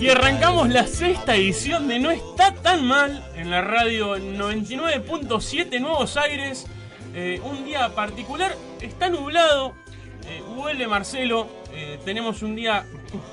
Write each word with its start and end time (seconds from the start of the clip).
Y 0.00 0.08
arrancamos 0.08 0.68
la 0.68 0.86
sexta 0.86 1.36
edición 1.36 1.88
de 1.88 1.98
No 1.98 2.10
está 2.10 2.54
tan 2.54 2.84
mal 2.84 3.24
en 3.36 3.50
la 3.50 3.62
radio 3.62 4.16
99.7 4.16 5.80
Nuevos 5.80 6.16
Aires. 6.16 6.66
Eh, 7.14 7.40
un 7.44 7.64
día 7.64 7.94
particular, 7.94 8.56
está 8.80 9.08
nublado, 9.10 9.74
eh, 10.28 10.42
huele 10.56 10.86
Marcelo, 10.86 11.48
eh, 11.74 11.98
tenemos 12.04 12.42
un 12.42 12.54
día, 12.54 12.86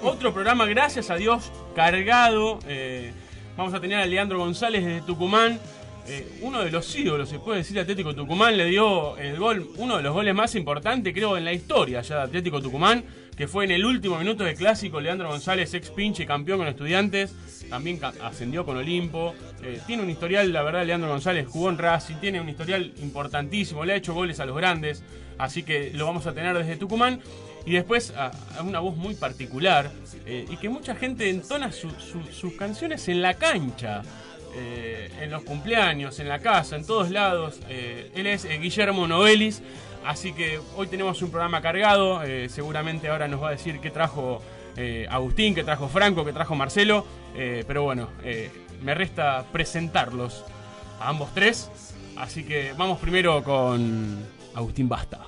otro 0.03 0.33
programa, 0.33 0.65
gracias 0.65 1.09
a 1.09 1.15
Dios, 1.15 1.51
cargado. 1.75 2.59
eh, 2.67 3.13
vamos 3.55 3.73
a 3.73 3.79
tener 3.79 3.99
a 3.99 4.05
Leandro 4.05 4.39
González 4.39 4.83
desde 4.83 5.01
Tucumán. 5.01 5.59
uno 6.41 6.63
de 6.63 6.71
los 6.71 6.95
ídolos, 6.95 7.29
se 7.29 7.37
puede 7.37 7.59
decir, 7.59 7.79
Atlético 7.79 8.15
Tucumán 8.15 8.57
le 8.57 8.65
dio 8.65 9.15
el 9.17 9.37
gol, 9.37 9.69
uno 9.77 9.97
de 9.97 10.01
los 10.01 10.11
goles 10.11 10.33
más 10.33 10.55
importantes, 10.55 11.13
creo, 11.13 11.37
en 11.37 11.45
la 11.45 11.53
historia 11.53 12.01
ya 12.01 12.15
de 12.15 12.21
Atlético 12.23 12.59
Tucumán, 12.59 13.03
que 13.39 13.47
fue 13.47 13.63
en 13.63 13.71
el 13.71 13.85
último 13.85 14.17
minuto 14.19 14.43
del 14.43 14.53
clásico. 14.55 14.99
Leandro 14.99 15.29
González, 15.29 15.73
ex 15.73 15.89
pinche 15.91 16.25
campeón 16.25 16.59
con 16.59 16.67
estudiantes, 16.67 17.33
también 17.69 17.97
ascendió 18.21 18.65
con 18.65 18.75
Olimpo. 18.75 19.33
eh, 19.63 19.79
tiene 19.87 20.03
un 20.03 20.09
historial, 20.09 20.51
la 20.51 20.61
verdad, 20.61 20.85
Leandro 20.85 21.09
González 21.09 21.47
jugó 21.47 21.69
en 21.69 21.77
Racing, 21.77 22.15
tiene 22.15 22.41
un 22.41 22.49
historial 22.49 22.91
importantísimo, 23.01 23.85
le 23.85 23.93
ha 23.93 23.95
hecho 23.95 24.13
goles 24.13 24.41
a 24.41 24.45
los 24.45 24.57
grandes, 24.57 25.03
así 25.37 25.63
que 25.63 25.91
lo 25.93 26.05
vamos 26.05 26.27
a 26.27 26.33
tener 26.33 26.57
desde 26.57 26.75
Tucumán. 26.75 27.21
Y 27.65 27.71
después 27.73 28.13
a, 28.17 28.31
una 28.61 28.79
voz 28.79 28.97
muy 28.97 29.15
particular 29.15 29.89
eh, 30.25 30.45
y 30.49 30.57
que 30.57 30.67
mucha 30.67 30.95
gente 30.95 31.29
entona 31.29 31.71
su- 31.71 31.91
su- 31.91 32.23
sus 32.33 32.53
canciones 32.55 33.07
en 33.07 33.21
la 33.21 33.35
cancha. 33.35 34.01
eh, 34.55 35.11
en 35.21 35.29
los 35.29 35.43
cumpleaños, 35.43 36.19
en 36.19 36.27
la 36.27 36.39
casa, 36.39 36.75
en 36.75 36.83
todos 36.83 37.11
lados. 37.11 37.59
Él 37.69 38.25
es 38.25 38.45
Guillermo 38.59 39.07
Novelis, 39.07 39.61
así 40.05 40.33
que 40.33 40.59
hoy 40.75 40.87
tenemos 40.87 41.21
un 41.21 41.31
programa 41.31 41.61
cargado. 41.61 42.23
eh, 42.23 42.49
seguramente 42.49 43.09
ahora 43.09 43.27
nos 43.27 43.41
va 43.41 43.49
a 43.49 43.51
decir 43.51 43.79
qué 43.79 43.91
trajo 43.91 44.41
eh, 44.75 45.07
Agustín, 45.09 45.55
qué 45.55 45.63
trajo 45.63 45.87
Franco, 45.87 46.25
qué 46.25 46.33
trajo 46.33 46.55
Marcelo. 46.55 47.05
eh, 47.35 47.63
pero 47.67 47.83
bueno, 47.83 48.09
me 48.81 48.93
resta 48.93 49.45
presentarlos 49.51 50.43
a 50.99 51.09
ambos 51.09 51.33
tres. 51.33 51.69
Así 52.17 52.43
que 52.43 52.73
vamos 52.77 52.99
primero 52.99 53.43
con 53.43 54.25
Agustín 54.55 54.89
Basta. 54.89 55.19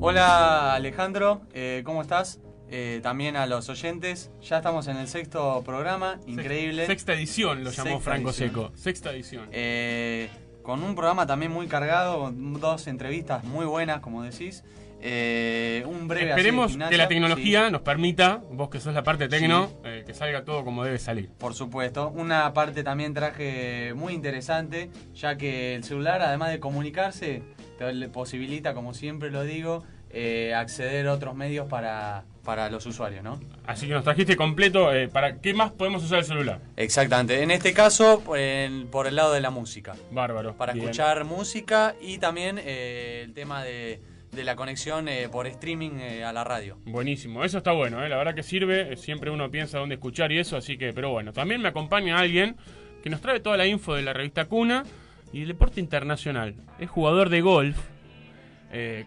Hola 0.00 0.74
Alejandro, 0.74 1.42
¿cómo 1.84 2.02
estás? 2.02 2.38
Eh, 2.76 2.98
también 3.04 3.36
a 3.36 3.46
los 3.46 3.68
oyentes. 3.68 4.32
Ya 4.42 4.56
estamos 4.56 4.88
en 4.88 4.96
el 4.96 5.06
sexto 5.06 5.62
programa, 5.64 6.18
increíble. 6.26 6.86
Sexta 6.86 7.12
edición 7.12 7.62
lo 7.62 7.70
llamó 7.70 7.90
Sexta 7.90 8.00
Franco 8.04 8.30
edición. 8.30 8.48
Seco. 8.48 8.72
Sexta 8.74 9.12
edición. 9.12 9.48
Eh, 9.52 10.28
con 10.64 10.82
un 10.82 10.96
programa 10.96 11.24
también 11.24 11.52
muy 11.52 11.68
cargado, 11.68 12.18
con 12.18 12.58
dos 12.60 12.88
entrevistas 12.88 13.44
muy 13.44 13.64
buenas, 13.64 14.00
como 14.00 14.24
decís. 14.24 14.64
Eh, 15.00 15.84
un 15.86 16.08
breve 16.08 16.30
Esperemos 16.30 16.76
que 16.76 16.96
la 16.96 17.06
tecnología 17.06 17.66
sí, 17.66 17.72
nos 17.72 17.82
permita, 17.82 18.42
vos 18.50 18.70
que 18.70 18.80
sos 18.80 18.92
la 18.92 19.04
parte 19.04 19.28
tecno, 19.28 19.68
Sí. 19.68 19.74
eh, 19.84 20.02
que 20.04 20.12
salga 20.12 20.44
todo 20.44 20.64
como 20.64 20.82
debe 20.82 20.98
salir. 20.98 21.28
por 21.38 21.54
supuesto. 21.54 22.08
Una 22.08 22.52
parte 22.54 22.82
también 22.82 23.14
traje 23.14 23.92
muy 23.94 24.14
interesante, 24.14 24.90
ya 25.14 25.36
que 25.36 25.76
el 25.76 25.84
celular, 25.84 26.22
además 26.22 26.50
de 26.50 26.58
comunicarse, 26.58 27.42
te 27.78 28.08
posibilita, 28.08 28.74
como 28.74 28.94
siempre 28.94 29.30
lo 29.30 29.44
digo, 29.44 29.84
eh, 30.14 30.54
acceder 30.54 31.08
a 31.08 31.12
otros 31.12 31.34
medios 31.34 31.68
para, 31.68 32.24
para 32.44 32.70
los 32.70 32.86
usuarios, 32.86 33.24
¿no? 33.24 33.40
Así 33.66 33.86
que 33.88 33.92
nos 33.94 34.04
trajiste 34.04 34.36
completo. 34.36 34.94
eh, 34.94 35.08
¿Para 35.08 35.40
qué 35.40 35.52
más 35.54 35.72
podemos 35.72 36.04
usar 36.04 36.20
el 36.20 36.24
celular? 36.24 36.60
Exactamente. 36.76 37.42
En 37.42 37.50
este 37.50 37.74
caso, 37.74 38.20
por 38.24 38.38
el, 38.38 38.86
por 38.86 39.06
el 39.08 39.16
lado 39.16 39.32
de 39.32 39.40
la 39.40 39.50
música. 39.50 39.94
Bárbaro. 40.12 40.54
Para 40.54 40.72
Bien. 40.72 40.84
escuchar 40.84 41.24
música 41.24 41.94
y 42.00 42.18
también 42.18 42.60
eh, 42.62 43.22
el 43.24 43.34
tema 43.34 43.64
de, 43.64 44.00
de 44.30 44.44
la 44.44 44.54
conexión 44.54 45.08
eh, 45.08 45.28
por 45.28 45.46
streaming 45.48 45.98
a 46.24 46.32
la 46.32 46.44
radio. 46.44 46.78
Buenísimo, 46.84 47.44
eso 47.44 47.58
está 47.58 47.72
bueno, 47.72 48.04
eh, 48.04 48.08
la 48.08 48.16
verdad 48.16 48.34
que 48.36 48.42
sirve. 48.44 48.96
Siempre 48.96 49.30
uno 49.30 49.50
piensa 49.50 49.78
dónde 49.78 49.96
escuchar 49.96 50.30
y 50.30 50.38
eso, 50.38 50.56
así 50.56 50.78
que, 50.78 50.92
pero 50.92 51.10
bueno. 51.10 51.32
También 51.32 51.60
me 51.60 51.68
acompaña 51.68 52.18
alguien 52.18 52.56
que 53.02 53.10
nos 53.10 53.20
trae 53.20 53.40
toda 53.40 53.56
la 53.56 53.66
info 53.66 53.94
de 53.94 54.02
la 54.02 54.12
revista 54.12 54.44
Cuna 54.44 54.84
y 55.32 55.42
el 55.42 55.48
deporte 55.48 55.80
internacional. 55.80 56.54
Es 56.78 56.88
jugador 56.88 57.30
de 57.30 57.40
golf. 57.40 57.76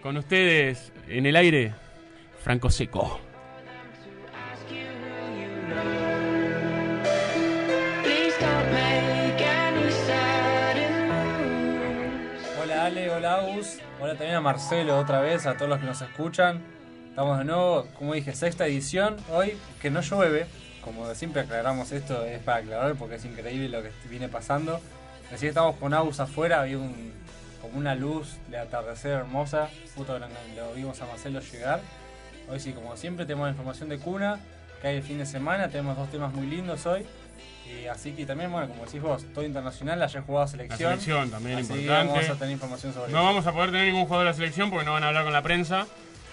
Con 0.02 0.16
ustedes 0.16 0.94
en 1.10 1.26
el 1.26 1.36
aire, 1.36 1.74
Franco 2.44 2.70
Seco. 2.70 3.20
Hola 12.62 12.86
Ale, 12.86 13.10
hola 13.10 13.36
Agus, 13.36 13.80
hola 14.00 14.14
también 14.16 14.36
a 14.36 14.42
Marcelo 14.42 14.98
otra 14.98 15.22
vez, 15.22 15.46
a 15.46 15.56
todos 15.56 15.70
los 15.70 15.80
que 15.80 15.86
nos 15.86 16.02
escuchan. 16.02 16.62
Estamos 17.10 17.40
de 17.40 17.46
nuevo, 17.46 17.88
como 17.98 18.14
dije, 18.14 18.34
sexta 18.34 18.68
edición 18.68 19.16
hoy, 19.32 19.58
que 19.82 19.90
no 19.90 20.02
llueve, 20.02 20.46
como 20.82 21.14
siempre 21.16 21.42
aclaramos 21.42 21.92
esto, 21.92 22.26
es 22.26 22.40
para 22.40 22.60
aclarar 22.60 22.96
porque 22.96 23.16
es 23.16 23.26
increíble 23.26 23.70
lo 23.70 23.82
que 23.82 23.92
viene 24.10 24.28
pasando. 24.28 24.80
Así 25.32 25.42
que 25.42 25.50
estamos 25.50 25.78
con 25.78 25.94
Agus 25.94 26.20
afuera, 26.20 26.62
había 26.62 26.78
un, 26.78 27.12
como 27.68 27.80
una 27.80 27.96
luz 27.96 28.38
de 28.50 28.58
atardecer 28.58 29.12
hermosa, 29.12 29.70
justo 29.96 30.18
lo, 30.20 30.28
lo 30.28 30.74
vimos 30.74 31.02
a 31.02 31.06
Marcelo 31.06 31.40
llegar. 31.40 31.82
Hoy 32.50 32.60
sí, 32.60 32.72
como 32.74 32.96
siempre 32.98 33.26
tenemos 33.26 33.46
la 33.48 33.52
información 33.52 33.90
de 33.90 33.98
cuna, 34.00 34.40
que 34.82 34.88
hay 34.88 34.96
el 34.98 35.04
fin 35.04 35.18
de 35.18 35.26
semana, 35.26 35.68
tenemos 35.70 35.98
dos 35.98 36.10
temas 36.10 36.34
muy 36.34 36.48
lindos 36.48 36.86
hoy. 36.86 37.06
Y 37.68 37.86
así 37.88 38.14
que 38.14 38.26
también, 38.26 38.50
bueno, 38.50 38.70
como 38.70 38.86
decís 38.86 39.02
vos, 39.02 39.26
todo 39.34 39.44
internacional, 39.44 40.02
ayer 40.02 40.22
jugado 40.22 40.46
La 40.46 40.52
selección. 40.52 40.78
selección 40.92 41.30
también 41.30 41.58
Así 41.60 41.74
importante. 41.74 42.14
vamos 42.14 42.30
a 42.30 42.36
tener 42.36 42.52
información 42.54 42.94
sobre 42.94 43.12
No 43.12 43.18
eso. 43.18 43.26
vamos 43.26 43.48
a 43.48 43.52
poder 43.52 43.72
tener 43.72 43.88
ningún 43.88 44.04
jugador 44.06 44.26
de 44.26 44.32
la 44.32 44.36
selección 44.38 44.70
porque 44.70 44.86
no 44.86 44.94
van 44.94 45.04
a 45.04 45.08
hablar 45.10 45.26
con 45.26 45.34
la 45.34 45.42
prensa. 45.42 45.86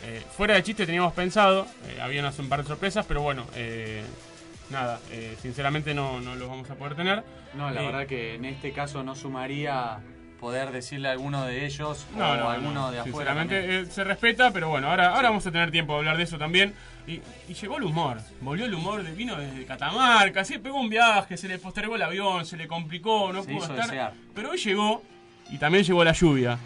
Eh, 0.04 0.22
fuera 0.36 0.54
de 0.54 0.62
chiste 0.62 0.86
teníamos 0.86 1.12
pensado, 1.12 1.66
eh, 1.88 1.98
habían 2.00 2.24
un 2.38 2.48
par 2.48 2.62
de 2.62 2.68
sorpresas, 2.68 3.04
pero 3.06 3.22
bueno, 3.22 3.46
eh, 3.56 4.04
nada, 4.70 5.00
eh, 5.10 5.36
sinceramente 5.42 5.92
no, 5.94 6.20
no 6.20 6.36
los 6.36 6.48
vamos 6.48 6.70
a 6.70 6.74
poder 6.76 6.94
tener. 6.94 7.24
No, 7.54 7.68
la 7.70 7.82
Eh, 7.82 7.86
verdad 7.86 8.06
que 8.06 8.34
en 8.36 8.44
este 8.44 8.72
caso 8.72 9.02
no 9.02 9.16
sumaría 9.16 9.98
poder 10.40 10.72
decirle 10.72 11.08
a 11.08 11.12
alguno 11.12 11.44
de 11.44 11.64
ellos 11.64 12.06
No, 12.16 12.30
o 12.32 12.36
no, 12.36 12.48
a 12.50 12.54
alguno 12.54 12.72
no, 12.72 12.90
de 12.90 12.98
afuera. 13.00 13.32
Sinceramente 13.32 13.80
eh, 13.80 13.86
se 13.86 14.04
respeta, 14.04 14.50
pero 14.52 14.68
bueno, 14.68 14.90
ahora, 14.90 15.14
ahora 15.14 15.28
vamos 15.30 15.46
a 15.46 15.52
tener 15.52 15.70
tiempo 15.70 15.92
de 15.94 15.98
hablar 16.00 16.16
de 16.16 16.24
eso 16.24 16.38
también. 16.38 16.74
Y, 17.06 17.20
y 17.48 17.54
llegó 17.54 17.76
el 17.76 17.84
humor, 17.84 18.18
volvió 18.40 18.64
el 18.64 18.74
humor, 18.74 19.02
de, 19.02 19.12
vino 19.12 19.36
desde 19.36 19.64
Catamarca, 19.66 20.44
sí, 20.44 20.58
pegó 20.58 20.80
un 20.80 20.88
viaje, 20.88 21.36
se 21.36 21.48
le 21.48 21.58
postergó 21.58 21.96
el 21.96 22.02
avión, 22.02 22.46
se 22.46 22.56
le 22.56 22.66
complicó, 22.66 23.32
no 23.32 23.42
Se 23.42 23.48
pudo 23.48 23.58
hizo 23.58 23.72
estar. 23.72 23.86
desear. 23.86 24.12
Pero 24.34 24.50
hoy 24.50 24.58
llegó 24.58 25.02
y 25.50 25.58
también 25.58 25.84
llegó 25.84 26.02
la 26.04 26.12
lluvia. 26.12 26.58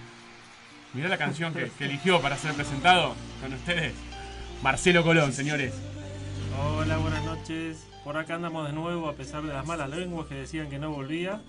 Mirá 0.95 1.09
la 1.09 1.19
canción 1.19 1.53
que, 1.53 1.71
que 1.77 1.85
eligió 1.85 2.21
para 2.21 2.37
ser 2.37 2.55
presentado 2.55 3.15
con 3.43 3.53
ustedes. 3.53 3.95
Marcelo 4.63 5.03
Colón, 5.05 5.33
señores. 5.33 5.75
Hola, 6.61 6.97
buenas 6.99 7.25
noches. 7.25 7.85
Por 8.05 8.17
acá 8.17 8.37
andamos 8.37 8.67
de 8.67 8.73
nuevo 8.73 9.09
a 9.09 9.15
pesar 9.15 9.43
de 9.43 9.53
las 9.53 9.67
malas 9.67 9.91
lenguas 9.91 10.27
que 10.29 10.35
decían 10.35 10.71
que 10.71 10.79
no 10.79 10.91
volvía 10.91 11.41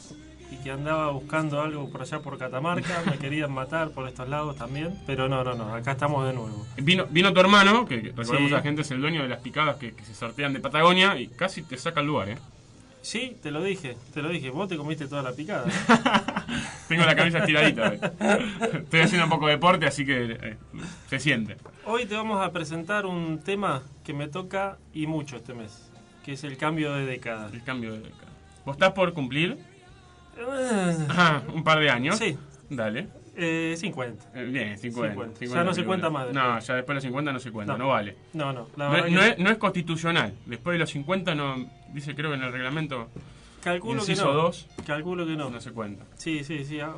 y 0.51 0.55
que 0.57 0.71
andaba 0.71 1.11
buscando 1.11 1.61
algo 1.61 1.89
por 1.89 2.01
allá 2.01 2.19
por 2.19 2.37
Catamarca. 2.37 3.03
Me 3.05 3.17
querían 3.17 3.51
matar 3.51 3.91
por 3.91 4.07
estos 4.07 4.27
lados 4.29 4.55
también, 4.55 4.97
pero 5.05 5.29
no, 5.29 5.43
no, 5.43 5.53
no. 5.55 5.73
Acá 5.75 5.91
estamos 5.91 6.25
de 6.25 6.33
nuevo. 6.33 6.65
Vino, 6.77 7.05
vino 7.09 7.31
tu 7.33 7.39
hermano, 7.39 7.85
que 7.85 8.01
que 8.01 8.07
recordemos 8.09 8.49
Sí. 8.49 8.53
a 8.53 8.57
la 8.57 8.63
gente 8.63 8.81
es 8.81 8.91
el 8.91 9.01
dueño 9.01 9.21
de 9.23 9.29
las 9.29 9.39
picadas 9.39 9.75
que, 9.77 9.93
que 9.93 10.03
se 10.05 10.13
sortean 10.13 10.53
de 10.53 10.59
Patagonia 10.59 11.19
y 11.19 11.27
casi 11.27 11.61
te 11.63 11.77
saca 11.77 12.01
el 12.01 12.07
lugar, 12.07 12.29
¿eh? 12.29 12.37
Sí, 13.01 13.37
te 13.41 13.49
lo 13.51 13.63
dije, 13.63 13.95
te 14.13 14.21
lo 14.21 14.27
dije. 14.29 14.49
Vos 14.49 14.67
te 14.67 14.75
comiste 14.75 15.07
toda 15.07 15.21
la 15.23 15.31
picada. 15.31 15.65
Tengo 16.89 17.05
la 17.05 17.15
cabeza 17.15 17.39
estiradita. 17.39 17.89
hoy. 17.91 17.99
Estoy 18.73 18.99
haciendo 19.01 19.23
un 19.25 19.29
poco 19.29 19.45
de 19.47 19.53
deporte, 19.53 19.85
así 19.87 20.05
que 20.05 20.37
eh, 20.41 20.57
se 21.09 21.19
siente. 21.19 21.55
Hoy 21.85 22.05
te 22.05 22.15
vamos 22.15 22.45
a 22.45 22.51
presentar 22.51 23.05
un 23.05 23.39
tema 23.39 23.83
que 24.03 24.13
me 24.13 24.27
toca 24.27 24.77
y 24.93 25.07
mucho 25.07 25.37
este 25.37 25.53
mes, 25.53 25.89
que 26.25 26.33
es 26.33 26.43
el 26.43 26.57
cambio 26.57 26.93
de 26.93 27.05
década. 27.05 27.49
El 27.53 27.63
cambio 27.63 27.93
de 27.93 27.99
década. 27.99 28.27
¿Vos 28.65 28.75
estás 28.75 28.91
por 28.91 29.13
cumplir? 29.13 29.57
Eh, 30.39 30.97
Ajá, 31.09 31.43
un 31.53 31.63
par 31.63 31.79
de 31.79 31.89
años. 31.89 32.17
Sí, 32.17 32.37
Dale. 32.69 33.07
eh, 33.35 33.75
50. 33.77 34.25
Eh, 34.39 34.45
Bien, 34.45 34.77
50. 34.77 35.13
50. 35.13 35.39
50 35.39 35.55
Ya 35.59 35.63
no 35.63 35.73
se 35.73 35.83
cuenta 35.85 36.09
más 36.09 36.31
No, 36.33 36.59
ya 36.59 36.75
después 36.75 36.87
de 36.87 36.93
los 36.95 37.03
50 37.03 37.31
no 37.33 37.39
se 37.39 37.51
cuenta, 37.51 37.73
no, 37.73 37.79
No. 37.85 37.87
vale. 37.89 38.15
No, 38.33 38.53
no, 38.53 38.67
la 38.75 38.89
No, 38.89 39.07
no 39.09 39.21
es, 39.23 39.37
no 39.39 39.49
es 39.49 39.57
constitucional. 39.57 40.33
Después 40.45 40.73
de 40.75 40.79
los 40.79 40.89
50 40.91 41.35
no. 41.35 41.55
Dice, 41.93 42.15
creo 42.15 42.29
que 42.31 42.37
en 42.37 42.43
el 42.43 42.51
reglamento. 42.51 43.09
calculo 43.63 43.95
que 44.05 44.11
inciso 44.11 44.27
no. 44.33 44.33
2 44.43 44.67
Calculo 44.85 45.25
que 45.25 45.35
no. 45.35 45.49
no 45.49 45.59
se 45.59 45.71
cuenta. 45.71 46.05
Sí, 46.15 46.43
sí, 46.43 46.63
sí. 46.63 46.79
Ah, 46.79 46.93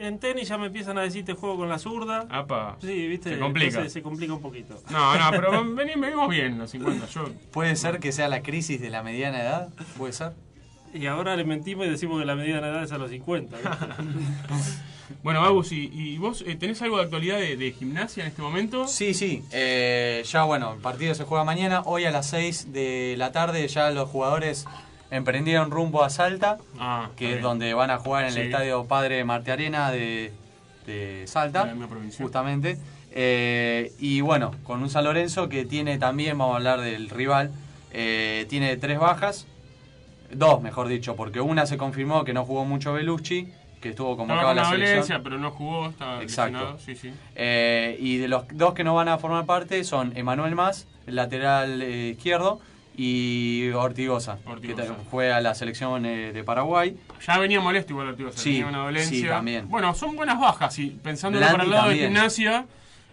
En 0.00 0.18
tenis 0.18 0.48
ya 0.48 0.56
me 0.56 0.66
empiezan 0.68 0.96
a 0.98 1.02
decir 1.02 1.24
te 1.24 1.34
juego 1.34 1.56
con 1.58 1.68
la 1.68 1.78
zurda. 1.78 2.26
Apa. 2.30 2.76
Sí, 2.80 3.06
viste. 3.08 3.30
Se 3.34 3.38
complica. 3.38 3.66
Entonces 3.68 3.92
se 3.92 4.02
complica 4.02 4.32
un 4.32 4.40
poquito. 4.42 4.80
No, 4.90 5.16
no, 5.18 5.30
pero 5.30 5.64
venimos 5.74 6.28
bien 6.30 6.56
los 6.58 6.70
50. 6.70 7.06
Yo. 7.06 7.28
¿Puede 7.52 7.74
ser 7.76 7.98
que 8.00 8.12
sea 8.12 8.28
la 8.28 8.42
crisis 8.42 8.80
de 8.80 8.90
la 8.90 9.02
mediana 9.02 9.40
edad? 9.42 9.68
¿Puede 9.98 10.12
ser? 10.12 10.32
Y 10.96 11.06
ahora 11.06 11.36
le 11.36 11.44
mentimos 11.44 11.86
y 11.86 11.90
decimos 11.90 12.18
que 12.20 12.26
la 12.26 12.34
medida 12.34 12.60
de 12.60 12.68
edad 12.68 12.82
es 12.82 12.92
a 12.92 12.98
los 12.98 13.10
50. 13.10 13.56
¿viste? 13.56 13.70
Bueno, 15.22 15.44
Agus, 15.44 15.70
¿y, 15.70 15.88
y 15.92 16.18
vos 16.18 16.42
eh, 16.46 16.56
tenés 16.56 16.82
algo 16.82 16.96
de 16.98 17.04
actualidad 17.04 17.38
de, 17.38 17.56
de 17.56 17.70
gimnasia 17.72 18.24
en 18.24 18.28
este 18.30 18.42
momento? 18.42 18.88
Sí, 18.88 19.14
sí. 19.14 19.42
Eh, 19.52 20.22
ya 20.26 20.42
bueno, 20.42 20.74
el 20.74 20.80
partido 20.80 21.14
se 21.14 21.22
juega 21.24 21.44
mañana. 21.44 21.82
Hoy 21.84 22.04
a 22.06 22.10
las 22.10 22.26
6 22.30 22.72
de 22.72 23.14
la 23.16 23.30
tarde 23.30 23.66
ya 23.68 23.90
los 23.90 24.08
jugadores 24.08 24.66
emprendieron 25.12 25.70
rumbo 25.70 26.02
a 26.02 26.10
Salta, 26.10 26.58
Ah, 26.78 27.10
que 27.16 27.36
es 27.36 27.42
donde 27.42 27.72
van 27.74 27.90
a 27.92 27.98
jugar 27.98 28.22
en 28.22 28.28
el 28.30 28.34
Sí. 28.34 28.40
estadio 28.40 28.84
Padre 28.86 29.22
Marte 29.24 29.52
Arena 29.52 29.92
de, 29.92 30.32
de 30.86 31.22
Salta, 31.28 31.72
justamente. 32.18 32.76
Eh, 33.12 33.92
y 34.00 34.20
bueno, 34.22 34.54
con 34.64 34.82
un 34.82 34.90
San 34.90 35.04
Lorenzo 35.04 35.48
que 35.48 35.64
tiene 35.64 35.98
también, 35.98 36.36
vamos 36.36 36.54
a 36.54 36.56
hablar 36.56 36.80
del 36.80 37.10
rival, 37.10 37.52
eh, 37.92 38.44
tiene 38.48 38.76
tres 38.76 38.98
bajas, 38.98 39.46
dos 40.32 40.60
mejor 40.62 40.88
dicho, 40.88 41.16
porque 41.16 41.40
una 41.40 41.66
se 41.66 41.76
confirmó 41.76 42.24
que 42.24 42.32
no 42.32 42.44
jugó 42.44 42.64
mucho 42.64 42.92
Belucci, 42.92 43.48
que 43.80 43.90
estuvo 43.90 44.12
Estaba 44.12 44.16
convocado 44.28 44.48
a 44.48 44.50
con 44.50 44.56
la 44.56 44.62
la 44.62 44.68
selección. 44.70 44.94
Valencia, 44.98 45.20
pero 45.22 45.38
no 45.38 45.50
jugó, 45.50 45.88
estaba 45.88 46.22
Exacto. 46.22 46.78
Sí, 46.78 46.94
sí. 46.96 47.12
Eh, 47.34 47.96
y 48.00 48.16
de 48.18 48.28
los 48.28 48.44
dos 48.52 48.74
que 48.74 48.84
no 48.84 48.94
van 48.94 49.08
a 49.08 49.18
formar 49.18 49.44
parte 49.46 49.84
son 49.84 50.16
Emanuel 50.16 50.54
Más, 50.54 50.86
el 51.06 51.16
lateral 51.16 51.82
eh, 51.82 52.08
izquierdo, 52.16 52.60
y 52.98 53.68
Ortigosa, 53.74 54.38
Ortigosa. 54.46 54.82
que 54.84 54.92
fue 55.10 55.30
a 55.30 55.40
la 55.42 55.54
selección 55.54 56.06
eh, 56.06 56.32
de 56.32 56.42
Paraguay. 56.44 56.96
Ya 57.26 57.38
venía 57.38 57.60
molesto 57.60 57.92
igual 57.92 58.08
Ortigosa, 58.08 58.38
Sí, 58.38 58.52
tenía 58.52 58.66
una 58.68 58.78
dolencia. 58.78 59.18
sí, 59.20 59.26
también. 59.26 59.68
Bueno, 59.68 59.94
son 59.94 60.16
buenas 60.16 60.40
bajas, 60.40 60.78
y 60.78 60.86
pensando 60.90 61.38
Blandi 61.38 61.52
para 61.52 61.64
el 61.64 61.70
lado 61.70 61.88
de 61.90 61.96
gimnasia, 61.96 62.64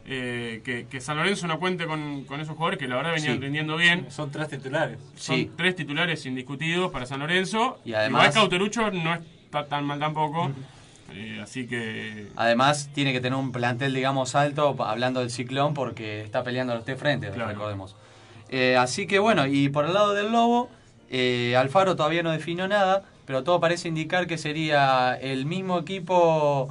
eh, 0.05 0.61
que, 0.65 0.85
que 0.87 0.99
San 1.01 1.17
Lorenzo 1.17 1.47
no 1.47 1.59
cuente 1.59 1.85
con, 1.85 2.25
con 2.25 2.39
esos 2.41 2.55
jugadores 2.55 2.77
que 2.79 2.87
la 2.87 2.97
verdad 2.97 3.13
venían 3.13 3.35
Sí. 3.35 3.41
rindiendo 3.41 3.77
bien. 3.77 4.07
Son 4.11 4.31
tres 4.31 4.49
titulares. 4.49 4.97
Son 5.15 5.35
Sí. 5.37 5.51
tres 5.55 5.75
titulares 5.75 6.25
indiscutidos 6.25 6.91
para 6.91 7.05
San 7.05 7.19
Lorenzo. 7.21 7.79
Y 7.85 7.93
además- 7.93 8.23
Igual 8.23 8.33
Cauterucho 8.33 8.91
no 8.91 9.13
está 9.13 9.65
tan 9.67 9.85
mal 9.85 9.99
tampoco. 9.99 10.51
eh, 11.15 11.39
así 11.43 11.67
que. 11.67 12.27
Además, 12.35 12.89
tiene 12.93 13.13
que 13.13 13.21
tener 13.21 13.37
un 13.37 13.51
plantel, 13.51 13.93
digamos, 13.93 14.33
alto, 14.35 14.75
hablando 14.83 15.19
del 15.19 15.29
ciclón, 15.29 15.73
porque 15.75 16.21
está 16.21 16.43
peleando 16.43 16.73
los 16.73 16.85
tres 16.85 16.97
frentes, 16.99 17.31
Claro. 17.35 17.49
recordemos. 17.51 17.95
Eh, 18.49 18.75
así 18.77 19.05
que 19.07 19.19
bueno, 19.19 19.45
y 19.45 19.69
por 19.69 19.85
el 19.85 19.93
lado 19.93 20.13
del 20.13 20.31
Lobo, 20.31 20.69
eh, 21.11 21.55
Alfaro 21.55 21.95
todavía 21.95 22.23
no 22.23 22.31
definió 22.31 22.67
nada, 22.67 23.03
pero 23.25 23.43
todo 23.43 23.59
parece 23.59 23.87
indicar 23.89 24.25
que 24.27 24.37
sería 24.39 25.13
el 25.21 25.45
mismo 25.45 25.77
equipo 25.79 26.69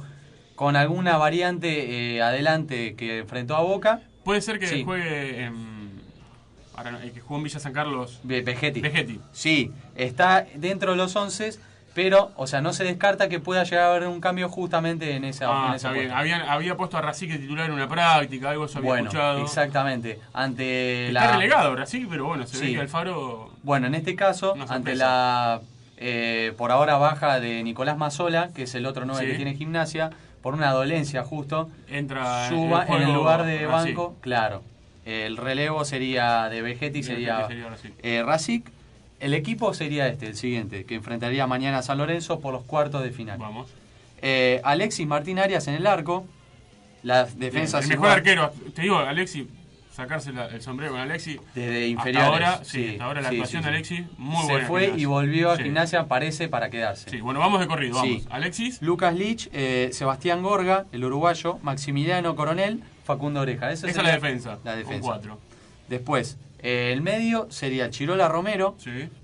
con 0.63 0.77
alguna 0.77 1.17
variante 1.17 2.15
eh, 2.15 2.21
adelante 2.21 2.95
que 2.95 3.17
enfrentó 3.17 3.57
a 3.57 3.59
Boca, 3.61 3.99
Puede 4.23 4.39
ser 4.39 4.59
que 4.59 4.67
Sí. 4.67 4.85
juegue 4.85 5.43
en. 5.43 5.91
ahora 6.77 6.91
no, 6.91 6.99
el 6.99 7.11
que 7.11 7.19
jugó 7.19 7.35
en 7.35 7.43
Villa 7.43 7.59
San 7.59 7.73
Carlos. 7.73 8.21
Ve- 8.23 8.41
Vegetti. 8.43 8.79
Vegetti. 8.79 9.19
Sí, 9.33 9.71
está 9.95 10.45
dentro 10.55 10.91
de 10.91 10.97
los 10.97 11.13
11, 11.17 11.49
pero, 11.93 12.31
o 12.37 12.47
sea, 12.47 12.61
no 12.61 12.71
se 12.71 12.85
descarta 12.85 13.27
que 13.27 13.41
pueda 13.41 13.65
llegar 13.65 13.83
a 13.83 13.89
haber 13.89 14.07
un 14.07 14.21
cambio 14.21 14.47
justamente 14.47 15.17
en 15.17 15.25
esa, 15.25 15.47
Ah, 15.49 15.67
en 15.67 15.73
esa 15.73 15.75
está 15.75 15.91
bien. 15.91 16.03
puesta. 16.05 16.19
Habían- 16.19 16.41
había 16.43 16.77
puesto 16.77 16.97
a 16.97 17.01
Racing 17.01 17.27
de 17.27 17.39
titular 17.39 17.65
en 17.65 17.73
una 17.73 17.89
práctica, 17.89 18.51
algo 18.51 18.69
se 18.69 18.77
había 18.77 18.89
Bueno, 18.91 19.09
escuchado. 19.09 19.43
exactamente. 19.43 20.19
Ante 20.31 21.07
Está 21.09 21.25
la, 21.25 21.31
relegado 21.33 21.75
Racing, 21.75 22.05
pero 22.09 22.23
bueno, 22.27 22.47
se 22.47 22.57
ve 22.65 22.71
que 22.71 22.79
Alfaro. 22.79 23.51
Bueno, 23.63 23.87
en 23.87 23.95
este 23.95 24.15
caso, 24.15 24.55
ante 24.69 24.95
la 24.95 25.59
eh, 25.97 26.53
por 26.57 26.71
ahora 26.71 26.95
baja 26.95 27.39
de 27.41 27.61
Nicolás 27.63 27.97
Mazola, 27.97 28.51
que 28.55 28.63
es 28.63 28.73
el 28.75 28.85
otro 28.85 29.05
9 29.05 29.25
Sí. 29.25 29.31
que 29.31 29.35
tiene 29.35 29.53
gimnasia, 29.55 30.11
por 30.43 30.53
una 30.53 30.71
dolencia 30.71 31.23
justo, 31.23 31.71
Entra 31.87 32.49
suba 32.49 32.85
en 32.87 33.01
el 33.01 33.13
lugar 33.13 33.45
de 33.45 33.65
banco, 33.65 34.15
claro. 34.21 34.61
El 35.05 35.37
relevo 35.37 35.83
sería 35.85 36.49
de 36.49 36.61
Vegetti, 36.61 36.99
De 37.01 37.03
sería, 37.03 37.47
sería 37.47 37.69
Racing. 37.69 37.89
eh. 38.03 38.71
El 39.19 39.33
equipo 39.33 39.73
sería 39.73 40.07
este, 40.07 40.27
el 40.27 40.35
siguiente, 40.35 40.83
que 40.83 40.95
enfrentaría 40.95 41.47
mañana 41.47 41.77
a 41.77 41.81
San 41.81 41.97
Lorenzo 41.97 42.41
por 42.41 42.53
los 42.53 42.63
cuartos 42.63 43.01
de 43.03 43.11
final. 43.11 43.37
Vamos. 43.39 43.69
Eh, 44.21 44.59
Alexis 44.65 45.07
Martín 45.07 45.39
Arias 45.39 45.67
en 45.69 45.75
el 45.75 45.87
arco. 45.87 46.25
Las 47.03 47.39
defensas 47.39 47.83
el 47.83 47.89
mejor 47.91 48.07
igual, 48.07 48.17
arquero. 48.17 48.53
Te 48.75 48.81
digo, 48.81 48.97
Alexi, 48.97 49.47
sacarse 49.93 50.33
la- 50.33 50.47
el 50.47 50.61
sombrero 50.61 50.93
con 50.93 51.01
Alexi. 51.01 51.39
desde 51.53 51.71
Hasta 51.75 51.85
inferiores. 51.87 52.27
ahora, 52.27 52.63
sí, 52.63 52.89
hasta 52.93 53.03
ahora 53.05 53.21
la 53.21 53.29
sí, 53.29 53.35
actuación 53.35 53.61
de. 53.63 53.69
Alexi, 53.69 54.05
muy 54.17 54.37
Se 54.41 54.43
buena. 54.47 54.59
en 54.61 54.67
fue 54.67 54.93
y 54.97 55.05
volvió 55.05 55.51
a 55.51 55.57
gimnasia, 55.57 56.07
parece, 56.07 56.47
para 56.49 56.69
quedarse. 56.69 57.09
Sí, 57.09 57.21
bueno, 57.21 57.39
vamos 57.39 57.59
de 57.59 57.67
corrido, 57.67 57.95
vamos. 57.95 58.27
Alexis, 58.31 58.81
Lucas 58.81 59.13
Lich, 59.15 59.49
eh, 59.53 59.89
Sebastián 59.93 60.41
Gorga, 60.41 60.85
el 60.91 61.05
uruguayo, 61.05 61.59
Maximiliano 61.61 62.35
Coronel, 62.35 62.83
Facundo 63.05 63.41
Oreja. 63.41 63.71
Esa 63.71 63.87
es 63.87 63.95
la 63.95 64.11
defensa. 64.11 64.57
La 64.63 64.71
Con 64.71 64.79
defensa. 64.79 65.01
cuatro. 65.01 65.39
Después, 65.89 66.37
eh, 66.59 66.91
el 66.93 67.01
medio 67.01 67.47
sería 67.51 67.89
Chirola 67.89 68.27
Romero, 68.29 68.75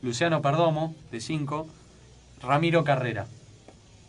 Luciano 0.02 0.42
Perdomo, 0.42 0.94
de 1.12 1.20
5, 1.22 1.68
Ramiro 2.44 2.84
Carrera. 2.84 3.26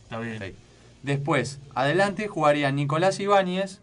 está 0.05 0.19
bien. 0.19 0.55
Después, 1.03 1.61
adelante 1.75 2.29
jugaría 2.29 2.71
Nicolás 2.71 3.19
Ibáñez. 3.21 3.81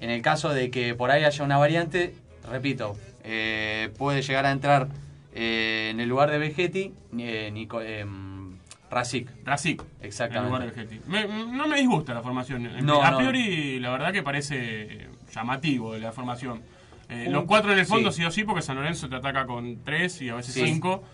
En 0.00 0.10
el 0.10 0.22
caso 0.22 0.48
de 0.50 0.70
que 0.70 0.94
por 0.94 1.10
ahí 1.10 1.24
haya 1.24 1.44
una 1.44 1.58
variante, 1.58 2.14
repito, 2.50 2.96
eh, 3.22 3.90
puede 3.98 4.22
llegar 4.22 4.46
a 4.46 4.50
entrar 4.50 4.88
eh, 5.34 5.88
en 5.92 6.00
el 6.00 6.08
lugar 6.08 6.30
de 6.30 6.38
Vegetti, 6.38 6.92
eh, 7.18 7.50
Nico, 7.52 7.80
em, 7.82 8.56
Rasic. 8.90 9.28
Rasic. 9.44 9.82
Exactamente. 10.00 10.38
En 10.48 10.52
lugar 10.52 10.62
de 10.62 10.82
Vegetti. 10.84 11.00
Me- 11.08 11.26
no 11.28 11.68
me 11.68 11.76
disgusta 11.76 12.12
la 12.14 12.22
formación. 12.22 12.68
No, 12.84 13.02
a 13.02 13.10
no. 13.12 13.18
priori, 13.18 13.78
la 13.78 13.90
verdad 13.90 14.12
que 14.12 14.22
parece 14.22 14.56
eh, 14.58 15.08
llamativo 15.32 15.96
la 15.96 16.10
formación. 16.12 16.62
Un- 17.08 17.32
los 17.32 17.44
cuatro 17.44 17.72
en 17.72 17.78
el 17.78 17.86
fondo, 17.86 18.10
sí. 18.10 18.22
sí. 18.22 18.26
o 18.26 18.30
sí, 18.30 18.44
porque 18.44 18.62
San 18.62 18.76
Lorenzo 18.76 19.08
te 19.08 19.16
ataca 19.16 19.44
con 19.46 19.84
tres 19.84 20.20
y 20.22 20.28
a 20.30 20.34
veces 20.36 20.54
Sí. 20.54 20.62
cinco. 20.64 21.04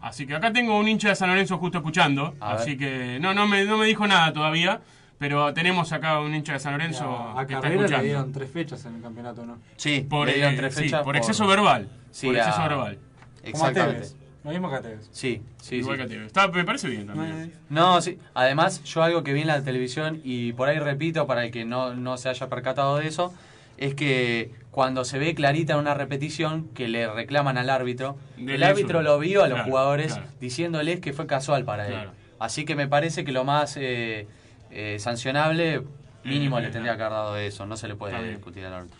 Así 0.00 0.26
que 0.26 0.34
acá 0.36 0.52
tengo 0.52 0.78
un 0.78 0.86
hincha 0.88 1.08
de 1.08 1.16
San 1.16 1.28
Lorenzo 1.28 1.58
justo 1.58 1.78
escuchando. 1.78 2.34
A 2.40 2.52
así 2.52 2.76
ver. 2.76 2.78
que 2.78 3.18
no, 3.20 3.34
no 3.34 3.46
me, 3.48 3.64
no 3.64 3.76
me 3.78 3.86
dijo 3.86 4.06
nada 4.06 4.32
todavía. 4.32 4.80
Pero 5.18 5.52
tenemos 5.52 5.92
acá 5.92 6.20
un 6.20 6.34
hincha 6.34 6.52
de 6.52 6.60
San 6.60 6.72
Lorenzo 6.72 7.04
a 7.36 7.44
que 7.46 7.54
está 7.54 7.62
Carrera 7.62 7.80
le 7.80 7.84
escuchando. 7.86 8.04
dieron 8.04 8.32
tres 8.32 8.50
fechas 8.50 8.84
en 8.86 8.96
el 8.96 9.02
campeonato, 9.02 9.44
¿no? 9.44 9.58
Sí, 9.76 10.06
por, 10.08 10.28
le 10.28 10.34
dieron 10.34 10.54
eh, 10.54 10.56
tres 10.58 10.74
sí, 10.76 10.90
por 11.02 11.16
exceso 11.16 11.46
verbal. 11.46 11.88
Sí, 12.12 12.26
por 12.28 12.36
exceso 12.36 12.56
a- 12.60 12.68
verbal. 12.68 12.98
Como 12.98 13.64
a 13.64 13.68
Exactamente. 13.68 13.94
Tevez. 13.94 14.16
Lo 14.44 14.50
mismo 14.52 14.70
que 14.70 14.76
a 14.76 14.80
Tevez. 14.80 15.08
Sí, 15.10 15.42
sí, 15.60 15.76
Igual 15.76 15.96
sí. 15.96 16.02
que 16.04 16.08
Tevez. 16.08 16.26
Está- 16.28 16.46
me 16.48 16.64
parece 16.64 16.88
bien 16.88 17.06
también. 17.08 17.52
No, 17.68 18.00
sí. 18.00 18.16
Además, 18.34 18.84
yo 18.84 19.02
algo 19.02 19.24
que 19.24 19.32
vi 19.32 19.40
en 19.40 19.48
la 19.48 19.62
televisión, 19.64 20.20
y 20.22 20.52
por 20.52 20.68
ahí 20.68 20.78
repito 20.78 21.26
para 21.26 21.44
el 21.44 21.50
que 21.50 21.64
no, 21.64 21.94
no 21.94 22.16
se 22.16 22.28
haya 22.28 22.48
percatado 22.48 22.98
de 22.98 23.08
eso, 23.08 23.34
es 23.76 23.94
que 23.94 24.52
cuando 24.70 25.04
se 25.04 25.18
ve 25.18 25.34
clarita 25.34 25.72
en 25.72 25.80
una 25.80 25.94
repetición 25.94 26.68
que 26.74 26.86
le 26.86 27.08
reclaman 27.12 27.58
al 27.58 27.70
árbitro, 27.70 28.16
el 28.36 28.62
árbitro 28.62 29.02
lo 29.02 29.18
vio 29.18 29.42
a 29.42 29.48
los 29.48 29.56
Claro, 29.56 29.68
jugadores 29.70 30.14
claro. 30.14 30.28
diciéndoles 30.40 31.00
que 31.00 31.12
fue 31.12 31.26
casual 31.26 31.64
para 31.64 31.86
Claro. 31.86 32.10
él. 32.10 32.16
Así 32.38 32.64
que 32.64 32.76
me 32.76 32.86
parece 32.86 33.24
que 33.24 33.32
lo 33.32 33.42
más 33.44 33.76
eh, 33.76 34.28
eh, 34.70 34.96
sancionable, 34.98 35.82
mínimo 36.24 36.60
le 36.60 36.70
tendría 36.70 36.96
que 36.96 37.02
haber 37.02 37.12
dado 37.14 37.36
eso. 37.36 37.66
No 37.66 37.76
se 37.76 37.88
le 37.88 37.94
puede 37.94 38.18
bien. 38.18 38.34
discutir 38.36 38.64
al 38.66 38.74
árbitro. 38.74 38.98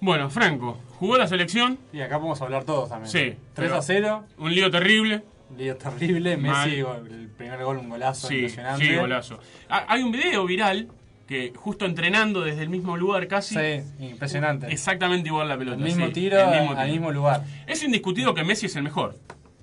Bueno, 0.00 0.30
Franco, 0.30 0.78
jugó 0.98 1.18
la 1.18 1.26
selección. 1.26 1.78
Y 1.92 2.00
acá 2.00 2.18
podemos 2.18 2.40
hablar 2.40 2.64
todos 2.64 2.88
también. 2.88 3.10
Sí, 3.10 3.18
3 3.18 3.36
pero- 3.54 3.76
a 3.76 3.82
0, 3.82 4.24
Un 4.38 4.54
lío 4.54 4.70
terrible. 4.70 5.22
lío 5.56 5.76
terrible. 5.76 6.36
Mal. 6.36 6.68
Messi, 6.68 6.80
el 7.10 7.28
primer 7.36 7.62
gol, 7.64 7.78
un 7.78 7.88
golazo 7.88 8.28
Sí, 8.28 8.34
impresionante. 8.36 8.84
sí, 8.86 8.94
golazo. 8.94 9.40
Ah, 9.68 9.86
Hay 9.88 10.02
un 10.02 10.12
video 10.12 10.44
viral 10.46 10.88
que 11.26 11.52
justo 11.56 11.84
entrenando 11.84 12.42
desde 12.42 12.62
el 12.62 12.68
mismo 12.68 12.96
lugar 12.96 13.26
casi. 13.26 13.54
Sí, 13.56 13.82
impresionante. 14.04 14.66
Exactamente 14.72 15.28
igual 15.28 15.48
la 15.48 15.54
el 15.54 15.58
pelota. 15.60 15.76
mismo 15.82 16.06
sí, 16.06 16.12
tiro, 16.12 16.38
el 16.38 16.60
mismo 16.60 16.78
al 16.78 16.90
mismo 16.90 17.10
lugar. 17.12 17.44
Es 17.66 17.82
indiscutido 17.82 18.34
que 18.34 18.44
Messi 18.44 18.66
es 18.66 18.76
el 18.76 18.82
mejor. 18.84 19.16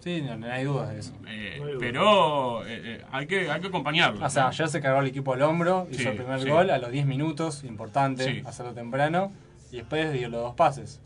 Sí, 0.05 0.21
no, 0.21 0.37
no 0.37 0.45
hay 0.51 0.63
dudas 0.65 0.91
de 0.93 0.99
eso. 0.99 1.13
eh, 1.27 1.55
No 1.57 1.65
hay 1.65 1.71
duda. 1.73 1.79
pero 1.79 2.65
eh, 2.67 2.81
eh, 2.85 3.01
hay, 3.11 3.25
que, 3.25 3.49
hay 3.49 3.59
que 3.59 3.67
acompañarlo. 3.67 4.23
O 4.23 4.29
sea, 4.29 4.49
ayer 4.49 4.67
se 4.69 4.79
cargó 4.79 5.01
el 5.01 5.07
equipo 5.07 5.33
al 5.33 5.41
hombro, 5.41 5.87
hizo 5.89 6.01
Sí, 6.03 6.07
el 6.07 6.15
primer 6.15 6.39
sí. 6.41 6.47
gol 6.49 6.69
a 6.69 6.77
los 6.77 6.91
10 6.91 7.07
minutos, 7.07 7.63
importante 7.63 8.23
Sí. 8.23 8.43
hacerlo 8.45 8.73
temprano, 8.73 9.31
y 9.71 9.77
después 9.77 10.13
dio 10.13 10.29
los 10.29 10.41
dos 10.41 10.53
pases. 10.53 11.01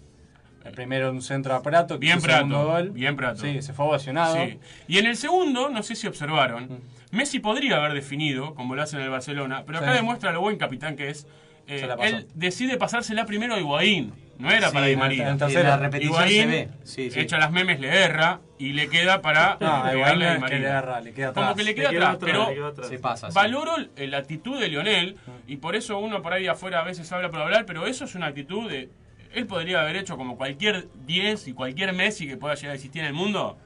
El 0.65 0.73
primero 0.73 1.09
un 1.11 1.21
centro 1.21 1.55
a 1.55 1.61
Prato, 1.63 1.95
que 1.95 2.07
Bien 2.07 2.17
el 2.17 2.21
segundo 2.23 2.55
Prato, 2.65 2.69
gol. 2.71 2.89
bien 2.91 3.15
Prato. 3.15 3.39
Sí, 3.41 3.61
se 3.61 3.71
fue 3.71 3.85
ovacionado. 3.85 4.35
Sí. 4.35 4.59
Y 4.89 4.97
en 4.97 5.05
el 5.05 5.15
segundo, 5.15 5.69
no 5.69 5.81
sé 5.81 5.95
si 5.95 6.05
observaron. 6.05 6.81
Messi 7.11 7.39
podría 7.39 7.77
haber 7.77 7.93
definido, 7.93 8.53
como 8.53 8.75
lo 8.75 8.81
hace 8.83 8.97
en 8.97 9.03
el 9.03 9.09
Barcelona, 9.09 9.63
pero 9.65 9.77
acá 9.77 9.91
Sí. 9.91 9.95
demuestra 9.97 10.33
lo 10.33 10.41
buen 10.41 10.57
capitán 10.57 10.97
que 10.97 11.09
es. 11.09 11.25
Eh, 11.67 11.87
él 12.01 12.27
decide 12.35 12.75
pasársela 12.77 13.25
primero 13.25 13.53
a 13.55 13.59
Higuaín, 13.59 14.11
no 14.39 14.49
era 14.49 14.69
Sí, 14.69 14.73
para 14.73 14.85
Di 14.87 14.95
María. 14.95 15.29
en 15.29 15.37
la 15.37 15.77
repetición 15.77 16.23
se 16.23 16.33
Higuaín, 16.33 16.49
ve. 16.49 16.69
Sí, 16.83 17.11
sí. 17.11 17.19
echa 17.19 17.37
las 17.37 17.51
memes, 17.51 17.79
le 17.79 17.89
erra 17.89 18.39
y 18.57 18.71
le 18.73 18.87
queda 18.89 19.21
para 19.21 19.57
No, 19.59 19.83
pegarle 19.83 20.25
a 20.27 20.29
Di 20.29 20.33
es 20.33 20.33
que 20.35 20.39
María. 20.39 20.59
le 20.59 20.67
agarra, 20.69 21.01
le 21.01 21.13
queda 21.13 21.29
atrás. 21.29 21.43
Como 21.45 21.55
que 21.57 21.63
le 21.63 21.69
Le 21.71 21.75
queda 21.75 21.89
quedó 21.89 21.99
atrás, 22.07 22.15
atrás, 22.15 22.31
pero 22.31 22.61
le 22.61 22.67
atrás. 22.71 22.87
Se 22.87 22.99
pasa. 22.99 23.27
sí. 23.29 23.35
valoro 23.35 23.75
eh, 23.97 24.07
la 24.07 24.17
actitud 24.17 24.59
de 24.59 24.67
Lionel 24.69 25.17
y 25.45 25.57
por 25.57 25.75
eso 25.75 25.99
uno 25.99 26.21
por 26.21 26.33
ahí 26.33 26.47
afuera 26.47 26.79
a 26.79 26.83
veces 26.83 27.11
habla 27.11 27.29
por 27.29 27.41
hablar, 27.41 27.65
pero 27.65 27.85
eso 27.85 28.05
es 28.05 28.15
una 28.15 28.27
actitud 28.27 28.69
de... 28.69 28.89
Él 29.33 29.45
podría 29.45 29.81
haber 29.81 29.97
hecho 29.97 30.17
como 30.17 30.37
cualquier 30.37 30.87
10 31.05 31.49
y 31.49 31.53
cualquier 31.53 31.93
Messi 31.93 32.25
que 32.27 32.37
pueda 32.37 32.55
llegar 32.55 32.71
a 32.71 32.75
existir 32.75 33.01
en 33.01 33.07
el 33.09 33.13
mundo, 33.13 33.57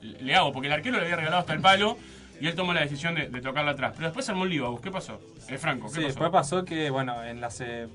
le 0.00 0.20
le 0.22 0.34
hago, 0.34 0.50
porque 0.52 0.66
el 0.66 0.72
arquero 0.72 0.96
le 0.96 1.02
había 1.04 1.14
regalado 1.16 1.40
hasta 1.40 1.52
el 1.52 1.60
palo 1.60 1.96
y 2.40 2.46
él 2.48 2.54
tomó 2.56 2.72
la 2.72 2.80
decisión 2.80 3.14
de, 3.14 3.28
de 3.28 3.40
tocarla 3.40 3.70
atrás. 3.72 3.92
Pero 3.94 4.08
después 4.08 4.28
armó 4.30 4.42
un 4.42 4.48
lío, 4.50 4.80
¿qué 4.80 4.90
pasó? 4.90 5.20
Eh, 5.48 5.58
Franco, 5.58 5.86
¿qué 5.86 5.90
Sí, 5.90 5.96
pasó? 5.98 6.06
después 6.08 6.30
pasó 6.30 6.64
que, 6.64 6.90
bueno, 6.90 7.22
en 7.22 7.40
la 7.40 7.50
se- 7.50 7.86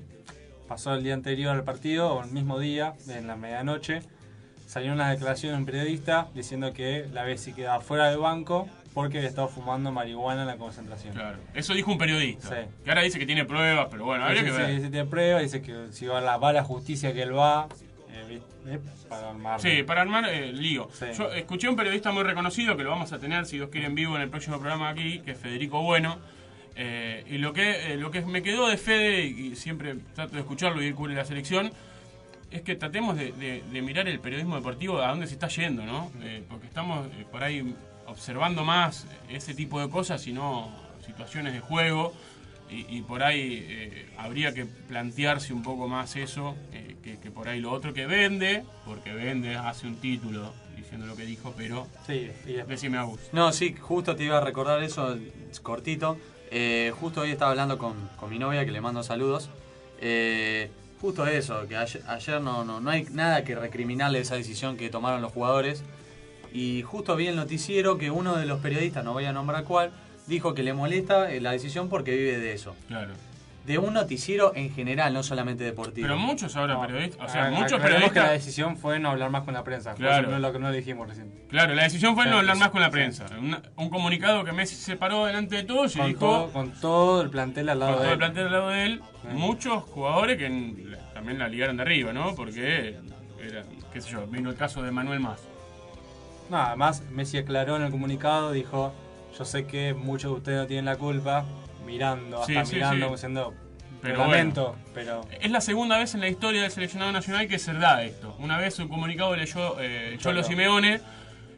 pasó 0.68 0.94
el 0.94 1.02
día 1.02 1.14
anterior 1.14 1.56
al 1.56 1.64
partido, 1.64 2.14
o 2.14 2.22
el 2.22 2.30
mismo 2.30 2.58
día, 2.58 2.94
en 3.08 3.26
la 3.26 3.36
medianoche, 3.36 4.02
salió 4.66 4.92
una 4.92 5.10
declaración 5.10 5.52
de 5.52 5.58
un 5.58 5.66
periodista 5.66 6.28
diciendo 6.34 6.72
que 6.72 7.08
la 7.12 7.24
Bessi 7.24 7.52
quedaba 7.54 7.80
fuera 7.80 8.10
del 8.10 8.18
banco 8.18 8.68
porque 8.94 9.18
había 9.18 9.28
estado 9.28 9.48
fumando 9.48 9.92
marihuana 9.92 10.42
en 10.42 10.48
la 10.48 10.56
concentración. 10.56 11.14
Claro, 11.14 11.38
eso 11.54 11.72
dijo 11.72 11.90
un 11.90 11.98
periodista. 11.98 12.48
Sí. 12.48 12.68
Que 12.84 12.90
ahora 12.90 13.02
dice 13.02 13.18
que 13.18 13.26
tiene 13.26 13.44
pruebas, 13.44 13.88
pero 13.90 14.04
bueno, 14.04 14.24
habría 14.24 14.44
que 14.44 14.50
sí, 14.50 14.56
ver. 14.56 14.70
dice, 14.76 14.90
tiene 14.90 15.04
pruebas, 15.06 15.42
dice 15.42 15.62
que 15.62 15.92
si 15.92 16.06
va 16.06 16.18
a 16.18 16.20
la, 16.20 16.36
va 16.36 16.50
a 16.50 16.52
la 16.52 16.64
justicia 16.64 17.12
que 17.12 17.22
él 17.22 17.36
va, 17.36 17.68
eh. 18.12 18.40
Eh, 18.66 18.78
para 19.08 19.30
armar. 19.30 19.60
Sí, 19.60 19.82
para 19.84 20.02
armar 20.02 20.28
eh, 20.28 20.52
lío. 20.52 20.88
Sí. 20.92 21.06
Yo 21.16 21.32
escuché 21.32 21.68
a 21.68 21.70
un 21.70 21.76
periodista 21.76 22.12
muy 22.12 22.22
reconocido 22.24 22.76
que 22.76 22.82
lo 22.82 22.90
vamos 22.90 23.12
a 23.12 23.18
tener, 23.18 23.46
si 23.46 23.56
Dios 23.56 23.70
quiere, 23.70 23.86
en 23.86 23.94
vivo 23.94 24.16
en 24.16 24.22
el 24.22 24.28
próximo 24.28 24.58
programa 24.58 24.90
aquí, 24.90 25.20
que 25.20 25.30
es 25.32 25.38
Federico 25.38 25.82
Bueno. 25.82 26.18
Eh, 26.80 27.24
y 27.28 27.38
lo 27.38 27.52
que, 27.52 27.92
eh, 27.92 27.96
lo 27.96 28.10
que 28.12 28.20
me 28.22 28.40
quedó 28.42 28.68
de 28.68 28.76
Fede, 28.76 29.24
y 29.24 29.56
siempre 29.56 29.96
trato 30.14 30.34
de 30.34 30.40
escucharlo 30.40 30.80
y 30.80 30.86
ir 30.86 30.94
cubre 30.94 31.12
la 31.14 31.24
selección, 31.24 31.72
es 32.52 32.62
que 32.62 32.76
tratemos 32.76 33.16
de, 33.16 33.32
de- 33.32 33.62
de 33.70 33.82
mirar 33.82 34.06
el 34.08 34.20
periodismo 34.20 34.54
deportivo 34.56 35.02
a 35.02 35.08
dónde 35.08 35.26
se 35.26 35.34
está 35.34 35.48
yendo, 35.48 35.84
¿no? 35.84 36.12
Eh, 36.22 36.42
porque 36.48 36.66
estamos 36.68 37.06
eh, 37.08 37.26
por 37.30 37.42
ahí 37.42 37.74
observando 38.06 38.64
más 38.64 39.06
ese 39.28 39.54
tipo 39.54 39.80
de 39.80 39.90
cosas 39.90 40.24
y 40.28 40.32
no 40.32 40.70
situaciones 41.04 41.52
de 41.52 41.60
juego. 41.60 42.14
Y, 42.70 42.98
y 42.98 43.02
por 43.02 43.22
ahí 43.22 43.64
eh, 43.66 44.06
habría 44.18 44.52
que 44.54 44.66
plantearse 44.66 45.52
un 45.54 45.62
poco 45.62 45.88
más 45.88 46.14
eso, 46.16 46.54
eh, 46.72 46.96
que, 47.02 47.18
que 47.18 47.30
por 47.30 47.48
ahí 47.48 47.60
lo 47.60 47.72
otro 47.72 47.92
que 47.94 48.04
vende, 48.06 48.62
porque 48.84 49.12
vende, 49.14 49.56
hace 49.56 49.86
un 49.86 49.96
título 49.96 50.52
diciendo 50.76 51.06
lo 51.06 51.16
que 51.16 51.24
dijo, 51.24 51.54
pero 51.56 51.86
Sí, 52.06 52.12
y 52.46 52.52
después- 52.52 52.68
decime 52.68 52.98
Agus. 52.98 53.20
No, 53.32 53.52
sí, 53.52 53.74
justo 53.74 54.14
te 54.14 54.24
iba 54.24 54.36
a 54.36 54.42
recordar 54.42 54.82
eso, 54.82 55.18
cortito. 55.62 56.18
Eh, 56.50 56.92
justo 56.98 57.22
hoy 57.22 57.30
estaba 57.30 57.50
hablando 57.50 57.78
con, 57.78 57.94
con 58.16 58.30
mi 58.30 58.38
novia, 58.38 58.64
que 58.64 58.72
le 58.72 58.80
mando 58.80 59.02
saludos. 59.02 59.50
Eh, 60.00 60.70
justo 61.00 61.26
eso, 61.26 61.66
que 61.68 61.76
ayer, 61.76 62.02
ayer 62.06 62.40
no, 62.40 62.64
no, 62.64 62.80
no 62.80 62.90
hay 62.90 63.04
nada 63.10 63.44
que 63.44 63.54
recriminarle 63.54 64.20
esa 64.20 64.36
decisión 64.36 64.76
que 64.76 64.90
tomaron 64.90 65.22
los 65.22 65.32
jugadores. 65.32 65.82
Y 66.52 66.82
justo 66.82 67.14
vi 67.16 67.26
el 67.26 67.36
noticiero 67.36 67.98
que 67.98 68.10
uno 68.10 68.36
de 68.36 68.46
los 68.46 68.60
periodistas, 68.60 69.04
no 69.04 69.12
voy 69.12 69.26
a 69.26 69.32
nombrar 69.32 69.64
cuál, 69.64 69.92
dijo 70.26 70.54
que 70.54 70.62
le 70.62 70.72
molesta 70.72 71.30
eh, 71.32 71.40
la 71.40 71.52
decisión 71.52 71.88
porque 71.88 72.16
vive 72.16 72.38
de 72.38 72.52
eso. 72.52 72.74
Claro. 72.88 73.12
De 73.68 73.76
un 73.78 73.92
noticiero 73.92 74.52
en 74.56 74.72
general, 74.74 75.12
no 75.12 75.22
solamente 75.22 75.62
deportivo. 75.62 76.06
Pero 76.08 76.18
muchos 76.18 76.56
ahora 76.56 76.74
No, 76.74 76.80
periodistas, 76.80 77.28
o 77.28 77.32
sea, 77.32 77.46
a- 77.46 77.50
muchos 77.50 77.74
aclaremos 77.74 78.10
que 78.12 78.18
la 78.18 78.24
periodistas... 78.24 78.30
decisión 78.32 78.76
fue 78.78 78.98
no 78.98 79.10
hablar 79.10 79.28
más 79.30 79.42
con 79.44 79.52
la 79.54 79.62
prensa. 79.62 79.94
Claro. 79.94 80.34
es 80.34 80.40
lo 80.40 80.52
que 80.52 80.58
no 80.58 80.72
dijimos 80.72 81.06
recién. 81.06 81.30
Claro, 81.50 81.74
la 81.74 81.82
decisión 81.82 82.14
fue 82.14 82.24
no 82.26 82.38
hablar 82.38 82.56
más 82.56 82.70
con 82.70 82.80
la 82.80 82.90
prensa. 82.90 83.26
Un 83.76 83.90
comunicado 83.90 84.42
que 84.44 84.52
Messi 84.52 84.74
se 84.74 84.96
paró 84.96 85.26
delante 85.26 85.56
de 85.56 85.62
todos 85.64 85.94
y 85.94 85.98
Con 85.98 86.06
dijo... 86.08 86.20
todo, 86.20 86.52
con 86.52 86.72
todo 86.80 87.20
el 87.22 87.30
plantel 87.30 87.68
al 87.68 87.78
lado 87.78 87.92
con 87.92 87.98
todo 87.98 88.06
de 88.06 88.08
el 88.08 88.12
él. 88.14 88.18
plantel 88.18 88.46
al 88.46 88.52
lado 88.52 88.68
de 88.70 88.84
él, 88.86 89.02
Sí. 89.20 89.28
muchos 89.34 89.82
jugadores 89.84 90.38
que 90.38 90.46
en- 90.46 90.96
también 91.12 91.38
la 91.38 91.48
ligaron 91.48 91.76
de 91.76 91.82
arriba, 91.82 92.12
¿no? 92.14 92.34
Porque 92.34 92.96
era, 93.42 93.64
qué 93.92 94.00
sé 94.00 94.10
yo, 94.10 94.26
vino 94.26 94.48
el 94.48 94.56
caso 94.56 94.82
de 94.82 94.90
Manuel 94.92 95.20
Más. 95.20 95.40
No, 96.48 96.56
además, 96.56 97.02
Messi 97.10 97.36
aclaró 97.36 97.76
en 97.76 97.82
el 97.82 97.90
comunicado, 97.90 98.52
dijo, 98.52 98.94
yo 99.38 99.44
sé 99.44 99.66
que 99.66 99.92
muchos 99.92 100.30
de 100.32 100.36
ustedes 100.38 100.58
no 100.60 100.66
tienen 100.66 100.86
la 100.86 100.96
culpa, 100.96 101.44
mirando, 101.92 102.40
hasta 102.42 102.64
sí, 102.64 102.74
mirando, 102.76 103.06
sí. 103.06 103.12
diciendo, 103.12 103.54
Pero 104.02 104.18
lamento, 104.18 104.76
pero... 104.94 105.22
Es 105.40 105.50
la 105.50 105.60
segunda 105.60 105.98
vez 105.98 106.14
en 106.14 106.20
la 106.20 106.28
historia 106.28 106.62
del 106.62 106.70
seleccionado 106.70 107.10
nacional 107.10 107.48
que 107.48 107.58
se 107.58 107.72
da 107.72 108.04
esto. 108.04 108.36
Una 108.38 108.56
vez 108.58 108.78
un 108.78 108.88
comunicado 108.88 109.34
leyó 109.34 109.76
eh, 109.80 110.16
Cholo. 110.20 110.44
Simeone, 110.44 111.00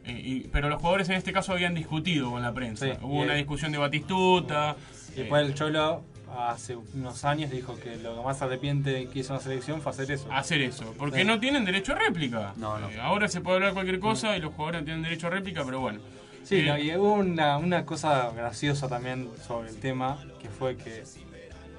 eh, 0.05 0.21
y- 0.23 0.39
pero 0.47 0.67
los 0.69 0.79
jugadores 0.79 1.07
en 1.09 1.15
este 1.15 1.31
caso 1.33 1.51
habían 1.51 1.75
discutido 1.75 2.31
con 2.31 2.41
la 2.41 2.51
prensa. 2.53 2.87
Hubo 3.01 3.21
una 3.21 3.33
el- 3.33 3.39
discusión 3.39 3.71
de 3.71 3.77
Batistuta. 3.77 4.75
Y 5.09 5.11
eh, 5.11 5.15
después 5.23 5.45
el 5.45 5.53
Cholo, 5.53 6.03
hace 6.35 6.77
unos 6.95 7.25
años, 7.25 7.51
dijo 7.51 7.77
que 7.77 7.97
lo 7.97 8.15
que 8.17 8.23
más 8.23 8.41
arrepiente 8.41 9.07
que 9.09 9.19
hizo 9.19 9.33
en 9.33 9.37
la 9.37 9.43
selección 9.43 9.81
fue 9.81 9.91
hacer 9.91 10.09
eso. 10.11 10.31
hacer 10.31 10.61
eso, 10.61 10.95
porque 10.97 11.19
Sí. 11.19 11.25
no 11.25 11.39
tienen 11.39 11.65
derecho 11.65 11.91
a 11.91 11.95
réplica. 11.95 12.53
No, 12.55 12.79
no. 12.79 12.89
Eh, 12.89 12.99
ahora 13.01 13.27
se 13.27 13.41
puede 13.41 13.57
hablar 13.57 13.73
cualquier 13.73 13.99
cosa 13.99 14.35
y 14.35 14.39
los 14.39 14.53
jugadores 14.53 14.81
no 14.81 14.85
tienen 14.85 15.03
derecho 15.03 15.27
a 15.27 15.29
réplica, 15.29 15.63
pero 15.65 15.79
bueno. 15.81 15.99
Sí, 16.43 16.59
Eh, 16.59 16.65
no, 16.65 16.77
y 16.77 16.95
hubo 16.95 17.13
una, 17.13 17.57
una 17.57 17.85
cosa 17.85 18.31
graciosa 18.35 18.87
también 18.87 19.29
sobre 19.47 19.69
el 19.69 19.77
tema, 19.77 20.17
que 20.41 20.49
fue 20.49 20.75
que 20.77 21.03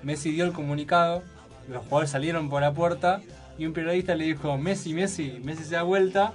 Messi 0.02 0.30
dio 0.32 0.44
el 0.44 0.52
comunicado, 0.52 1.22
los 1.68 1.82
jugadores 1.84 2.10
salieron 2.10 2.48
por 2.48 2.62
la 2.62 2.72
puerta 2.72 3.20
y 3.58 3.66
un 3.66 3.72
periodista 3.72 4.14
le 4.14 4.24
dijo, 4.24 4.56
Messi, 4.58 4.94
Messi, 4.94 5.40
Messi 5.44 5.64
se 5.64 5.74
da 5.74 5.82
vuelta, 5.82 6.32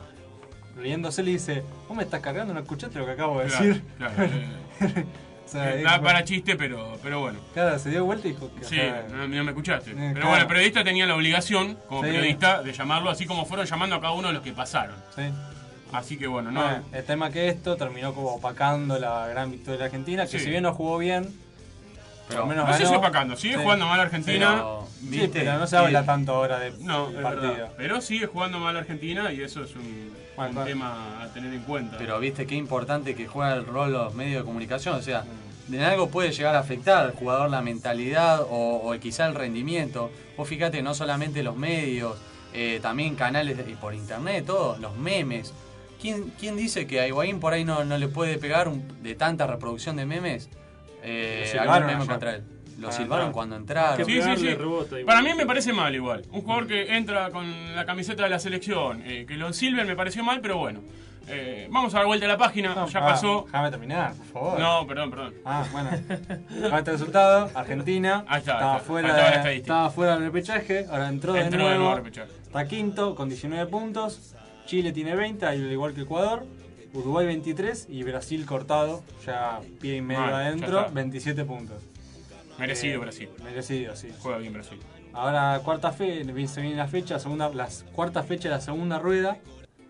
riéndose 0.77 1.23
le 1.23 1.31
dice, 1.31 1.63
vos 1.87 1.97
me 1.97 2.03
estás 2.03 2.21
cargando, 2.21 2.53
no 2.53 2.59
escuchaste 2.59 2.99
lo 2.99 3.05
que 3.05 3.11
acabo 3.13 3.39
de 3.39 3.47
claro, 3.47 3.65
decir. 3.65 3.83
claro, 3.97 4.13
eh, 4.23 5.05
O 5.47 5.49
sea, 5.49 5.79
eh, 5.79 5.83
para 6.03 6.25
chiste, 6.25 6.57
pero, 6.57 6.97
pero 7.01 7.21
bueno. 7.21 7.39
Claro, 7.53 7.79
se 7.79 7.89
dio 7.89 8.03
vuelta 8.03 8.27
y 8.27 8.31
dijo 8.33 8.51
que... 8.53 8.65
o 8.65 8.67
Sí, 8.67 8.75
sea, 8.75 9.07
no, 9.09 9.29
no 9.29 9.43
me 9.45 9.51
escuchaste. 9.51 9.91
Pero 9.91 10.11
claro. 10.11 10.27
bueno, 10.27 10.41
el 10.41 10.47
periodista 10.47 10.83
tenía 10.83 11.05
la 11.05 11.15
obligación, 11.15 11.77
como 11.87 12.01
Sí. 12.03 12.07
periodista, 12.09 12.61
de 12.63 12.73
llamarlo 12.73 13.09
así 13.09 13.25
como 13.25 13.45
fueron 13.45 13.65
llamando 13.65 13.95
a 13.95 14.01
cada 14.01 14.11
uno 14.11 14.27
de 14.27 14.33
los 14.33 14.43
que 14.43 14.51
pasaron. 14.51 14.97
sí. 15.15 15.21
Así 15.91 16.17
que 16.17 16.27
bueno, 16.27 16.51
no. 16.51 16.61
Bueno, 16.61 16.83
el 16.91 17.03
tema 17.05 17.29
que 17.31 17.47
esto 17.49 17.75
terminó 17.77 18.13
como 18.13 18.35
opacando 18.35 18.99
la 18.99 19.27
gran 19.27 19.51
victoria 19.51 19.79
de 19.79 19.85
Argentina, 19.85 20.23
que 20.25 20.37
Sí. 20.37 20.45
si 20.45 20.49
bien 20.49 20.63
no 20.63 20.73
jugó 20.73 20.97
bien, 20.97 21.33
Pero- 22.27 22.41
lo 22.41 22.47
menos 22.47 22.67
no 22.67 22.73
sé 22.73 22.79
si 22.79 22.85
ganó. 22.85 22.97
opacando, 22.99 23.35
sigue 23.37 23.55
Sí. 23.55 23.61
jugando 23.63 23.85
mal 23.87 23.99
Argentina. 24.01 24.51
Pero, 24.55 24.87
Sí, 24.99 25.07
¿viste? 25.07 25.39
pero 25.39 25.57
no 25.59 25.67
se 25.67 25.77
habla 25.77 26.01
Sí. 26.01 26.05
tanto 26.05 26.33
ahora 26.35 26.59
de, 26.59 26.71
No, 26.79 27.09
partido. 27.21 27.69
Pero 27.77 28.01
sigue 28.01 28.25
jugando 28.25 28.59
mal 28.59 28.75
Argentina 28.75 29.31
y 29.31 29.41
eso 29.41 29.63
es 29.63 29.75
un, 29.75 30.11
Bueno, 30.35 30.49
un 30.49 30.55
claro. 30.55 30.67
tema 30.67 31.23
a 31.23 31.27
tener 31.33 31.53
en 31.53 31.61
cuenta. 31.61 31.97
Pero 31.97 32.19
viste 32.19 32.45
qué 32.45 32.55
importante 32.55 33.15
que 33.15 33.27
juega 33.27 33.53
el 33.53 33.65
rol 33.65 33.93
los 33.93 34.13
medios 34.13 34.41
de 34.41 34.45
comunicación. 34.45 34.95
O 34.95 35.01
sea, 35.01 35.23
Mm. 35.23 35.71
de 35.71 35.85
algo 35.85 36.09
puede 36.09 36.31
llegar 36.33 36.55
a 36.55 36.59
afectar 36.59 36.97
al 37.05 37.11
jugador 37.13 37.49
la 37.49 37.61
mentalidad 37.61 38.41
o, 38.41 38.81
o 38.93 38.99
quizá 38.99 39.25
el 39.25 39.35
rendimiento. 39.35 40.11
Vos 40.35 40.47
fíjate, 40.49 40.81
no 40.81 40.93
solamente 40.93 41.43
los 41.43 41.55
medios, 41.55 42.17
eh, 42.53 42.79
también 42.81 43.15
canales 43.15 43.57
de- 43.57 43.71
y 43.71 43.75
por 43.75 43.93
internet, 43.93 44.45
todo, 44.45 44.77
los 44.79 44.95
memes. 44.97 45.53
¿Quién, 46.07 46.31
quién 46.39 46.55
dice 46.55 46.87
que 46.87 47.01
a 47.01 47.07
Higuaín 47.07 47.41
por 47.41 47.51
ahí 47.51 47.65
no, 47.65 47.83
no 47.83 47.97
le 47.97 48.07
puede 48.07 48.37
pegar 48.37 48.69
un- 48.69 49.03
de 49.03 49.13
tanta 49.15 49.45
reproducción 49.45 49.97
de 49.97 50.05
memes? 50.05 50.49
Eh, 51.03 51.51
Lo 51.53 51.59
algún 51.61 51.75
silbaron 51.75 51.87
meme 51.87 52.05
contra 52.07 52.35
él. 52.35 52.43
Lo 52.79 52.87
Ah, 52.87 52.91
silbaron 52.93 53.31
cuando 53.33 53.57
entraron. 53.57 54.05
Sí, 54.05 54.21
sí, 54.21 54.29
sí. 54.37 54.53
rebota. 54.55 54.95
Para 55.05 55.21
mí 55.21 55.33
me 55.33 55.45
parece 55.45 55.73
mal 55.73 55.93
igual. 55.93 56.23
Un 56.31 56.43
jugador 56.43 56.65
que 56.67 56.95
entra 56.95 57.29
con 57.31 57.75
la 57.75 57.85
camiseta 57.85 58.23
de 58.23 58.29
la 58.29 58.39
selección, 58.39 59.01
eh, 59.05 59.25
que 59.27 59.35
lo 59.35 59.51
silben 59.51 59.85
me 59.85 59.97
pareció 59.97 60.23
mal, 60.23 60.39
pero 60.39 60.57
bueno. 60.57 60.79
Eh, 61.27 61.67
vamos 61.69 61.93
a 61.93 61.97
dar 61.97 62.05
vuelta 62.07 62.25
a 62.25 62.29
la 62.29 62.37
página, 62.37 62.73
No, 62.73 62.87
ya 62.87 62.99
ah, 62.99 63.05
pasó. 63.05 63.43
Déjame 63.47 63.69
terminar, 63.69 64.13
por 64.13 64.25
favor. 64.27 64.59
No, 64.61 64.87
perdón, 64.87 65.09
perdón. 65.09 65.33
Ah, 65.43 65.65
bueno. 65.73 65.89
Con 66.69 66.73
este 66.77 66.91
resultado, 66.91 67.51
Argentina 67.53 68.23
Ahí 68.29 68.39
está, 68.39 68.53
estaba, 68.53 68.71
ahí 68.71 68.77
está. 68.77 68.87
fuera 68.87 69.09
Ahí 69.09 69.15
de- 69.15 69.27
estadística. 69.27 69.57
estaba 69.73 69.89
fuera 69.89 70.13
del 70.13 70.23
repechaje, 70.23 70.85
ahora 70.89 71.09
entró, 71.09 71.35
Entró 71.35 71.35
de 71.35 71.41
de 71.49 71.57
nuevo. 71.57 71.79
nuevo 71.79 71.91
a 71.91 71.95
repechaje. 71.97 72.31
Está 72.43 72.65
quinto 72.65 73.13
con 73.13 73.27
19 73.27 73.65
puntos. 73.69 74.33
Chile 74.67 74.91
tiene 74.91 75.15
20, 75.15 75.45
al 75.45 75.71
igual 75.71 75.93
que 75.93 76.01
Ecuador. 76.01 76.45
Uruguay 76.93 77.25
23 77.25 77.87
y 77.89 78.03
Brasil 78.03 78.45
cortado, 78.45 79.03
ya 79.25 79.59
pie 79.81 79.97
y 79.97 80.01
medio 80.01 80.21
Mal, 80.21 80.33
adentro, 80.33 80.79
está. 80.81 80.91
27 80.91 81.45
puntos. 81.45 81.83
Merecido 82.57 82.95
Eh, 82.95 82.97
Brasil. 82.97 83.29
Merecido, 83.43 83.95
sí. 83.95 84.09
Juega 84.19 84.37
bien 84.39 84.53
Brasil. 84.53 84.79
Ahora 85.13 85.59
cuarta 85.63 85.91
fe, 85.91 86.23
se 86.47 86.61
viene 86.61 86.75
la 86.75 86.87
fecha, 86.87 87.19
segunda, 87.19 87.49
la 87.49 87.67
cuarta 87.93 88.23
fecha 88.23 88.49
de 88.49 88.55
la 88.55 88.61
segunda 88.61 88.99
rueda, 88.99 89.37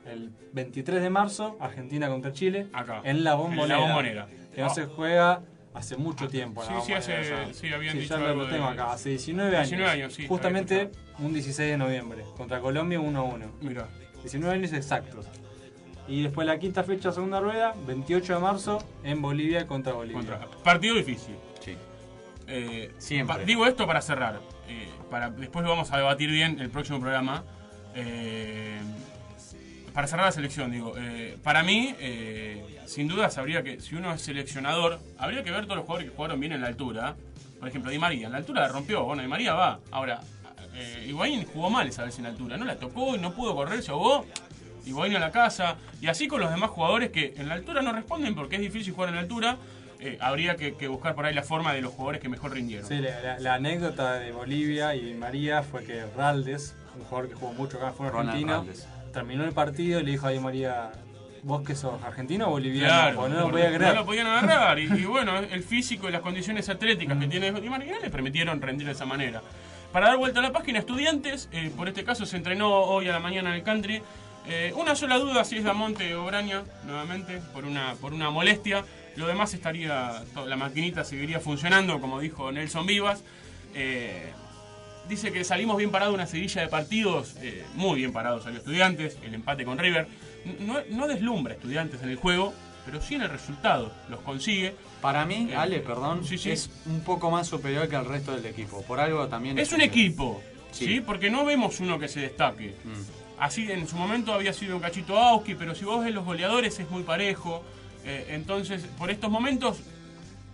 el 0.05 0.31
23 0.53 1.01
de 1.01 1.09
marzo, 1.09 1.55
Argentina 1.59 2.07
contra 2.09 2.31
Chile, 2.33 2.67
Acá. 2.73 3.01
en 3.03 3.23
la 3.23 3.35
bombonera. 3.35 3.63
En 3.63 3.69
la 3.81 3.87
bombonera. 3.87 4.27
Que 4.53 4.61
no 4.61 4.67
Ah. 4.67 4.73
se 4.73 4.85
juega 4.85 5.41
hace 5.73 5.95
mucho 5.97 6.27
tiempo. 6.27 6.63
en 6.63 6.73
la 6.73 6.81
Sí, 6.81 6.87
sí, 6.87 6.93
hace- 6.93 7.53
sí, 7.53 7.67
habían 7.73 7.93
sí, 7.93 7.99
dicho 8.01 8.17
ya 8.19 8.33
lo 8.33 8.45
de- 8.45 8.51
tengo 8.51 8.65
acá, 8.67 8.91
hace 8.93 9.09
19 9.09 9.55
años. 9.55 9.69
19 9.69 9.91
años, 9.91 10.13
sí, 10.13 10.27
Justamente 10.27 10.91
un 11.19 11.31
16 11.33 11.71
de 11.71 11.77
noviembre, 11.77 12.23
contra 12.35 12.59
Colombia 12.59 12.99
1 12.99 13.19
a 13.19 13.23
1. 13.23 13.45
Mira. 13.61 13.87
19 14.27 14.55
años 14.55 14.73
exactos. 14.73 15.25
Y 16.07 16.23
después 16.23 16.47
la 16.47 16.57
quinta 16.57 16.83
fecha, 16.83 17.11
segunda 17.11 17.39
rueda, 17.39 17.73
28 17.85 18.35
de 18.35 18.39
marzo, 18.39 18.83
en 19.03 19.21
Bolivia 19.21 19.67
contra 19.67 19.93
Bolivia. 19.93 20.17
Contra. 20.17 20.39
Partido 20.63 20.95
difícil. 20.95 21.35
Sí. 21.59 21.75
Eh, 22.47 22.91
Siempre. 22.97 23.37
pa- 23.37 23.43
digo 23.43 23.65
esto 23.65 23.85
para 23.85 24.01
cerrar. 24.01 24.39
eh, 24.69 24.87
para, 25.09 25.29
después 25.29 25.63
lo 25.63 25.69
vamos 25.71 25.91
a 25.91 25.97
debatir 25.97 26.29
bien 26.31 26.51
en 26.53 26.59
el 26.61 26.69
próximo 26.69 26.99
programa. 26.99 27.43
Eh, 27.95 28.77
para 29.93 30.07
cerrar 30.07 30.25
la 30.27 30.31
selección, 30.31 30.71
digo. 30.71 30.93
eh, 30.97 31.37
para 31.43 31.63
mí, 31.63 31.95
eh, 31.99 32.63
sin 32.85 33.07
dudas, 33.07 33.37
habría 33.37 33.63
que, 33.63 33.79
si 33.81 33.95
uno 33.95 34.13
es 34.13 34.21
seleccionador, 34.21 34.99
habría 35.17 35.43
que 35.43 35.51
ver 35.51 35.63
todos 35.65 35.77
los 35.77 35.85
jugadores 35.85 36.09
que 36.11 36.15
jugaron 36.15 36.39
bien 36.39 36.51
en 36.53 36.61
la 36.61 36.67
altura. 36.67 37.15
Por 37.59 37.67
ejemplo, 37.67 37.89
Di 37.91 37.97
María. 37.97 38.27
En 38.27 38.31
la 38.33 38.37
altura 38.37 38.61
la 38.61 38.67
rompió. 38.67 39.03
Bueno, 39.03 39.23
Di 39.23 39.27
María 39.27 39.53
va. 39.55 39.79
Ahora, 39.91 40.21
eh, 40.77 41.05
Higuaín 41.07 41.45
jugó 41.45 41.69
mal 41.69 41.87
esa 41.87 42.03
vez 42.05 42.17
en 42.17 42.23
la 42.23 42.29
altura. 42.29 42.57
No 42.57 42.65
la 42.65 42.75
tocó 42.77 43.15
y 43.15 43.19
no 43.19 43.33
pudo 43.33 43.55
correr, 43.55 43.81
se 43.83 43.91
ahogó. 43.91 44.25
Higuaín 44.85 45.15
a 45.15 45.19
la 45.19 45.31
casa. 45.31 45.75
Y 46.01 46.07
así 46.07 46.27
con 46.27 46.39
los 46.39 46.49
demás 46.49 46.69
jugadores 46.69 47.09
que 47.11 47.33
en 47.37 47.49
la 47.49 47.55
altura 47.55 47.81
no 47.81 47.91
responden 47.91 48.35
porque 48.35 48.55
es 48.55 48.61
difícil 48.61 48.93
jugar 48.93 49.09
en 49.09 49.15
la 49.15 49.21
altura. 49.21 49.57
eh, 49.99 50.17
habría 50.21 50.55
que, 50.55 50.75
que 50.75 50.87
buscar 50.87 51.15
por 51.15 51.25
ahí 51.25 51.33
la 51.33 51.41
forma 51.41 51.73
de 51.73 51.81
los 51.81 51.91
jugadores 51.91 52.21
que 52.21 52.29
mejor 52.29 52.51
rindieron. 52.53 52.87
Sí, 52.87 52.99
la, 52.99 53.19
la- 53.19 53.39
la 53.39 53.53
anécdota 53.55 54.13
de 54.19 54.31
Bolivia 54.31 54.93
y 54.95 55.15
María 55.15 55.63
fue 55.63 55.83
que 55.83 56.05
Raldes, 56.15 56.75
un 56.95 57.03
jugador 57.05 57.29
que 57.29 57.35
jugó 57.35 57.53
mucho 57.53 57.77
acá, 57.77 57.91
fue 57.93 58.07
argentino, 58.07 58.63
terminó 59.11 59.43
el 59.43 59.53
partido 59.53 59.99
y 59.99 60.03
le 60.03 60.11
dijo 60.11 60.27
a 60.27 60.29
Di 60.29 60.39
María, 60.39 60.91
¿vos 61.41 61.63
que 61.65 61.75
sos 61.75 62.01
argentino 62.03 62.45
o 62.45 62.51
boliviano? 62.51 62.87
Claro, 62.93 63.15
Porque 63.17 63.33
no 63.33 63.39
lo 63.41 63.49
podía 63.51 63.73
creer. 63.73 63.93
no 63.95 63.99
lo 64.01 64.05
podían 64.05 64.27
agarrar. 64.27 64.77
Y, 64.77 64.83
y 64.83 65.05
bueno, 65.05 65.39
el 65.39 65.63
físico 65.63 66.07
y 66.07 66.11
las 66.11 66.21
condiciones 66.21 66.69
atléticas 66.69 67.17
que 67.17 67.25
tiene 67.27 67.51
Di 67.51 67.67
María 67.69 67.97
le 67.99 68.09
permitieron 68.11 68.61
rendir 68.61 68.85
de 68.85 68.93
esa 68.93 69.05
manera. 69.05 69.41
Para 69.91 70.09
dar 70.09 70.17
vuelta 70.17 70.39
a 70.39 70.43
la 70.43 70.51
página, 70.51 70.79
estudiantes, 70.79 71.47
eh, 71.51 71.71
por 71.75 71.87
este 71.87 72.03
caso 72.03 72.25
se 72.25 72.37
entrenó 72.37 72.69
hoy 72.69 73.07
a 73.07 73.13
la 73.13 73.19
mañana 73.19 73.49
en 73.49 73.55
el 73.55 73.63
country. 73.63 74.01
Eh, 74.49 74.73
una 74.75 74.95
sola 74.95 75.17
duda 75.17 75.43
si 75.43 75.57
es 75.57 75.63
Damonte 75.63 76.13
o 76.15 76.25
Braña, 76.25 76.63
nuevamente, 76.85 77.41
por 77.53 77.65
una, 77.65 77.95
por 77.95 78.13
una 78.13 78.29
molestia. 78.29 78.83
Lo 79.15 79.27
demás 79.27 79.53
estaría, 79.53 80.23
la 80.45 80.55
maquinita 80.55 81.03
seguiría 81.03 81.39
funcionando, 81.39 81.99
como 81.99 82.19
dijo 82.19 82.51
Nelson 82.51 82.85
Vivas. 82.85 83.23
Eh, 83.73 84.31
dice 85.09 85.31
que 85.31 85.43
salimos 85.43 85.77
bien 85.77 85.89
parados 85.89 86.13
una 86.13 86.27
seguilla 86.27 86.61
de 86.61 86.67
partidos, 86.67 87.35
muy 87.75 87.99
bien 87.99 88.11
parados 88.11 88.43
salió 88.43 88.59
Estudiantes, 88.59 89.17
el 89.23 89.33
empate 89.33 89.63
con 89.65 89.77
River. 89.77 90.07
No, 90.59 90.79
no 90.89 91.07
deslumbra 91.07 91.53
Estudiantes 91.53 92.03
en 92.03 92.09
el 92.09 92.17
juego, 92.17 92.53
pero 92.87 93.01
sí 93.01 93.15
en 93.15 93.23
el 93.23 93.29
resultado. 93.29 93.91
Los 94.09 94.21
consigue. 94.21 94.73
Para 95.01 95.25
mí, 95.25 95.49
Eh, 95.51 95.55
Ale, 95.57 95.81
perdón, 95.81 96.23
sí, 96.25 96.37
sí. 96.37 96.51
es 96.51 96.69
un 96.85 97.01
poco 97.01 97.29
más 97.29 97.45
superior 97.45 97.89
que 97.89 97.97
el 97.97 98.05
resto 98.05 98.31
del 98.33 98.45
equipo. 98.45 98.81
Por 98.83 99.01
algo 99.01 99.27
también. 99.27 99.59
Es 99.59 99.73
un 99.73 99.81
equipo, 99.81 100.41
¿sí? 100.71 100.85
Sí. 100.85 101.01
Porque 101.01 101.29
no 101.29 101.43
vemos 101.43 101.81
uno 101.81 101.99
que 101.99 102.07
se 102.07 102.21
destaque. 102.21 102.75
Mm. 102.85 103.41
Así 103.41 103.69
en 103.69 103.87
su 103.89 103.97
momento 103.97 104.33
había 104.33 104.53
sido 104.53 104.77
un 104.77 104.81
cachito 104.81 105.17
Auski, 105.19 105.53
pero 105.55 105.75
si 105.75 105.83
vos 105.83 106.03
ves 106.03 106.13
los 106.13 106.23
goleadores 106.23 106.79
es 106.79 106.89
muy 106.89 107.03
parejo. 107.03 107.61
Eh, 108.05 108.27
entonces, 108.29 108.85
por 108.97 109.11
estos 109.11 109.29
momentos, 109.29 109.81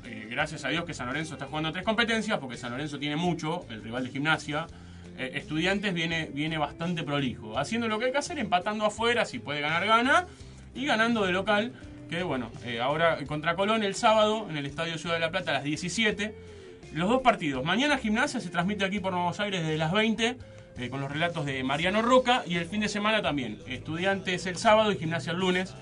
eh, 0.04 0.28
gracias 0.32 0.66
a 0.66 0.70
Dios 0.70 0.86
que 0.86 0.96
San 0.96 1.06
Lorenzo 1.06 1.34
está 1.34 1.46
jugando 1.46 1.72
tres 1.72 1.86
competencias, 1.86 2.40
porque 2.40 2.58
San 2.58 2.72
Lorenzo 2.72 2.98
tiene 2.98 3.16
mucho, 3.16 3.64
el 3.70 3.84
rival 3.84 4.06
de 4.06 4.10
gimnasia. 4.10 4.66
Eh, 5.20 5.34
estudiantes 5.36 5.94
viene, 5.94 6.32
viene 6.34 6.58
bastante 6.58 7.04
prolijo, 7.04 7.60
haciendo 7.60 7.88
lo 7.88 8.00
que 8.00 8.06
hay 8.06 8.12
que 8.12 8.18
hacer, 8.18 8.40
empatando 8.40 8.86
afuera, 8.86 9.24
si 9.24 9.38
puede 9.38 9.62
ganar, 9.62 9.86
gana, 9.86 10.26
y 10.74 10.88
ganando 10.88 11.24
de 11.24 11.32
local, 11.32 11.72
que 12.10 12.24
bueno, 12.24 12.52
eh, 12.66 12.80
ahora 12.80 13.18
contra 13.26 13.56
Colón 13.56 13.84
el 13.84 13.96
sábado 13.96 14.48
en 14.50 14.58
el 14.58 14.66
Estadio 14.66 14.98
Ciudad 14.98 15.16
de 15.16 15.22
la 15.22 15.32
Plata 15.32 15.52
a 15.52 15.56
las 15.56 15.64
17. 15.64 16.36
Los 16.94 17.10
dos 17.10 17.22
partidos. 17.22 17.64
Mañana 17.66 17.98
gimnasia 17.98 18.40
se 18.40 18.50
transmite 18.50 18.86
aquí 18.86 19.00
por 19.00 19.14
Nuevos 19.14 19.40
Aires 19.40 19.62
desde 19.62 19.78
las 19.78 19.92
20 19.92 20.38
eh, 20.78 20.90
con 20.90 21.02
los 21.02 21.12
relatos 21.12 21.46
de 21.46 21.64
Mariano 21.64 22.02
Roca 22.02 22.44
y 22.46 22.56
el 22.58 22.66
fin 22.66 22.82
de 22.82 22.90
semana 22.90 23.22
también. 23.22 23.60
Estudiantes 23.68 24.46
el 24.46 24.58
sábado 24.58 24.92
y 24.92 24.98
gimnasia 24.98 25.32
el 25.32 25.40
lunes. 25.40 25.74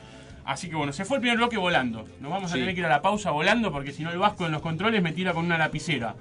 Así 0.45 0.69
que 0.69 0.75
bueno, 0.75 0.93
se 0.93 1.05
fue 1.05 1.17
el 1.17 1.21
primer 1.21 1.37
bloque 1.37 1.57
volando. 1.57 2.05
Nos 2.19 2.31
vamos 2.31 2.51
a 2.51 2.55
tener 2.55 2.73
que 2.73 2.79
ir 2.79 2.85
a 2.85 2.89
la 2.89 3.01
pausa 3.01 3.31
volando 3.31 3.71
porque 3.71 3.91
si 3.91 4.03
no 4.03 4.11
el 4.11 4.17
Vasco 4.17 4.45
en 4.45 4.51
los 4.51 4.61
controles 4.61 5.01
me 5.01 5.11
tira 5.11 5.33
con 5.33 5.45
una 5.45 5.57
lapicera. 5.57 6.15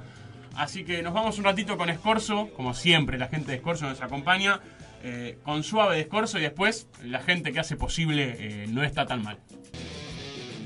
Así 0.56 0.84
que 0.84 1.02
nos 1.02 1.14
vamos 1.14 1.38
un 1.38 1.44
ratito 1.44 1.76
con 1.76 1.90
Escorzo, 1.90 2.50
como 2.54 2.74
siempre 2.74 3.18
la 3.18 3.28
gente 3.28 3.50
de 3.50 3.56
Escorzo 3.58 3.88
nos 3.88 4.02
acompaña, 4.02 4.60
eh, 5.02 5.38
con 5.44 5.62
suave 5.62 5.96
de 5.96 6.02
Escorzo 6.02 6.38
y 6.38 6.42
después 6.42 6.86
la 7.04 7.20
gente 7.20 7.52
que 7.52 7.60
hace 7.60 7.76
posible 7.76 8.36
eh, 8.38 8.66
no 8.68 8.82
está 8.82 9.06
tan 9.06 9.22
mal. 9.22 9.38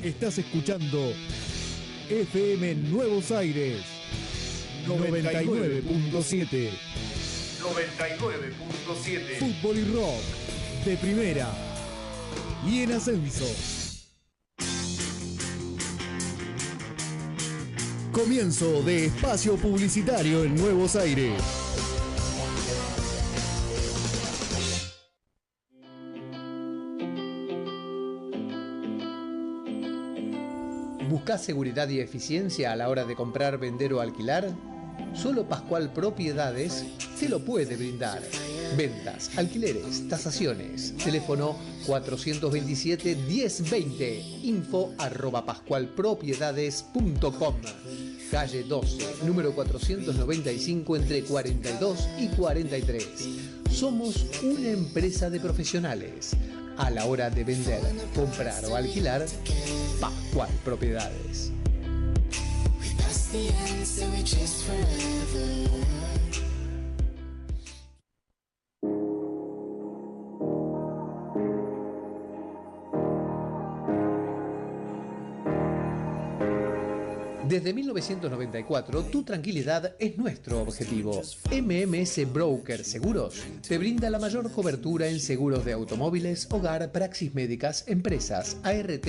Estás 0.02 0.38
escuchando 0.38 1.12
FM 2.10 2.74
Nuevos 2.90 3.30
Aires 3.30 3.82
99.7 4.86 6.70
99.7 7.62 9.38
Fútbol 9.38 9.78
y 9.78 9.84
rock 9.84 10.20
de 10.84 10.96
primera 10.98 11.48
y 12.66 12.82
en 12.82 12.92
ascenso. 12.92 13.46
Comienzo 18.12 18.82
de 18.82 19.06
espacio 19.06 19.56
publicitario 19.56 20.44
en 20.44 20.54
Nuevos 20.54 20.96
Aires. 20.96 21.63
¿Buscas 31.24 31.42
seguridad 31.42 31.88
y 31.88 32.00
eficiencia 32.00 32.70
a 32.70 32.76
la 32.76 32.90
hora 32.90 33.06
de 33.06 33.16
comprar, 33.16 33.56
vender 33.56 33.94
o 33.94 34.02
alquilar? 34.02 34.46
Solo 35.14 35.48
Pascual 35.48 35.90
Propiedades 35.90 36.84
se 37.16 37.30
lo 37.30 37.42
puede 37.42 37.76
brindar. 37.76 38.20
Ventas, 38.76 39.30
alquileres, 39.38 40.06
tasaciones. 40.06 40.94
Teléfono 41.02 41.56
427-1020. 41.86 44.42
Info 44.42 44.92
arroba 44.98 45.46
pascualpropiedades.com. 45.46 47.54
Calle 48.30 48.64
12, 48.64 49.24
número 49.24 49.54
495 49.54 50.96
entre 50.96 51.24
42 51.24 52.06
y 52.18 52.28
43. 52.36 53.08
Somos 53.70 54.26
una 54.42 54.68
empresa 54.68 55.30
de 55.30 55.40
profesionales. 55.40 56.36
A 56.76 56.90
la 56.90 57.04
hora 57.06 57.30
de 57.30 57.44
vender, 57.44 57.80
comprar 58.14 58.64
o 58.64 58.74
alquilar, 58.74 59.24
Pascual 60.00 60.50
Propiedades. 60.64 61.52
Desde 77.48 77.74
1994, 77.74 79.02
tu 79.04 79.22
tranquilidad 79.22 79.94
es 79.98 80.16
nuestro 80.16 80.62
objetivo. 80.62 81.20
MMS 81.50 82.32
Broker 82.32 82.82
Seguros 82.82 83.42
te 83.68 83.76
brinda 83.76 84.08
la 84.08 84.18
mayor 84.18 84.50
cobertura 84.50 85.08
en 85.08 85.20
seguros 85.20 85.62
de 85.64 85.74
automóviles, 85.74 86.48
hogar, 86.50 86.90
praxis 86.90 87.34
médicas, 87.34 87.84
empresas, 87.86 88.56
ART 88.62 89.06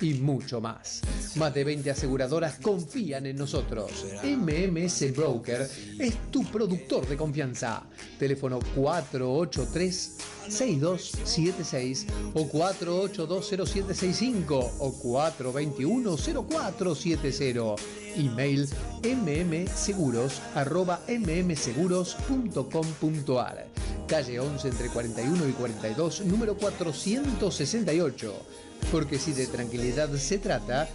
y 0.00 0.14
mucho 0.14 0.60
más. 0.60 1.02
Más 1.36 1.54
de 1.54 1.62
20 1.62 1.90
aseguradoras 1.90 2.58
confían 2.60 3.26
en 3.26 3.36
nosotros. 3.36 4.04
MMS 4.24 5.14
Broker 5.14 5.68
es 6.00 6.30
tu 6.32 6.42
productor 6.44 7.06
de 7.06 7.16
confianza. 7.16 7.84
Teléfono 8.18 8.58
483 8.74 10.16
6276 10.48 12.06
o 12.34 12.48
4820765 12.48 14.70
o 14.78 14.92
4210470. 14.92 17.76
Email 18.16 18.68
mmseguros 19.02 20.40
arroba 20.54 21.00
mmseguros.com.ar 21.08 23.66
Calle 24.06 24.38
11 24.38 24.68
entre 24.68 24.88
41 24.88 25.48
y 25.48 25.52
42, 25.52 26.26
número 26.26 26.56
468. 26.56 28.34
Porque 28.92 29.18
si 29.18 29.32
de 29.32 29.48
tranquilidad 29.48 30.14
se 30.14 30.38
trata, 30.38 30.88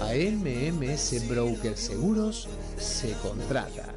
a 0.00 0.14
MMS 0.14 1.28
Broker 1.28 1.76
Seguros 1.76 2.48
se 2.78 3.14
contrata. 3.14 3.92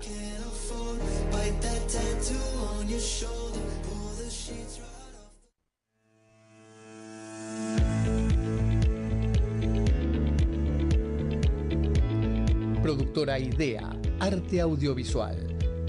Idea, 13.26 13.90
Arte 14.20 14.62
Audiovisual, 14.62 15.36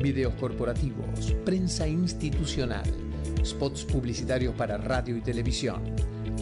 Videos 0.03 0.33
Corporativos, 0.35 1.35
Prensa 1.45 1.87
Institucional, 1.87 2.91
Spots 3.45 3.85
Publicitarios 3.85 4.55
para 4.55 4.79
Radio 4.79 5.19
y 5.19 5.21
Televisión. 5.21 5.83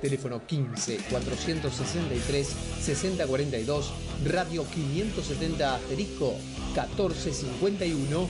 Teléfono 0.00 0.46
15 0.46 0.98
463 1.10 2.46
6042, 2.80 3.92
radio 4.26 4.64
570 4.64 5.74
asterisco 5.74 6.34
1451. 6.74 8.28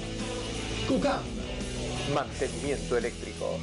COCAM 0.88 1.40
Mantenimiento 2.14 2.96
eléctrico. 2.96 3.56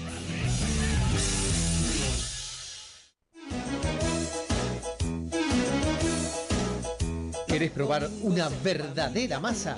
¿Querés 7.58 7.72
probar 7.72 8.08
una 8.22 8.50
verdadera 8.64 9.40
masa? 9.40 9.76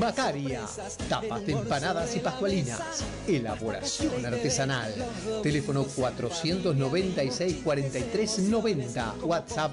Macaria. 0.00 0.62
Tapas 1.08 1.46
de 1.46 1.52
empanadas 1.52 2.16
y 2.16 2.18
pascualinas. 2.18 2.80
Elaboración 3.28 4.26
artesanal. 4.26 4.92
Teléfono 5.40 5.84
496 5.84 7.58
43 7.62 8.38
90. 8.40 9.14
WhatsApp 9.22 9.70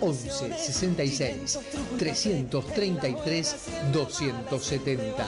11 0.00 0.58
66 0.58 1.60
333 2.00 3.56
270. 3.92 5.26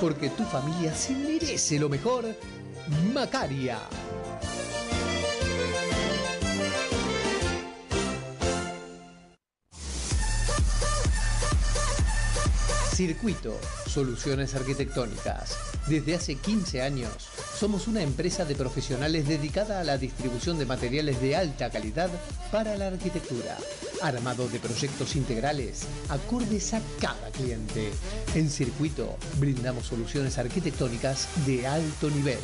Porque 0.00 0.30
tu 0.30 0.42
familia 0.42 0.92
se 0.92 1.14
merece 1.14 1.78
lo 1.78 1.88
mejor. 1.88 2.24
Macaria. 3.14 3.78
Circuito, 12.96 13.60
soluciones 13.86 14.54
arquitectónicas. 14.54 15.58
Desde 15.86 16.14
hace 16.14 16.36
15 16.36 16.80
años, 16.80 17.28
somos 17.54 17.88
una 17.88 18.00
empresa 18.00 18.46
de 18.46 18.54
profesionales 18.54 19.28
dedicada 19.28 19.80
a 19.80 19.84
la 19.84 19.98
distribución 19.98 20.58
de 20.58 20.64
materiales 20.64 21.20
de 21.20 21.36
alta 21.36 21.68
calidad 21.68 22.08
para 22.50 22.74
la 22.78 22.86
arquitectura. 22.86 23.58
Armado 24.00 24.48
de 24.48 24.60
proyectos 24.60 25.14
integrales, 25.14 25.82
acordes 26.08 26.72
a 26.72 26.80
cada 26.98 27.30
cliente. 27.32 27.90
En 28.34 28.48
Circuito, 28.48 29.18
brindamos 29.38 29.84
soluciones 29.84 30.38
arquitectónicas 30.38 31.28
de 31.44 31.66
alto 31.66 32.08
nivel. 32.08 32.40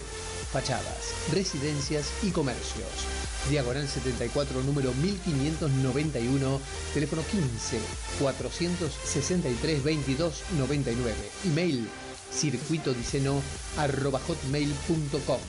Fachadas, 0.53 1.15
residencias 1.33 2.13
y 2.23 2.31
comercios. 2.31 3.22
Diagonal 3.49 3.89
74, 3.89 4.63
número 4.63 4.93
1591, 4.95 6.61
teléfono 6.95 7.23
15 7.23 7.81
463 8.21 9.83
22 9.83 10.43
99. 10.59 11.15
Email 11.47 11.89
circuitodiceno 12.33 13.43
arroba 13.77 14.21
hotmail.com. 14.27 15.41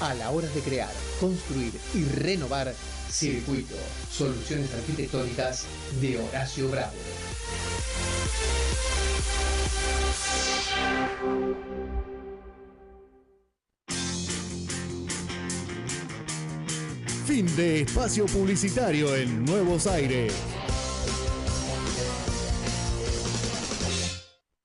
A 0.00 0.14
la 0.14 0.30
hora 0.30 0.48
de 0.48 0.60
crear, 0.60 0.92
construir 1.20 1.72
y 1.94 2.04
renovar, 2.04 2.74
Circuito, 3.10 3.76
soluciones 4.10 4.72
arquitectónicas 4.74 5.66
de 6.00 6.18
Horacio 6.18 6.68
Bravo. 6.68 6.92
Fin 17.26 17.46
de 17.56 17.80
espacio 17.80 18.26
publicitario 18.26 19.16
en 19.16 19.46
Nuevos 19.46 19.86
Aires. 19.86 20.34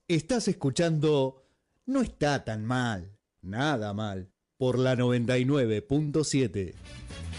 Estás 0.10 0.50
escuchando 0.50 1.46
No 1.86 2.02
está 2.02 2.44
tan 2.44 2.66
mal, 2.66 3.16
nada 3.42 3.94
mal, 3.94 4.30
por 4.58 4.78
la 4.78 4.96
99.7. 4.96 6.74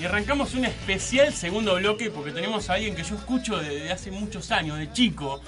Y 0.00 0.04
arrancamos 0.06 0.54
un 0.54 0.64
especial 0.64 1.34
segundo 1.34 1.74
bloque 1.74 2.10
porque 2.10 2.30
tenemos 2.30 2.70
a 2.70 2.74
alguien 2.74 2.94
que 2.94 3.02
yo 3.02 3.16
escucho 3.16 3.58
desde 3.58 3.92
hace 3.92 4.10
muchos 4.10 4.50
años, 4.50 4.78
de 4.78 4.90
chico, 4.90 5.42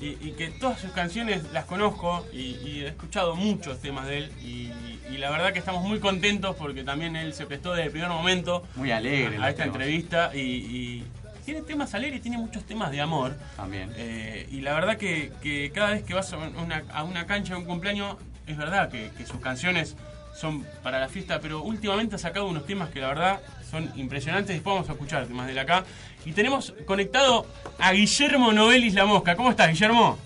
y, 0.00 0.08
y 0.20 0.34
que 0.36 0.48
todas 0.48 0.78
sus 0.80 0.90
canciones 0.92 1.42
las 1.52 1.64
conozco 1.64 2.26
y, 2.32 2.56
y 2.64 2.82
he 2.84 2.88
escuchado 2.88 3.34
muchos 3.34 3.80
temas 3.80 4.06
de 4.06 4.18
él. 4.18 4.32
Y, 4.42 4.70
y 5.12 5.18
la 5.18 5.30
verdad 5.30 5.52
que 5.52 5.58
estamos 5.58 5.82
muy 5.84 6.00
contentos 6.00 6.56
porque 6.56 6.82
también 6.84 7.16
él 7.16 7.32
se 7.32 7.46
prestó 7.46 7.70
desde 7.72 7.84
el 7.86 7.90
primer 7.92 8.08
momento 8.10 8.64
Muy 8.74 8.90
alegre. 8.90 9.36
a 9.38 9.48
esta 9.50 9.62
temas. 9.64 9.76
entrevista 9.76 10.30
y, 10.34 11.04
tiene 11.44 11.62
temas 11.62 11.94
alegres 11.94 12.22
tiene 12.22 12.38
muchos 12.38 12.64
temas 12.64 12.90
de 12.90 13.00
amor. 13.00 13.36
También. 13.56 13.92
Eh, 13.96 14.48
y 14.50 14.62
la 14.62 14.74
verdad 14.74 14.96
que, 14.96 15.32
que 15.40 15.70
cada 15.72 15.90
vez 15.92 16.02
que 16.02 16.12
vas 16.12 16.32
a 16.32 16.38
una, 16.38 16.82
a 16.92 17.04
una 17.04 17.24
cancha 17.26 17.54
de 17.54 17.60
un 17.60 17.66
cumpleaños, 17.66 18.16
es 18.48 18.56
verdad 18.56 18.90
que, 18.90 19.10
que 19.16 19.24
sus 19.26 19.40
canciones 19.40 19.94
son 20.34 20.66
para 20.82 20.98
la 20.98 21.08
fiesta, 21.08 21.38
pero 21.40 21.62
últimamente 21.62 22.16
ha 22.16 22.18
sacado 22.18 22.46
unos 22.48 22.66
temas 22.66 22.90
que 22.90 23.00
la 23.00 23.06
verdad 23.08 23.40
son 23.70 23.88
impresionantes. 23.94 24.56
Después 24.56 24.74
vamos 24.74 24.88
a 24.90 24.92
escuchar 24.94 25.26
temas 25.26 25.46
de 25.46 25.54
la 25.54 25.62
acá. 25.62 25.84
Y 26.26 26.32
tenemos 26.32 26.74
conectado 26.86 27.46
a 27.78 27.92
Guillermo 27.92 28.52
Novelis 28.52 28.94
La 28.94 29.06
Mosca. 29.06 29.36
¿Cómo 29.36 29.50
estás, 29.50 29.68
Guillermo? 29.70 30.18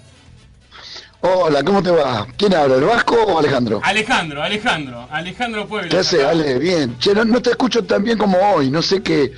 Hola, 1.21 1.63
¿cómo 1.63 1.83
te 1.83 1.91
va? 1.91 2.27
¿Quién 2.39 2.55
habla, 2.55 2.77
el 2.77 2.85
Vasco 2.85 3.15
o 3.23 3.39
Alejandro? 3.39 3.81
Alejandro, 3.85 4.43
Alejandro, 4.43 5.07
Alejandro 5.11 5.67
Puebla. 5.69 5.91
¿Qué 5.91 5.99
hace, 5.99 6.25
Ale? 6.25 6.59
Bien. 6.59 6.99
Che, 6.99 7.13
no, 7.15 7.27
no 7.27 7.43
te 7.43 7.51
escucho 7.51 7.85
tan 7.85 8.03
bien 8.03 8.17
como 8.17 8.39
hoy. 8.39 8.71
No 8.71 8.81
sé 8.81 9.03
qué. 9.03 9.31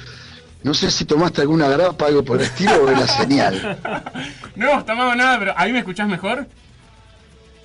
No 0.63 0.73
sé 0.73 0.93
si 0.93 1.05
tomaste 1.05 1.41
alguna 1.41 1.69
grapa, 1.69 2.07
algo 2.07 2.25
por 2.25 2.37
el 2.39 2.45
estilo, 2.45 2.85
o 2.85 2.89
es 2.91 2.99
la 2.99 3.07
señal. 3.09 3.79
No 4.55 4.85
tomado 4.85 5.17
nada, 5.17 5.39
pero 5.41 5.55
¿ahí 5.57 5.73
me 5.73 5.81
escuchás 5.81 6.07
mejor? 6.07 6.47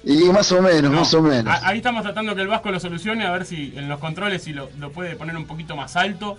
Y 0.04 0.24
más 0.30 0.52
o 0.54 0.62
menos, 0.62 0.90
No. 0.92 1.00
más 1.02 1.14
o 1.14 1.22
menos. 1.22 1.54
A- 1.54 1.68
Ahí 1.68 1.78
estamos 1.78 2.02
tratando 2.02 2.34
que 2.34 2.42
el 2.42 2.48
Vasco 2.48 2.72
lo 2.72 2.80
solucione, 2.80 3.26
a 3.28 3.32
ver 3.32 3.46
si 3.46 3.74
en 3.76 3.88
los 3.90 4.00
controles 4.00 4.42
si 4.44 4.54
lo, 4.54 4.70
lo 4.80 4.92
puede 4.92 5.16
poner 5.16 5.36
un 5.38 5.46
poquito 5.46 5.76
más 5.76 5.96
alto. 5.98 6.38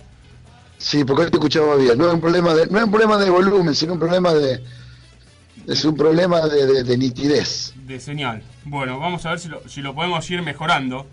Sí, 0.79 1.03
porque 1.03 1.23
hoy 1.25 1.29
te 1.29 1.37
escuchaba 1.37 1.75
bien. 1.75 1.97
No 1.97 2.07
es 2.07 2.13
un 2.13 2.21
problema 2.21 2.53
de, 2.55 2.65
no 2.67 2.79
es 2.79 2.85
un 2.85 2.91
problema 2.91 3.17
de 3.17 3.29
volumen, 3.29 3.75
sino 3.75 3.93
un 3.93 3.99
problema 3.99 4.33
de. 4.33 4.63
Es 5.67 5.85
un 5.85 5.95
problema 5.95 6.41
de, 6.47 6.65
de- 6.65 6.83
de 6.83 6.97
nitidez. 6.97 7.73
de 7.85 7.99
señal. 7.99 8.41
Bueno, 8.63 8.97
vamos 8.99 9.25
a 9.25 9.31
ver 9.31 9.39
si 9.39 9.49
lo, 9.49 9.61
si 9.69 9.81
lo 9.81 9.93
podemos 9.93 10.27
ir 10.31 10.41
mejorando. 10.41 11.05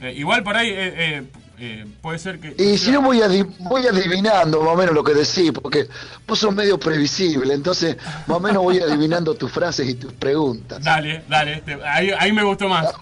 Eh, 0.00 0.12
igual 0.16 0.42
por 0.44 0.56
ahí 0.56 0.68
eh, 0.70 1.24
eh, 1.58 1.86
puede 2.02 2.18
ser 2.18 2.38
que... 2.40 2.54
Y 2.62 2.76
si 2.76 2.90
no 2.90 3.00
voy, 3.00 3.20
voy 3.60 3.86
adivinando 3.86 4.60
más 4.60 4.74
o 4.74 4.76
menos 4.76 4.94
lo 4.94 5.02
que 5.04 5.14
decís, 5.14 5.52
porque 5.52 5.88
vos 6.26 6.38
sos 6.38 6.52
medio 6.54 6.78
previsible, 6.78 7.54
entonces 7.54 7.96
más 8.26 8.36
o 8.36 8.40
menos 8.40 8.62
voy 8.62 8.80
adivinando 8.80 9.34
tus 9.34 9.50
frases 9.52 9.88
y 9.88 9.94
tus 9.94 10.12
preguntas. 10.12 10.82
Dale, 10.82 11.22
dale, 11.28 11.60
te- 11.62 11.82
ahí, 11.84 12.10
ahí 12.18 12.32
me 12.32 12.42
gustó 12.42 12.68
más. 12.68 12.86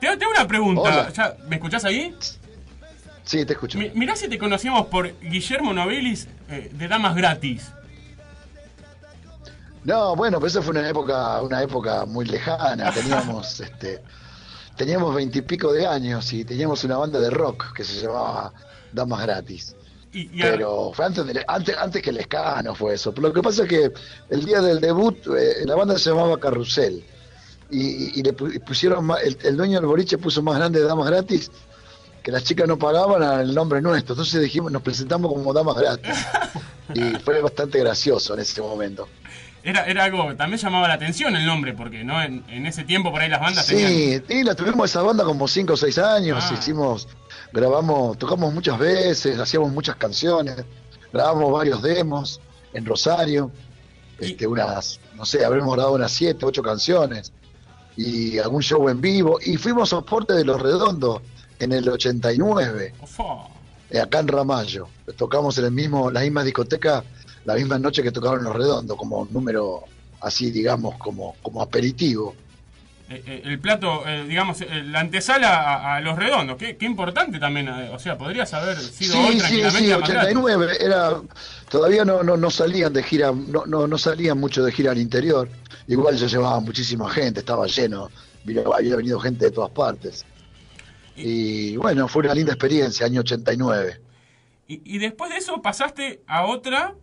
Te, 0.00 0.08
hago 0.08 0.30
una 0.30 0.46
pregunta. 0.46 1.10
Ya, 1.12 1.34
¿Me 1.48 1.56
escuchás 1.56 1.84
ahí? 1.84 2.14
Sí, 3.26 3.44
te 3.44 3.52
escucho. 3.54 3.76
Mi- 3.78 3.90
mirá 3.90 4.16
si 4.16 4.28
te 4.28 4.38
conocíamos 4.38 4.86
por 4.86 5.12
Guillermo 5.20 5.74
Novelis 5.74 6.26
eh, 6.48 6.70
de 6.72 6.88
Damas 6.88 7.14
Gratis. 7.14 7.70
No, 9.84 10.16
bueno, 10.16 10.38
pero 10.38 10.48
esa 10.48 10.62
fue 10.62 10.72
una 10.72 10.88
época, 10.88 11.42
una 11.42 11.62
época 11.62 12.06
muy 12.06 12.24
lejana. 12.24 12.90
Teníamos, 12.94 13.60
este, 13.60 14.00
teníamos 14.76 15.14
veintipico 15.14 15.72
de 15.72 15.86
años 15.86 16.32
y 16.32 16.44
teníamos 16.44 16.82
una 16.84 16.96
banda 16.96 17.20
de 17.20 17.30
rock 17.30 17.72
que 17.74 17.84
se 17.84 18.00
llamaba 18.00 18.52
Damas 18.92 19.22
Gratis. 19.22 19.74
Y, 20.12 20.30
y 20.38 20.42
a- 20.42 20.52
Pero 20.52 20.92
fue 20.94 21.04
antes, 21.04 21.26
de- 21.26 21.44
antes, 21.46 21.76
antes 21.76 22.02
que 22.02 22.10
el 22.10 22.18
Escano 22.18 22.74
fue 22.74 22.94
eso. 22.94 23.12
Pero 23.12 23.28
lo 23.28 23.34
que 23.34 23.42
pasa 23.42 23.64
es 23.64 23.68
que 23.68 23.92
el 24.30 24.44
día 24.44 24.60
del 24.60 24.80
debut 24.80 25.18
eh, 25.36 25.64
la 25.64 25.74
banda 25.74 25.98
se 25.98 26.10
llamaba 26.10 26.38
Carrusel. 26.38 27.04
Y, 27.68 28.22
le 28.22 28.32
pu- 28.32 28.62
pusieron 28.64 29.10
el, 29.24 29.36
el 29.42 29.56
dueño 29.56 29.80
del 29.80 29.86
boliche 29.86 30.18
puso 30.18 30.40
más 30.40 30.56
grande 30.56 30.80
Damas 30.82 31.08
Gratis 31.10 31.50
que 32.26 32.32
las 32.32 32.42
chicas 32.42 32.66
no 32.66 32.76
pagaban 32.76 33.22
al 33.22 33.54
nombre 33.54 33.80
nuestro. 33.80 34.14
Entonces 34.14 34.42
dijimos, 34.42 34.72
nos 34.72 34.82
presentamos 34.82 35.32
como 35.32 35.52
Damas 35.52 35.76
Gratis. 35.76 36.12
Y 36.92 37.00
fue 37.20 37.40
bastante 37.40 37.78
gracioso 37.78 38.34
en 38.34 38.40
ese 38.40 38.60
momento. 38.60 39.08
era, 39.62 39.84
era 39.86 40.02
algo 40.02 40.26
que 40.28 40.34
también 40.34 40.60
llamaba 40.60 40.88
la 40.88 40.94
atención 40.94 41.36
el 41.36 41.46
nombre, 41.46 41.72
porque 41.72 42.02
no 42.02 42.20
en, 42.20 42.42
en 42.48 42.66
ese 42.66 42.82
tiempo 42.82 43.12
por 43.12 43.20
ahí 43.20 43.28
las 43.28 43.40
bandas 43.40 43.64
tenían... 43.68 44.24
Sí, 44.26 44.42
la 44.42 44.56
tuvimos 44.56 44.90
esa 44.90 45.02
banda 45.02 45.22
como 45.22 45.46
5 45.46 45.72
o 45.72 45.76
6 45.76 45.98
años, 45.98 46.42
Ah. 46.50 46.54
hicimos, 46.58 47.06
grabamos, 47.52 48.18
tocamos 48.18 48.52
muchas 48.52 48.76
veces, 48.76 49.38
hacíamos 49.38 49.70
muchas 49.70 49.94
canciones, 49.94 50.64
grabamos 51.12 51.52
varios 51.52 51.80
demos 51.80 52.40
en 52.72 52.86
Rosario, 52.86 53.52
Y- 54.20 54.32
este, 54.32 54.48
unas, 54.48 54.98
no 55.14 55.24
sé, 55.24 55.44
habremos 55.44 55.72
grabado 55.74 55.94
unas 55.94 56.10
7, 56.10 56.44
8 56.44 56.60
canciones, 56.62 57.32
y 57.96 58.38
algún 58.38 58.62
show 58.62 58.88
en 58.88 59.00
vivo, 59.00 59.38
y 59.44 59.56
fuimos 59.58 59.90
soporte 59.90 60.34
de 60.34 60.44
Los 60.44 60.60
Redondos 60.60 61.22
en 61.58 61.72
el 61.72 61.88
89, 61.88 62.94
Ufo. 63.02 63.48
eh, 63.90 64.00
acá 64.00 64.20
en 64.20 64.28
Ramallo, 64.28 64.88
tocamos 65.16 65.56
en 65.58 65.66
el 65.66 65.72
mismo, 65.72 66.10
la 66.10 66.20
misma 66.20 66.42
discoteca, 66.44 67.02
la 67.44 67.54
misma 67.54 67.78
noche 67.78 68.02
que 68.02 68.10
tocaron 68.12 68.42
Los 68.44 68.54
Redondos, 68.56 68.96
como 68.96 69.26
número 69.30 69.84
así, 70.20 70.50
digamos, 70.50 70.96
como, 70.98 71.36
como 71.42 71.62
aperitivo. 71.62 72.34
Eh, 73.08 73.22
eh, 73.24 73.42
el 73.44 73.60
plato, 73.60 74.02
eh, 74.04 74.24
digamos, 74.26 74.58
la 74.86 74.98
antesala 74.98 75.48
a, 75.62 75.94
a 75.96 76.00
los 76.00 76.18
redondos. 76.18 76.56
Qué, 76.56 76.76
qué 76.76 76.86
importante 76.86 77.38
también. 77.38 77.68
o 77.68 77.98
sea, 78.00 78.18
podrías 78.18 78.52
haber 78.52 78.76
sido 78.78 79.16
hoy 79.20 79.38
Sí, 79.38 79.40
sí, 79.46 79.60
tranquilamente 79.60 79.78
sí, 79.78 79.86
Gratis. 80.12 80.36
89 80.36 80.76
era 80.80 81.22
todavía 81.70 82.04
no, 82.04 82.24
no, 82.24 82.36
no 82.36 82.50
salían 82.50 82.92
de 82.92 83.04
gira, 83.04 83.30
no, 83.30 83.64
no, 83.66 83.86
no 83.86 83.96
salían 83.98 84.38
mucho 84.38 84.64
de 84.64 84.72
gira 84.72 84.90
al 84.90 84.98
interior. 84.98 85.48
Igual 85.86 86.16
yo 86.16 86.26
llevaba 86.26 86.58
muchísima 86.58 87.08
gente, 87.08 87.40
estaba 87.40 87.66
lleno, 87.68 88.10
había 88.74 88.96
venido 88.96 89.20
gente 89.20 89.44
de 89.44 89.50
todas 89.52 89.70
partes. 89.70 90.24
Y 91.16 91.76
bueno, 91.76 92.08
fue 92.08 92.22
una 92.24 92.34
linda 92.34 92.52
experiencia, 92.52 93.06
año 93.06 93.20
89. 93.20 94.00
Y, 94.68 94.82
y 94.96 94.98
después 94.98 95.30
de 95.30 95.38
eso 95.38 95.62
pasaste 95.62 96.22
a 96.26 96.44
otra 96.46 96.94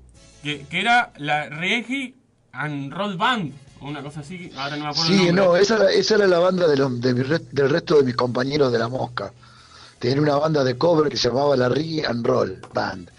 que, 0.43 0.65
que 0.69 0.79
era 0.81 1.13
la 1.17 1.49
Reggae 1.49 2.13
and 2.51 2.93
Roll 2.93 3.17
Band. 3.17 3.53
o 3.79 3.87
una 3.87 4.03
cosa 4.03 4.19
así. 4.19 4.51
Ahora 4.55 4.75
no 4.77 4.83
me 4.85 4.89
acuerdo. 4.91 5.11
Sí, 5.13 5.27
el 5.29 5.35
no, 5.35 5.55
esa, 5.55 5.75
era- 5.77 5.91
esa 5.91 6.15
era 6.15 6.27
la 6.27 6.39
banda 6.39 6.67
de 6.67 6.77
los, 6.77 6.99
de 7.01 7.13
mi 7.13 7.21
re- 7.23 7.41
del 7.51 7.69
resto 7.69 7.97
de 7.97 8.03
mis 8.03 8.15
compañeros 8.15 8.71
de 8.71 8.79
La 8.79 8.87
Mosca. 8.89 9.31
Tenían 9.99 10.19
una 10.19 10.35
banda 10.35 10.63
de 10.63 10.77
cover 10.77 11.09
que 11.09 11.17
se 11.17 11.29
llamaba 11.29 11.55
la 11.55 11.69
Rig 11.69 12.05
and 12.05 12.25
Roll 12.25 12.59
Band. 12.73 13.09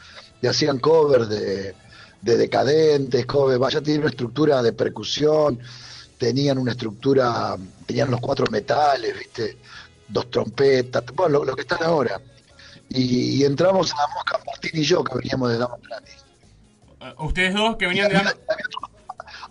Y 0.43 0.47
hacían 0.47 0.79
covers 0.79 1.29
de, 1.31 1.75
de 2.21 2.37
decadentes, 2.37 3.25
covers, 3.25 3.59
vaya, 3.59 3.81
tenían 3.81 4.03
una 4.03 4.11
estructura 4.11 4.63
de 4.63 4.75
percusión, 4.75 5.59
tenían 6.19 6.59
una 6.59 6.73
estructura, 6.73 7.57
tenían 7.87 8.11
los 8.11 8.21
cuatro 8.21 8.47
metales, 8.51 9.19
viste, 9.19 9.57
dos 10.15 10.31
trompetas, 10.31 11.05
bueno, 11.15 11.41
lo, 11.41 11.45
lo 11.45 11.55
que 11.55 11.61
están 11.63 11.83
ahora. 11.83 12.19
Y, 12.89 13.41
y 13.41 13.45
entramos 13.45 13.93
a 13.93 13.97
La 13.97 14.09
Mosca, 14.15 14.39
Martín 14.47 14.71
y 14.81 14.85
yo, 14.85 15.05
que 15.05 15.17
veníamos 15.19 15.51
de 15.53 15.59
Damas 15.59 15.81
Gratis. 15.83 16.25
Eh, 17.01 17.15
Ustedes 17.19 17.55
dos 17.55 17.77
que 17.77 17.87
venían 17.87 18.09
de 18.09 18.17
había, 18.17 18.31
Dama- 18.31 18.41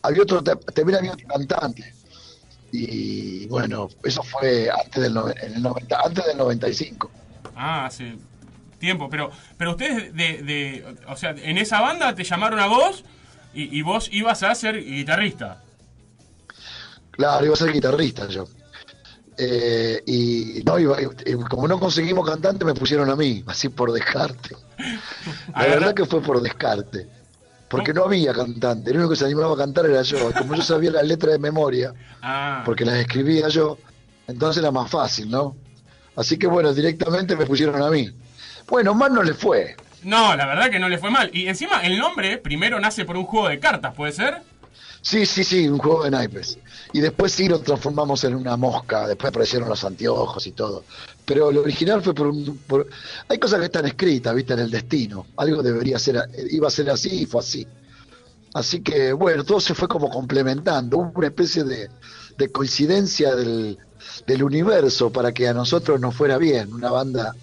había 0.01 0.21
otro, 0.23 0.39
había 0.39 0.53
otro- 0.55 0.73
también 0.73 0.97
había 0.99 1.11
otro 1.13 1.27
cantante. 1.27 1.93
Y 2.71 3.45
bueno, 3.47 3.87
eso 4.03 4.23
fue 4.23 4.67
antes 4.71 5.03
del, 5.03 5.15
en 5.41 5.53
el 5.55 5.61
90, 5.61 5.99
antes 6.05 6.25
del 6.25 6.37
95. 6.37 7.11
Ah, 7.55 7.85
hace 7.85 8.15
tiempo. 8.79 9.09
Pero, 9.11 9.29
pero 9.57 9.71
ustedes, 9.71 10.13
de, 10.15 10.41
de, 10.41 10.95
o 11.07 11.15
sea, 11.15 11.31
en 11.37 11.57
esa 11.59 11.81
banda 11.81 12.15
te 12.15 12.23
llamaron 12.23 12.59
a 12.59 12.65
vos 12.65 13.03
y, 13.53 13.77
y 13.77 13.81
vos 13.83 14.09
ibas 14.11 14.41
a 14.41 14.55
ser 14.55 14.83
guitarrista. 14.83 15.61
Claro, 17.11 17.45
iba 17.45 17.53
a 17.53 17.57
ser 17.57 17.71
guitarrista 17.71 18.27
yo. 18.27 18.47
Eh, 19.37 20.03
y 20.05 20.61
no 20.65 20.77
y 20.79 20.85
como 21.49 21.67
no 21.67 21.79
conseguimos 21.79 22.29
cantante, 22.29 22.65
me 22.65 22.73
pusieron 22.73 23.09
a 23.09 23.15
mí, 23.15 23.43
así 23.47 23.69
por 23.69 23.91
descarte. 23.91 24.55
La 24.77 25.53
Agarra- 25.53 25.69
verdad 25.79 25.93
que 25.95 26.05
fue 26.05 26.21
por 26.21 26.41
descarte. 26.41 27.07
Porque 27.67 27.91
no 27.93 28.03
había 28.03 28.33
cantante, 28.33 28.91
el 28.91 28.97
único 28.97 29.09
que 29.11 29.15
se 29.15 29.25
animaba 29.25 29.55
a 29.55 29.57
cantar 29.57 29.87
era 29.87 30.03
yo. 30.03 30.31
Como 30.37 30.53
yo 30.53 30.61
sabía 30.61 30.91
las 30.91 31.07
letras 31.07 31.31
de 31.33 31.39
memoria, 31.39 31.91
Ah, 32.21 32.61
porque 32.65 32.85
las 32.85 32.95
escribía 32.97 33.47
yo, 33.47 33.79
entonces 34.27 34.61
era 34.61 34.69
más 34.71 34.91
fácil, 34.91 35.31
¿no? 35.31 35.55
Así 36.15 36.37
que 36.37 36.45
bueno, 36.45 36.71
directamente 36.71 37.35
me 37.35 37.47
pusieron 37.47 37.81
a 37.81 37.89
mí. 37.89 38.11
Bueno, 38.67 38.93
más 38.93 39.09
no 39.11 39.23
le 39.23 39.33
fue. 39.33 39.75
no, 40.03 40.35
la 40.35 40.45
verdad 40.45 40.69
que 40.69 40.77
no 40.77 40.87
le 40.87 40.99
fue 40.99 41.09
mal. 41.09 41.31
Y 41.33 41.47
encima 41.47 41.81
el 41.81 41.97
nombre 41.97 42.37
primero 42.37 42.79
nace 42.79 43.05
por 43.05 43.17
un 43.17 43.25
juego 43.25 43.49
de 43.49 43.59
cartas, 43.59 43.95
¿puede 43.95 44.11
ser? 44.11 44.43
Sí, 45.05 45.25
sí, 45.25 45.43
sí, 45.43 45.67
un 45.67 45.79
juego 45.79 46.05
de 46.05 46.11
naipes. 46.11 46.57
Y 46.93 47.01
después 47.01 47.33
sí 47.33 47.49
lo 47.49 47.59
transformamos 47.59 48.23
en 48.23 48.35
una 48.35 48.55
mosca, 48.55 49.05
después 49.05 49.29
aparecieron 49.31 49.67
los 49.67 49.83
anteojos 49.83 50.47
y 50.47 50.53
todo. 50.53 50.85
Pero 51.25 51.51
lo 51.51 51.61
original 51.61 52.01
fue 52.01 52.13
por 52.13 52.27
un... 52.27 52.57
por- 52.59 52.87
Hay 53.27 53.37
cosas 53.37 53.59
que 53.59 53.65
están 53.65 53.85
escritas, 53.85 54.33
viste, 54.33 54.53
en 54.53 54.59
el 54.59 54.71
destino. 54.71 55.27
Algo 55.35 55.61
debería 55.61 55.99
ser, 55.99 56.21
iba 56.49 56.67
a 56.69 56.71
ser 56.71 56.89
así 56.89 57.23
y 57.23 57.25
fue 57.25 57.41
así. 57.41 57.67
Así 58.53 58.81
que 58.81 59.13
bueno, 59.13 59.43
todo 59.43 59.59
se 59.59 59.75
fue 59.75 59.87
como 59.89 60.09
complementando. 60.09 60.97
Hubo 60.99 61.11
una 61.15 61.27
especie 61.27 61.63
de, 61.65 61.89
de 62.37 62.49
coincidencia 62.51 63.35
del, 63.35 63.77
del 64.27 64.43
universo 64.43 65.11
para 65.11 65.33
que 65.33 65.47
a 65.49 65.53
nosotros 65.53 65.99
nos 65.99 66.15
fuera 66.15 66.37
bien. 66.37 66.73
Una 66.73 66.91
banda 66.91 67.35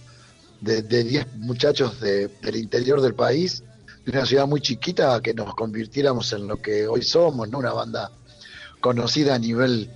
de 0.60 0.82
de 0.82 1.04
10 1.04 1.26
muchachos 1.36 2.00
de- 2.00 2.28
del 2.42 2.56
interior 2.56 3.00
del 3.02 3.14
país, 3.14 3.64
de 4.10 4.18
una 4.18 4.26
ciudad 4.26 4.46
muy 4.46 4.60
chiquita, 4.60 5.20
que 5.22 5.34
nos 5.34 5.54
convirtiéramos 5.54 6.32
en 6.32 6.46
lo 6.48 6.56
que 6.56 6.86
hoy 6.86 7.02
somos, 7.02 7.48
¿no? 7.48 7.58
Una 7.58 7.72
banda 7.72 8.10
conocida 8.80 9.34
a 9.34 9.38
nivel 9.38 9.90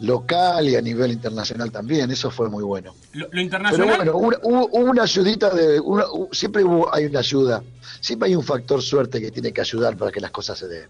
local 0.00 0.68
y 0.68 0.76
a 0.76 0.80
nivel 0.80 1.10
internacional 1.12 1.70
también. 1.72 2.10
Eso 2.10 2.30
fue 2.30 2.48
muy 2.48 2.62
bueno. 2.64 2.94
Lo, 3.12 3.24
lo 3.24 3.30
Pero 3.30 3.42
internacional. 3.42 3.96
bueno, 3.96 4.16
una- 4.16 4.38
hubo, 4.42 4.68
hubo 4.72 4.90
una 4.90 5.02
ayudita 5.02 5.50
de. 5.50 5.80
una- 5.80 6.04
siempre 6.32 6.62
hubo, 6.64 6.92
hay 6.94 7.06
una 7.06 7.18
ayuda. 7.18 7.62
Siempre 8.00 8.28
hay 8.28 8.36
un 8.36 8.44
factor 8.44 8.80
suerte 8.82 9.20
que 9.20 9.30
tiene 9.30 9.52
que 9.52 9.60
ayudar 9.60 9.96
para 9.96 10.10
que 10.12 10.20
las 10.20 10.30
cosas 10.30 10.58
se 10.58 10.68
den. 10.68 10.88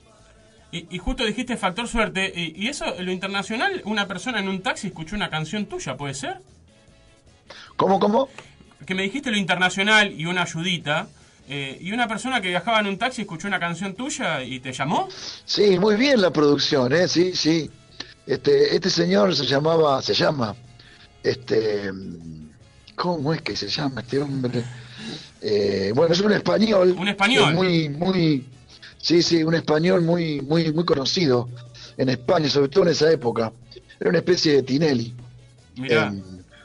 Y, 0.71 0.87
y 0.95 0.99
justo 0.99 1.25
dijiste 1.25 1.57
factor 1.57 1.89
suerte. 1.89 2.31
Y, 2.35 2.65
y 2.65 2.69
eso, 2.69 2.85
lo 3.01 3.11
internacional, 3.11 3.81
una 3.87 4.07
persona 4.07 4.41
en 4.41 4.49
un 4.49 4.61
taxi 4.61 4.89
escuchó 4.89 5.17
una 5.17 5.31
canción 5.31 5.65
tuya, 5.67 5.97
¿puede 5.97 6.13
ser? 6.13 6.37
¿Cómo, 7.77 7.99
cómo? 7.99 8.29
Que 8.85 8.95
me 8.95 9.03
dijiste 9.03 9.31
lo 9.31 9.39
internacional 9.39 10.13
y 10.13 10.27
una 10.27 10.43
ayudita. 10.43 11.09
Eh, 11.49 11.79
y 11.81 11.93
una 11.93 12.07
persona 12.07 12.41
que 12.41 12.49
viajaba 12.49 12.81
en 12.81 12.87
un 12.87 12.99
taxi 12.99 13.23
escuchó 13.23 13.49
una 13.49 13.59
canción 13.59 13.95
tuya 13.95 14.43
y 14.43 14.61
te 14.61 14.73
llamó. 14.73 15.09
Sí, 15.45 15.79
muy 15.79 15.97
bien 15.97 16.21
la 16.21 16.31
producción, 16.31 16.93
¿eh? 16.93 17.09
Sí, 17.09 17.35
sí. 17.35 17.71
Este, 18.27 18.75
este 18.77 18.91
señor 18.91 19.35
se 19.35 19.47
llamaba, 19.47 20.03
se 20.03 20.13
llama, 20.13 20.55
este, 21.23 21.91
¿cómo 22.95 23.33
es 23.33 23.41
que 23.41 23.57
se 23.57 23.69
llama 23.69 24.03
este 24.03 24.19
hombre? 24.19 24.63
Eh, 25.41 25.93
bueno, 25.95 26.13
es 26.13 26.21
un 26.21 26.33
español. 26.33 26.95
Un 26.99 27.09
español. 27.09 27.55
Muy, 27.55 27.89
muy, 27.89 28.47
sí, 28.99 29.23
sí, 29.23 29.43
un 29.43 29.55
español 29.55 30.03
muy, 30.03 30.43
muy, 30.43 30.71
muy 30.73 30.85
conocido 30.85 31.49
en 31.97 32.11
España, 32.11 32.51
sobre 32.51 32.69
todo 32.69 32.85
en 32.85 32.91
esa 32.91 33.11
época. 33.11 33.53
Era 33.99 34.11
una 34.11 34.19
especie 34.19 34.53
de 34.53 34.63
Tinelli. 34.63 35.15
Mirá. 35.77 36.13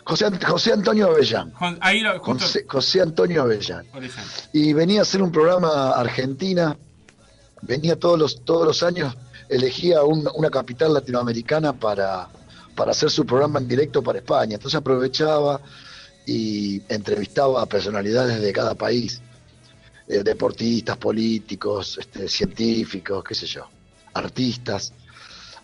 José, 0.06 0.26
José 0.46 0.74
Antonio 0.74 1.08
Avellán. 1.08 1.54
Ahí 1.82 2.00
lo. 2.02 2.20
José, 2.46 2.66
José 2.68 3.02
Antonio 3.02 3.42
Avellán 3.44 3.86
y 4.52 4.74
venía 4.74 5.00
a 5.00 5.04
hacer 5.04 5.22
un 5.22 5.32
programa 5.32 5.92
Argentina, 5.92 6.78
venía 7.62 7.98
todos 7.98 8.20
los, 8.20 8.44
todos 8.44 8.66
los 8.68 8.84
años, 8.84 9.16
elegía 9.50 10.04
un- 10.04 10.28
una 10.36 10.50
capital 10.50 10.94
latinoamericana 10.94 11.74
para, 11.74 12.28
para 12.76 12.92
hacer 12.92 13.10
su 13.10 13.26
programa 13.26 13.60
en 13.60 13.68
directo 13.68 14.02
para 14.02 14.20
España. 14.20 14.56
Entonces 14.56 14.78
aprovechaba 14.78 15.62
y 16.26 16.82
entrevistaba 16.89 17.62
a 17.62 17.66
personalidades 17.66 18.42
de 18.42 18.52
cada 18.54 18.76
país, 18.76 19.22
eh, 20.08 20.22
deportistas, 20.24 20.98
políticos, 20.98 21.98
este, 22.00 22.28
científicos, 22.28 23.24
qué 23.24 23.36
sé 23.36 23.46
yo, 23.46 23.68
artistas, 24.13 24.92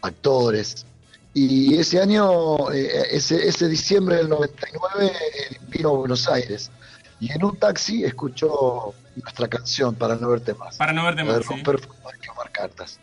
actores. 0.02 0.86
Y 1.34 1.78
ese 1.78 2.02
año, 2.02 2.72
eh, 2.72 3.08
ese, 3.12 3.48
ese 3.48 3.68
diciembre 3.68 4.18
del 4.18 4.30
99, 4.30 5.06
eh, 5.06 5.58
vino 5.68 5.90
a 5.90 5.94
Buenos 5.94 6.28
Aires 6.28 6.72
y 7.20 7.32
en 7.32 7.44
un 7.44 7.58
taxi 7.58 8.04
escuchó 8.04 8.94
nuestra 9.16 9.48
canción 9.48 9.96
para 9.96 10.16
no 10.16 10.30
verte 10.30 10.54
más. 10.54 10.78
Para 10.78 10.94
no 10.94 11.04
verte 11.04 11.24
más. 11.24 11.38
sí. 11.38 11.44
romper 11.44 11.80
formas 11.80 12.16
y 12.18 12.20
quemar 12.22 12.52
cartas. 12.52 13.00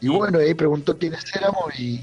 Y 0.00 0.08
bueno, 0.08 0.38
ahí 0.38 0.54
preguntó 0.54 0.96
quiénes 0.96 1.24
éramos 1.34 1.78
y, 1.78 2.00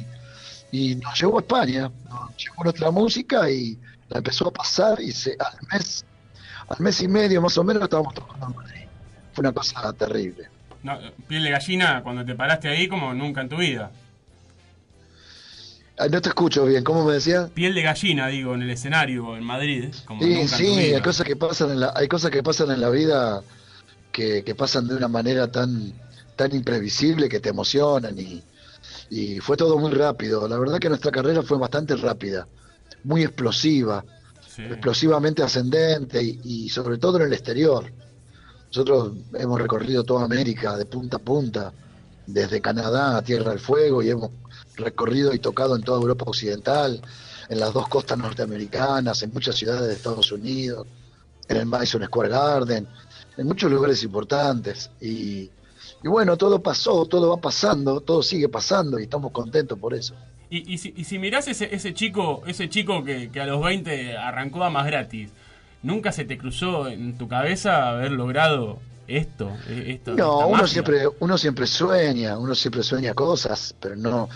y 0.71 0.95
nos 0.95 1.19
llevó 1.19 1.38
a 1.38 1.41
España, 1.41 1.91
nos 2.10 2.36
llevó 2.38 2.63
nuestra 2.63 2.91
música 2.91 3.49
y 3.49 3.80
la 4.10 4.17
empezó 4.17 4.49
a 4.49 4.51
pasar 4.51 4.99
y 4.99 5.12
se, 5.12 5.38
al 5.39 5.58
mes, 5.71 6.06
al 6.67 6.80
mes 6.80 7.01
y 7.01 7.08
medio 7.08 7.41
más 7.41 7.58
o 7.58 7.63
menos 7.63 7.84
estábamos 7.84 8.13
tocando 8.13 8.47
en 8.47 8.56
Madrid. 8.56 8.82
Fue 9.34 9.41
una 9.41 9.54
cosa 9.54 9.93
terrible. 9.93 10.49
No, 10.84 10.99
piel 11.28 11.43
de 11.43 11.51
gallina 11.51 12.04
cuando 12.04 12.25
te 12.25 12.36
paraste 12.36 12.67
ahí 12.67 12.88
como 12.88 13.13
nunca 13.13 13.41
en 13.41 13.49
tu 13.49 13.58
vida. 13.58 13.91
Ah, 15.97 16.08
No 16.10 16.21
te 16.21 16.29
escucho 16.29 16.65
bien, 16.65 16.84
¿cómo 16.84 17.05
me 17.05 17.13
decía? 17.13 17.49
Piel 17.53 17.73
de 17.73 17.81
gallina, 17.81 18.27
digo, 18.27 18.53
en 18.53 18.62
el 18.63 18.69
escenario 18.69 19.36
en 19.38 19.43
Madrid. 19.43 19.93
Como 20.05 20.21
Sí, 20.21 20.47
sí, 20.47 20.65
hay 20.93 21.01
cosas 21.01 21.25
que 21.25 21.36
pasan 21.36 21.71
en 21.71 21.79
la, 21.79 21.93
hay 21.95 22.08
cosas 22.08 22.31
que 22.31 22.43
pasan 22.43 22.71
en 22.71 22.81
la 22.81 22.89
vida 22.89 23.41
que, 24.12 24.43
que 24.43 24.55
pasan 24.55 24.88
de 24.88 24.95
una 24.95 25.08
manera 25.08 25.49
tan, 25.51 25.93
tan 26.36 26.53
imprevisible 26.55 27.29
que 27.29 27.39
te 27.39 27.49
emocionan 27.49 28.17
y, 28.19 28.43
y 29.10 29.39
fue 29.39 29.58
todo 29.58 29.77
muy 29.79 29.91
rápido. 29.91 30.47
La 30.47 30.58
verdad 30.60 30.79
que 30.79 30.89
nuestra 30.89 31.12
carrera 31.12 31.43
fue 31.43 31.58
bastante 31.58 31.95
rápida, 31.95 32.47
muy 33.03 33.23
explosiva, 33.23 34.05
Sí. 34.47 34.63
explosivamente 34.63 35.43
ascendente 35.43 36.23
y, 36.23 36.39
y 36.43 36.69
sobre 36.69 36.97
todo 36.97 37.17
en 37.17 37.23
el 37.23 37.34
exterior. 37.34 37.93
Nosotros 38.71 39.13
hemos 39.34 39.62
recorrido 39.62 40.03
toda 40.03 40.25
América 40.25 40.77
de 40.77 40.86
punta 40.86 41.17
a 41.17 41.19
punta, 41.19 41.73
desde 42.25 42.62
Canadá 42.62 43.17
a 43.17 43.23
Tierra 43.23 43.51
del 43.51 43.60
Fuego 43.60 44.01
y 44.03 44.10
hemos 44.10 44.31
recorrido 44.78 45.34
y 45.34 45.40
tocado 45.40 45.76
en 45.76 45.84
toda 45.84 46.00
Europa 46.00 46.26
Occidental, 46.28 47.02
en 47.50 47.60
las 47.60 47.74
dos 47.74 47.88
costas 47.88 48.18
norteamericanas, 48.18 49.22
en 49.24 49.32
muchas 49.34 49.56
ciudades 49.56 49.88
de 49.88 49.94
Estados 49.94 50.32
Unidos, 50.32 50.88
en 51.48 51.58
el 51.58 51.66
Madison 51.66 52.04
Square 52.06 52.30
Garden, 52.30 52.88
en 53.38 53.48
muchos 53.48 53.72
lugares 53.72 54.04
importantes. 54.04 54.90
Y, 55.02 55.50
y 56.04 56.08
bueno, 56.08 56.38
todo 56.38 56.62
pasó, 56.62 57.06
todo 57.06 57.30
va 57.30 57.38
pasando, 57.38 58.02
todo 58.02 58.24
sigue 58.24 58.50
pasando 58.50 59.00
y 59.00 59.04
estamos 59.04 59.32
contentos 59.32 59.78
por 59.80 59.94
eso. 59.94 60.16
Y, 60.50 60.74
y 60.74 60.78
si, 60.78 60.94
y 60.96 61.04
si 61.06 61.18
mirás 61.20 61.48
ese, 61.48 61.74
ese 61.74 61.94
chico, 61.94 62.44
ese 62.46 62.70
chico 62.70 63.04
que, 63.04 63.30
que 63.32 63.42
a 63.42 63.46
los 63.46 63.62
20 63.64 64.16
arrancó 64.18 64.64
a 64.64 64.70
más 64.70 64.86
gratis, 64.86 65.32
¿nunca 65.82 66.12
se 66.12 66.26
te 66.26 66.38
cruzó 66.38 66.88
en 66.88 67.18
tu 67.18 67.28
cabeza 67.28 67.90
haber 67.90 68.12
logrado 68.12 68.80
esto? 69.08 69.52
esto 69.68 70.16
No, 70.16 70.48
uno 70.48 70.50
magia? 70.50 70.68
siempre, 70.68 71.08
uno 71.20 71.38
siempre 71.38 71.68
sueña, 71.68 72.38
uno 72.38 72.56
siempre 72.56 72.84
sueña 72.84 73.14
cosas, 73.14 73.76
pero 73.80 73.96
no, 73.96 74.30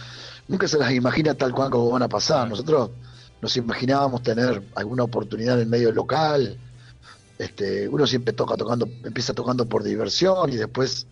nunca 0.50 0.68
se 0.68 0.78
las 0.78 0.92
imagina 0.92 1.34
tal 1.36 1.54
cual 1.54 1.70
como 1.70 1.92
van 1.92 2.04
a 2.04 2.10
pasar. 2.10 2.50
Nosotros 2.50 2.90
nos 3.42 3.56
imaginábamos 3.56 4.22
tener 4.22 4.62
alguna 4.76 5.04
oportunidad 5.04 5.56
en 5.56 5.62
el 5.62 5.68
medio 5.68 5.94
local. 5.94 6.58
Este, 7.38 7.88
uno 7.88 8.06
siempre 8.06 8.34
toca 8.34 8.58
tocando, 8.58 8.86
empieza 9.06 9.34
tocando 9.34 9.70
por 9.70 9.84
diversión 9.84 10.52
y 10.52 10.58
después 10.58 11.08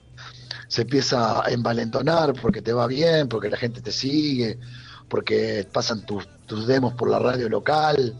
se 0.67 0.81
empieza 0.81 1.45
a 1.45 1.49
envalentonar 1.51 2.33
porque 2.41 2.61
te 2.61 2.73
va 2.73 2.87
bien, 2.87 3.29
porque 3.29 3.49
la 3.49 3.55
gente 3.55 3.79
te 3.81 3.93
sigue, 3.93 4.59
porque 5.07 5.65
pasan 5.71 6.05
tus, 6.05 6.27
tus 6.45 6.67
demos 6.67 6.93
por 6.95 7.09
la 7.09 7.19
radio 7.19 7.47
local 7.47 8.19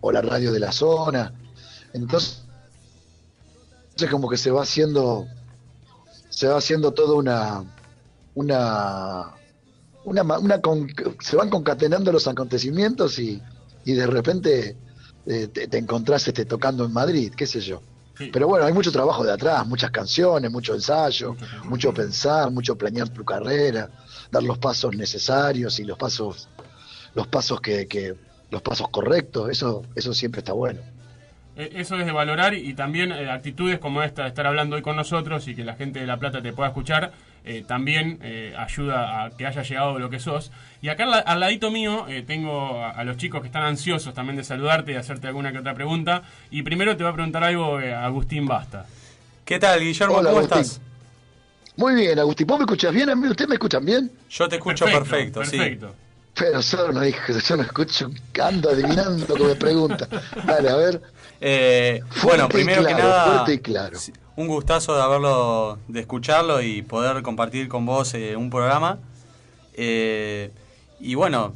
o 0.00 0.12
la 0.12 0.20
radio 0.20 0.52
de 0.52 0.60
la 0.60 0.70
zona. 0.70 1.32
Entonces, 1.92 2.44
como 4.10 4.28
que 4.28 4.36
se 4.36 4.50
va 4.50 4.62
haciendo 4.62 5.26
se 6.28 6.46
va 6.46 6.58
haciendo 6.58 6.92
toda 6.92 7.14
una 7.16 7.64
una 8.34 9.39
una, 10.04 10.22
una 10.38 10.60
con- 10.60 10.88
se 11.20 11.36
van 11.36 11.50
concatenando 11.50 12.12
los 12.12 12.26
acontecimientos 12.26 13.18
y, 13.18 13.40
y 13.84 13.92
de 13.92 14.06
repente 14.06 14.76
eh, 15.26 15.48
te, 15.48 15.68
te 15.68 15.78
encontrás 15.78 16.26
este, 16.28 16.44
tocando 16.44 16.84
en 16.84 16.92
Madrid, 16.92 17.32
qué 17.36 17.46
sé 17.46 17.60
yo. 17.60 17.82
Sí. 18.16 18.30
Pero 18.32 18.48
bueno, 18.48 18.66
hay 18.66 18.72
mucho 18.72 18.92
trabajo 18.92 19.24
de 19.24 19.32
atrás, 19.32 19.66
muchas 19.66 19.90
canciones, 19.90 20.50
mucho 20.50 20.74
ensayo, 20.74 21.36
mucho 21.64 21.92
pensar, 21.94 22.50
mucho 22.50 22.76
planear 22.76 23.08
tu 23.08 23.24
carrera, 23.24 23.88
dar 24.30 24.42
los 24.42 24.58
pasos 24.58 24.94
necesarios 24.94 25.78
y 25.80 25.84
los 25.84 25.96
pasos, 25.96 26.48
los 27.14 27.26
pasos 27.28 27.60
que, 27.60 27.86
que 27.86 28.14
los 28.50 28.60
pasos 28.62 28.88
correctos, 28.90 29.48
eso, 29.50 29.82
eso 29.94 30.12
siempre 30.12 30.40
está 30.40 30.52
bueno. 30.52 30.80
Eh, 31.56 31.70
Eso 31.76 31.96
es 31.96 32.04
de 32.06 32.12
valorar 32.12 32.54
y 32.54 32.74
también 32.74 33.10
eh, 33.12 33.30
actitudes 33.30 33.78
como 33.78 34.02
esta 34.02 34.22
de 34.22 34.28
estar 34.28 34.46
hablando 34.46 34.76
hoy 34.76 34.82
con 34.82 34.96
nosotros 34.96 35.46
y 35.48 35.54
que 35.54 35.64
la 35.64 35.74
gente 35.74 36.00
de 36.00 36.06
La 36.06 36.18
Plata 36.18 36.42
te 36.42 36.52
pueda 36.52 36.68
escuchar, 36.68 37.12
eh, 37.44 37.64
también 37.66 38.18
eh, 38.22 38.54
ayuda 38.58 39.24
a 39.24 39.30
que 39.30 39.46
haya 39.46 39.62
llegado 39.62 39.98
lo 39.98 40.10
que 40.10 40.18
sos. 40.18 40.50
Y 40.82 40.88
acá 40.88 41.04
al, 41.04 41.22
al 41.26 41.40
ladito 41.40 41.70
mío 41.70 42.06
eh, 42.08 42.22
tengo 42.26 42.82
a, 42.84 42.90
a 42.90 43.04
los 43.04 43.16
chicos 43.16 43.40
que 43.40 43.46
están 43.48 43.62
ansiosos 43.64 44.14
también 44.14 44.36
de 44.36 44.44
saludarte 44.44 44.90
y 44.90 44.94
de 44.94 45.00
hacerte 45.00 45.26
alguna 45.26 45.52
que 45.52 45.58
otra 45.58 45.74
pregunta. 45.74 46.22
Y 46.50 46.62
primero 46.62 46.96
te 46.96 47.04
va 47.04 47.10
a 47.10 47.14
preguntar 47.14 47.44
algo 47.44 47.80
eh, 47.80 47.94
Agustín 47.94 48.46
Basta. 48.46 48.86
¿Qué 49.44 49.58
tal, 49.58 49.80
Guillermo? 49.80 50.16
Hola, 50.16 50.30
¿Cómo 50.30 50.38
Agustín. 50.40 50.60
estás? 50.60 50.80
Muy 51.76 51.94
bien, 51.94 52.18
Agustín, 52.18 52.46
¿vos 52.46 52.58
me 52.58 52.64
escuchas 52.64 52.92
bien? 52.92 53.08
¿Ustedes 53.10 53.48
me 53.48 53.54
escuchan 53.54 53.84
bien? 53.84 54.10
Yo 54.28 54.48
te 54.48 54.56
escucho 54.56 54.84
perfecto, 54.84 55.44
sí. 55.44 55.56
perfecto. 55.56 55.94
Pero 56.34 56.62
solo 56.62 56.92
no 56.92 57.00
dije, 57.00 57.20
yo 57.48 57.56
no 57.56 57.62
escucho, 57.62 58.10
ando 58.42 58.70
adivinando 58.70 59.26
lo 59.28 59.34
que 59.36 59.44
me 59.44 59.54
pregunta. 59.56 60.06
Dale, 60.46 60.68
a 60.68 60.76
ver. 60.76 61.02
Eh, 61.40 62.02
bueno, 62.22 62.48
primero 62.48 62.84
que 62.84 62.92
nada, 62.92 63.46
claro. 63.62 63.98
un 64.36 64.46
gustazo 64.46 64.94
de 64.94 65.02
haberlo, 65.02 65.78
de 65.88 66.00
escucharlo 66.00 66.60
y 66.60 66.82
poder 66.82 67.22
compartir 67.22 67.68
con 67.68 67.86
vos 67.86 68.12
eh, 68.14 68.36
un 68.36 68.50
programa. 68.50 68.98
Eh, 69.74 70.50
y 71.00 71.14
bueno, 71.14 71.54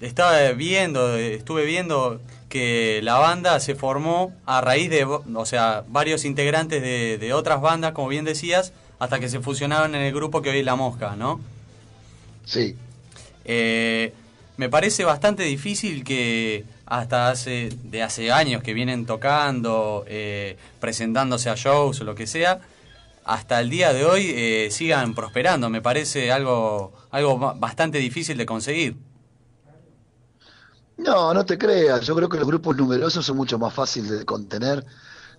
estaba 0.00 0.52
viendo, 0.52 1.16
estuve 1.16 1.66
viendo 1.66 2.20
que 2.48 3.00
la 3.02 3.18
banda 3.18 3.60
se 3.60 3.74
formó 3.74 4.34
a 4.46 4.62
raíz 4.62 4.88
de, 4.88 5.04
o 5.04 5.46
sea, 5.46 5.84
varios 5.88 6.24
integrantes 6.24 6.80
de, 6.80 7.18
de 7.18 7.32
otras 7.34 7.60
bandas, 7.60 7.92
como 7.92 8.08
bien 8.08 8.24
decías, 8.24 8.72
hasta 8.98 9.20
que 9.20 9.28
se 9.28 9.40
fusionaron 9.40 9.94
en 9.94 10.00
el 10.00 10.14
grupo 10.14 10.40
que 10.40 10.50
hoy 10.50 10.60
es 10.60 10.64
La 10.64 10.74
Mosca, 10.74 11.16
¿no? 11.16 11.38
Sí. 12.46 12.76
Me 14.56 14.68
parece 14.68 15.04
bastante 15.04 15.42
difícil 15.42 16.02
que 16.02 16.64
hasta 16.90 17.30
hace 17.30 17.70
de 17.84 18.02
hace 18.02 18.32
años 18.32 18.62
que 18.62 18.74
vienen 18.74 19.06
tocando, 19.06 20.04
eh, 20.08 20.58
presentándose 20.80 21.50
a 21.50 21.56
shows 21.56 22.00
o 22.02 22.04
lo 22.04 22.14
que 22.16 22.26
sea, 22.26 22.60
hasta 23.24 23.60
el 23.60 23.70
día 23.70 23.92
de 23.94 24.04
hoy 24.06 24.32
eh, 24.34 24.68
sigan 24.72 25.14
prosperando. 25.14 25.70
Me 25.70 25.82
parece 25.82 26.32
algo, 26.32 26.92
algo 27.10 27.38
ba- 27.38 27.54
bastante 27.54 27.98
difícil 27.98 28.36
de 28.38 28.46
conseguir. 28.46 28.98
No, 30.96 31.32
no 31.34 31.44
te 31.44 31.56
creas. 31.58 32.02
Yo 32.06 32.14
creo 32.14 32.28
que 32.28 32.38
los 32.38 32.46
grupos 32.46 32.76
numerosos 32.76 33.24
son 33.24 33.36
mucho 33.36 33.58
más 33.58 33.72
fáciles 33.74 34.10
de 34.10 34.24
contener 34.24 34.84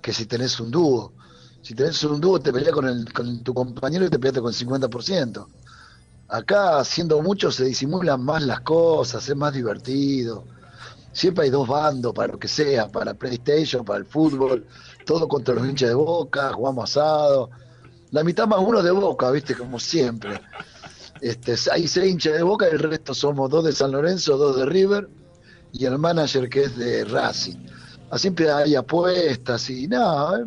que 0.02 0.14
si 0.14 0.26
tenés 0.26 0.60
un 0.60 0.72
dúo. 0.72 1.14
Si 1.62 1.76
tenés 1.76 2.04
un 2.04 2.20
dúo, 2.20 2.40
te 2.42 2.52
peleas 2.52 2.74
con, 2.74 3.06
con 3.08 3.44
tu 3.44 3.54
compañero 3.54 4.06
y 4.06 4.10
te 4.10 4.18
peleas 4.20 4.42
con 4.42 4.50
el 4.52 4.56
50%. 4.56 5.52
Acá, 6.30 6.84
siendo 6.86 7.22
muchos, 7.22 7.56
se 7.56 7.66
disimulan 7.66 8.24
más 8.24 8.44
las 8.44 8.62
cosas, 8.62 9.28
es 9.30 9.36
más 9.36 9.54
divertido. 9.54 10.48
Siempre 11.14 11.46
hay 11.46 11.50
dos 11.50 11.68
bandos 11.68 12.14
para 12.14 12.34
lo 12.34 12.40
que 12.40 12.48
sea, 12.48 12.88
para 12.88 13.14
PlayStation, 13.14 13.84
para 13.84 14.00
el 14.00 14.06
fútbol, 14.06 14.66
todo 15.06 15.28
contra 15.28 15.56
los 15.56 15.68
hinchas 15.68 15.90
de 15.90 15.96
boca, 15.96 16.54
jugamos 16.54 16.90
asado. 16.90 17.50
La 18.12 18.24
mitad 18.24 18.48
más 18.48 18.60
uno 18.60 18.82
de 18.82 18.92
boca, 18.92 19.30
viste, 19.32 19.56
como 19.56 19.80
siempre. 19.80 20.40
Este, 21.20 21.56
hay 21.72 21.88
seis 21.88 22.12
hinchas 22.12 22.34
de 22.34 22.44
boca, 22.44 22.68
el 22.68 22.80
resto 22.80 23.14
somos 23.14 23.50
dos 23.50 23.66
de 23.66 23.74
San 23.74 23.92
Lorenzo, 23.92 24.38
dos 24.38 24.58
de 24.58 24.66
River 24.66 25.10
y 25.74 25.86
el 25.86 25.98
manager 25.98 26.50
que 26.50 26.64
es 26.64 26.78
de 26.78 27.06
Racing. 27.06 27.58
Siempre 28.16 28.52
hay 28.52 28.76
apuestas 28.76 29.70
y 29.70 29.88
nada, 29.88 30.42
¿eh? 30.42 30.46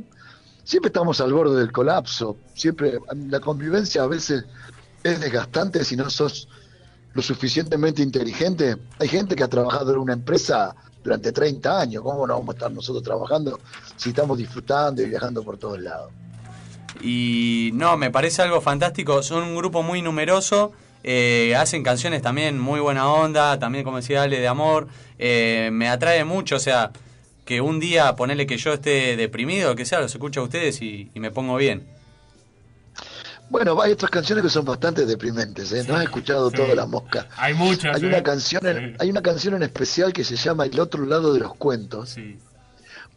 siempre 0.65 0.89
estamos 0.89 1.21
al 1.21 1.33
borde 1.33 1.59
del 1.59 1.73
colapso. 1.73 2.37
Siempre 2.55 2.99
la 3.29 3.41
convivencia 3.41 4.03
a 4.03 4.07
veces 4.07 4.45
es 5.03 5.21
desgastante 5.21 5.85
si 5.85 5.97
no 5.97 6.11
sos 6.11 6.49
lo 7.15 7.23
suficientemente 7.23 8.03
inteligente. 8.03 8.77
Hay 8.99 9.09
gente 9.09 9.35
que 9.37 9.45
ha 9.45 9.49
trabajado 9.49 9.93
en 9.93 9.99
una 9.99 10.13
empresa 10.13 10.75
durante 11.03 11.33
30 11.33 11.81
años. 11.81 12.03
¿Cómo 12.03 12.27
no 12.27 12.35
vamos 12.35 12.55
a 12.55 12.59
estar 12.59 12.73
nosotros 12.73 13.03
trabajando 13.03 13.61
si 13.97 14.11
estamos 14.11 14.37
disfrutando 14.39 15.03
y 15.03 15.07
viajando 15.07 15.43
por 15.43 15.57
todos 15.57 15.81
lados? 15.81 16.11
Y 17.01 17.71
no, 17.75 17.97
me 17.97 18.11
parece 18.11 18.43
algo 18.43 18.61
fantástico. 18.61 19.23
Son 19.23 19.43
un 19.43 19.57
grupo 19.57 19.83
muy 19.83 20.03
numeroso. 20.03 20.73
eh, 21.07 21.55
hacen 21.57 21.83
canciones 21.83 22.23
también 22.23 22.59
muy 22.59 22.81
buena 22.81 23.09
onda, 23.09 23.59
también 23.59 23.85
como 23.85 23.99
decía 23.99 24.23
Ale, 24.23 24.41
de 24.41 24.49
amor. 24.49 24.89
Eh, 25.19 25.69
me 25.73 25.89
atrae 25.89 26.25
mucho, 26.25 26.57
o 26.57 26.61
sea, 26.61 26.93
que 27.45 27.61
un 27.61 27.79
día 27.79 28.17
ponerle 28.17 28.47
que 28.47 28.57
yo 28.57 28.73
esté 28.73 29.15
deprimido, 29.17 29.77
que 29.77 29.85
sea, 29.85 30.01
los 30.01 30.13
escucho 30.15 30.41
a 30.41 30.45
ustedes 30.45 30.81
y, 30.81 31.11
y 31.15 31.21
me 31.21 31.31
pongo 31.31 31.57
bien. 31.57 31.87
Bueno, 33.55 33.81
hay 33.81 33.93
otras 33.93 34.11
canciones 34.11 34.43
que 34.43 34.51
son 34.51 34.65
bastante 34.65 35.07
deprimentes. 35.07 35.71
¿eh? 35.71 35.85
no 35.87 35.95
has 35.95 36.03
escuchado 36.03 36.51
sí. 36.51 36.57
toda 36.57 36.75
la 36.75 36.87
mosca. 36.87 37.29
Hay 37.37 37.55
muchas. 37.55 37.95
Hay 37.95 38.03
¿eh? 38.03 38.09
una 38.09 38.21
canción, 38.21 38.67
en, 38.67 38.77
Sí. 38.91 38.97
hay 38.99 39.11
una 39.11 39.23
canción 39.23 39.55
en 39.55 39.63
especial 39.63 40.13
que 40.13 40.25
se 40.25 40.35
llama 40.35 40.67
El 40.67 40.81
otro 40.81 41.07
lado 41.07 41.33
de 41.33 41.39
los 41.39 41.55
cuentos, 41.55 42.11
Sí. 42.11 42.37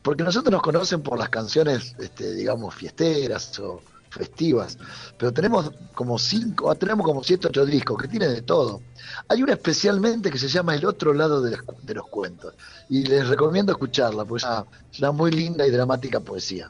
porque 0.03 0.21
nosotros 0.21 0.51
nos 0.51 0.61
conocen 0.61 1.01
por 1.01 1.17
las 1.17 1.29
canciones, 1.29 1.95
este, 1.97 2.35
digamos, 2.35 2.75
fiesteras 2.75 3.57
o 3.57 3.81
festivas, 4.11 4.77
pero 5.17 5.33
tenemos 5.33 5.71
como 5.95 6.19
cinco, 6.19 6.69
ah, 6.69 6.75
tenemos 6.75 7.03
como 7.03 7.23
siete 7.23 7.47
ocho 7.47 7.65
discos 7.65 7.99
que 7.99 8.07
tienen 8.07 8.31
de 8.31 8.43
todo. 8.43 8.83
Hay 9.29 9.41
una 9.41 9.53
especialmente 9.53 10.29
que 10.29 10.37
se 10.37 10.49
llama 10.49 10.75
El 10.75 10.85
otro 10.85 11.15
lado 11.15 11.41
de, 11.41 11.49
las 11.49 11.61
de 11.81 11.95
los 11.95 12.07
cuentos 12.09 12.53
y 12.89 13.01
les 13.05 13.27
recomiendo 13.27 13.71
escucharla, 13.71 14.23
porque 14.23 14.45
es 14.45 14.51
una, 14.51 14.65
es 14.93 14.99
una 14.99 15.11
muy 15.13 15.31
linda 15.31 15.65
y 15.65 15.71
dramática 15.71 16.19
poesía. 16.19 16.69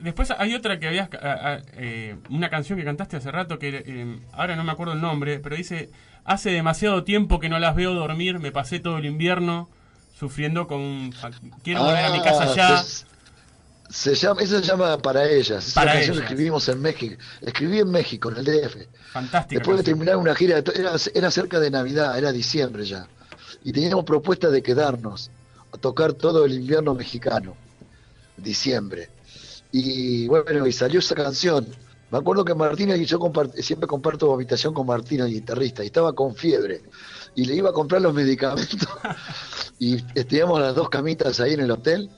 Después 0.00 0.30
hay 0.36 0.54
otra 0.54 0.78
que 0.78 0.88
habías. 0.88 1.08
ah, 1.22 1.58
eh, 1.74 2.16
una 2.30 2.48
canción 2.50 2.78
que 2.78 2.84
cantaste 2.84 3.16
hace 3.16 3.30
rato 3.30 3.58
que 3.58 3.82
eh, 3.86 4.18
ahora 4.32 4.56
no 4.56 4.64
me 4.64 4.72
acuerdo 4.72 4.94
el 4.94 5.00
nombre, 5.00 5.38
pero 5.40 5.56
dice: 5.56 5.90
Hace 6.24 6.50
demasiado 6.50 7.04
tiempo 7.04 7.38
que 7.40 7.48
no 7.48 7.58
las 7.58 7.74
veo 7.74 7.94
dormir, 7.94 8.38
me 8.38 8.52
pasé 8.52 8.80
todo 8.80 8.98
el 8.98 9.06
invierno 9.06 9.68
sufriendo 10.18 10.66
con. 10.66 11.12
Quiero 11.62 11.84
volver 11.84 12.04
a 12.04 12.10
mi 12.10 12.20
casa 12.22 12.44
Ah, 12.44 12.54
ya. 12.54 12.82
Se, 12.82 13.04
se 13.90 14.14
llama, 14.14 14.40
eso 14.42 14.60
se 14.60 14.66
llama 14.66 14.98
Para 14.98 15.28
ellas. 15.28 15.68
Es 15.68 15.74
Para 15.74 15.92
una 15.92 15.94
canción 15.94 16.16
que 16.18 16.22
escribimos 16.22 16.68
en 16.68 16.80
México. 16.80 17.16
Escribí 17.40 17.78
en 17.80 17.90
México, 17.90 18.30
en 18.30 18.36
el 18.36 18.44
DF. 18.44 18.76
Fantástica. 19.12 19.58
Después 19.58 19.78
de 19.78 19.82
terminar 19.84 20.16
una 20.16 20.34
gira, 20.34 20.58
era, 20.58 20.92
era 21.14 21.30
cerca 21.30 21.58
de 21.58 21.70
Navidad, 21.70 22.16
era 22.16 22.30
diciembre 22.32 22.84
ya. 22.84 23.06
Y 23.64 23.72
teníamos 23.72 24.04
propuesta 24.04 24.48
de 24.48 24.62
quedarnos 24.62 25.30
a 25.72 25.78
tocar 25.78 26.12
todo 26.12 26.44
el 26.44 26.54
invierno 26.54 26.94
mexicano, 26.94 27.56
diciembre. 28.36 29.08
Y 29.72 30.26
bueno, 30.28 30.66
y 30.66 30.72
salió 30.72 30.98
esa 31.00 31.14
canción. 31.14 31.66
Me 32.10 32.18
acuerdo 32.18 32.44
que 32.44 32.54
Martina 32.54 32.96
y 32.96 33.04
yo 33.04 33.20
compart- 33.20 33.54
siempre 33.62 33.86
comparto 33.86 34.32
habitación 34.34 34.74
con 34.74 34.86
Martina, 34.86 35.26
el 35.26 35.32
guitarrista, 35.32 35.84
y 35.84 35.86
estaba 35.86 36.12
con 36.12 36.34
fiebre. 36.34 36.82
Y 37.36 37.44
le 37.44 37.54
iba 37.54 37.70
a 37.70 37.72
comprar 37.72 38.02
los 38.02 38.12
medicamentos. 38.14 38.88
y 39.78 40.02
teníamos 40.02 40.60
las 40.60 40.74
dos 40.74 40.88
camitas 40.88 41.38
ahí 41.40 41.54
en 41.54 41.60
el 41.60 41.70
hotel. 41.70 42.10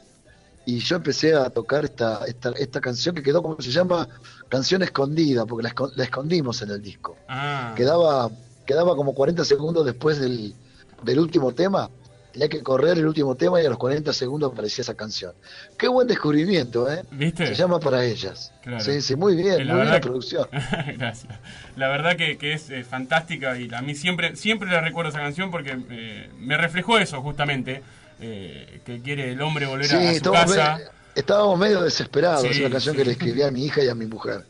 Y 0.64 0.78
yo 0.78 0.96
empecé 0.96 1.34
a 1.34 1.50
tocar 1.50 1.84
esta, 1.84 2.24
esta, 2.24 2.50
esta 2.52 2.80
canción 2.80 3.14
que 3.16 3.22
quedó 3.22 3.42
como 3.42 3.60
se 3.60 3.70
llama 3.72 4.08
Canción 4.48 4.82
Escondida, 4.82 5.44
porque 5.44 5.68
la 5.96 6.04
escondimos 6.04 6.62
en 6.62 6.70
el 6.70 6.80
disco 6.80 7.16
Ah, 7.28 7.74
quedaba, 7.76 8.30
quedaba 8.64 8.94
como 8.94 9.12
40 9.12 9.44
segundos 9.44 9.84
después 9.84 10.20
del, 10.20 10.54
del 11.02 11.18
último 11.18 11.52
tema. 11.52 11.90
Tenía 12.32 12.48
que 12.48 12.62
correr 12.62 12.96
el 12.98 13.06
último 13.06 13.34
tema 13.36 13.60
y 13.60 13.66
a 13.66 13.68
los 13.68 13.78
40 13.78 14.12
segundos 14.12 14.52
aparecía 14.52 14.82
esa 14.82 14.94
canción. 14.94 15.32
Qué 15.78 15.86
buen 15.88 16.08
descubrimiento, 16.08 16.90
¿eh? 16.90 17.04
¿Viste? 17.10 17.46
Se 17.46 17.54
llama 17.54 17.78
Para 17.78 18.04
Ellas. 18.04 18.52
Claro. 18.62 18.80
Sí, 18.82 19.02
sí, 19.02 19.16
muy 19.16 19.36
bien, 19.36 19.66
la 19.66 19.74
muy 19.74 19.82
bien 19.82 19.92
la 19.94 20.00
producción. 20.00 20.48
Gracias. 20.96 21.32
La 21.76 21.88
verdad 21.88 22.16
que, 22.16 22.38
que 22.38 22.54
es 22.54 22.70
eh, 22.70 22.84
fantástica 22.84 23.58
y 23.58 23.68
a 23.74 23.82
mí 23.82 23.94
siempre 23.94 24.34
siempre 24.36 24.70
le 24.70 24.80
recuerdo 24.80 25.10
esa 25.10 25.18
canción 25.20 25.50
porque 25.50 25.76
eh, 25.90 26.30
me 26.38 26.56
reflejó 26.56 26.98
eso 26.98 27.20
justamente, 27.20 27.82
eh, 28.20 28.80
que 28.86 29.00
quiere 29.02 29.32
el 29.32 29.42
hombre 29.42 29.66
volver 29.66 29.86
Sí, 29.86 29.96
a, 29.96 30.14
su 30.14 30.32
casa. 30.32 30.78
estábamos 31.14 31.58
medio 31.58 31.82
desesperados. 31.82 32.42
Sí, 32.42 32.48
es 32.48 32.58
una 32.60 32.70
canción 32.70 32.94
sí. 32.94 32.98
que 32.98 33.04
le 33.04 33.12
escribí 33.12 33.42
a 33.42 33.50
mi 33.50 33.64
hija 33.66 33.82
y 33.84 33.88
a 33.88 33.94
mi 33.94 34.06
mujer. 34.06 34.44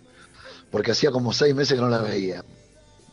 Porque 0.70 0.92
hacía 0.92 1.10
como 1.10 1.32
seis 1.32 1.54
meses 1.54 1.74
que 1.74 1.80
no 1.82 1.88
la 1.88 1.98
veía. 1.98 2.44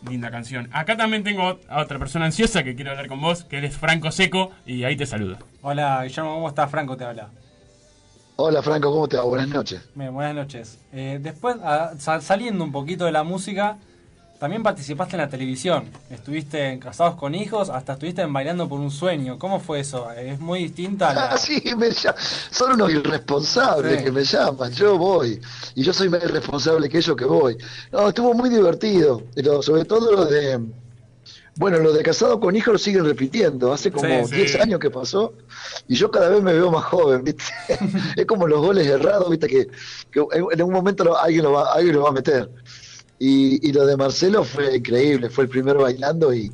Linda 0.08 0.32
canción. 0.32 0.70
Acá 0.72 0.96
también 0.96 1.24
tengo 1.24 1.60
a 1.68 1.82
otra 1.82 2.00
persona 2.00 2.26
ansiosa 2.26 2.64
que 2.64 2.74
quiere 2.76 2.92
hablar 2.92 3.08
con 3.08 3.20
vos, 3.20 3.44
que 3.44 3.58
él 3.58 3.66
es 3.66 3.76
Franco 3.76 4.12
Seco 4.12 4.52
y 4.66 4.84
ahí 4.86 4.96
te 4.96 5.06
saludo. 5.06 5.38
Hola, 5.62 6.04
Guillermo, 6.04 6.36
¿cómo 6.36 6.48
estás? 6.48 6.72
Franco 6.72 6.96
te 6.96 7.04
habla. 7.04 7.30
Hola 8.38 8.62
Franco, 8.62 8.92
¿cómo 8.94 9.08
te 9.10 9.18
va? 9.18 9.24
Buenas 9.24 9.50
noches. 9.50 9.90
Bien, 9.96 10.14
buenas 10.14 10.34
noches. 10.34 10.80
Eh, 10.94 11.20
después, 11.22 11.58
ah, 11.62 11.92
sa- 11.98 12.22
saliendo 12.22 12.64
un 12.64 12.72
poquito 12.72 13.04
de 13.04 13.12
la 13.12 13.24
música, 13.24 13.78
también 14.40 14.64
participaste 14.64 15.16
en 15.18 15.22
la 15.22 15.30
televisión. 15.30 15.84
Estuviste 16.10 16.70
en 16.70 16.80
Casados 16.80 17.16
con 17.16 17.36
Hijos, 17.36 17.70
hasta 17.70 17.94
estuviste 17.94 18.22
en 18.22 18.32
Bailando 18.32 18.70
por 18.70 18.80
un 18.80 18.90
Sueño. 18.90 19.38
¿Cómo 19.38 19.60
fue 19.60 19.82
eso? 19.82 20.10
Es 20.12 20.40
muy 20.40 20.60
distinta 20.64 21.10
a 21.10 21.14
la... 21.14 21.26
Ah, 21.32 21.38
sí, 21.38 21.62
me 21.78 21.90
lla- 21.90 22.16
son 22.50 22.72
unos 22.74 22.90
irresponsables 22.92 23.98
Sí. 24.00 24.04
que 24.06 24.12
me 24.12 24.24
llaman, 24.24 24.72
yo 24.72 24.98
voy, 24.98 25.42
y 25.76 25.84
yo 25.84 25.94
soy 25.94 26.08
más 26.10 26.24
irresponsable 26.24 26.88
que 26.88 26.98
ellos 27.00 27.16
que 27.18 27.26
voy. 27.26 27.58
No, 27.92 28.08
estuvo 28.08 28.34
muy 28.34 28.50
divertido, 28.50 29.24
pero 29.36 29.62
sobre 29.62 29.84
todo 29.84 30.12
lo 30.12 30.26
de, 30.26 30.60
bueno, 31.56 31.80
lo 31.80 31.92
de 31.92 32.02
casado 32.02 32.40
con 32.40 32.56
hijos 32.56 32.72
lo 32.74 32.78
siguen 32.80 33.04
repitiendo, 33.06 33.74
hace 33.74 33.92
como 33.92 34.08
Sí, 34.26 34.30
sí. 34.30 34.36
10 34.36 34.56
años 34.62 34.80
que 34.80 34.90
pasó, 34.90 35.34
y 35.88 35.96
yo 35.96 36.10
cada 36.10 36.30
vez 36.30 36.42
me 36.42 36.54
veo 36.54 36.72
más 36.72 36.86
joven, 36.86 37.24
¿viste? 37.26 37.44
es 38.16 38.26
como 38.26 38.48
los 38.48 38.62
goles 38.62 38.88
errados, 38.88 39.30
¿viste? 39.30 39.48
Que, 39.48 39.68
que 40.12 40.26
en 40.54 40.62
un 40.62 40.72
momento 40.72 41.04
lo- 41.04 41.18
alguien, 41.18 41.44
lo 41.44 41.52
va, 41.52 41.74
alguien 41.74 41.96
lo 41.96 42.04
va 42.04 42.10
a 42.10 42.14
meter. 42.14 42.50
Y, 43.20 43.68
y 43.68 43.74
lo 43.74 43.86
de 43.86 43.98
Marcelo 43.98 44.44
fue 44.46 44.78
increíble, 44.78 45.30
fue 45.30 45.44
el 45.44 45.50
primero 45.50 45.82
bailando 45.82 46.34
y 46.34 46.52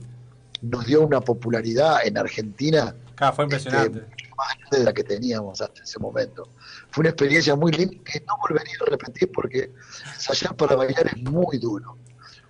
nos 0.61 0.86
dio 0.86 1.01
una 1.05 1.22
popularidad 1.22 1.99
en 2.05 2.18
Argentina 2.18 2.95
Claro, 3.16 3.36
fue 3.36 3.45
impresionante. 3.45 3.99
este, 3.99 4.09
más 4.36 4.47
grande 4.59 4.80
de 4.80 4.84
la 4.84 4.93
que 4.93 5.03
teníamos 5.03 5.61
hasta 5.61 5.84
ese 5.84 5.99
momento. 5.99 6.49
Fue 6.89 7.01
una 7.03 7.09
experiencia 7.09 7.55
muy 7.55 7.72
linda 7.72 7.95
que 8.03 8.20
no 8.22 8.34
volvería 8.41 8.74
a 8.82 8.89
repetir 8.89 9.32
porque 9.32 9.72
ensayar 10.13 10.55
para 10.55 10.76
bailar 10.76 11.07
es 11.07 11.22
muy 11.24 11.57
duro, 11.59 11.97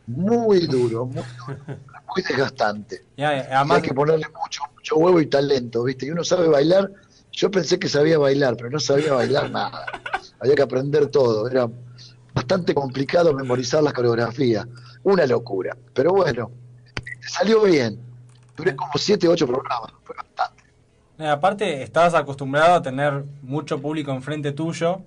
muy 0.07 0.65
duro, 0.65 1.05
muy 1.05 1.23
duro, 1.45 1.59
muy 1.67 2.23
desgastante. 2.27 3.05
Hay- 3.17 3.17
Y 3.17 3.21
además, 3.51 3.77
hay 3.77 3.81
que 3.83 3.93
ponerle 3.93 4.25
mucho, 4.41 4.61
mucho 4.75 4.95
huevo 4.95 5.19
y 5.19 5.25
talento, 5.27 5.83
¿viste? 5.83 6.05
Y 6.05 6.11
uno 6.11 6.23
sabe 6.23 6.47
bailar, 6.47 6.89
yo 7.33 7.51
pensé 7.51 7.77
que 7.77 7.89
sabía 7.89 8.17
bailar, 8.17 8.55
pero 8.55 8.69
no 8.69 8.79
sabía 8.79 9.11
bailar 9.13 9.51
nada. 9.51 9.85
Había 10.39 10.55
que 10.55 10.61
aprender 10.61 11.07
todo, 11.07 11.47
era 11.49 11.67
bastante 12.35 12.75
complicado 12.75 13.33
memorizar 13.33 13.81
las 13.81 13.93
coreografías, 13.93 14.67
una 15.03 15.25
locura. 15.25 15.75
Pero 15.93 16.11
bueno, 16.11 16.51
salió 17.21 17.63
bien. 17.63 17.97
Duré 18.57 18.75
como 18.75 18.91
7, 18.95 19.27
8 19.27 19.47
programas, 19.47 19.91
fue 20.03 20.15
bastante. 20.15 20.63
eh, 21.19 21.27
aparte 21.27 21.81
estabas 21.81 22.13
acostumbrado 22.13 22.75
a 22.75 22.81
tener 22.81 23.23
mucho 23.41 23.81
público 23.81 24.11
enfrente 24.11 24.51
tuyo 24.51 25.01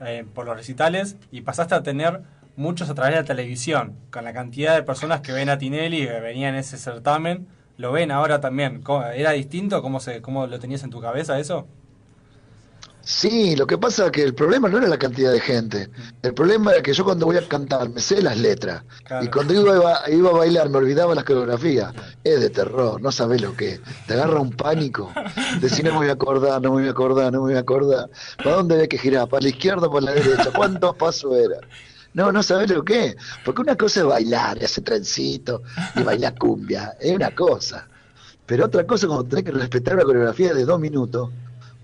eh, 0.00 0.24
por 0.34 0.46
los 0.46 0.56
recitales 0.56 1.16
y 1.32 1.40
pasaste 1.40 1.74
a 1.74 1.82
tener 1.82 2.20
muchos 2.56 2.88
a 2.90 2.94
través 2.94 3.14
de 3.14 3.20
la 3.22 3.26
televisión. 3.26 3.94
Con 4.10 4.24
la 4.24 4.32
cantidad 4.32 4.74
de 4.74 4.82
personas 4.82 5.20
que 5.22 5.32
ven 5.32 5.48
a 5.48 5.58
Tinelli, 5.58 6.06
que 6.06 6.20
venían 6.20 6.54
en 6.54 6.60
ese 6.60 6.76
certamen, 6.78 7.46
lo 7.78 7.92
ven 7.92 8.10
ahora 8.10 8.40
también. 8.40 8.80
¿Cómo- 8.82 9.04
¿Era 9.06 9.32
distinto? 9.32 9.82
¿Cómo, 9.82 10.00
se, 10.00 10.22
¿Cómo 10.22 10.46
lo 10.46 10.58
tenías 10.60 10.82
en 10.84 10.90
tu 10.90 11.00
cabeza 11.00 11.38
eso? 11.38 11.66
Sí, 13.04 13.54
lo 13.54 13.66
que 13.66 13.76
pasa 13.76 14.06
es 14.06 14.12
que 14.12 14.22
el 14.22 14.34
problema 14.34 14.68
no 14.68 14.78
era 14.78 14.88
la 14.88 14.96
cantidad 14.98 15.30
de 15.30 15.40
gente. 15.40 15.90
El 16.22 16.32
problema 16.32 16.72
era 16.72 16.82
que 16.82 16.94
yo 16.94 17.04
cuando 17.04 17.26
voy 17.26 17.36
a 17.36 17.46
cantar 17.46 17.88
me 17.90 18.00
sé 18.00 18.22
las 18.22 18.38
letras. 18.38 18.82
Claro. 19.04 19.24
Y 19.24 19.28
cuando 19.28 19.52
iba, 19.52 20.02
a- 20.04 20.10
iba 20.10 20.30
a 20.30 20.32
bailar 20.32 20.70
me 20.70 20.78
olvidaba 20.78 21.14
las 21.14 21.24
coreografías. 21.24 21.92
Es 22.24 22.40
de 22.40 22.48
terror, 22.50 23.00
no 23.02 23.12
sabes 23.12 23.42
lo 23.42 23.54
que 23.54 23.72
es. 23.72 23.80
Te 24.06 24.14
agarra 24.14 24.40
un 24.40 24.52
pánico. 24.52 25.12
Decir, 25.60 25.84
no 25.84 25.92
me 25.92 25.98
voy 25.98 26.08
a 26.08 26.12
acordar, 26.12 26.62
no 26.62 26.70
me 26.70 26.80
voy 26.80 26.88
a 26.88 26.92
acordar, 26.92 27.32
no 27.32 27.40
me 27.42 27.48
voy 27.48 27.54
a 27.56 27.60
acordar. 27.60 28.08
¿Para 28.42 28.56
dónde 28.56 28.74
había 28.76 28.88
que 28.88 28.96
girar? 28.98 29.28
¿Para 29.28 29.42
la 29.42 29.48
izquierda 29.50 29.86
o 29.88 29.92
para 29.92 30.06
la 30.06 30.12
derecha? 30.12 30.50
¿Cuántos 30.54 30.96
pasos 30.96 31.36
era? 31.36 31.56
No, 32.14 32.32
no 32.32 32.42
sabes 32.42 32.70
lo 32.70 32.82
que 32.84 33.06
es. 33.06 33.16
Porque 33.44 33.60
una 33.60 33.76
cosa 33.76 34.00
es 34.00 34.06
bailar, 34.06 34.56
y 34.60 34.64
hacer 34.64 34.82
trencito 34.82 35.62
y 35.96 36.02
bailar 36.02 36.38
cumbia. 36.38 36.96
Es 36.98 37.14
una 37.14 37.34
cosa. 37.34 37.86
Pero 38.46 38.66
otra 38.66 38.86
cosa 38.86 39.06
cuando 39.08 39.24
tenés 39.24 39.44
que 39.44 39.50
respetar 39.50 39.94
una 39.94 40.04
coreografía 40.04 40.54
de 40.54 40.64
dos 40.64 40.78
minutos. 40.80 41.30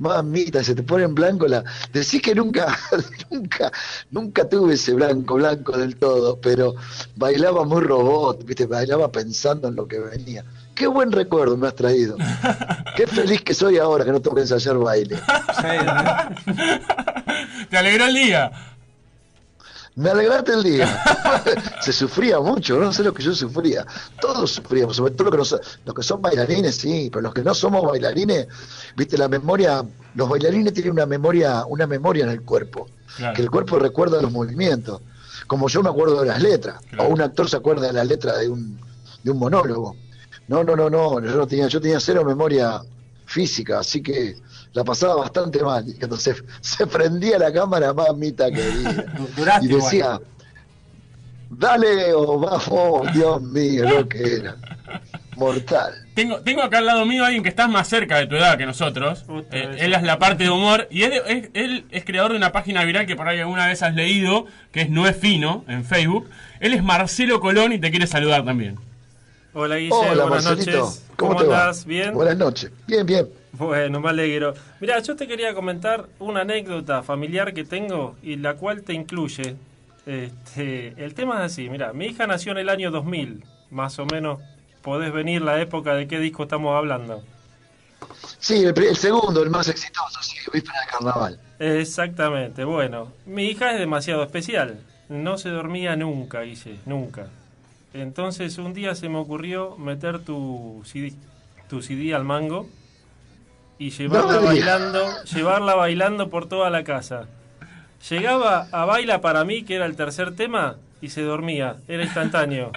Mamita, 0.00 0.64
se 0.64 0.74
te 0.74 0.82
pone 0.82 1.04
en 1.04 1.14
blanco 1.14 1.46
la. 1.46 1.62
Decís 1.92 2.22
que 2.22 2.34
nunca, 2.34 2.74
nunca, 3.30 3.70
nunca 4.10 4.48
tuve 4.48 4.74
ese 4.74 4.94
blanco, 4.94 5.34
blanco 5.34 5.76
del 5.76 5.96
todo, 5.96 6.40
pero 6.40 6.74
bailaba 7.16 7.64
muy 7.64 7.82
robot, 7.82 8.44
viste, 8.44 8.64
bailaba 8.64 9.12
pensando 9.12 9.68
en 9.68 9.76
lo 9.76 9.86
que 9.86 9.98
venía. 9.98 10.42
Qué 10.74 10.86
buen 10.86 11.12
recuerdo 11.12 11.58
me 11.58 11.68
has 11.68 11.74
traído. 11.74 12.16
Qué 12.96 13.06
feliz 13.06 13.42
que 13.42 13.52
soy 13.52 13.76
ahora 13.76 14.06
que 14.06 14.12
no 14.12 14.22
tengo 14.22 14.36
que 14.36 14.42
ensayar 14.42 14.78
baile. 14.78 15.20
Te 17.68 17.76
alegró 17.76 18.06
el 18.06 18.14
día. 18.14 18.69
Me 20.00 20.10
alegraste 20.10 20.52
el 20.54 20.62
día. 20.62 21.02
Se 21.82 21.92
sufría 21.92 22.40
mucho, 22.40 22.78
no 22.78 22.90
sé 22.92 23.02
lo 23.02 23.12
que 23.12 23.22
yo 23.22 23.34
sufría. 23.34 23.86
Todos 24.20 24.50
sufríamos, 24.52 24.96
sobre 24.96 25.12
todo 25.14 25.30
los 25.30 25.32
que, 25.32 25.38
no 25.38 25.44
son- 25.44 25.60
los 25.84 25.94
que 25.94 26.02
son 26.02 26.22
bailarines, 26.22 26.74
sí, 26.76 27.10
pero 27.12 27.20
los 27.22 27.34
que 27.34 27.42
no 27.42 27.54
somos 27.54 27.82
bailarines, 27.84 28.46
viste, 28.96 29.18
la 29.18 29.28
memoria, 29.28 29.84
los 30.14 30.28
bailarines 30.28 30.72
tienen 30.72 30.92
una 30.92 31.04
memoria, 31.06 31.66
una 31.66 31.86
memoria 31.86 32.24
en 32.24 32.30
el 32.30 32.42
cuerpo, 32.42 32.86
Claro. 33.16 33.34
que 33.36 33.42
el 33.42 33.50
cuerpo 33.50 33.78
recuerda 33.78 34.22
los 34.22 34.32
movimientos, 34.32 35.02
como 35.46 35.68
yo 35.68 35.82
me 35.82 35.90
acuerdo 35.90 36.20
de 36.22 36.28
las 36.28 36.40
letras, 36.40 36.80
Claro. 36.88 37.04
o 37.04 37.12
un 37.12 37.20
actor 37.20 37.50
se 37.50 37.56
acuerda 37.56 37.86
de 37.88 37.92
las 37.92 38.06
letras 38.06 38.38
de 38.38 38.48
un, 38.48 38.80
de 39.22 39.30
un 39.30 39.38
monólogo. 39.38 39.96
No, 40.48 40.64
no, 40.64 40.76
no, 40.76 40.88
no, 40.88 41.20
yo 41.20 41.36
no 41.36 41.46
tenía, 41.46 41.66
yo 41.68 41.80
tenía 41.80 42.00
cero 42.00 42.24
memoria 42.24 42.80
física, 43.26 43.80
así 43.80 44.02
que 44.02 44.36
la 44.72 44.84
pasaba 44.84 45.16
bastante 45.16 45.62
mal. 45.62 45.88
Y 45.88 45.94
cuando 45.94 46.16
se, 46.16 46.34
se 46.60 46.86
prendía 46.86 47.38
la 47.38 47.52
cámara, 47.52 47.92
mamita 47.92 48.50
querida. 48.50 49.04
Y 49.62 49.66
decía, 49.68 50.20
dale 51.50 52.14
o 52.14 52.38
vamos, 52.38 53.12
Dios 53.12 53.42
mío, 53.42 53.88
lo 53.88 54.08
que 54.08 54.36
era. 54.36 54.56
Mortal. 55.36 55.94
Tengo, 56.14 56.40
tengo 56.40 56.62
acá 56.62 56.78
al 56.78 56.86
lado 56.86 57.06
mío 57.06 57.22
a 57.22 57.26
alguien 57.28 57.42
que 57.42 57.48
está 57.48 57.66
más 57.66 57.88
cerca 57.88 58.18
de 58.18 58.26
tu 58.26 58.36
edad 58.36 58.58
que 58.58 58.66
nosotros. 58.66 59.24
Eh, 59.50 59.76
él 59.78 59.94
es 59.94 60.02
la 60.02 60.18
parte 60.18 60.44
de 60.44 60.50
humor 60.50 60.86
y 60.90 61.02
él 61.04 61.12
es, 61.26 61.48
él 61.54 61.86
es 61.90 62.04
creador 62.04 62.32
de 62.32 62.36
una 62.36 62.52
página 62.52 62.84
viral 62.84 63.06
que 63.06 63.16
por 63.16 63.26
ahí 63.26 63.38
alguna 63.40 63.66
vez 63.66 63.82
has 63.82 63.94
leído, 63.94 64.46
que 64.72 64.82
es 64.82 64.90
No 64.90 65.06
es 65.06 65.16
Fino 65.16 65.64
en 65.66 65.84
Facebook. 65.84 66.28
Él 66.60 66.74
es 66.74 66.82
Marcelo 66.82 67.40
Colón 67.40 67.72
y 67.72 67.78
te 67.78 67.90
quiere 67.90 68.06
saludar 68.06 68.44
también. 68.44 68.78
Hola 69.54 69.76
Guille, 69.76 69.92
Hola, 69.92 70.24
buenas 70.24 70.44
Marcelito. 70.44 70.78
noches. 70.78 71.04
¿Cómo, 71.16 71.32
¿Cómo, 71.32 71.42
te 71.42 71.48
va? 71.48 71.60
andás? 71.62 71.84
¿Bien? 71.86 72.12
Buenas 72.12 72.36
noches. 72.36 72.70
Bien, 72.86 73.06
bien. 73.06 73.39
Bueno, 73.58 74.00
me 74.00 74.10
alegro. 74.10 74.54
Mira, 74.80 74.98
yo 75.00 75.16
te 75.16 75.26
quería 75.26 75.54
comentar 75.54 76.08
una 76.18 76.42
anécdota 76.42 77.02
familiar 77.02 77.52
que 77.52 77.64
tengo 77.64 78.16
y 78.22 78.36
la 78.36 78.54
cual 78.54 78.82
te 78.82 78.92
incluye. 78.92 79.56
Este, 80.06 80.94
el 80.96 81.14
tema 81.14 81.36
es 81.36 81.52
así, 81.52 81.68
mira, 81.68 81.92
mi 81.92 82.06
hija 82.06 82.26
nació 82.26 82.52
en 82.52 82.58
el 82.58 82.68
año 82.68 82.90
2000, 82.90 83.44
más 83.70 83.98
o 83.98 84.06
menos 84.06 84.40
podés 84.82 85.12
venir 85.12 85.42
la 85.42 85.60
época 85.60 85.94
de 85.94 86.08
qué 86.08 86.18
disco 86.18 86.44
estamos 86.44 86.74
hablando. 86.74 87.22
Sí, 88.38 88.64
el, 88.64 88.96
segundo, 88.96 89.42
el 89.42 89.50
más 89.50 89.68
exitoso, 89.68 90.22
sí, 90.22 90.36
víspera 90.52 90.80
de 90.80 90.90
carnaval. 90.90 91.40
Exactamente, 91.58 92.64
bueno, 92.64 93.12
mi 93.26 93.44
hija 93.44 93.72
es 93.72 93.78
demasiado 93.78 94.22
especial, 94.22 94.80
no 95.10 95.36
se 95.36 95.50
dormía 95.50 95.96
nunca, 95.96 96.40
Guille, 96.40 96.80
nunca. 96.86 97.26
Entonces 97.92 98.56
un 98.56 98.72
día 98.72 98.94
se 98.94 99.10
me 99.10 99.18
ocurrió 99.18 99.76
meter 99.76 100.20
tu 100.20 100.82
CD, 100.86 101.12
tu 101.68 101.82
CD 101.82 102.14
al 102.14 102.24
mango 102.24 102.66
y 103.80 103.90
llevarla 103.90 104.34
No 104.34 104.42
bailando, 104.42 105.24
llevarla 105.24 105.74
bailando 105.74 106.28
por 106.30 106.48
toda 106.48 106.70
la 106.70 106.84
casa. 106.84 107.24
Llegaba 108.08 108.66
a 108.72 108.84
Baila 108.84 109.20
para 109.20 109.44
mí, 109.44 109.62
que 109.64 109.74
era 109.74 109.86
el 109.86 109.96
tercer 109.96 110.36
tema, 110.36 110.76
y 111.02 111.08
se 111.10 111.22
dormía, 111.22 111.76
era 111.88 112.02
instantáneo. 112.04 112.70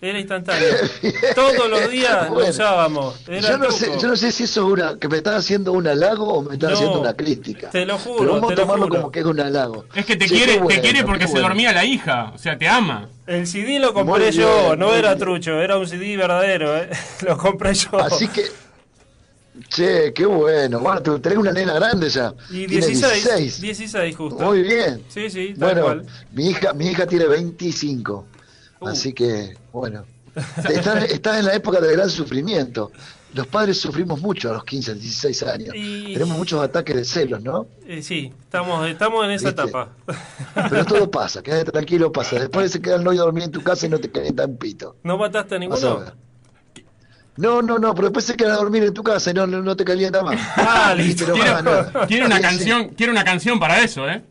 Era 0.00 0.20
instantáneo. 0.20 0.68
Todos 1.34 1.68
los 1.68 1.90
días 1.90 2.28
lo 2.28 2.34
Bueno, 2.34 2.50
usábamos. 2.50 3.20
Era 3.28 3.40
Yo 3.50 3.58
no, 3.58 3.70
sé, 3.72 3.90
yo 4.00 4.06
no 4.06 4.14
sé 4.16 4.30
si 4.30 4.44
eso 4.44 4.64
es 4.66 4.72
una, 4.72 4.96
que 4.96 5.08
me 5.08 5.16
estás 5.16 5.34
haciendo 5.34 5.72
un 5.72 5.88
halago 5.88 6.34
o 6.34 6.42
me 6.42 6.54
estás 6.54 6.70
No, 6.70 6.76
haciendo 6.76 7.00
una 7.00 7.14
crítica. 7.14 7.70
te 7.70 7.84
lo 7.84 7.98
juro, 7.98 8.18
Pero 8.20 8.32
vamos 8.34 8.48
te 8.48 8.52
a 8.54 8.56
lo 8.56 8.62
tomarlo 8.62 8.84
juro. 8.86 8.96
como 9.00 9.10
que 9.12 9.18
es 9.20 9.24
un 9.26 9.40
halago. 9.40 9.86
Es 9.96 10.06
que 10.06 10.14
te 10.14 10.28
Sí, 10.28 10.36
quiere, 10.36 10.58
bueno, 10.60 10.68
te 10.68 10.80
quiere 10.80 11.02
porque 11.02 11.26
se 11.26 11.32
bueno. 11.32 11.48
dormía 11.48 11.72
la 11.72 11.84
hija. 11.84 12.30
O 12.32 12.38
sea, 12.38 12.56
te 12.56 12.68
ama. 12.68 13.08
El 13.26 13.48
CD 13.48 13.80
lo 13.80 13.92
compré 13.92 14.30
yo, 14.30 14.76
no 14.76 14.94
era 14.94 15.08
bien. 15.14 15.18
trucho, 15.18 15.60
era 15.60 15.76
un 15.78 15.88
CD 15.88 16.16
verdadero, 16.16 16.76
¿eh? 16.76 16.88
lo 17.26 17.36
compré 17.36 17.74
yo. 17.74 17.98
Así 17.98 18.28
que, 18.28 18.44
che, 19.68 20.12
qué 20.12 20.26
bueno. 20.26 20.80
Bueno, 20.80 21.02
tú 21.02 21.18
tenés 21.18 21.38
una 21.38 21.52
nena 21.52 21.74
grande 21.74 22.08
ya. 22.08 22.34
y 22.50 22.66
Tiene 22.66 22.86
16, 22.86 23.60
16, 23.60 24.16
justo. 24.16 24.44
Muy 24.44 24.62
bien. 24.62 25.02
Sí, 25.08 25.28
sí, 25.30 25.54
tal 25.58 25.74
Bueno, 25.74 25.82
cual. 25.82 26.06
mi 26.32 26.48
hija, 26.50 26.72
mi 26.72 26.86
hija 26.88 27.06
tiene 27.06 27.26
25. 27.26 28.26
Uh. 28.80 28.88
Así 28.88 29.12
que, 29.12 29.54
bueno. 29.72 30.04
Estás, 30.68 31.04
estás 31.10 31.38
en 31.40 31.46
la 31.46 31.54
época 31.54 31.80
de 31.80 31.92
gran 31.92 32.08
sufrimiento. 32.08 32.92
Los 33.34 33.46
padres 33.48 33.78
sufrimos 33.78 34.20
mucho 34.20 34.48
a 34.50 34.52
los 34.54 34.64
15, 34.64 34.94
16 34.94 35.42
años. 35.42 35.74
Y- 35.74 36.12
Tenemos 36.14 36.38
muchos 36.38 36.62
ataques 36.62 36.94
de 36.94 37.04
celos, 37.04 37.42
¿no? 37.42 37.66
Eh, 37.86 38.02
sí, 38.02 38.32
estamos, 38.44 38.86
estamos 38.88 39.24
en 39.24 39.32
esa 39.32 39.48
¿Viste? 39.48 39.62
etapa. 39.62 39.90
Pero 40.70 40.84
todo 40.84 41.10
pasa, 41.10 41.42
quédate 41.42 41.72
tranquilo, 41.72 42.12
pasa. 42.12 42.36
Después 42.40 42.70
se 42.70 42.80
quedan 42.80 43.06
hoy 43.06 43.18
a 43.18 43.22
dormir 43.22 43.44
en 43.44 43.50
tu 43.50 43.62
casa 43.62 43.86
y 43.86 43.88
no 43.88 43.98
te 43.98 44.10
calientan 44.10 44.56
pito. 44.56 44.96
¿No 45.02 45.18
mataste 45.18 45.54
a 45.54 45.56
a 45.56 45.60
ninguno? 45.60 45.98
ver. 46.00 46.12
No, 47.38 47.62
no, 47.62 47.78
no, 47.78 47.94
pero 47.94 48.08
después 48.08 48.24
se 48.24 48.36
quedan 48.36 48.52
a 48.52 48.56
dormir 48.56 48.82
en 48.82 48.92
tu 48.92 49.02
casa 49.02 49.30
y 49.30 49.34
no, 49.34 49.46
no, 49.46 49.62
no 49.62 49.76
te 49.76 49.84
calienta 49.84 50.22
más. 50.22 50.38
Ah, 50.56 50.92
listo. 50.96 51.24
quiere 52.06 52.26
una 52.26 52.40
canción, 52.40 52.88
quiere 52.90 53.12
una 53.12 53.24
canción 53.24 53.58
para 53.60 53.82
eso, 53.82 54.08
¿eh? 54.08 54.22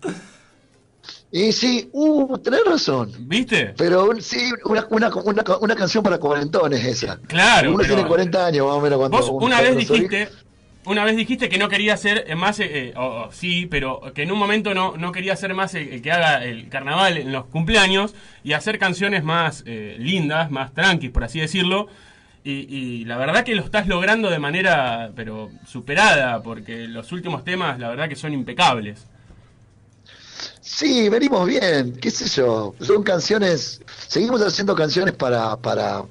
Y 1.31 1.51
sí, 1.51 1.89
uh, 1.91 2.37
tenés 2.37 2.61
razón. 2.65 3.11
¿Viste? 3.19 3.73
Pero 3.77 4.09
un- 4.09 4.21
sí, 4.21 4.49
una, 4.65 4.87
una, 4.89 5.09
una, 5.15 5.43
una 5.61 5.75
canción 5.75 6.03
para 6.03 6.17
cuarentones 6.17 6.83
esa. 6.85 7.17
Claro, 7.27 7.69
Uno 7.71 7.79
pero- 7.79 7.95
tiene 7.95 8.07
40 8.07 8.45
años 8.45 8.65
más 8.67 8.75
o 8.75 8.81
menos 8.81 8.97
cuando 8.97 9.17
Vos 9.17 9.29
una 9.43 9.59
vez 9.61 9.75
dijiste, 9.77 10.29
una 10.85 11.03
vez 11.03 11.17
dijiste 11.17 11.49
que 11.49 11.57
no 11.57 11.67
quería 11.67 11.97
ser 11.97 12.23
eh, 12.27 12.35
más, 12.35 12.59
eh, 12.61 12.67
eh, 12.89 12.93
o- 12.95 13.25
o 13.27 13.31
sí, 13.31 13.65
pero 13.67 14.01
que 14.15 14.23
en 14.23 14.31
un 14.31 14.39
momento 14.39 14.73
no, 14.73 14.95
no 14.97 15.11
quería 15.11 15.35
ser 15.35 15.53
más 15.53 15.75
el, 15.75 15.89
el 15.89 16.01
que 16.01 16.11
haga 16.13 16.43
el 16.45 16.69
carnaval 16.69 17.17
en 17.17 17.31
los 17.33 17.45
cumpleaños 17.47 18.15
y 18.43 18.53
hacer 18.53 18.79
canciones 18.79 19.23
más 19.25 19.63
eh, 19.65 19.97
lindas, 19.99 20.49
más 20.49 20.73
tranquis, 20.73 21.11
por 21.11 21.23
así 21.25 21.39
decirlo. 21.41 21.87
Y, 22.49 23.01
y 23.01 23.03
la 23.03 23.17
verdad 23.17 23.43
que 23.43 23.55
lo 23.55 23.61
estás 23.61 23.87
logrando 23.87 24.29
de 24.29 24.39
manera, 24.39 25.11
pero 25.13 25.51
superada, 25.65 26.41
porque 26.41 26.87
los 26.87 27.11
últimos 27.11 27.43
temas, 27.43 27.77
la 27.77 27.89
verdad 27.89 28.07
que 28.07 28.15
son 28.15 28.31
impecables. 28.31 29.05
Sí, 30.61 31.09
venimos 31.09 31.45
bien, 31.45 31.97
qué 31.99 32.09
sé 32.09 32.25
yo. 32.29 32.73
Son 32.79 33.03
canciones, 33.03 33.81
seguimos 34.07 34.41
haciendo 34.41 34.75
canciones 34.75 35.13
para, 35.13 35.57
para, 35.57 36.03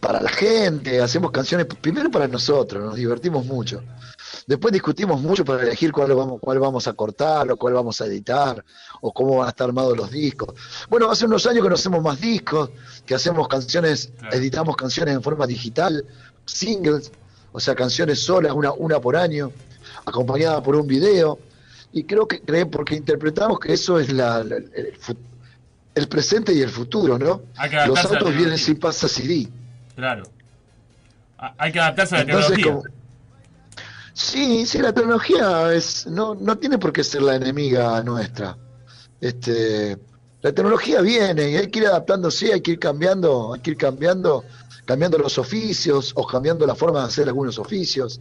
para 0.00 0.20
la 0.20 0.30
gente, 0.30 1.00
hacemos 1.00 1.30
canciones 1.30 1.68
primero 1.80 2.10
para 2.10 2.26
nosotros, 2.26 2.82
nos 2.82 2.96
divertimos 2.96 3.46
mucho. 3.46 3.80
Después 4.46 4.72
discutimos 4.72 5.20
mucho 5.22 5.44
para 5.44 5.62
elegir 5.62 5.90
cuál 5.90 6.14
vamos, 6.14 6.38
cuál 6.40 6.58
vamos 6.58 6.86
a 6.86 6.92
cortar 6.92 7.50
o 7.50 7.56
cuál 7.56 7.74
vamos 7.74 8.00
a 8.00 8.06
editar 8.06 8.62
o 9.00 9.12
cómo 9.12 9.36
van 9.38 9.46
a 9.46 9.50
estar 9.50 9.66
armados 9.68 9.96
los 9.96 10.10
discos. 10.10 10.54
Bueno, 10.90 11.10
hace 11.10 11.24
unos 11.24 11.46
años 11.46 11.62
que 11.62 11.68
no 11.70 11.74
hacemos 11.74 12.02
más 12.02 12.20
discos, 12.20 12.70
que 13.06 13.14
hacemos 13.14 13.48
canciones, 13.48 14.12
editamos 14.32 14.76
canciones 14.76 15.14
en 15.14 15.22
forma 15.22 15.46
digital, 15.46 16.04
singles, 16.44 17.10
o 17.52 17.60
sea, 17.60 17.74
canciones 17.74 18.20
solas, 18.20 18.52
una, 18.52 18.72
una 18.72 19.00
por 19.00 19.16
año, 19.16 19.50
acompañada 20.04 20.62
por 20.62 20.76
un 20.76 20.86
video. 20.86 21.38
Y 21.92 22.04
creo 22.04 22.26
que 22.28 22.40
creen 22.40 22.70
porque 22.70 22.96
interpretamos 22.96 23.58
que 23.60 23.72
eso 23.72 23.98
es 24.00 24.12
la, 24.12 24.42
la- 24.44 24.56
el, 25.94 26.08
presente 26.08 26.52
y 26.52 26.60
el 26.60 26.70
futuro, 26.70 27.18
¿no? 27.18 27.42
Los 27.86 28.04
autos 28.04 28.34
vienen 28.36 28.58
sin 28.58 28.78
pasta 28.78 29.06
CD. 29.08 29.48
Claro. 29.94 30.24
Hay 31.56 31.70
que 31.72 31.78
adaptarse 31.80 32.16
a 32.16 32.18
la 32.18 32.24
Entonces, 32.24 32.56
tecnología. 32.56 32.82
como- 32.90 33.03
Sí, 34.14 34.64
sí, 34.64 34.78
la 34.78 34.92
tecnología 34.92 35.72
es 35.72 36.06
no, 36.06 36.36
no 36.36 36.56
tiene 36.56 36.78
por 36.78 36.92
qué 36.92 37.02
ser 37.02 37.22
la 37.22 37.34
enemiga 37.34 38.00
nuestra. 38.04 38.56
Este, 39.20 39.98
la 40.40 40.52
tecnología 40.52 41.00
viene 41.00 41.50
y 41.50 41.56
hay 41.56 41.66
que 41.68 41.80
ir 41.80 41.86
adaptándose, 41.88 42.52
hay 42.52 42.60
que 42.60 42.72
ir 42.72 42.78
cambiando, 42.78 43.54
hay 43.54 43.60
que 43.60 43.72
ir 43.72 43.76
cambiando, 43.76 44.44
cambiando 44.84 45.18
los 45.18 45.36
oficios 45.36 46.12
o 46.14 46.24
cambiando 46.26 46.64
la 46.64 46.76
forma 46.76 47.00
de 47.00 47.06
hacer 47.06 47.26
algunos 47.26 47.58
oficios. 47.58 48.20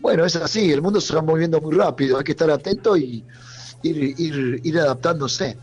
Bueno, 0.00 0.24
es 0.24 0.34
así, 0.34 0.72
el 0.72 0.82
mundo 0.82 1.00
se 1.00 1.14
va 1.14 1.22
moviendo 1.22 1.60
muy 1.60 1.76
rápido, 1.76 2.18
hay 2.18 2.24
que 2.24 2.32
estar 2.32 2.50
atento 2.50 2.96
y 2.96 3.24
ir, 3.84 4.20
ir, 4.20 4.60
ir 4.64 4.78
adaptándose. 4.80 5.56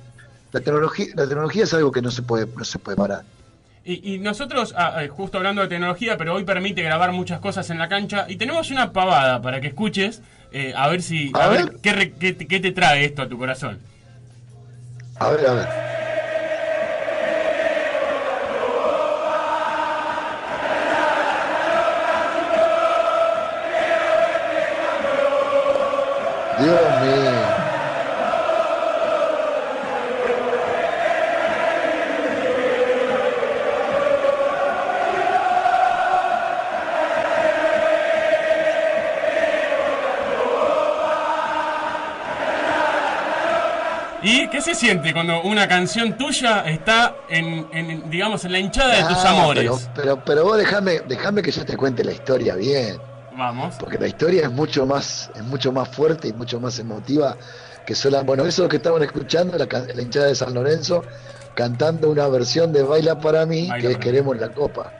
La 0.53 0.61
tecnología, 0.61 1.07
la 1.15 1.27
tecnología 1.27 1.65
es 1.65 1.73
algo 1.73 1.91
que 1.91 2.01
no 2.01 2.11
se 2.11 2.21
puede, 2.21 2.47
no 2.47 2.63
se 2.63 2.79
puede 2.79 2.95
parar. 2.95 3.25
Y, 3.85 4.15
y 4.15 4.19
nosotros, 4.19 4.73
ah, 4.77 5.03
eh, 5.03 5.07
justo 5.07 5.37
hablando 5.37 5.61
de 5.61 5.67
tecnología, 5.67 6.17
pero 6.17 6.35
hoy 6.35 6.43
permite 6.43 6.81
grabar 6.83 7.11
muchas 7.11 7.39
cosas 7.39 7.69
en 7.69 7.77
la 7.79 7.87
cancha. 7.89 8.25
Y 8.27 8.35
tenemos 8.35 8.69
una 8.71 8.91
pavada 8.91 9.41
para 9.41 9.61
que 9.61 9.67
escuches, 9.67 10.21
eh, 10.51 10.73
a 10.75 10.87
ver 10.89 11.01
si. 11.01 11.31
A, 11.33 11.45
A 11.45 11.47
ver, 11.49 11.65
ver. 11.65 11.75
qué, 11.81 11.93
re- 11.93 12.13
qué 12.13 12.35
qué 12.35 12.59
te 12.59 12.71
trae 12.71 13.05
esto 13.05 13.21
a 13.21 13.29
tu 13.29 13.37
corazón. 13.37 13.79
A 15.19 15.29
ver, 15.29 15.47
a 15.47 15.53
ver. 15.53 15.67
Dios 26.57 26.99
mío. 27.01 27.38
¿Y 44.49 44.51
qué 44.51 44.61
se 44.61 44.73
siente 44.73 45.13
cuando 45.13 45.43
una 45.43 45.67
canción 45.67 46.17
tuya 46.17 46.61
está 46.67 47.15
en, 47.29 47.67
en, 47.71 48.09
digamos, 48.09 48.43
en 48.45 48.51
la 48.51 48.57
hinchada 48.59 48.95
de 48.95 49.03
tus 49.03 49.23
Ah, 49.23 49.29
amores? 49.29 49.63
Pero, 49.63 49.79
pero, 49.95 50.25
pero 50.25 50.43
vos 50.43 50.57
déjame, 50.57 51.01
déjame 51.07 51.43
que 51.43 51.51
yo 51.51 51.63
te 51.63 51.77
cuente 51.77 52.03
la 52.03 52.13
historia 52.13 52.55
bien. 52.55 52.99
Vamos. 53.37 53.75
Porque 53.79 53.99
la 53.99 54.07
historia 54.07 54.43
es 54.43 54.51
mucho 54.51 54.87
más, 54.87 55.29
es 55.35 55.43
mucho 55.43 55.71
más 55.71 55.87
fuerte 55.89 56.29
y 56.29 56.33
mucho 56.33 56.59
más 56.59 56.79
emotiva 56.79 57.37
que 57.85 57.93
sola. 57.93 58.23
Bueno, 58.23 58.41
eso 58.43 58.63
es 58.63 58.65
lo 58.65 58.69
que 58.69 58.77
estaban 58.77 59.03
escuchando, 59.03 59.55
la, 59.55 59.65
la 59.67 60.01
hinchada 60.01 60.25
de 60.25 60.35
San 60.35 60.53
Lorenzo, 60.53 61.03
cantando 61.53 62.09
una 62.09 62.27
versión 62.27 62.73
de 62.73 62.81
Baila 62.81 63.19
para 63.19 63.45
mí, 63.45 63.67
Baila 63.67 63.81
que 63.81 63.91
es 63.93 63.99
mí. 63.99 64.03
Queremos 64.03 64.37
la 64.37 64.49
Copa. 64.49 64.91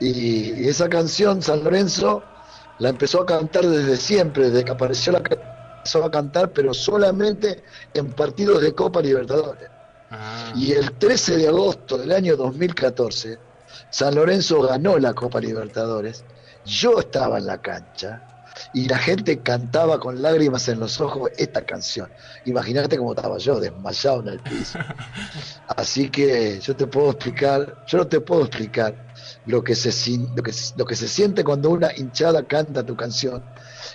Y, 0.00 0.64
y 0.64 0.68
esa 0.68 0.88
canción, 0.88 1.42
San 1.42 1.62
Lorenzo, 1.62 2.24
la 2.80 2.88
empezó 2.88 3.22
a 3.22 3.26
cantar 3.26 3.66
desde 3.66 3.96
siempre, 3.96 4.50
desde 4.50 4.64
que 4.64 4.72
apareció 4.72 5.12
la 5.12 5.22
empezó 5.88 6.04
a 6.04 6.10
cantar, 6.10 6.50
pero 6.52 6.74
solamente 6.74 7.64
en 7.94 8.12
partidos 8.12 8.60
de 8.60 8.74
Copa 8.74 9.00
Libertadores. 9.00 9.70
Ah. 10.10 10.52
Y 10.54 10.72
el 10.72 10.92
13 10.92 11.38
de 11.38 11.48
agosto 11.48 11.96
del 11.96 12.12
año 12.12 12.36
2014, 12.36 13.38
San 13.90 14.14
Lorenzo 14.14 14.60
ganó 14.62 14.98
la 14.98 15.14
Copa 15.14 15.40
Libertadores. 15.40 16.24
Yo 16.66 16.98
estaba 17.00 17.38
en 17.38 17.46
la 17.46 17.62
cancha 17.62 18.22
y 18.74 18.86
la 18.86 18.98
gente 18.98 19.38
cantaba 19.38 19.98
con 19.98 20.20
lágrimas 20.20 20.68
en 20.68 20.78
los 20.78 21.00
ojos 21.00 21.30
esta 21.38 21.64
canción. 21.64 22.10
Imagínate 22.44 22.98
cómo 22.98 23.14
estaba 23.14 23.38
yo, 23.38 23.58
desmayado 23.58 24.20
en 24.20 24.28
el 24.28 24.40
piso. 24.40 24.78
Así 25.68 26.10
que 26.10 26.60
yo 26.60 26.76
te 26.76 26.86
puedo 26.86 27.12
explicar, 27.12 27.82
yo 27.86 27.98
no 27.98 28.06
te 28.06 28.20
puedo 28.20 28.44
explicar 28.44 28.94
lo 29.46 29.64
que 29.64 29.74
se, 29.74 29.90
lo 30.36 30.42
que, 30.42 30.52
lo 30.76 30.84
que 30.84 30.96
se 30.96 31.08
siente 31.08 31.44
cuando 31.44 31.70
una 31.70 31.96
hinchada 31.96 32.42
canta 32.42 32.84
tu 32.84 32.94
canción 32.94 33.42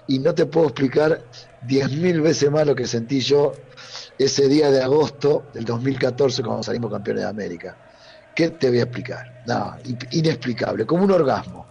y 0.07 0.19
no 0.19 0.33
te 0.33 0.45
puedo 0.45 0.67
explicar 0.67 1.21
diez 1.61 1.91
mil 1.91 2.21
veces 2.21 2.49
más 2.51 2.65
lo 2.67 2.75
que 2.75 2.85
sentí 2.87 3.19
yo 3.21 3.53
ese 4.17 4.47
día 4.47 4.69
de 4.69 4.81
agosto 4.83 5.45
del 5.53 5.65
2014 5.65 6.43
cuando 6.43 6.63
salimos 6.63 6.91
campeones 6.91 7.23
de 7.23 7.29
América. 7.29 7.77
¿Qué 8.35 8.49
te 8.49 8.69
voy 8.69 8.79
a 8.79 8.83
explicar? 8.83 9.43
No, 9.45 9.75
in- 9.85 9.97
inexplicable, 10.11 10.85
como 10.85 11.03
un 11.03 11.11
orgasmo. 11.11 11.65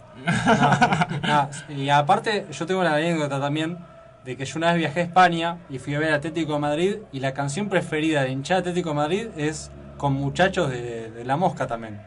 Y 1.69 1.89
aparte, 1.89 2.45
yo 2.51 2.65
tengo 2.65 2.81
una 2.81 2.95
anécdota 2.95 3.39
también 3.39 3.77
de 4.23 4.37
que 4.37 4.45
yo 4.45 4.57
una 4.57 4.67
vez 4.69 4.77
viajé 4.77 5.01
a 5.01 5.03
España 5.03 5.57
y 5.69 5.79
fui 5.79 5.95
a 5.95 5.99
ver 5.99 6.13
Atlético 6.13 6.53
de 6.53 6.59
Madrid 6.59 6.95
y 7.11 7.19
la 7.19 7.33
canción 7.33 7.67
preferida 7.67 8.23
de 8.23 8.29
hinchada 8.31 8.61
Atlético 8.61 8.89
de 8.89 8.95
Madrid 8.95 9.27
es 9.35 9.69
con 9.97 10.13
muchachos 10.13 10.69
de 10.69 11.23
La 11.25 11.35
Mosca 11.35 11.67
también. 11.67 12.01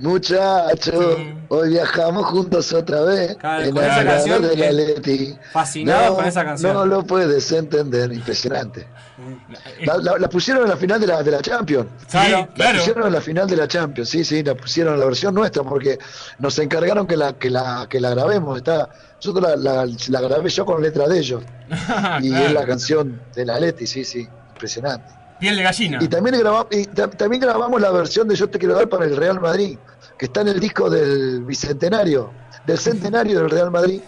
Muchachos, 0.00 1.16
hoy 1.48 1.68
viajamos 1.70 2.24
juntos 2.26 2.72
otra 2.72 3.02
vez. 3.02 3.36
Claro, 3.36 3.64
en 3.64 3.76
el 3.76 4.06
canción 4.06 4.42
de 4.42 4.56
la 4.56 4.72
Leti. 4.72 5.36
fascinado 5.52 6.16
con 6.16 6.24
esa 6.24 6.42
canción. 6.44 6.72
No 6.72 6.86
lo 6.86 7.04
puedes 7.04 7.52
entender, 7.52 8.12
impresionante. 8.12 8.80
Eh, 8.80 9.84
La, 9.86 9.98
la- 9.98 10.18
la 10.18 10.28
pusieron 10.28 10.62
en 10.64 10.70
la 10.70 10.76
final 10.76 10.98
de 11.00 11.06
la, 11.06 11.22
de 11.22 11.30
la 11.30 11.42
Champions. 11.42 11.86
Sí, 12.06 12.16
La 12.30 12.46
claro. 12.46 12.78
pusieron 12.78 13.06
en 13.08 13.12
la 13.12 13.20
final 13.20 13.46
de 13.48 13.56
la 13.56 13.68
Champions, 13.68 14.08
sí, 14.08 14.24
sí, 14.24 14.42
la 14.42 14.54
pusieron 14.54 14.94
en 14.94 15.00
la 15.00 15.06
versión 15.06 15.34
nuestra 15.34 15.62
porque 15.62 15.98
nos 16.38 16.58
encargaron 16.58 17.06
que 17.06 17.16
la, 17.18 17.34
que 17.34 17.50
la, 17.50 17.86
que 17.88 18.00
la 18.00 18.10
grabemos. 18.10 18.56
Está, 18.56 18.88
nosotros 19.16 19.56
la, 19.58 19.84
la, 19.84 19.92
la 20.08 20.20
grabé 20.22 20.48
yo 20.48 20.64
con 20.64 20.80
letra 20.82 21.06
de 21.08 21.18
ellos. 21.18 21.42
Y 22.22 22.30
Claro. 22.30 22.46
es 22.46 22.52
la 22.52 22.64
canción 22.66 23.20
de 23.34 23.44
la 23.44 23.60
Leti, 23.60 23.86
sí, 23.86 24.04
sí, 24.04 24.26
impresionante. 24.54 25.12
Piel 25.40 25.56
de 25.56 25.62
gallina. 25.62 25.98
Y 26.00 26.08
también, 26.08 26.38
grabamos, 26.38 26.66
y 26.70 26.84
ta- 26.86 27.10
también 27.10 27.40
grabamos 27.42 27.80
la 27.80 27.90
versión 27.90 28.28
de 28.28 28.36
Yo 28.36 28.48
te 28.48 28.58
quiero 28.58 28.74
dar 28.74 28.88
para 28.88 29.06
el 29.06 29.16
Real 29.16 29.40
Madrid, 29.40 29.78
que 30.18 30.26
está 30.26 30.42
en 30.42 30.48
el 30.48 30.60
disco 30.60 30.88
del 30.90 31.42
bicentenario, 31.44 32.30
del 32.66 32.78
centenario 32.78 33.40
del 33.40 33.50
Real 33.50 33.70
Madrid. 33.70 34.00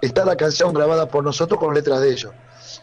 Está 0.00 0.24
la 0.24 0.36
canción 0.36 0.72
grabada 0.74 1.06
por 1.08 1.24
nosotros 1.24 1.58
con 1.58 1.72
letras 1.74 2.00
de 2.02 2.12
ellos. 2.12 2.32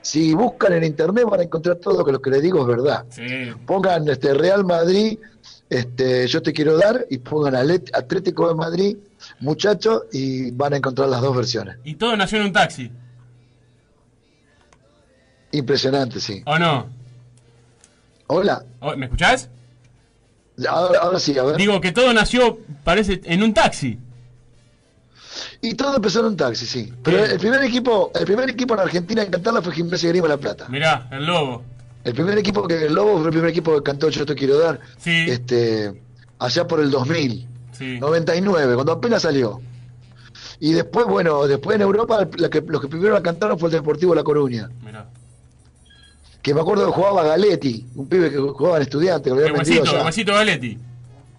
Si 0.02 0.34
buscan 0.34 0.74
en 0.74 0.84
internet 0.84 1.26
van 1.30 1.42
a 1.42 1.44
encontrar 1.44 1.76
todo 1.76 2.04
que 2.04 2.12
lo 2.12 2.20
que 2.22 2.32
les 2.32 2.42
digo 2.42 2.62
es 2.62 2.68
verdad. 2.68 3.06
Sí. 3.10 3.52
Pongan 3.68 4.08
este 4.10 4.34
Real 4.34 4.66
Madrid, 4.66 5.20
este 5.70 6.28
Yo 6.28 6.42
te 6.42 6.52
quiero 6.54 6.78
dar 6.78 7.06
y 7.10 7.20
pongan 7.20 7.56
Atlético 7.56 8.48
de 8.48 8.56
Madrid, 8.56 8.98
muchachos, 9.42 10.04
y 10.12 10.50
van 10.52 10.74
a 10.74 10.78
encontrar 10.78 11.08
las 11.10 11.22
dos 11.22 11.36
versiones. 11.36 11.78
Y 11.84 11.96
todo 11.96 12.18
nació 12.18 12.40
en 12.40 12.46
un 12.46 12.54
taxi, 12.54 12.92
Impresionante, 15.52 16.20
sí. 16.20 16.42
¿o 16.46 16.58
no? 16.58 16.88
Hola, 18.34 18.64
Oh, 18.80 18.96
¿Me 18.96 19.08
escuchás? 19.08 19.50
ahora, 20.70 21.00
ahora 21.02 21.20
sí, 21.20 21.38
a 21.38 21.44
ver. 21.44 21.58
Digo 21.58 21.82
que 21.82 21.92
todo 21.92 22.14
nació, 22.14 22.60
parece, 22.86 23.20
en 23.26 23.44
un 23.44 23.54
taxi. 23.54 24.00
Y 25.62 25.74
todo 25.74 25.98
empezó 25.98 26.22
en 26.22 26.28
un 26.28 26.38
taxi, 26.38 26.66
sí. 26.66 26.94
Pero 27.04 27.26
el 27.26 27.38
primer 27.40 27.62
equipo, 27.62 28.10
el 28.16 28.24
primer 28.26 28.50
equipo 28.50 28.74
en 28.76 28.80
Argentina 28.80 29.22
en 29.24 29.32
cantarla 29.32 29.62
fue 29.62 29.74
Gimnasia 29.74 30.08
y 30.08 30.12
Grima 30.14 30.30
La 30.30 30.38
Plata. 30.38 30.68
Mirá, 30.70 31.10
el 31.12 31.26
lobo. 31.26 31.64
El 32.06 32.14
primer 32.14 32.38
equipo 32.38 32.66
que 32.68 32.86
el 32.86 32.94
Lobo 32.94 33.18
fue 33.18 33.26
el 33.28 33.32
primer 33.34 33.50
equipo 33.50 33.76
que 33.76 33.84
cantó 33.84 34.10
Yo 34.10 34.26
te 34.26 34.34
quiero 34.34 34.58
dar. 34.60 34.80
Sí. 34.98 35.26
Este, 35.30 36.02
allá 36.40 36.66
por 36.68 36.80
el 36.80 36.90
2000, 36.90 37.48
Sí. 37.74 38.00
99, 38.00 38.76
cuando 38.76 38.94
apenas 38.94 39.24
salió. 39.24 39.60
Y 40.62 40.72
después, 40.72 41.06
bueno, 41.06 41.46
después 41.48 41.76
en 41.76 41.82
Europa 41.82 42.26
la 42.38 42.50
que, 42.50 42.62
los 42.62 42.80
que 42.82 42.88
primero 42.88 43.14
la 43.14 43.22
cantaron 43.22 43.60
fue 43.60 43.68
el 43.70 43.74
Deportivo 43.74 44.16
La 44.16 44.24
Coruña. 44.24 44.70
Mirá. 44.84 45.10
Que 46.42 46.54
me 46.54 46.62
acuerdo 46.62 46.88
que 46.88 46.92
jugaba 46.92 47.24
Galetti, 47.24 47.86
un 47.96 48.08
pibe 48.08 48.32
que 48.32 48.38
jugaba 48.38 48.78
en 48.78 48.84
estudiante, 48.84 49.32
que 49.32 49.46
El 49.46 49.52
huesito, 49.52 50.04
huesito 50.04 50.34
Galetti. 50.34 50.78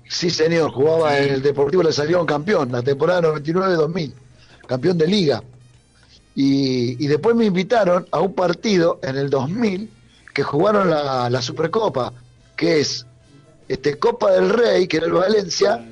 Sí, 0.09 0.31
señor, 0.31 0.71
jugaba 0.73 1.19
en 1.19 1.35
el 1.35 1.43
Deportivo, 1.43 1.83
le 1.83 1.93
salió 1.93 2.21
un 2.21 2.27
campeón, 2.27 2.71
la 2.71 2.83
temporada 2.83 3.23
99-2000, 3.23 4.13
campeón 4.67 4.99
de 4.99 5.07
liga. 5.07 5.43
Y, 6.35 7.05
y 7.05 7.09
después 7.09 7.35
me 7.35 7.47
invitaron 7.47 8.07
a 8.11 8.21
un 8.21 8.35
partido 8.35 9.01
en 9.03 9.17
el 9.17 9.31
2000 9.31 9.91
que 10.35 10.43
jugaron 10.43 10.91
la, 10.91 11.29
la 11.29 11.43
Supercopa, 11.43 12.13
que 12.57 12.81
es 12.81 13.07
este, 13.69 13.99
Copa 13.99 14.33
del 14.33 14.51
Rey, 14.51 14.87
que 14.87 14.99
era 14.99 15.07
el 15.07 15.13
Valencia, 15.13 15.85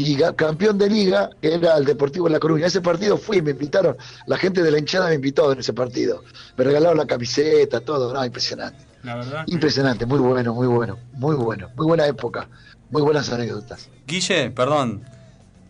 y 0.00 0.16
campeón 0.36 0.78
de 0.78 0.88
liga, 0.88 1.30
era 1.42 1.76
el 1.76 1.84
Deportivo 1.84 2.26
de 2.26 2.32
La 2.34 2.38
Coruña. 2.38 2.66
Ese 2.66 2.80
partido 2.80 3.18
fui, 3.18 3.42
me 3.42 3.50
invitaron, 3.50 3.96
la 4.26 4.36
gente 4.36 4.62
de 4.62 4.70
la 4.70 4.78
hinchada 4.78 5.08
me 5.08 5.16
invitó 5.16 5.52
en 5.52 5.58
ese 5.58 5.72
partido. 5.72 6.22
Me 6.56 6.62
regalaron 6.62 6.98
la 6.98 7.06
camiseta, 7.06 7.80
todo, 7.80 8.14
no, 8.14 8.24
impresionante. 8.24 8.84
La 9.02 9.16
verdad. 9.16 9.44
Impresionante, 9.48 10.06
muy 10.06 10.20
bueno, 10.20 10.54
muy 10.54 10.68
bueno, 10.68 10.98
muy 11.14 11.34
bueno, 11.34 11.70
muy 11.74 11.86
buena 11.86 12.06
época, 12.06 12.48
muy 12.90 13.02
buenas 13.02 13.32
anécdotas. 13.32 13.88
Guille, 14.06 14.52
perdón, 14.52 15.02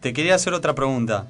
te 0.01 0.13
quería 0.13 0.35
hacer 0.35 0.53
otra 0.53 0.75
pregunta. 0.75 1.27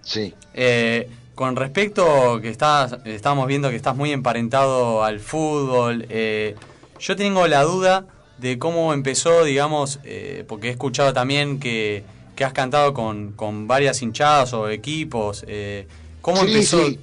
Sí. 0.00 0.34
Eh, 0.54 1.10
con 1.34 1.54
respecto 1.54 2.40
que 2.40 2.48
estás, 2.48 2.96
estábamos 3.04 3.46
viendo 3.46 3.68
que 3.68 3.76
estás 3.76 3.94
muy 3.94 4.10
emparentado 4.12 5.04
al 5.04 5.20
fútbol, 5.20 6.06
eh, 6.08 6.54
yo 6.98 7.14
tengo 7.14 7.46
la 7.46 7.62
duda 7.62 8.06
de 8.38 8.58
cómo 8.58 8.92
empezó, 8.92 9.44
digamos, 9.44 9.98
eh, 10.04 10.44
porque 10.48 10.68
he 10.68 10.70
escuchado 10.70 11.12
también 11.12 11.58
que, 11.58 12.04
que 12.34 12.44
has 12.44 12.52
cantado 12.52 12.92
con, 12.94 13.32
con 13.32 13.66
varias 13.66 14.02
hinchadas 14.02 14.52
o 14.52 14.68
equipos. 14.68 15.44
eh, 15.48 15.86
¿Cómo 16.20 16.42
Sí, 16.42 16.48
empezó? 16.48 16.86
sí. 16.86 17.00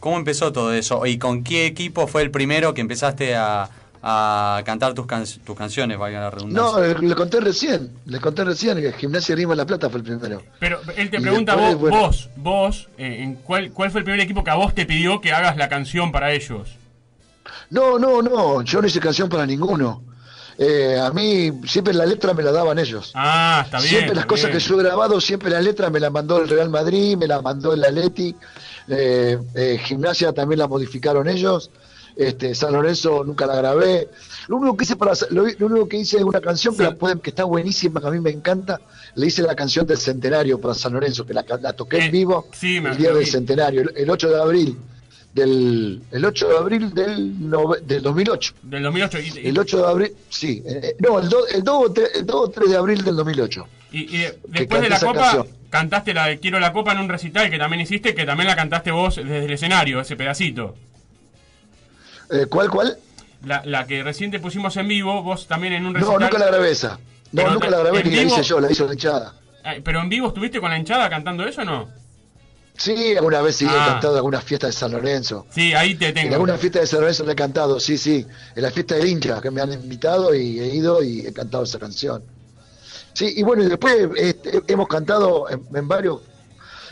¿Cómo 0.00 0.16
empezó 0.16 0.52
todo 0.52 0.72
eso? 0.72 1.04
¿Y 1.06 1.18
con 1.18 1.42
qué 1.42 1.66
equipo 1.66 2.06
fue 2.06 2.22
el 2.22 2.30
primero 2.30 2.72
que 2.72 2.80
empezaste 2.80 3.34
a, 3.34 3.68
a 4.00 4.62
cantar 4.64 4.94
tus, 4.94 5.06
can- 5.06 5.24
tus 5.44 5.56
canciones, 5.56 5.98
valga 5.98 6.20
la 6.20 6.30
redundancia? 6.30 6.78
No, 6.78 7.00
le, 7.00 7.08
le 7.08 7.14
conté 7.16 7.40
recién, 7.40 7.90
le 8.06 8.20
conté 8.20 8.44
recién 8.44 8.76
que 8.80 8.92
Gimnasia 8.92 9.34
Grima 9.34 9.56
La 9.56 9.66
Plata 9.66 9.90
fue 9.90 9.98
el 9.98 10.04
primero. 10.04 10.44
Pero 10.60 10.80
él 10.96 11.10
te 11.10 11.18
Y 11.18 11.20
pregunta 11.20 11.56
después, 11.56 11.74
vos, 11.74 11.80
bueno. 11.80 12.06
vos, 12.06 12.28
vos, 12.36 12.88
eh, 12.96 13.16
en 13.22 13.34
cuál, 13.34 13.72
¿cuál 13.72 13.90
fue 13.90 13.98
el 14.02 14.04
primer 14.04 14.20
equipo 14.20 14.44
que 14.44 14.50
a 14.50 14.54
vos 14.54 14.72
te 14.72 14.86
pidió 14.86 15.20
que 15.20 15.32
hagas 15.32 15.56
la 15.56 15.68
canción 15.68 16.12
para 16.12 16.30
ellos? 16.32 16.68
No, 17.70 17.98
no, 17.98 18.22
no, 18.22 18.62
yo 18.62 18.80
no 18.80 18.86
hice 18.86 19.00
canción 19.00 19.28
para 19.28 19.46
ninguno. 19.46 20.02
Eh, 20.60 20.98
a 21.00 21.10
mí 21.12 21.52
siempre 21.68 21.94
la 21.94 22.04
letra 22.04 22.34
me 22.34 22.42
la 22.42 22.50
daban 22.50 22.78
ellos. 22.80 23.12
Ah, 23.14 23.62
está 23.64 23.78
bien. 23.78 23.90
siempre 23.90 24.14
las 24.16 24.26
cosas 24.26 24.46
bien. 24.46 24.58
que 24.58 24.64
yo 24.64 24.80
he 24.80 24.82
grabado, 24.82 25.20
siempre 25.20 25.50
la 25.50 25.60
letra 25.60 25.88
me 25.88 26.00
la 26.00 26.10
mandó 26.10 26.38
el 26.42 26.48
Real 26.48 26.68
Madrid, 26.68 27.16
me 27.16 27.28
la 27.28 27.40
mandó 27.40 27.72
el 27.74 27.84
Athletic, 27.84 28.34
eh, 28.88 29.38
eh, 29.54 29.78
Gimnasia 29.84 30.32
también 30.32 30.58
la 30.58 30.66
modificaron 30.66 31.28
ellos, 31.28 31.70
este, 32.16 32.54
San 32.56 32.72
Lorenzo 32.72 33.22
nunca 33.24 33.46
la 33.46 33.54
grabé. 33.54 34.08
Lo 34.48 34.56
único 34.56 34.76
que 34.76 34.82
hice 34.84 34.96
para 34.96 35.12
lo, 35.30 35.46
lo 35.46 35.66
único 35.66 35.88
que 35.88 35.98
hice 35.98 36.16
es 36.16 36.24
una 36.24 36.40
canción 36.40 36.76
que, 36.76 36.82
la 36.82 36.94
pueden, 36.96 37.20
que 37.20 37.30
está 37.30 37.44
buenísima, 37.44 38.00
que 38.00 38.08
a 38.08 38.10
mí 38.10 38.18
me 38.18 38.30
encanta. 38.30 38.80
Le 39.14 39.26
hice 39.26 39.42
la 39.42 39.54
canción 39.54 39.86
del 39.86 39.98
centenario 39.98 40.60
para 40.60 40.74
San 40.74 40.92
Lorenzo, 40.92 41.24
que 41.24 41.34
la, 41.34 41.44
la 41.60 41.72
toqué 41.74 41.98
Eh, 41.98 42.04
en 42.06 42.10
vivo 42.12 42.48
sí, 42.52 42.80
me- 42.80 42.90
el 42.90 42.96
día 42.96 43.12
del 43.12 43.26
centenario, 43.26 43.82
el, 43.82 43.92
el 43.94 44.10
8 44.10 44.28
de 44.30 44.40
abril 44.40 44.78
del 45.38 46.02
el 46.10 46.24
8 46.24 46.48
de 46.48 46.56
abril 46.58 46.94
del, 46.94 47.38
nove- 47.38 47.80
del 47.80 48.02
2008. 48.02 48.54
Del 48.62 48.82
2008. 48.82 49.18
Y, 49.20 49.22
y- 49.40 49.48
El 49.48 49.58
8 49.58 49.78
de 49.78 49.86
abril, 49.86 50.12
sí, 50.28 50.62
eh, 50.66 50.80
eh, 50.82 50.96
no, 50.98 51.18
el 51.18 51.28
2, 51.28 51.44
el 51.54 51.62
2 51.64 51.76
o 51.86 51.92
3, 51.92 52.10
el 52.16 52.26
2 52.26 52.36
o 52.36 52.48
3 52.50 52.70
de 52.70 52.76
abril 52.76 53.04
del 53.04 53.16
2008. 53.16 53.66
y- 53.92 54.00
y 54.02 54.06
que 54.08 54.38
después 54.48 54.82
de 54.82 54.88
la 54.90 55.00
copa, 55.00 55.20
canción. 55.20 55.46
cantaste 55.70 56.12
la 56.14 56.26
de 56.26 56.38
Quiero 56.38 56.60
la 56.60 56.72
copa 56.72 56.92
en 56.92 56.98
un 56.98 57.08
recital 57.08 57.48
que 57.50 57.58
también 57.58 57.80
hiciste, 57.80 58.14
que 58.14 58.26
también 58.26 58.46
la 58.48 58.56
cantaste 58.56 58.90
vos 58.90 59.16
desde 59.16 59.44
el 59.46 59.50
escenario, 59.52 60.00
ese 60.00 60.16
pedacito. 60.16 60.74
Eh, 62.30 62.46
¿Cuál, 62.48 62.68
cuál? 62.70 62.98
La, 63.44 63.62
la 63.64 63.86
que 63.86 64.02
recién 64.02 64.30
te 64.30 64.40
pusimos 64.40 64.76
en 64.76 64.88
vivo, 64.88 65.22
vos 65.22 65.46
también 65.46 65.72
en 65.72 65.86
un 65.86 65.92
No, 65.94 65.98
recital. 66.00 66.20
nunca 66.20 66.38
la 66.38 66.46
grabé 66.46 66.70
esa. 66.72 66.98
No, 67.32 67.50
nunca 67.50 67.70
la 67.70 67.78
grabé 67.78 68.02
ni 68.04 68.16
la 68.16 68.22
hice 68.22 68.42
yo, 68.42 68.60
la 68.60 68.70
hizo 68.70 68.86
la 68.86 68.92
hinchada. 68.94 69.34
Eh, 69.64 69.80
¿Pero 69.84 70.00
en 70.00 70.08
vivo 70.08 70.28
estuviste 70.28 70.60
con 70.60 70.70
la 70.70 70.78
hinchada 70.78 71.08
cantando 71.08 71.46
eso 71.46 71.62
o 71.62 71.64
no? 71.64 71.88
Sí, 72.78 73.16
alguna 73.16 73.42
vez 73.42 73.56
sí 73.56 73.64
he 73.64 73.68
Ah. 73.68 73.86
cantado 73.88 74.12
en 74.14 74.18
alguna 74.18 74.40
fiesta 74.40 74.68
de 74.68 74.72
San 74.72 74.92
Lorenzo. 74.92 75.46
Sí, 75.50 75.74
ahí 75.74 75.96
te 75.96 76.08
En 76.08 76.14
tengo. 76.14 76.34
alguna 76.34 76.56
fiesta 76.56 76.78
de 76.78 76.86
San 76.86 77.00
Lorenzo 77.00 77.24
le 77.24 77.32
he 77.32 77.36
cantado, 77.36 77.80
sí, 77.80 77.98
sí. 77.98 78.24
En 78.54 78.62
la 78.62 78.70
fiesta 78.70 78.94
del 78.94 79.06
hincha, 79.08 79.40
que 79.40 79.50
me 79.50 79.60
han 79.60 79.72
invitado 79.72 80.32
y 80.32 80.60
he 80.60 80.74
ido 80.74 81.02
y 81.02 81.26
he 81.26 81.32
cantado 81.32 81.64
esa 81.64 81.78
canción. 81.80 82.22
Sí, 83.12 83.34
y 83.36 83.42
bueno, 83.42 83.64
y 83.64 83.66
después 83.68 84.08
este, 84.16 84.62
hemos 84.68 84.86
cantado 84.86 85.50
en, 85.50 85.60
en 85.74 85.88
varios, 85.88 86.20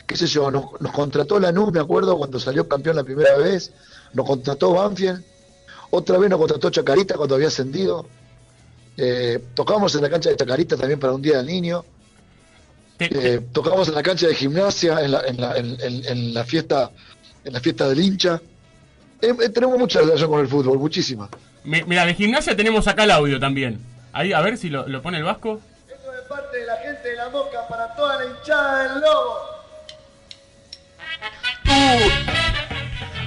qué 0.09 0.17
sé 0.17 0.27
yo, 0.27 0.51
nos, 0.51 0.65
nos 0.81 0.91
contrató 0.93 1.39
Lanús, 1.39 1.73
me 1.73 1.79
acuerdo, 1.79 2.19
cuando 2.19 2.41
salió 2.41 2.67
campeón 2.69 2.97
la 2.97 3.05
primera 3.05 3.37
vez, 3.37 3.71
nos 4.13 4.27
contrató 4.27 4.73
Banfield, 4.73 5.23
otra 5.91 6.19
vez 6.19 6.29
nos 6.29 6.41
contrató 6.41 6.69
Chacarita 6.71 7.15
cuando 7.17 7.37
había 7.37 7.47
ascendido, 7.47 8.07
eh, 8.97 9.39
tocamos 9.55 9.95
en 9.95 10.03
la 10.03 10.11
cancha 10.11 10.31
de 10.31 10.37
Chacarita 10.37 10.77
también 10.77 10.99
para 10.99 11.13
un 11.13 11.23
Día 11.23 11.37
del 11.37 11.47
Niño, 11.47 11.85
eh, 12.99 13.41
tocamos 13.53 13.89
en 13.89 13.95
la 13.95 14.03
cancha 14.03 14.27
de 14.27 14.35
gimnasia, 14.35 15.01
en 15.01 15.11
la, 15.13 15.21
en 15.27 15.41
la, 15.41 15.57
en, 15.57 15.77
en- 15.81 16.05
en 16.07 16.35
la 16.35 16.45
fiesta, 16.45 16.91
en 17.45 17.53
la 17.53 17.61
fiesta 17.61 17.89
del 17.89 18.01
hincha. 18.01 18.41
Eh, 19.21 19.35
eh, 19.43 19.49
tenemos 19.51 19.79
mucha 19.79 20.01
relación 20.01 20.31
con 20.31 20.41
el 20.41 20.49
fútbol, 20.49 20.79
muchísima. 20.79 21.29
mi- 21.65 21.83
Mira, 21.85 22.05
de 22.07 22.15
gimnasia 22.15 22.57
tenemos 22.57 22.87
acá 22.89 23.05
el 23.05 23.11
audio 23.11 23.39
también. 23.41 23.81
Ahí, 24.13 24.33
a 24.33 24.41
ver 24.41 24.57
si 24.59 24.69
lo, 24.71 24.87
lo 24.89 25.03
pone 25.03 25.19
el 25.19 25.25
Vasco. 25.25 25.61
Esto 25.95 26.11
de 26.11 26.23
parte 26.29 26.59
de 26.59 26.67
la 26.67 26.77
gente 26.79 27.09
de 27.11 27.17
la 27.17 27.29
Moca 27.29 27.67
para 27.69 27.95
toda 27.95 28.17
la 28.17 28.25
hinchada 28.31 28.83
del 28.85 29.01
Lobo. 29.03 29.37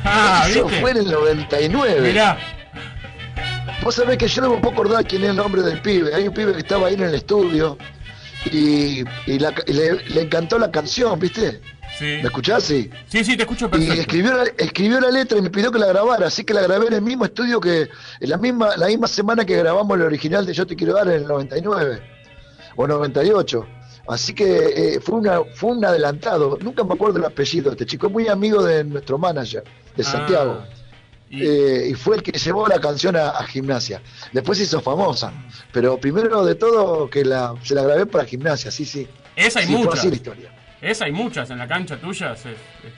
Ah, 0.03 0.45
Eso 0.49 0.65
¿viste? 0.65 0.82
fue 0.82 0.91
en 0.91 0.97
el 0.97 1.11
99. 1.11 2.01
Mirá, 2.01 2.38
Vos 3.82 3.95
sabés 3.95 4.17
que 4.17 4.28
yo 4.28 4.41
no 4.41 4.49
me 4.51 4.57
puedo 4.57 4.74
acordar 4.74 5.05
quién 5.05 5.24
es 5.24 5.30
el 5.30 5.36
nombre 5.38 5.61
del 5.61 5.82
pibe. 5.82 6.13
Hay 6.13 6.28
un 6.28 6.34
pibe 6.34 6.51
que 6.53 6.59
estaba 6.59 6.88
ahí 6.88 6.95
en 6.95 7.03
el 7.03 7.15
estudio 7.15 7.78
y, 8.51 9.03
y 9.27 9.39
la- 9.39 9.53
y 9.67 9.73
le, 9.73 10.03
le 10.05 10.21
encantó 10.21 10.57
la 10.59 10.71
canción, 10.71 11.19
¿viste? 11.19 11.61
sí. 11.97 12.05
¿Me 12.05 12.21
escuchás? 12.23 12.63
Sí. 12.63 12.89
Sí, 13.07 13.23
sí, 13.23 13.35
te 13.35 13.43
escucho 13.43 13.65
Y 13.65 13.69
perfecto. 13.69 14.01
escribió 14.01 14.33
la, 14.37 14.43
escribió 14.57 14.99
la 15.01 15.11
letra 15.11 15.37
y 15.37 15.41
me 15.41 15.49
pidió 15.49 15.71
que 15.71 15.79
la 15.79 15.87
grabara, 15.87 16.27
así 16.27 16.43
que 16.43 16.53
la 16.53 16.61
grabé 16.61 16.87
en 16.87 16.93
el 16.93 17.01
mismo 17.01 17.25
estudio 17.25 17.59
que 17.59 17.89
en 18.21 18.29
la 18.29 18.37
misma, 18.37 18.77
la 18.77 18.87
misma 18.87 19.07
semana 19.07 19.43
que 19.45 19.57
grabamos 19.57 19.97
el 19.97 20.03
original 20.03 20.45
de 20.45 20.53
Yo 20.53 20.65
te 20.65 20.75
quiero 20.75 20.93
dar 20.93 21.07
en 21.09 21.15
el 21.15 21.27
99 21.27 22.01
o 22.75 22.87
98. 22.87 23.65
Así 24.07 24.33
que 24.33 24.95
eh, 24.95 24.99
fue 25.01 25.15
una 25.19 25.41
fue 25.53 25.71
un 25.71 25.85
adelantado. 25.85 26.57
Nunca 26.61 26.83
me 26.83 26.93
acuerdo 26.93 27.19
el 27.19 27.25
apellido 27.25 27.65
de 27.69 27.75
este 27.75 27.85
chico, 27.85 28.07
es 28.07 28.13
muy 28.13 28.27
amigo 28.27 28.63
de 28.63 28.83
nuestro 28.83 29.17
manager, 29.19 29.63
de 29.95 30.03
Ah, 30.03 30.05
Santiago. 30.05 30.63
Y- 31.30 31.43
Eh, 31.45 31.89
y 31.91 31.93
fue 31.93 32.15
el 32.17 32.23
que 32.23 32.32
llevó 32.32 32.67
la 32.67 32.80
canción 32.80 33.15
a, 33.15 33.30
a 33.30 33.43
gimnasia. 33.45 34.01
Después 34.34 34.59
hizo 34.59 34.82
famosa. 34.82 35.32
Pero 35.71 35.97
primero 35.99 36.43
de 36.45 36.55
todo 36.55 37.09
que 37.09 37.23
la, 37.23 37.53
se 37.63 37.75
la 37.75 37.84
grabé 37.84 38.05
para 38.05 38.25
gimnasia, 38.25 38.71
sí, 38.71 38.86
sí. 38.86 39.07
esa 39.36 39.59
hay 39.59 39.67
Sí, 39.67 39.71
muchas. 39.75 39.99
así 39.99 40.09
la 40.09 40.15
historia. 40.15 40.55
Esa 40.82 41.05
hay 41.05 41.11
muchas 41.11 41.49
en 41.51 41.57
la 41.57 41.67
cancha 41.67 41.97
tuya, 41.99 42.32
es, 42.34 42.45
es 42.45 42.55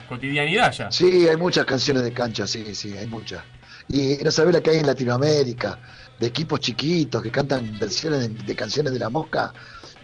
cotidianidad 0.08 0.72
ya. 0.72 0.90
Sí, 0.92 1.26
hay 1.28 1.36
muchas 1.36 1.64
canciones 1.66 2.04
de 2.04 2.12
cancha, 2.12 2.46
sí, 2.46 2.74
sí, 2.74 2.96
hay 2.96 3.06
muchas. 3.08 3.42
Y 3.88 4.18
no 4.22 4.30
sabés 4.30 4.54
la 4.54 4.60
que 4.60 4.70
hay 4.70 4.78
en 4.78 4.86
Latinoamérica, 4.86 5.78
de 6.18 6.26
equipos 6.28 6.60
chiquitos 6.60 7.20
que 7.22 7.30
cantan 7.32 7.76
versiones 7.80 8.20
de, 8.20 8.28
de 8.28 8.54
canciones 8.54 8.92
de 8.92 9.00
la 9.00 9.08
mosca, 9.10 9.52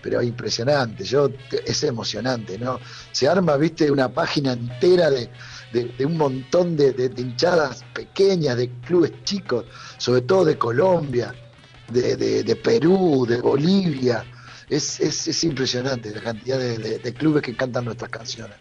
pero 0.03 0.21
impresionante, 0.23 1.05
yo 1.05 1.31
es 1.65 1.83
emocionante, 1.85 2.59
¿no? 2.59 2.81
Se 3.13 3.29
arma, 3.29 3.57
viste, 3.57 3.91
una 3.91 4.09
página 4.09 4.53
entera 4.53 5.09
de, 5.11 5.29
de- 5.73 5.85
de 5.99 6.07
un 6.07 6.17
montón 6.17 6.77
de, 6.77 6.93
de- 6.93 7.09
de 7.09 7.23
hinchadas 7.23 7.85
pequeñas, 7.95 8.57
de 8.57 8.69
clubes 8.87 9.13
chicos, 9.25 9.65
sobre 9.99 10.23
todo 10.23 10.45
de 10.45 10.57
Colombia, 10.59 11.35
de, 11.91 12.57
Perú, 12.63 13.27
de 13.29 13.41
Bolivia. 13.41 14.25
Es, 14.69 15.01
es, 15.01 15.27
es 15.29 15.45
impresionante 15.45 16.11
la 16.15 16.21
cantidad 16.21 16.59
de- 16.59 17.15
clubes 17.15 17.43
que 17.43 17.57
cantan 17.57 17.85
nuestras 17.87 18.11
canciones. 18.11 18.57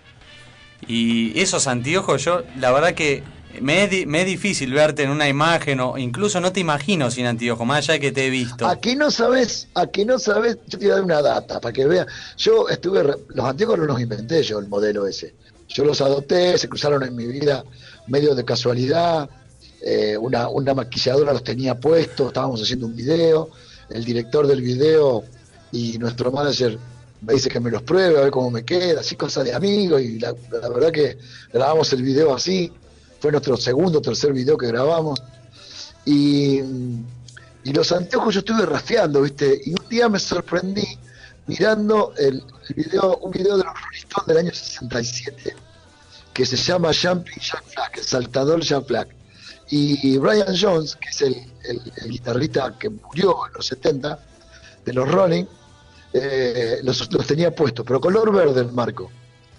Y 0.88 1.38
esos 1.40 1.68
anteojos, 1.68 2.24
yo 2.24 2.44
la 2.60 2.72
verdad 2.72 2.94
que 2.94 3.24
me 3.62 3.84
es, 3.84 4.06
me 4.08 4.22
es 4.22 4.28
difícil 4.28 4.72
verte 4.72 5.04
en 5.04 5.10
una 5.10 5.28
imagen 5.28 5.80
o 5.80 5.98
incluso 5.98 6.40
no 6.40 6.52
te 6.54 6.60
imagino 6.60 7.10
sin 7.10 7.26
anteojos, 7.26 7.66
más 7.66 7.80
allá 7.80 7.94
de 7.96 8.00
que 8.00 8.12
te 8.12 8.28
he 8.28 8.30
visto. 8.30 8.68
A 8.68 8.80
que 8.80 8.96
no 8.96 9.10
sabes, 9.10 9.68
a 9.74 9.88
que 9.88 10.06
no 10.06 10.20
sabes, 10.20 10.58
yo 10.68 10.78
te 10.78 10.86
voy 10.86 10.92
a 10.92 10.96
dar 10.96 11.04
una 11.04 11.22
data 11.22 11.60
para 11.60 11.74
que 11.74 11.86
veas. 11.86 12.06
Yo 12.38 12.70
estuve, 12.70 13.04
los 13.04 13.46
anteojos 13.46 13.80
no 13.80 13.86
los 13.86 14.00
inventé 14.00 14.44
yo, 14.44 14.60
el 14.60 14.68
modelo 14.68 15.08
ese. 15.08 15.34
Yo 15.68 15.84
los 15.84 16.02
adopté, 16.02 16.58
se 16.58 16.70
cruzaron 16.70 17.04
en 17.04 17.16
mi 17.16 17.26
vida 17.26 17.64
medio 18.08 18.36
de 18.36 18.46
casualidad. 18.46 19.30
eh, 19.82 20.18
una, 20.18 20.74
maquilladora 20.74 21.34
los 21.34 21.44
tenía 21.44 21.80
puestos, 21.80 22.28
estábamos 22.28 22.62
haciendo 22.62 22.88
un 22.88 22.96
video. 22.96 23.50
El 23.90 24.04
director 24.04 24.48
del 24.48 24.62
video 24.62 25.24
y 25.72 25.98
nuestro 25.98 26.32
manager 26.32 26.78
me 27.22 27.34
dice 27.34 27.50
que 27.50 27.60
me 27.60 27.72
los 27.72 27.84
pruebe, 27.84 28.18
a 28.18 28.22
ver 28.22 28.32
cómo 28.32 28.52
me 28.52 28.64
queda, 28.64 29.02
así 29.02 29.16
cosas 29.16 29.46
de 29.46 29.54
amigos. 29.54 30.02
Y 30.02 30.20
la, 30.20 30.34
verdad 30.52 30.92
que 30.92 31.18
grabamos 31.54 31.92
el 31.94 32.02
video 32.02 32.34
así. 32.34 32.72
Fue 33.20 33.32
nuestro 33.32 33.58
segundo 33.58 34.02
tercer 34.02 34.34
video 34.34 34.58
que 34.58 34.68
grabamos. 34.68 35.22
Y, 36.06 36.60
y 37.64 37.74
los 37.74 37.92
anteojos 37.92 38.34
yo 38.34 38.40
estuve 38.40 38.66
rastreando, 38.66 39.22
¿viste? 39.22 39.62
Y 39.66 39.72
un 39.72 39.90
día 39.90 40.08
me 40.08 40.20
sorprendí 40.20 40.98
mirando 41.48 42.14
el, 42.18 42.44
el 42.70 42.76
video, 42.76 43.18
un 43.18 43.32
video 43.32 43.58
de 43.58 43.64
los 43.64 43.74
Rolling 43.74 43.98
Stones 44.00 44.28
del 44.28 44.38
año 44.38 44.52
67, 44.54 45.56
que 46.34 46.46
se 46.46 46.58
llama 46.58 46.92
Jumping 46.94 47.40
Jack 47.40 47.64
Black, 47.76 47.98
el 47.98 48.04
saltador 48.04 48.62
Jack 48.62 48.88
Black. 48.88 49.10
Y 49.70 50.18
Brian 50.18 50.56
Jones, 50.60 50.96
que 50.96 51.10
es 51.10 51.22
el, 51.22 51.36
el- 51.66 51.92
el 51.98 52.10
guitarrista 52.12 52.74
que 52.80 52.90
murió 52.90 53.48
en 53.48 53.54
los 53.54 53.66
70 53.66 54.20
de 54.86 54.94
los 54.94 55.10
Rolling, 55.12 55.44
eh, 56.14 56.78
los, 56.84 57.12
los 57.12 57.28
tenía 57.28 57.54
puestos, 57.54 57.86
pero 57.86 58.00
color 58.00 58.32
verde 58.34 58.62
el 58.62 58.72
marco. 58.72 59.12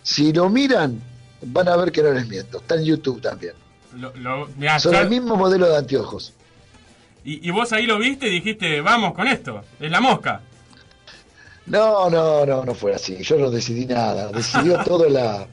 Si 0.02 0.32
lo 0.32 0.48
miran, 0.48 0.98
van 1.42 1.68
a 1.68 1.76
ver 1.76 1.92
que 1.92 2.02
no 2.02 2.12
les 2.12 2.26
miento. 2.26 2.58
Está 2.58 2.76
en 2.76 2.84
YouTube 2.84 3.20
también. 3.20 3.52
Lo- 3.96 4.14
lo- 4.16 4.48
mirá, 4.56 4.78
Son 4.80 4.94
el 4.94 5.10
mismo 5.10 5.36
modelo 5.36 5.68
de 5.68 5.76
anteojos. 5.76 6.32
y, 7.24 7.46
y 7.46 7.50
vos 7.50 7.72
ahí 7.72 7.84
lo 7.86 7.98
viste 7.98 8.28
y 8.28 8.30
dijiste, 8.30 8.80
vamos 8.80 9.12
con 9.14 9.28
esto, 9.28 9.62
es 9.78 9.90
la 9.90 10.00
mosca. 10.00 10.40
No, 11.68 12.08
no, 12.08 12.46
no, 12.46 12.64
no 12.64 12.74
fue 12.74 12.94
así. 12.94 13.18
Yo 13.22 13.38
no 13.38 13.50
decidí 13.50 13.86
nada. 13.86 14.28
Decidió 14.32 14.78
todo 14.84 15.08
la. 15.08 15.46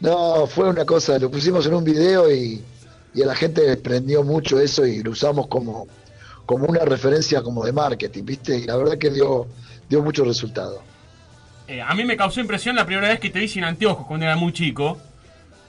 No, 0.00 0.46
fue 0.46 0.68
una 0.68 0.84
cosa. 0.84 1.18
Lo 1.18 1.30
pusimos 1.30 1.66
en 1.66 1.74
un 1.74 1.84
video 1.84 2.30
y, 2.32 2.62
y 3.14 3.22
a 3.22 3.26
la 3.26 3.34
gente 3.34 3.66
le 3.66 3.76
prendió 3.76 4.22
mucho 4.22 4.58
eso 4.58 4.86
y 4.86 5.02
lo 5.02 5.12
usamos 5.12 5.46
como, 5.46 5.86
como 6.46 6.66
una 6.66 6.84
referencia 6.84 7.42
como 7.42 7.64
de 7.64 7.72
marketing, 7.72 8.24
¿viste? 8.24 8.58
Y 8.58 8.64
la 8.64 8.76
verdad 8.76 8.98
que 8.98 9.10
dio, 9.10 9.46
dio 9.88 10.02
mucho 10.02 10.24
resultado. 10.24 10.82
Eh, 11.66 11.80
a 11.80 11.94
mí 11.94 12.04
me 12.04 12.16
causó 12.16 12.40
impresión 12.40 12.76
la 12.76 12.84
primera 12.84 13.08
vez 13.08 13.20
que 13.20 13.30
te 13.30 13.38
vi 13.38 13.48
sin 13.48 13.64
anteojos 13.64 14.06
cuando 14.06 14.26
era 14.26 14.36
muy 14.36 14.52
chico. 14.52 14.98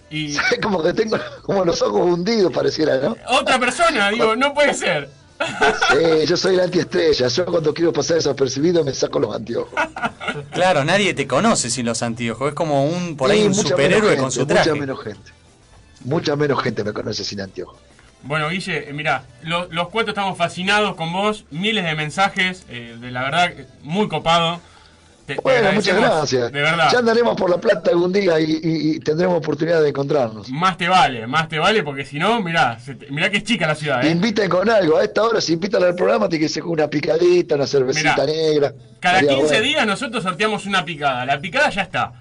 Y 0.10 0.36
como 0.62 0.84
que 0.84 0.94
tengo 0.94 1.18
como 1.42 1.66
los 1.66 1.82
ojos 1.82 2.02
hundidos, 2.02 2.52
pareciera, 2.52 2.98
¿no? 2.98 3.16
otra 3.28 3.60
persona, 3.60 4.10
digo, 4.10 4.36
no 4.36 4.54
puede 4.54 4.74
ser. 4.74 5.10
Sí, 5.40 6.26
yo 6.28 6.38
soy 6.38 6.56
la 6.56 6.64
antiestrella. 6.64 7.28
Yo 7.28 7.46
cuando 7.46 7.74
quiero 7.74 7.92
pasar 7.92 8.16
desapercibido 8.16 8.84
me 8.84 8.94
saco 8.94 9.20
los 9.20 9.36
anteojos. 9.36 9.74
Claro, 10.52 10.84
nadie 10.86 11.14
te 11.14 11.28
conoce 11.28 11.70
sin 11.70 11.86
los 11.86 12.02
anteojos. 12.02 12.50
Es 12.50 12.54
como 12.56 12.86
un 12.86 13.16
por 13.18 13.30
ahí 13.32 13.42
Sí, 13.42 13.46
un 13.48 13.52
mucha 13.56 13.70
superhéroe 13.70 14.18
con 14.18 14.32
su 14.32 14.40
gente, 14.42 14.54
traje. 14.54 14.70
Mucha 14.72 14.82
menos 14.82 15.04
gente. 15.04 15.32
Mucha 16.06 16.36
menos 16.36 16.62
gente 16.64 16.84
me 16.84 16.94
conoce 16.94 17.24
sin 17.24 17.42
anteojos. 17.42 17.78
Bueno, 18.24 18.50
Guille, 18.50 18.90
eh, 18.90 18.94
mirá, 18.94 19.24
lo- 19.44 19.68
los 19.72 19.90
cuatro 19.90 20.12
estamos 20.12 20.38
fascinados 20.38 20.96
con 20.96 21.14
vos, 21.14 21.46
miles 21.52 21.84
de 21.84 21.94
mensajes, 21.96 22.64
eh, 22.70 22.98
de 23.00 23.12
la 23.12 23.24
verdad, 23.24 23.52
eh, 23.52 23.68
muy 23.84 24.08
copado. 24.08 24.60
Te- 25.26 25.36
te 25.36 25.42
Bueno, 25.42 25.72
muchas 25.72 25.98
gracias. 26.00 26.52
De 26.52 26.62
verdad. 26.62 26.90
Ya 26.92 27.00
andaremos 27.00 27.36
por 27.36 27.50
la 27.50 27.58
plata 27.58 27.90
algún 27.90 28.14
día 28.14 28.40
y, 28.40 28.44
y- 28.44 28.96
y 28.96 29.00
tendremos 29.00 29.38
oportunidad 29.38 29.82
de 29.82 29.90
encontrarnos. 29.90 30.50
Más 30.50 30.78
te 30.78 30.88
vale, 30.88 31.26
más 31.26 31.48
te 31.50 31.58
vale, 31.58 31.82
porque 31.82 32.06
si 32.06 32.20
no, 32.20 32.42
mirá, 32.44 32.78
te- 32.86 33.10
mirá 33.12 33.30
que 33.32 33.38
es 33.38 33.44
chica 33.44 33.66
la 33.66 33.74
ciudad, 33.76 34.06
¿eh? 34.06 34.12
Inviten 34.12 34.48
con 34.50 34.70
algo. 34.70 34.98
A 34.98 35.04
esta 35.04 35.24
hora, 35.24 35.42
si 35.42 35.54
invitan 35.54 35.84
al 35.84 35.96
programa, 35.96 36.30
tiene 36.30 36.46
que 36.46 36.50
ser 36.50 36.64
una 36.64 36.88
picadita, 36.88 37.56
una 37.56 37.66
cervecita 37.66 38.14
Mirá, 38.14 38.26
negra. 38.26 38.74
Cada 39.00 39.20
Estaría 39.20 39.38
15 39.40 39.54
bueno. 39.56 39.64
días 39.68 39.88
nosotros 39.88 40.24
sorteamos 40.24 40.66
una 40.68 40.86
picada. 40.86 41.26
La 41.26 41.40
picada 41.42 41.70
ya 41.72 41.82
está. 41.82 42.14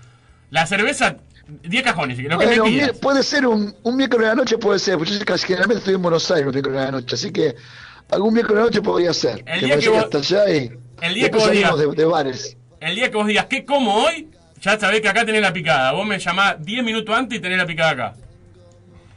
La 0.51 0.67
cerveza, 0.67 1.17
10 1.63 1.83
cajones, 1.83 2.17
lo 2.21 2.39
que 2.39 2.47
Bueno, 2.47 2.65
puede 3.03 3.23
ser 3.23 3.47
un, 3.47 3.75
un 3.83 3.97
miércoles 3.97 4.25
de 4.25 4.29
la 4.29 4.35
noche, 4.35 4.57
puede 4.57 4.79
ser. 4.79 4.97
Porque 4.97 5.13
yo 5.19 5.25
casi 5.27 5.47
generalmente 5.47 5.81
estoy 5.81 5.95
en 5.95 6.01
Buenos 6.03 6.31
Aires 6.31 6.47
un 6.47 6.53
miércoles 6.53 6.79
de 6.79 6.85
la 6.87 6.91
noche. 6.91 7.15
Así 7.17 7.31
que 7.33 7.55
algún 8.11 8.33
miércoles 8.33 8.57
de 8.57 8.61
la 8.63 8.67
noche 8.71 8.81
podría 8.83 9.13
ser. 9.13 9.43
El 9.47 9.61
que 9.61 9.67
día 9.67 9.77
me 9.77 9.83
que 9.83 9.89
vos- 9.91 10.05
hasta 10.05 10.19
allá 10.19 10.51
y 10.51 10.71
el 11.03 11.15
día 11.15 11.31
que 11.31 11.37
vos 11.37 11.45
salimos 11.45 11.79
de, 11.79 11.85
digas- 11.87 11.97
de 11.97 12.05
bares. 12.07 12.57
El 12.85 12.97
día 12.97 13.11
que 13.11 13.17
vos 13.17 13.27
digas, 13.27 13.47
¿qué 13.47 13.65
como 13.65 13.95
hoy? 13.95 14.29
Ya 14.61 14.79
sabés 14.79 15.01
que 15.01 15.09
acá 15.09 15.25
tenés 15.25 15.43
la 15.43 15.53
picada. 15.53 15.93
Vos 15.93 16.07
me 16.07 16.19
llamás 16.19 16.57
10 16.65 16.85
minutos 16.85 17.15
antes 17.15 17.39
y 17.39 17.41
tenés 17.41 17.59
la 17.59 17.67
picada 17.67 17.91
acá. 17.91 18.15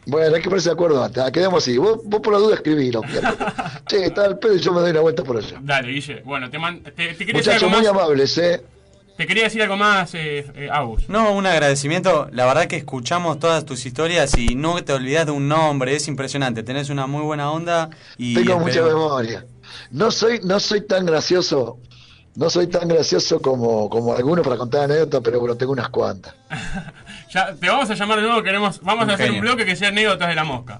Bueno, 0.05 0.36
hay 0.36 0.41
que 0.41 0.49
ponerse 0.49 0.70
de 0.70 0.74
acuerdo 0.74 1.03
antes. 1.03 1.22
Quedemos 1.32 1.63
así. 1.63 1.78
Vos, 1.78 1.99
vos 2.05 2.22
por 2.22 2.34
la 2.34 2.39
duda 2.39 2.57
miércoles. 2.65 3.22
Che, 3.88 4.05
está 4.05 4.26
el 4.26 4.38
pedo 4.39 4.55
y 4.55 4.59
yo 4.59 4.72
me 4.72 4.80
doy 4.82 4.91
una 4.91 5.01
vuelta 5.01 5.24
por 5.24 5.38
allá. 5.38 5.57
Dale, 5.61 5.89
Guille. 5.91 6.22
Bueno, 6.24 6.49
te, 6.49 6.57
man- 6.57 6.82
te, 6.82 6.91
te 6.91 6.95
quería 6.95 7.15
decir 7.15 7.34
Muchachos 7.36 7.63
algo 7.63 7.76
muy 7.78 7.86
más. 7.86 7.89
amables, 7.89 8.38
¿eh? 8.38 8.61
Te 9.18 9.26
quería 9.26 9.43
decir 9.45 9.61
algo 9.63 9.76
más, 9.78 10.13
eh, 10.13 10.45
eh, 10.55 10.70
Agus. 10.72 11.09
No, 11.09 11.34
un 11.34 11.45
agradecimiento. 11.45 12.30
La 12.32 12.45
verdad 12.45 12.68
que 12.68 12.76
escuchamos 12.78 13.39
todas 13.39 13.65
tus 13.65 13.86
historias 13.86 14.38
y 14.38 14.55
no 14.55 14.82
te 14.84 14.93
olvidas 14.93 15.26
de 15.26 15.32
un 15.32 15.47
nombre. 15.47 15.95
Es 15.95 16.07
impresionante. 16.07 16.63
Tenés 16.63 16.89
una 16.89 17.07
muy 17.07 17.24
buena 17.24 17.51
onda 17.51 17.89
y 18.18 18.36
Tengo 18.36 18.59
mucha 18.59 18.84
memoria. 18.84 19.45
No 19.91 20.11
soy, 20.11 20.39
no 20.43 20.59
soy 20.59 20.82
tan 20.82 21.05
gracioso, 21.05 21.80
no 22.38 22.49
soy 22.49 22.67
tan 22.67 22.88
gracioso 22.88 23.41
como, 23.41 23.89
como 23.89 24.13
algunos 24.15 24.45
para 24.45 24.55
contar 24.57 24.83
anécdotas, 24.85 25.19
pero 25.23 25.39
bueno, 25.41 25.55
tengo 25.55 25.73
unas 25.73 25.89
cuantas. 25.89 26.33
Ya, 27.29 27.53
te 27.53 27.67
vamos 27.67 27.89
a 27.89 27.93
llamar 27.93 28.19
de 28.21 28.23
nuevo, 28.25 28.41
queremos, 28.41 28.79
vamos 28.81 29.03
Un 29.03 29.09
a 29.09 29.13
hacer 29.15 29.25
genio. 29.25 29.41
un 29.41 29.45
bloque 29.47 29.65
que 29.65 29.75
sea 29.75 29.89
anécdotas 29.89 30.29
de 30.29 30.35
la 30.35 30.45
mosca. 30.45 30.79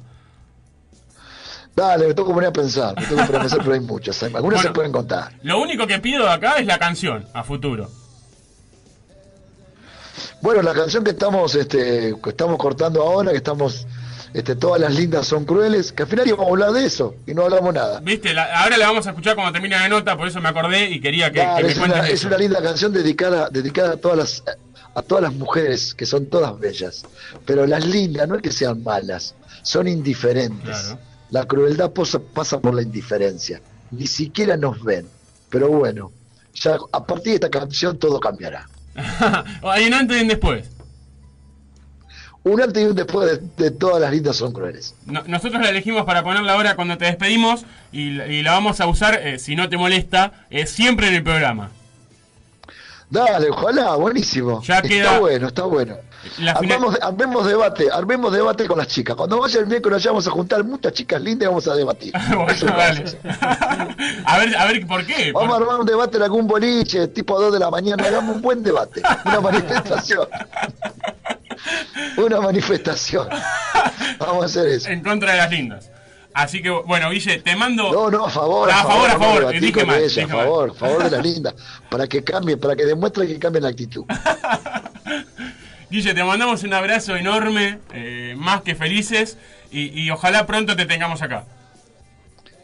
Dale, 1.76 2.08
me 2.08 2.14
tengo 2.14 2.30
que 2.30 2.34
poner 2.34 2.49
a 2.49 2.53
pensar, 2.53 2.95
me 2.95 3.05
tengo 3.05 3.18
que 3.20 3.26
poner 3.26 3.36
a 3.36 3.43
pensar, 3.43 3.60
pero 3.60 3.74
hay 3.74 3.80
muchas. 3.82 4.24
hay- 4.24 4.34
Algunas 4.34 4.62
se 4.62 4.70
pueden 4.72 4.93
contar. 4.93 5.34
Lo 5.43 5.60
único 5.62 5.86
que 5.86 5.99
pido 5.99 6.30
acá 6.30 6.53
es 6.60 6.66
la 6.66 6.80
canción, 6.80 7.26
a 7.34 7.43
futuro. 7.43 7.89
Bueno, 10.41 10.62
la 10.62 10.74
canción 10.74 11.03
que 11.03 11.12
estamos, 11.12 11.53
este, 11.55 12.16
que 12.24 12.30
estamos 12.30 12.58
cortando 12.58 13.01
ahora, 13.03 13.32
que 13.32 13.38
estamos, 13.38 13.86
este, 14.34 14.56
todas 14.56 14.80
las 14.82 14.94
lindas 14.94 15.26
son 15.28 15.46
crueles, 15.46 15.92
que 15.92 16.04
al 16.04 16.10
final 16.10 16.28
íbamos 16.28 16.46
a 16.48 16.50
hablar 16.50 16.72
de 16.72 16.86
eso 16.86 17.16
y 17.26 17.34
no 17.34 17.44
hablamos 17.44 17.74
nada. 17.74 18.00
Viste, 18.02 18.34
La- 18.34 18.62
ahora 18.64 18.78
la 18.78 18.88
vamos 18.88 19.08
a 19.08 19.12
escuchar 19.12 19.36
cuando 19.36 19.54
termine 19.54 19.76
la 19.76 19.88
nota, 19.90 20.18
por 20.18 20.28
eso 20.28 20.40
me 20.42 20.50
acordé 20.50 20.90
y 20.90 21.00
quería 21.00 21.32
que, 21.32 21.40
me 21.40 21.70
es, 21.72 21.78
cuentes 21.80 22.00
una, 22.00 22.08
es 22.10 22.24
una 22.26 22.38
linda 22.38 22.62
canción 22.62 22.92
dedicada, 22.94 23.50
dedicada 23.50 23.94
a 23.94 23.98
todas 23.98 24.18
las 24.18 24.44
a 24.96 25.02
todas 25.04 25.22
las 25.24 25.34
mujeres, 25.34 25.94
que 25.94 26.08
son 26.08 26.26
todas 26.26 26.58
bellas. 26.60 27.06
Pero 27.46 27.68
las 27.68 27.86
lindas 27.86 28.28
no 28.28 28.36
es 28.36 28.42
que 28.42 28.52
sean 28.52 28.82
malas, 28.84 29.36
son 29.62 29.88
indiferentes. 29.88 30.96
La 31.30 31.46
crueldad 31.46 31.92
posa- 31.92 32.20
pasa 32.20 32.60
por 32.60 32.74
la 32.74 32.82
indiferencia. 32.82 33.62
Ni 33.92 34.08
siquiera 34.08 34.58
nos 34.58 34.84
ven. 34.84 35.08
Pero 35.50 35.68
bueno, 35.70 36.12
ya 36.56 36.78
a 36.92 37.06
partir 37.06 37.28
de 37.28 37.34
esta 37.36 37.50
canción 37.52 38.00
todo 38.00 38.20
cambiará. 38.20 38.68
Hay 39.62 39.86
un 39.86 39.94
antes 39.94 40.18
y 40.18 40.22
un 40.22 40.28
después. 40.30 40.66
Un 42.48 42.62
antes 42.62 42.84
y 42.84 42.86
un 42.88 42.95
después 42.95 43.30
de, 43.58 43.64
de 43.66 43.72
todas 43.72 44.00
las 44.02 44.12
lindas 44.12 44.36
son 44.36 44.54
crueles. 44.54 44.95
No- 45.06 45.24
nosotros 45.28 45.62
la 45.62 45.70
elegimos 45.70 46.04
para 46.06 46.24
ponerla 46.24 46.54
ahora 46.54 46.76
cuando 46.76 46.98
te 46.98 47.06
despedimos 47.06 47.66
y, 47.91 48.12
la- 48.12 48.28
y 48.28 48.41
la 48.43 48.52
vamos 48.52 48.80
a 48.82 48.88
usar, 48.88 49.16
eh, 49.22 49.39
si 49.39 49.56
no 49.56 49.68
te 49.70 49.78
molesta, 49.78 50.45
eh, 50.50 50.66
siempre 50.66 51.08
en 51.08 51.16
el 51.16 51.24
programa. 51.24 51.72
Dale, 53.10 53.50
ojalá, 53.50 53.95
buenísimo. 53.95 54.62
Ya 54.64 54.76
está 54.78 54.88
queda- 54.89 55.20
bueno, 55.20 55.48
está 55.48 55.64
bueno. 55.64 55.95
Final- 56.36 56.58
Armemos, 56.58 56.98
armemos 57.02 57.48
debate, 57.48 57.88
armemos 57.89 58.34
debate 58.34 58.68
con 58.68 58.78
las 58.80 58.88
chicas. 58.88 59.16
Cuando 59.16 59.39
vaya 59.39 59.62
el 59.62 59.68
miércoles 59.68 59.98
allá 60.02 60.12
vamos 60.12 60.28
a 60.28 60.32
juntar 60.32 60.62
muchas 60.66 60.91
chicas 60.91 61.22
lindas 61.22 61.45
y 61.45 61.48
vamos 61.48 61.68
a 61.70 61.76
debatir. 61.76 62.12
Bueno, 62.36 62.76
dale. 62.78 63.06
a 64.26 64.38
ver, 64.39 64.58
a 64.58 64.66
ver 64.66 64.86
por 64.86 65.06
qué. 65.06 65.32
Vamos 65.32 65.54
a 65.54 65.58
armar 65.62 65.80
un 65.80 65.86
debate 65.86 66.18
en 66.18 66.24
algún 66.24 66.48
boliche, 66.48 67.08
tipo 67.08 67.39
2 67.39 67.54
de 67.54 67.60
la 67.60 67.70
mañana, 67.72 68.04
hagamos 68.04 68.36
un 68.36 68.41
buen 68.41 68.62
debate, 68.62 69.02
una 69.26 69.39
manifestación. 69.39 70.28
Una 72.18 72.41
manifestación. 72.41 73.28
Vamos 74.20 74.43
a 74.43 74.45
hacer 74.45 74.68
eso. 74.68 74.89
En 74.89 75.01
contra 75.03 75.32
de 75.32 75.38
las 75.38 75.51
lindas. 75.51 75.91
Así 76.34 76.62
que, 76.62 76.70
bueno, 76.70 77.10
Guille, 77.10 77.39
te 77.39 77.55
mando. 77.55 77.91
No, 77.91 78.12
no, 78.12 78.26
a 78.26 78.30
favor, 78.30 78.70
Ah, 78.72 78.82
a 78.82 78.84
favor, 78.84 79.10
a 79.10 79.18
favor. 79.20 79.60
Dije 79.60 79.86
mal, 79.86 80.03
dije 80.03 80.22
a 80.22 80.28
favor, 80.28 80.70
a 80.70 80.74
favor 80.74 81.03
de 81.03 81.10
las 81.18 81.24
lindas, 81.26 81.55
para 81.89 82.05
que 82.08 82.24
cambie, 82.24 82.58
para 82.58 82.76
que 82.76 82.86
demuestre 82.86 83.28
que 83.28 83.39
cambie 83.39 83.60
la 83.62 83.70
actitud. 83.70 84.05
Guille, 85.89 86.14
te 86.14 86.24
mandamos 86.24 86.64
un 86.64 86.74
abrazo 86.74 87.16
enorme, 87.16 87.80
eh, 87.93 88.36
más 88.38 88.62
que 88.62 88.76
felices, 88.76 89.38
y, 89.72 89.99
y 89.99 90.12
ojalá 90.12 90.45
pronto 90.45 90.76
te 90.76 90.86
tengamos 90.86 91.22
acá. 91.22 91.45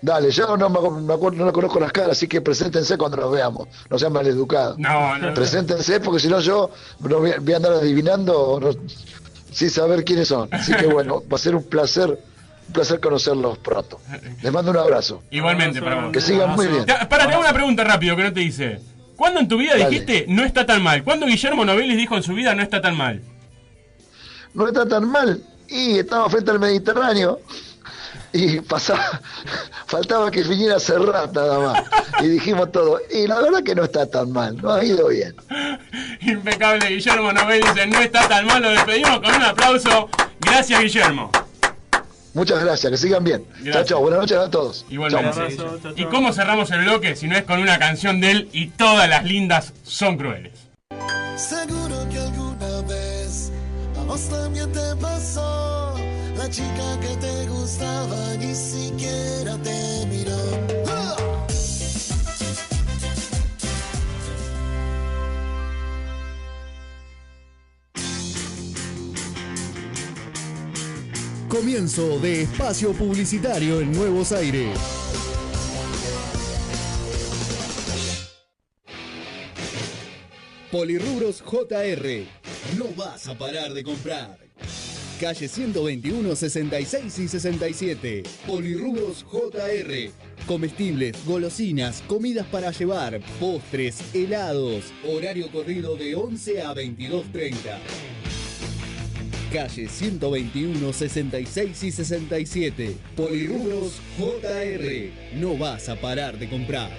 Dale, 0.05 0.31
yo 0.31 0.57
no 0.57 0.69
me, 0.69 1.01
me 1.01 1.13
acuerdo, 1.13 1.37
no 1.37 1.45
le 1.45 1.53
conozco 1.53 1.79
las 1.79 1.93
caras, 1.93 2.11
así 2.11 2.27
que 2.27 2.41
preséntense 2.41 2.97
cuando 2.97 3.15
los 3.15 3.31
veamos, 3.31 3.69
no 3.89 3.97
sean 3.97 4.11
maleducados. 4.11 4.77
No, 4.77 5.17
no. 5.17 5.33
Preséntense 5.33 6.01
porque 6.01 6.19
si 6.19 6.27
no 6.27 6.41
yo 6.41 6.69
no 6.99 7.19
voy, 7.19 7.31
a- 7.31 7.39
voy 7.39 7.53
a 7.53 7.55
andar 7.55 7.71
adivinando 7.71 8.59
no- 8.61 8.71
sin 9.53 9.69
saber 9.69 10.03
quiénes 10.03 10.27
son. 10.27 10.49
Así 10.51 10.73
que 10.73 10.87
bueno, 10.87 11.23
va 11.31 11.35
a 11.37 11.39
ser 11.39 11.55
un 11.55 11.63
placer, 11.63 12.09
un 12.09 12.73
placer 12.73 12.99
conocerlos 12.99 13.59
pronto. 13.59 14.01
Les 14.41 14.51
mando 14.51 14.71
un 14.71 14.77
abrazo. 14.77 15.23
Igualmente, 15.31 15.81
para 15.81 16.01
vos. 16.01 16.11
Que 16.11 16.19
sigan 16.19 16.49
muy 16.53 16.67
bien. 16.67 16.85
Ya, 16.85 17.07
Para, 17.07 17.25
te 17.27 17.31
hago 17.35 17.41
una 17.41 17.53
pregunta 17.53 17.85
rápido 17.85 18.17
que 18.17 18.23
no 18.23 18.33
te 18.33 18.41
hice. 18.41 18.81
¿Cuándo 19.15 19.39
en 19.39 19.47
tu 19.47 19.57
vida 19.57 19.71
Dale. 19.77 19.89
dijiste 19.89 20.25
no 20.27 20.43
está 20.43 20.65
tan 20.65 20.83
mal? 20.83 21.01
¿Cuándo 21.05 21.27
Guillermo 21.27 21.63
Novelis 21.63 21.95
dijo 21.95 22.17
en 22.17 22.23
su 22.23 22.33
vida 22.33 22.53
no 22.55 22.61
está 22.61 22.81
tan 22.81 22.97
mal? 22.97 23.21
No 24.53 24.67
está 24.67 24.85
tan 24.85 25.07
mal. 25.09 25.41
Y 25.69 25.99
estaba 25.99 26.29
frente 26.29 26.51
al 26.51 26.59
Mediterráneo 26.59 27.39
y 28.33 28.59
pasaba, 28.61 29.21
faltaba 29.85 30.31
que 30.31 30.43
viniera 30.43 30.79
Serrat 30.79 31.33
nada 31.33 31.59
más. 31.59 31.83
Y 32.21 32.27
dijimos 32.27 32.71
todo. 32.71 32.99
Y 33.11 33.27
la 33.27 33.39
verdad 33.39 33.63
que 33.63 33.75
no 33.75 33.83
está 33.83 34.09
tan 34.09 34.31
mal, 34.31 34.57
no 34.57 34.73
ha 34.73 34.83
ido 34.83 35.07
bien. 35.07 35.35
Impecable, 36.21 36.89
Guillermo 36.89 37.31
Novelis 37.31 37.73
dice 37.73 37.87
no 37.87 37.99
está 37.99 38.27
tan 38.27 38.45
mal. 38.47 38.61
Lo 38.61 38.69
despedimos 38.71 39.19
con 39.19 39.35
un 39.35 39.43
aplauso. 39.43 40.09
Gracias, 40.39 40.81
Guillermo. 40.81 41.31
Muchas 42.33 42.63
gracias, 42.63 42.91
que 42.91 42.97
sigan 42.97 43.23
bien. 43.23 43.45
Chao, 43.71 43.83
chao, 43.83 44.01
buenas 44.01 44.21
noches 44.21 44.37
a 44.37 44.49
todos. 44.49 44.85
Igualmente. 44.89 45.55
Chao. 45.55 45.93
¿Y 45.95 46.05
cómo 46.05 46.33
cerramos 46.33 46.71
el 46.71 46.81
bloque 46.81 47.15
si 47.15 47.27
no 47.27 47.37
es 47.37 47.43
con 47.43 47.61
una 47.61 47.77
canción 47.77 48.19
de 48.19 48.31
él 48.31 48.49
y 48.51 48.67
todas 48.69 49.07
las 49.07 49.23
lindas 49.23 49.73
son 49.83 50.17
crueles? 50.17 50.53
Seguro 51.35 52.07
que 52.09 52.17
alguna 52.17 52.81
vez 52.87 53.51
a 53.99 54.03
vos 54.03 54.21
también 54.29 54.71
te 54.71 54.95
pasó. 54.99 55.92
La 56.43 56.49
chica 56.49 56.99
que 56.99 57.15
te 57.25 57.47
gustaba 57.47 58.35
ni 58.35 58.53
siquiera 58.53 59.57
te 59.63 60.05
miró. 60.07 60.35
Comienzo 71.47 72.19
de 72.19 72.41
espacio 72.41 72.91
publicitario 72.91 73.79
en 73.79 73.93
Nuevos 73.93 74.33
Aires. 74.33 74.77
Polirrubros 80.69 81.41
JR. 81.41 82.27
No 82.77 82.89
vas 82.97 83.29
a 83.29 83.37
parar 83.37 83.73
de 83.73 83.81
comprar. 83.85 84.43
Calle 85.23 85.47
121, 85.47 86.35
66 86.35 87.19
y 87.19 87.27
67. 87.29 88.23
Polirrubros 88.45 89.23
JR. 89.23 90.11
Comestibles, 90.45 91.15
golosinas, 91.25 92.03
comidas 92.07 92.45
para 92.47 92.71
llevar, 92.71 93.21
postres, 93.39 94.13
helados. 94.13 94.91
Horario 95.09 95.49
corrido 95.49 95.95
de 95.95 96.13
11 96.13 96.61
a 96.63 96.75
22.30. 96.75 97.55
Calle 99.53 99.87
121, 99.87 100.91
66 100.91 101.83
y 101.83 101.91
67. 101.93 102.97
Polirrubros 103.15 104.01
JR. 104.19 105.39
No 105.39 105.57
vas 105.57 105.87
a 105.87 105.95
parar 105.95 106.37
de 106.37 106.49
comprar. 106.49 106.91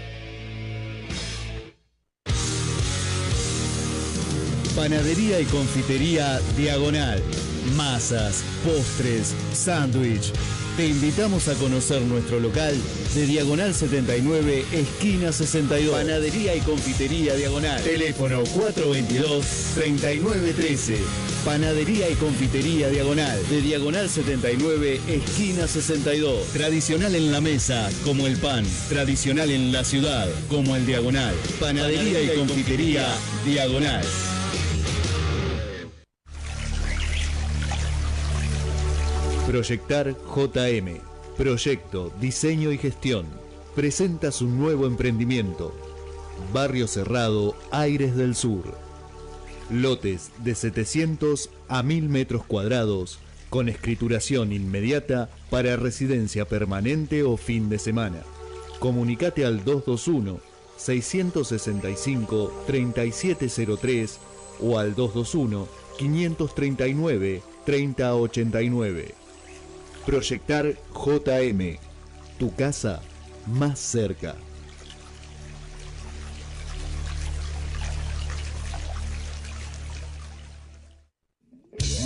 Panadería 4.74 5.40
y 5.40 5.44
confitería 5.44 6.40
Diagonal. 6.56 7.22
Masas, 7.76 8.42
postres, 8.64 9.34
sándwich. 9.52 10.32
Te 10.76 10.86
invitamos 10.88 11.48
a 11.48 11.54
conocer 11.54 12.02
nuestro 12.02 12.38
local 12.40 12.74
de 13.14 13.26
Diagonal 13.26 13.72
79, 13.72 14.66
esquina 14.72 15.30
62. 15.30 15.94
Panadería 15.94 16.56
y 16.56 16.60
confitería 16.60 17.34
Diagonal. 17.34 17.80
Teléfono 17.82 18.42
422-3913. 18.44 20.96
Panadería 21.44 22.10
y 22.10 22.14
confitería 22.14 22.88
Diagonal 22.88 23.38
de 23.48 23.60
Diagonal 23.60 24.08
79, 24.08 25.00
esquina 25.06 25.68
62. 25.68 26.44
Tradicional 26.52 27.14
en 27.14 27.30
la 27.30 27.40
mesa, 27.40 27.88
como 28.02 28.26
el 28.26 28.36
pan. 28.38 28.66
Tradicional 28.88 29.52
en 29.52 29.70
la 29.70 29.84
ciudad, 29.84 30.28
como 30.48 30.74
el 30.74 30.84
Diagonal. 30.86 31.36
Panadería 31.60 32.20
y 32.20 32.36
confitería 32.36 33.06
Diagonal. 33.44 34.04
Proyectar 39.54 40.16
JM, 40.34 40.98
Proyecto, 41.36 42.12
Diseño 42.20 42.72
y 42.72 42.76
Gestión, 42.76 43.24
presenta 43.76 44.32
su 44.32 44.48
nuevo 44.48 44.84
emprendimiento, 44.84 45.72
Barrio 46.52 46.88
Cerrado, 46.88 47.54
Aires 47.70 48.16
del 48.16 48.34
Sur. 48.34 48.76
Lotes 49.70 50.32
de 50.38 50.56
700 50.56 51.50
a 51.68 51.84
1000 51.84 52.08
metros 52.08 52.44
cuadrados, 52.44 53.20
con 53.48 53.68
escrituración 53.68 54.52
inmediata 54.52 55.30
para 55.50 55.76
residencia 55.76 56.48
permanente 56.48 57.22
o 57.22 57.36
fin 57.36 57.68
de 57.68 57.78
semana. 57.78 58.24
Comunicate 58.80 59.44
al 59.44 59.62
221 59.64 60.40
665 60.76 62.64
3703 62.66 64.18
o 64.58 64.80
al 64.80 64.96
221 64.96 65.68
539 65.96 67.42
3089. 67.64 69.23
Proyectar 70.06 70.74
JM. 70.92 71.78
Tu 72.38 72.54
casa 72.54 73.00
más 73.46 73.78
cerca. 73.78 74.36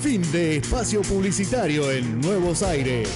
Fin 0.03 0.23
de 0.33 0.57
espacio 0.57 1.03
publicitario 1.03 1.91
en 1.91 2.21
Nuevos 2.21 2.63
Aires. 2.63 3.09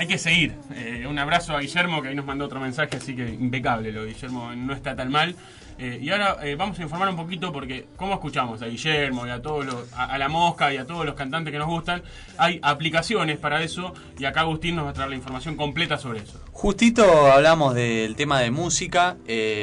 Hay 0.00 0.06
que 0.06 0.16
seguir. 0.16 0.54
Eh, 0.74 1.06
un 1.06 1.18
abrazo 1.18 1.54
a 1.54 1.60
Guillermo 1.60 2.00
que 2.00 2.08
ahí 2.08 2.14
nos 2.14 2.24
mandó 2.24 2.46
otro 2.46 2.58
mensaje, 2.58 2.96
así 2.96 3.14
que 3.14 3.28
impecable 3.28 3.92
lo 3.92 4.06
Guillermo, 4.06 4.50
no 4.56 4.72
está 4.72 4.96
tan 4.96 5.10
mal. 5.10 5.36
Eh, 5.78 5.98
y 6.00 6.08
ahora 6.08 6.38
eh, 6.42 6.54
vamos 6.54 6.78
a 6.78 6.82
informar 6.82 7.10
un 7.10 7.16
poquito 7.16 7.52
porque, 7.52 7.86
¿cómo 7.96 8.14
escuchamos 8.14 8.62
a 8.62 8.66
Guillermo 8.66 9.26
y 9.26 9.30
a 9.30 9.42
todos 9.42 9.66
los, 9.66 9.92
a, 9.92 10.16
la 10.16 10.30
mosca 10.30 10.72
y 10.72 10.78
a 10.78 10.86
todos 10.86 11.04
los 11.04 11.14
cantantes 11.16 11.52
que 11.52 11.58
nos 11.58 11.68
gustan? 11.68 12.02
Hay 12.38 12.60
aplicaciones 12.62 13.36
para 13.36 13.62
eso 13.62 13.92
y 14.18 14.24
acá 14.24 14.40
Agustín 14.40 14.76
nos 14.76 14.86
va 14.86 14.90
a 14.90 14.94
traer 14.94 15.10
la 15.10 15.16
información 15.16 15.54
completa 15.54 15.98
sobre 15.98 16.20
eso. 16.20 16.40
Justito 16.52 17.30
hablamos 17.30 17.74
del 17.74 18.16
tema 18.16 18.40
de 18.40 18.50
música, 18.50 19.18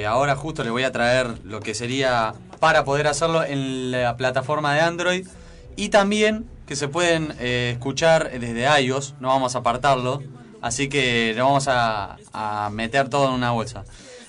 ahora 0.07 0.35
justo 0.35 0.61
les 0.61 0.71
voy 0.71 0.83
a 0.83 0.91
traer 0.91 1.29
lo 1.45 1.61
que 1.61 1.73
sería 1.73 2.35
para 2.59 2.83
poder 2.83 3.07
hacerlo 3.07 3.43
en 3.43 3.89
la 3.89 4.15
plataforma 4.17 4.75
de 4.75 4.81
Android 4.81 5.27
y 5.75 5.89
también 5.89 6.45
que 6.67 6.75
se 6.75 6.87
pueden 6.87 7.33
eh, 7.39 7.71
escuchar 7.73 8.29
desde 8.39 8.81
iOS, 8.81 9.15
no 9.19 9.29
vamos 9.29 9.55
a 9.55 9.59
apartarlo, 9.59 10.21
así 10.61 10.89
que 10.89 11.33
lo 11.35 11.45
vamos 11.45 11.67
a, 11.67 12.17
a 12.33 12.69
meter 12.71 13.09
todo 13.09 13.29
en 13.29 13.33
una 13.33 13.51
bolsa. 13.51 13.85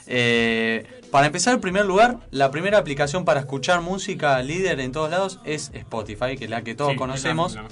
Eh, 0.06 0.86
para 1.10 1.26
empezar, 1.26 1.54
en 1.54 1.60
primer 1.60 1.84
lugar, 1.84 2.18
la 2.30 2.50
primera 2.50 2.78
aplicación 2.78 3.24
para 3.24 3.40
escuchar 3.40 3.80
música 3.80 4.40
líder 4.42 4.80
en 4.80 4.92
todos 4.92 5.10
lados 5.10 5.40
es 5.44 5.70
Spotify, 5.74 6.36
que 6.38 6.44
es 6.44 6.50
la 6.50 6.62
que 6.62 6.74
todos 6.74 6.92
Sí, 6.92 6.96
conocemos 6.96 7.52
es 7.52 7.56
la- 7.56 7.68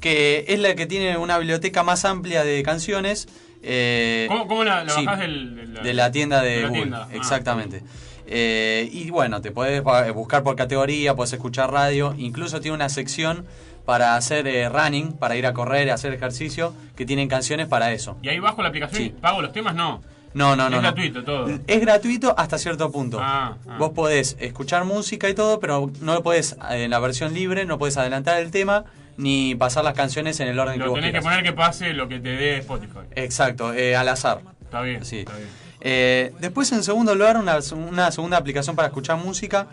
que 0.00 0.46
es 0.48 0.58
la 0.60 0.74
que 0.74 0.86
tiene 0.86 1.18
una 1.18 1.36
biblioteca 1.38 1.82
más 1.82 2.04
amplia 2.04 2.42
de 2.42 2.62
canciones. 2.62 3.28
eh, 3.62 4.24
¿Cómo, 4.28 4.46
cómo 4.48 4.64
la, 4.64 4.84
la 4.84 4.92
sí, 4.94 5.04
bajás 5.04 5.20
del, 5.20 5.56
del- 5.56 5.74
de 5.82 5.94
la 5.94 6.10
tienda 6.10 6.40
de, 6.42 6.62
Google, 6.62 6.72
tienda? 6.80 7.08
Ah, 7.10 7.14
exactamente. 7.16 7.82
Eh, 8.26 8.88
y 8.92 9.10
bueno, 9.10 9.40
te 9.42 9.50
puedes 9.50 9.82
ba- 9.82 10.10
buscar 10.12 10.42
por 10.44 10.54
categoría, 10.56 11.14
puedes 11.14 11.32
escuchar 11.32 11.70
radio, 11.72 12.14
incluso 12.16 12.60
tiene 12.60 12.76
una 12.76 12.88
sección 12.88 13.44
para 13.90 14.14
hacer 14.14 14.46
eh, 14.46 14.68
running, 14.68 15.14
para 15.14 15.34
ir 15.34 15.44
a 15.46 15.52
correr, 15.52 15.90
hacer 15.90 16.14
ejercicio, 16.14 16.72
que 16.94 17.04
tienen 17.04 17.26
canciones 17.26 17.66
para 17.66 17.90
eso. 17.90 18.16
Y 18.22 18.28
ahí 18.28 18.38
bajo 18.38 18.62
la 18.62 18.68
aplicación 18.68 19.02
Sí. 19.02 19.08
pago 19.20 19.42
los 19.42 19.52
temas, 19.52 19.74
no. 19.74 20.00
No, 20.32 20.54
no, 20.54 20.66
Es 20.66 20.70
no. 20.70 20.76
no. 20.76 20.82
gratuito 20.82 21.24
todo. 21.24 21.48
Es 21.66 21.80
gratuito 21.80 22.32
hasta 22.38 22.56
cierto 22.56 22.92
punto. 22.92 23.18
Ah, 23.20 23.56
ah. 23.68 23.76
Vos 23.80 23.90
podés 23.90 24.36
escuchar 24.38 24.84
música 24.84 25.28
y 25.28 25.34
todo, 25.34 25.58
pero 25.58 25.90
no 26.02 26.14
lo 26.14 26.22
podés, 26.22 26.52
eh, 26.70 26.84
en 26.84 26.90
la 26.92 27.00
versión 27.00 27.34
libre, 27.34 27.64
no 27.64 27.78
podés 27.78 27.96
adelantar 27.96 28.38
el 28.40 28.52
tema 28.52 28.84
ni 29.16 29.56
pasar 29.56 29.82
las 29.82 29.94
canciones 29.94 30.38
en 30.38 30.46
el 30.46 30.56
orden 30.60 30.74
que 30.78 30.84
Lo 30.84 30.90
vos 30.92 31.00
tenés 31.00 31.12
que 31.12 31.20
poner 31.20 31.42
que 31.42 31.52
pase 31.52 31.92
lo 31.92 32.06
que 32.06 32.20
te 32.20 32.28
dé 32.28 32.58
Spotify. 32.58 33.00
Exacto, 33.16 33.74
eh, 33.74 33.96
al 33.96 34.08
azar. 34.08 34.38
Está 34.62 34.82
bien, 34.82 35.04
Sí. 35.04 35.18
está 35.26 35.34
bien. 35.36 35.48
Eh, 35.80 36.32
después, 36.38 36.70
en 36.70 36.84
segundo 36.84 37.12
lugar, 37.16 37.36
una, 37.36 37.58
una 37.74 38.12
segunda 38.12 38.36
aplicación 38.36 38.76
para 38.76 38.86
escuchar 38.86 39.16
música. 39.16 39.66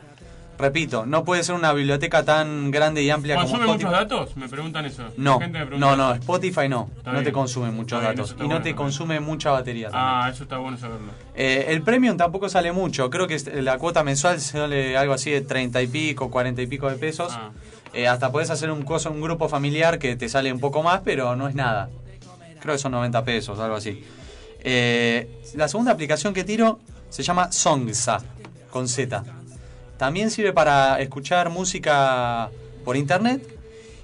Repito, 0.58 1.06
no 1.06 1.24
puede 1.24 1.44
ser 1.44 1.54
una 1.56 1.72
biblioteca 1.72 2.24
tan 2.24 2.72
grande 2.72 3.04
y 3.04 3.10
amplia 3.10 3.36
como 3.36 3.48
¿Consume 3.48 3.66
Spotify. 3.66 3.86
muchos 3.86 4.00
datos? 4.00 4.38
Me 4.38 4.50
preguntan 4.50 4.86
eso. 4.86 5.04
No, 5.18 5.34
La 5.34 5.46
gente 5.46 5.60
me 5.60 5.66
pregunta 5.66 5.96
no, 5.96 5.96
no. 5.96 6.14
Spotify 6.14 6.68
no. 6.68 6.90
Está 6.98 7.14
no 7.14 7.24
te 7.24 7.32
consume 7.32 7.72
muchos 7.72 8.00
bien, 8.02 8.16
datos. 8.16 8.36
Y 8.40 8.48
no 8.48 8.62
te 8.62 8.74
consume 8.74 9.20
mucha 9.20 9.52
batería 9.52 9.90
también. 9.90 10.12
Ah, 10.12 10.30
eso 10.34 10.44
está 10.44 10.58
bueno 10.58 10.78
saberlo. 10.78 11.12
Eh, 11.36 11.66
el 11.70 11.84
premium 11.84 12.18
tampoco 12.18 12.50
sale 12.50 12.72
mucho. 12.72 13.10
Creo 13.10 13.28
que 13.28 13.38
la 13.62 13.78
cuota 13.78 14.04
mensual 14.04 14.42
sale 14.42 14.98
algo 14.98 15.14
así 15.14 15.30
de 15.30 15.42
30 15.42 15.82
y 15.84 15.88
pico, 15.88 16.32
40 16.32 16.62
y 16.62 16.68
pico 16.68 16.90
de 16.90 16.96
pesos. 16.96 17.34
Ah. 17.36 17.52
Eh, 17.94 18.08
hasta 18.08 18.32
podés 18.32 18.50
hacer 18.50 18.72
un, 18.72 18.84
coso, 18.84 19.12
un 19.12 19.22
grupo 19.22 19.48
familiar 19.50 20.00
que 20.00 20.16
te 20.16 20.28
sale 20.28 20.52
un 20.52 20.60
poco 20.60 20.82
más, 20.84 21.02
pero 21.04 21.36
no 21.36 21.48
es 21.48 21.56
nada. 21.56 21.90
Creo 22.60 22.74
que 22.74 22.80
son 22.80 22.92
90 22.94 23.24
pesos, 23.24 23.60
algo 23.60 23.76
así. 23.76 24.04
Eh, 24.62 25.42
la 25.56 25.68
segunda 25.68 25.92
aplicación 25.92 26.34
que 26.34 26.44
tiro 26.44 26.80
se 27.10 27.24
llama 27.24 27.52
Songsa, 27.52 28.20
con 28.70 28.88
Z. 28.88 29.24
También 29.98 30.30
sirve 30.32 30.54
para 30.54 31.00
escuchar 31.02 31.50
música 31.50 32.52
por 32.86 32.96
internet 32.98 33.42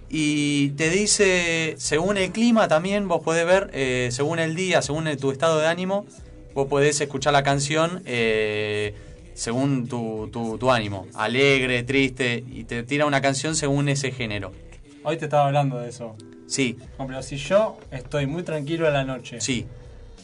y 0.10 0.70
te 0.72 0.90
dice, 0.90 1.76
según 1.78 2.18
el 2.18 2.32
clima 2.32 2.68
también, 2.68 3.08
vos 3.08 3.22
podés 3.24 3.46
ver, 3.46 3.70
eh, 3.74 4.10
según 4.12 4.40
el 4.40 4.56
día, 4.56 4.82
según 4.82 5.06
tu 5.18 5.32
estado 5.32 5.60
de 5.60 5.68
ánimo, 5.68 6.06
vos 6.54 6.68
podés 6.68 7.00
escuchar 7.02 7.34
la 7.34 7.44
canción 7.44 8.02
eh, 8.06 8.94
según 9.34 9.88
tu, 9.88 10.30
tu- 10.32 10.58
tu 10.58 10.72
ánimo, 10.72 11.08
alegre, 11.16 11.84
triste, 11.84 12.44
y 12.52 12.64
te 12.66 12.84
tira 12.84 13.06
una 13.06 13.22
canción 13.22 13.56
según 13.56 13.90
ese 13.90 14.12
género. 14.12 14.52
Hoy 15.04 15.18
te 15.18 15.26
estaba 15.26 15.48
hablando 15.48 15.80
de 15.80 15.90
eso. 15.90 16.16
Sí, 16.48 16.78
pero 16.98 17.24
si 17.24 17.38
yo 17.38 17.78
estoy 17.90 18.28
muy 18.28 18.44
tranquilo 18.44 18.88
a 18.88 18.92
la 18.92 19.04
noche 19.04 19.42
sí. 19.42 19.66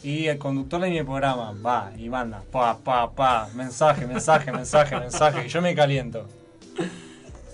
Y 0.02 0.26
el 0.26 0.38
conductor 0.38 0.80
de 0.80 0.90
mi 0.90 1.02
programa 1.02 1.52
va 1.64 1.92
y 1.96 2.08
manda 2.08 2.42
pa, 2.50 2.78
pa, 2.78 3.10
pa, 3.10 3.48
mensaje, 3.54 4.06
mensaje, 4.06 4.52
mensaje, 4.52 4.96
mensaje, 4.96 5.46
y 5.46 5.48
yo 5.48 5.60
me 5.60 5.74
caliento. 5.74 6.26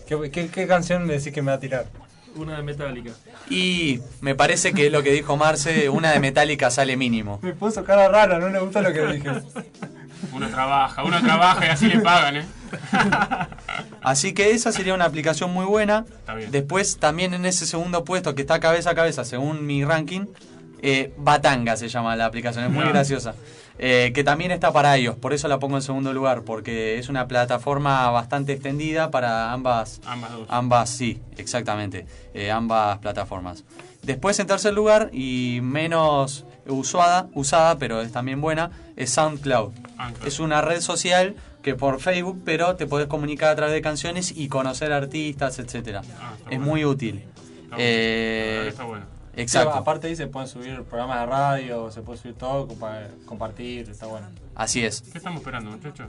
¿Qué, 0.06 0.30
qué, 0.30 0.48
qué 0.48 0.66
canción 0.66 1.06
le 1.06 1.18
decís 1.18 1.32
que 1.32 1.42
me 1.42 1.50
va 1.50 1.56
a 1.56 1.60
tirar? 1.60 1.86
Una 2.36 2.56
de 2.58 2.62
Metallica. 2.62 3.12
Y 3.48 4.00
me 4.20 4.34
parece 4.34 4.72
que 4.72 4.86
es 4.86 4.92
lo 4.92 5.02
que 5.02 5.10
dijo 5.10 5.36
Marce, 5.36 5.88
una 5.88 6.12
de 6.12 6.20
Metallica 6.20 6.70
sale 6.70 6.96
mínimo. 6.96 7.38
Me 7.42 7.54
puso 7.54 7.82
cara 7.82 8.08
rara, 8.08 8.38
no 8.38 8.48
le 8.48 8.58
gusta 8.60 8.82
lo 8.82 8.92
que 8.92 9.06
dije. 9.06 9.30
Uno 10.32 10.48
trabaja, 10.48 11.02
uno 11.04 11.20
trabaja 11.22 11.66
y 11.66 11.68
así 11.70 11.86
le 11.86 12.00
pagan, 12.00 12.36
¿eh? 12.38 12.44
Así 14.02 14.34
que 14.34 14.50
esa 14.50 14.70
sería 14.70 14.94
una 14.94 15.04
aplicación 15.04 15.50
muy 15.50 15.64
buena. 15.64 16.04
Está 16.08 16.34
bien. 16.34 16.50
Después 16.50 16.98
también 16.98 17.34
en 17.34 17.46
ese 17.46 17.66
segundo 17.66 18.04
puesto 18.04 18.34
que 18.34 18.42
está 18.42 18.60
cabeza 18.60 18.90
a 18.90 18.94
cabeza 18.94 19.24
según 19.24 19.66
mi 19.66 19.84
ranking, 19.84 20.26
eh, 20.82 21.12
Batanga 21.16 21.76
se 21.76 21.88
llama 21.88 22.16
la 22.16 22.26
aplicación, 22.26 22.64
es 22.64 22.70
muy 22.70 22.80
Mirá. 22.80 22.90
graciosa. 22.92 23.34
Eh, 23.78 24.12
que 24.14 24.24
también 24.24 24.52
está 24.52 24.72
para 24.72 24.96
ellos, 24.96 25.16
por 25.16 25.34
eso 25.34 25.48
la 25.48 25.58
pongo 25.58 25.76
en 25.76 25.82
segundo 25.82 26.14
lugar, 26.14 26.42
porque 26.44 26.98
es 26.98 27.10
una 27.10 27.28
plataforma 27.28 28.08
bastante 28.10 28.54
extendida 28.54 29.10
para 29.10 29.52
ambas, 29.52 30.00
Ambas 30.06 30.32
dos. 30.32 30.46
ambas 30.48 30.88
sí, 30.88 31.20
exactamente, 31.36 32.06
eh, 32.32 32.50
ambas 32.50 32.96
plataformas. 32.98 33.64
Después 34.02 34.38
en 34.38 34.46
tercer 34.46 34.72
lugar 34.72 35.10
y 35.12 35.58
menos 35.62 36.46
usada, 36.66 37.28
usada, 37.34 37.76
pero 37.76 38.00
es 38.00 38.12
también 38.12 38.40
buena, 38.40 38.70
es 38.96 39.10
SoundCloud. 39.10 39.72
Anchor. 39.98 40.26
Es 40.26 40.40
una 40.40 40.62
red 40.62 40.80
social 40.80 41.34
que 41.62 41.74
por 41.74 42.00
Facebook, 42.00 42.40
pero 42.46 42.76
te 42.76 42.86
podés 42.86 43.08
comunicar 43.08 43.50
a 43.50 43.56
través 43.56 43.74
de 43.74 43.82
canciones 43.82 44.32
y 44.34 44.48
conocer 44.48 44.90
artistas, 44.92 45.58
etcétera. 45.58 46.00
Ah, 46.20 46.32
es 46.38 46.44
bueno. 46.58 46.64
muy 46.64 46.84
útil. 46.86 47.16
Está 47.64 47.76
bueno. 47.76 47.76
Eh, 47.78 48.66
está 48.68 48.84
bueno. 48.84 49.04
Exacto. 49.36 49.72
Sí, 49.72 49.78
aparte 49.78 50.06
ahí 50.08 50.16
se 50.16 50.26
pueden 50.26 50.48
subir 50.48 50.82
programas 50.84 51.20
de 51.20 51.26
radio, 51.26 51.90
se 51.90 52.02
puede 52.02 52.18
subir 52.18 52.34
todo, 52.36 52.66
compa- 52.68 53.08
compartir, 53.26 53.88
está 53.90 54.06
bueno. 54.06 54.26
Así 54.54 54.84
es. 54.84 55.02
¿Qué 55.12 55.18
estamos 55.18 55.40
esperando, 55.40 55.70
muchachos? 55.70 56.06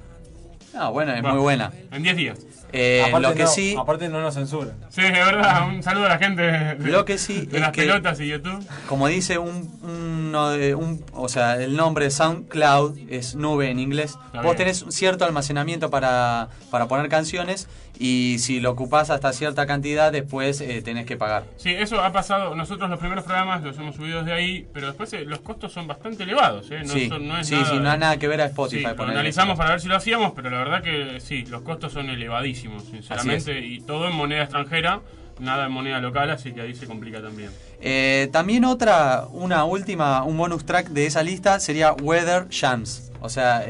Ah, 0.76 0.90
bueno, 0.90 1.14
es 1.14 1.22
Bueno, 1.22 1.36
muy 1.36 1.44
buena. 1.44 1.72
En 1.92 2.04
10 2.04 2.16
días. 2.18 2.40
Eh, 2.74 3.02
aparte, 3.08 3.28
lo 3.30 3.34
que 3.34 3.44
no, 3.44 3.50
sí, 3.50 3.76
aparte 3.80 4.10
no 4.10 4.22
nos 4.22 4.34
censuran. 4.36 4.76
Sí, 4.90 5.02
es 5.02 5.12
verdad. 5.14 5.68
Un 5.70 5.82
saludo 5.82 6.06
a 6.06 6.10
la 6.10 6.18
gente 6.20 6.42
de, 6.42 6.76
Lo 6.92 7.06
que 7.06 7.18
sí 7.18 7.46
de 7.46 7.56
es 7.58 7.62
las 7.62 7.72
que- 7.72 7.84
pelotas 7.84 8.20
y 8.20 8.28
YouTube. 8.28 8.64
como 8.88 9.08
dice 9.08 9.38
un, 9.38 9.72
uno 9.82 10.50
de- 10.50 10.76
un- 10.76 11.04
o 11.14 11.30
sea, 11.30 11.56
el 11.56 11.78
nombre 11.78 12.12
SoundCloud 12.12 12.98
es 13.10 13.36
nube 13.36 13.72
en 13.72 13.80
inglés. 13.80 14.18
Está 14.26 14.38
Vos 14.42 14.44
bien. 14.44 14.58
tenés 14.58 14.86
cierto 14.90 15.24
almacenamiento 15.24 15.90
para, 15.90 16.50
para 16.70 16.88
poner 16.90 17.08
canciones 17.08 17.68
y 18.00 18.38
si 18.40 18.60
lo 18.60 18.72
ocupás 18.72 19.10
hasta 19.10 19.34
cierta 19.34 19.66
cantidad 19.66 20.12
después 20.12 20.62
eh, 20.62 20.82
tenés 20.82 21.06
que 21.06 21.18
pagar. 21.18 21.46
Sí, 21.58 21.72
eso 21.72 22.02
ha 22.02 22.12
pasado. 22.12 22.56
Nosotros 22.56 22.90
los 22.90 23.00
primeros 23.00 23.24
programas 23.24 23.64
los 23.64 23.78
hemos 23.78 23.96
subido 23.96 24.20
desde 24.20 24.34
ahí, 24.34 24.68
pero 24.74 24.88
después 24.88 25.12
eh, 25.14 25.26
los 25.26 25.40
costos 25.40 25.72
son 25.74 25.88
bastante 25.88 26.24
elevados. 26.24 26.70
¿eh? 26.72 26.82
No, 26.86 26.94
sí, 26.94 27.10
son- 27.10 27.28
no 27.28 27.38
es 27.38 27.48
sí, 27.48 27.56
nada, 27.56 27.66
sí, 27.70 27.80
no 27.80 27.90
hay 27.92 27.98
nada 28.00 28.18
que 28.18 28.28
ver 28.28 28.42
a 28.42 28.46
Spotify. 28.46 28.86
Sí, 28.90 28.96
lo 28.98 29.04
analizamos 29.04 29.58
para 29.58 29.72
ver 29.72 29.82
si 29.82 29.88
lo 29.88 29.96
hacíamos, 29.96 30.34
pero 30.36 30.50
la 30.50 30.58
verdad 30.60 30.82
que 30.84 31.20
sí, 31.20 31.46
los 31.46 31.62
costos 31.62 31.94
son 31.94 32.10
elevadísimos, 32.10 32.84
sinceramente, 32.86 33.60
y 33.66 33.82
todo 33.82 34.08
en 34.08 34.16
moneda 34.16 34.44
extranjera, 34.44 35.02
nada 35.40 35.66
en 35.66 35.72
moneda 35.72 36.00
local, 36.00 36.30
así 36.32 36.52
que 36.52 36.62
ahí 36.62 36.76
se 36.76 36.88
complica 36.88 37.22
también. 37.22 37.50
Eh, 37.82 38.30
también 38.32 38.66
otra, 38.66 39.26
una 39.32 39.66
última, 39.66 40.24
un 40.24 40.38
bonus 40.38 40.66
track 40.66 40.90
de 40.90 41.06
esa 41.06 41.24
lista 41.24 41.60
sería 41.60 41.94
Weather 41.94 42.48
Jams. 42.52 43.12
O 43.22 43.30
sea, 43.30 43.64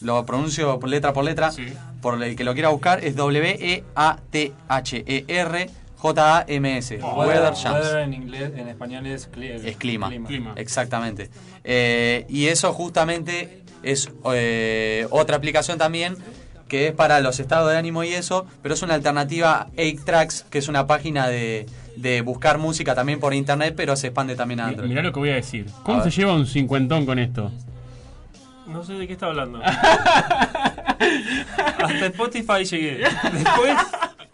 lo 0.00 0.24
pronuncio 0.26 0.80
letra 0.86 1.12
por 1.12 1.24
letra. 1.24 1.50
Sí. 1.50 1.66
Por 2.02 2.22
el 2.22 2.36
que 2.36 2.44
lo 2.44 2.52
quiera 2.52 2.68
buscar, 2.68 3.02
es 3.02 3.16
W-E-A-T-H-E-R 4.42 5.70
J-A-M-S. 5.96 6.98
Weather 7.00 7.54
Jams. 7.54 7.64
Weather 7.80 7.98
en 8.00 8.12
inglés, 8.14 8.50
en 8.56 8.66
español 8.68 9.06
es, 9.06 9.28
Es 9.64 9.76
clima. 9.76 10.10
Clima. 10.26 10.52
Exactamente. 10.56 11.30
Eh, 11.62 12.26
y 12.28 12.46
eso 12.48 12.72
justamente 12.72 13.62
es 13.84 14.10
eh, 14.34 15.06
otra 15.10 15.36
aplicación 15.36 15.78
también 15.78 16.16
que 16.66 16.88
es 16.88 16.92
para 16.94 17.20
los 17.20 17.38
estados 17.38 17.70
de 17.70 17.76
ánimo 17.78 18.02
y 18.02 18.08
eso, 18.14 18.46
pero 18.62 18.74
es 18.74 18.80
una 18.82 18.94
alternativa 18.94 19.52
a 19.60 19.68
8Tracks, 19.76 20.44
que 20.48 20.56
es 20.58 20.68
una 20.68 20.86
página 20.86 21.28
de, 21.28 21.66
de 21.96 22.22
buscar 22.22 22.56
música 22.56 22.94
también 22.94 23.20
por 23.20 23.34
internet, 23.34 23.74
pero 23.76 23.94
se 23.94 24.06
expande 24.06 24.34
también 24.36 24.58
a 24.60 24.68
Android. 24.68 24.88
Mirá 24.88 25.02
lo 25.02 25.12
que 25.12 25.20
voy 25.20 25.28
a 25.30 25.34
decir. 25.34 25.66
¿Cómo 25.82 25.98
A 25.98 26.00
se 26.00 26.06
ver. 26.08 26.14
lleva 26.16 26.32
un 26.34 26.46
cincuentón 26.46 27.04
con 27.04 27.18
esto? 27.18 27.52
No 28.66 28.82
sé 28.84 28.94
de 28.94 29.06
qué 29.06 29.12
está 29.14 29.26
hablando. 29.26 29.60
Hasta 30.98 31.16
Spotify 32.06 32.64
llegué. 32.64 33.04
Después 33.32 33.76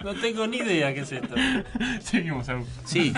no 0.05 0.15
tengo 0.15 0.47
ni 0.47 0.59
idea 0.59 0.93
qué 0.95 1.01
es 1.01 1.13
esto. 1.13 1.35
Seguimos, 2.03 2.49
Agus. 2.49 2.69
Sí. 2.85 3.13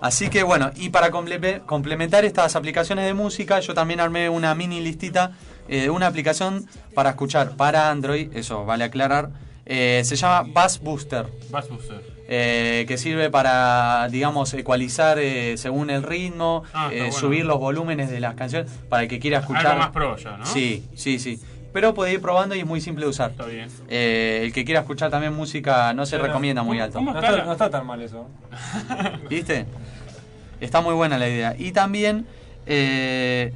Así 0.00 0.28
que 0.28 0.42
bueno, 0.42 0.70
y 0.76 0.90
para 0.90 1.10
comple- 1.10 1.64
complementar 1.64 2.24
estas 2.24 2.54
aplicaciones 2.54 3.06
de 3.06 3.14
música, 3.14 3.60
yo 3.60 3.74
también 3.74 4.00
armé 4.00 4.28
una 4.28 4.54
mini 4.54 4.80
listita 4.80 5.32
eh, 5.68 5.82
de 5.82 5.90
una 5.90 6.06
aplicación 6.06 6.66
para 6.94 7.10
escuchar 7.10 7.56
para 7.56 7.90
Android, 7.90 8.36
eso 8.36 8.64
vale 8.66 8.84
aclarar. 8.84 9.30
eh, 9.64 10.02
se 10.04 10.16
llama 10.16 10.48
Bass 10.52 10.78
Booster. 10.80 11.26
Bass 11.50 11.68
Booster. 11.68 12.15
Eh, 12.28 12.84
que 12.88 12.98
sirve 12.98 13.30
para, 13.30 14.08
digamos, 14.10 14.52
ecualizar 14.54 15.18
eh, 15.18 15.56
según 15.56 15.90
el 15.90 16.02
ritmo, 16.02 16.64
Ah, 16.74 16.90
eh, 16.92 16.98
bueno. 16.98 17.12
subir 17.12 17.44
los 17.44 17.58
volúmenes 17.58 18.10
de 18.10 18.20
las 18.20 18.34
canciones 18.34 18.70
para 18.88 19.04
el 19.04 19.08
que 19.08 19.18
quiera 19.18 19.38
escuchar. 19.38 19.66
Algo 19.66 19.78
más 19.78 19.90
pro 19.90 20.16
ya, 20.16 20.36
¿no? 20.36 20.46
Sí, 20.46 20.84
sí, 20.94 21.18
sí. 21.18 21.38
Pero 21.72 21.92
puede 21.92 22.12
ir 22.14 22.20
probando 22.22 22.54
y 22.54 22.60
es 22.60 22.66
muy 22.66 22.80
simple 22.80 23.04
de 23.04 23.10
usar. 23.10 23.32
Está 23.32 23.44
bien. 23.44 23.68
Eh, 23.88 24.40
el 24.44 24.52
que 24.52 24.64
quiera 24.64 24.80
escuchar 24.80 25.10
también 25.10 25.34
música 25.34 25.92
no 25.92 26.06
se 26.06 26.16
Pero, 26.16 26.28
recomienda 26.28 26.62
muy 26.62 26.78
¿cómo- 26.78 26.84
alto. 26.84 27.00
No 27.44 27.52
está 27.52 27.66
no 27.66 27.70
tan 27.70 27.86
mal 27.86 28.00
eso. 28.00 28.26
¿Viste? 29.28 29.66
Está 30.60 30.80
muy 30.80 30.94
buena 30.94 31.18
la 31.18 31.28
idea. 31.28 31.54
Y 31.58 31.72
también, 31.72 32.26
eh, 32.66 33.52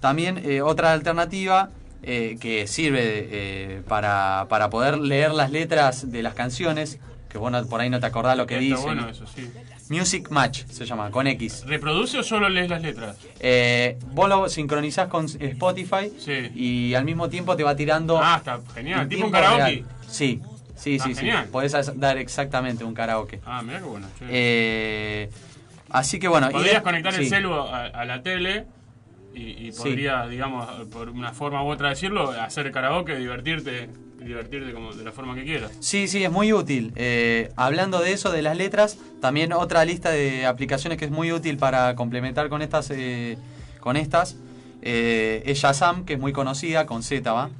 también 0.00 0.40
eh, 0.44 0.62
otra 0.62 0.92
alternativa 0.92 1.70
eh, 2.02 2.38
que 2.40 2.66
sirve 2.66 3.00
eh, 3.30 3.82
para, 3.86 4.46
para 4.48 4.68
poder 4.70 4.98
leer 4.98 5.32
las 5.32 5.50
letras 5.52 6.10
de 6.10 6.22
las 6.22 6.34
canciones, 6.34 6.98
que 7.30 7.38
vos 7.38 7.50
no- 7.50 7.64
por 7.66 7.80
ahí 7.80 7.88
no 7.88 7.98
te 8.00 8.06
acordás 8.06 8.36
lo 8.36 8.46
que 8.46 8.54
Está 8.56 8.64
dicen. 8.64 8.82
bueno 8.84 9.08
eso, 9.08 9.24
sí. 9.26 9.50
Music 9.88 10.28
Match 10.30 10.64
se 10.66 10.84
llama, 10.84 11.10
con 11.10 11.26
X. 11.26 11.64
¿Reproduce 11.66 12.18
o 12.18 12.22
solo 12.22 12.48
lees 12.48 12.68
las 12.68 12.82
letras? 12.82 13.16
Eh, 13.40 13.98
vos 14.12 14.28
lo 14.28 14.48
sincronizás 14.48 15.08
con 15.08 15.24
Spotify 15.26 16.12
Sí. 16.18 16.50
y 16.54 16.94
al 16.94 17.04
mismo 17.04 17.28
tiempo 17.28 17.56
te 17.56 17.64
va 17.64 17.74
tirando... 17.74 18.20
Ah, 18.22 18.36
está 18.38 18.60
genial. 18.74 19.00
en 19.02 19.08
Tipo 19.08 19.26
un 19.26 19.32
karaoke. 19.32 19.62
real. 19.64 19.84
Sí, 20.06 20.40
sí, 20.76 20.98
Ah, 21.00 21.04
sí, 21.04 21.14
sí. 21.14 21.20
genial. 21.20 21.48
Podés 21.48 21.74
as- 21.74 21.98
dar 21.98 22.18
exactamente 22.18 22.84
un 22.84 22.94
karaoke. 22.94 23.40
Ah, 23.46 23.62
mira 23.62 23.78
qué 23.80 23.84
bueno. 23.86 24.06
Eh, 24.28 25.30
así 25.90 26.18
que 26.18 26.28
bueno... 26.28 26.50
Podrías 26.50 26.82
conectar 26.82 27.14
el 27.14 27.24
sí. 27.24 27.28
celu 27.30 27.54
a, 27.54 27.86
a 27.86 28.04
la 28.04 28.22
tele 28.22 28.66
y, 29.34 29.66
y 29.68 29.72
Sí. 29.72 29.78
podría, 29.82 30.26
digamos, 30.26 30.68
por 30.88 31.08
una 31.08 31.32
forma 31.32 31.62
u 31.64 31.68
otra 31.68 31.88
decirlo, 31.90 32.30
hacer 32.30 32.70
karaoke, 32.72 33.16
divertirte, 33.16 33.88
y 34.20 34.24
divertirte 34.24 34.72
como 34.72 34.92
de 34.92 35.04
la 35.04 35.12
forma 35.12 35.34
que 35.34 35.44
quieras. 35.44 35.72
Sí, 35.80 36.08
sí, 36.08 36.22
es 36.24 36.30
muy 36.30 36.52
útil. 36.52 36.92
Eh, 36.96 37.50
hablando 37.56 38.00
de 38.00 38.12
eso, 38.12 38.30
de 38.30 38.42
las 38.42 38.56
letras, 38.56 38.98
también 39.20 39.52
otra 39.52 39.84
lista 39.84 40.10
de 40.10 40.46
aplicaciones 40.46 40.98
que 40.98 41.06
es 41.06 41.10
muy 41.10 41.32
útil 41.32 41.56
para 41.56 41.94
complementar 41.94 42.48
con 42.48 42.62
estas, 42.62 42.90
eh, 42.90 43.38
con 43.80 43.96
estas 43.96 44.36
eh, 44.82 45.42
es 45.46 45.58
Shazam, 45.58 46.04
que 46.04 46.14
es 46.14 46.20
muy 46.20 46.32
conocida, 46.32 46.86
con 46.86 47.02
Z, 47.02 47.32
¿va? 47.32 47.50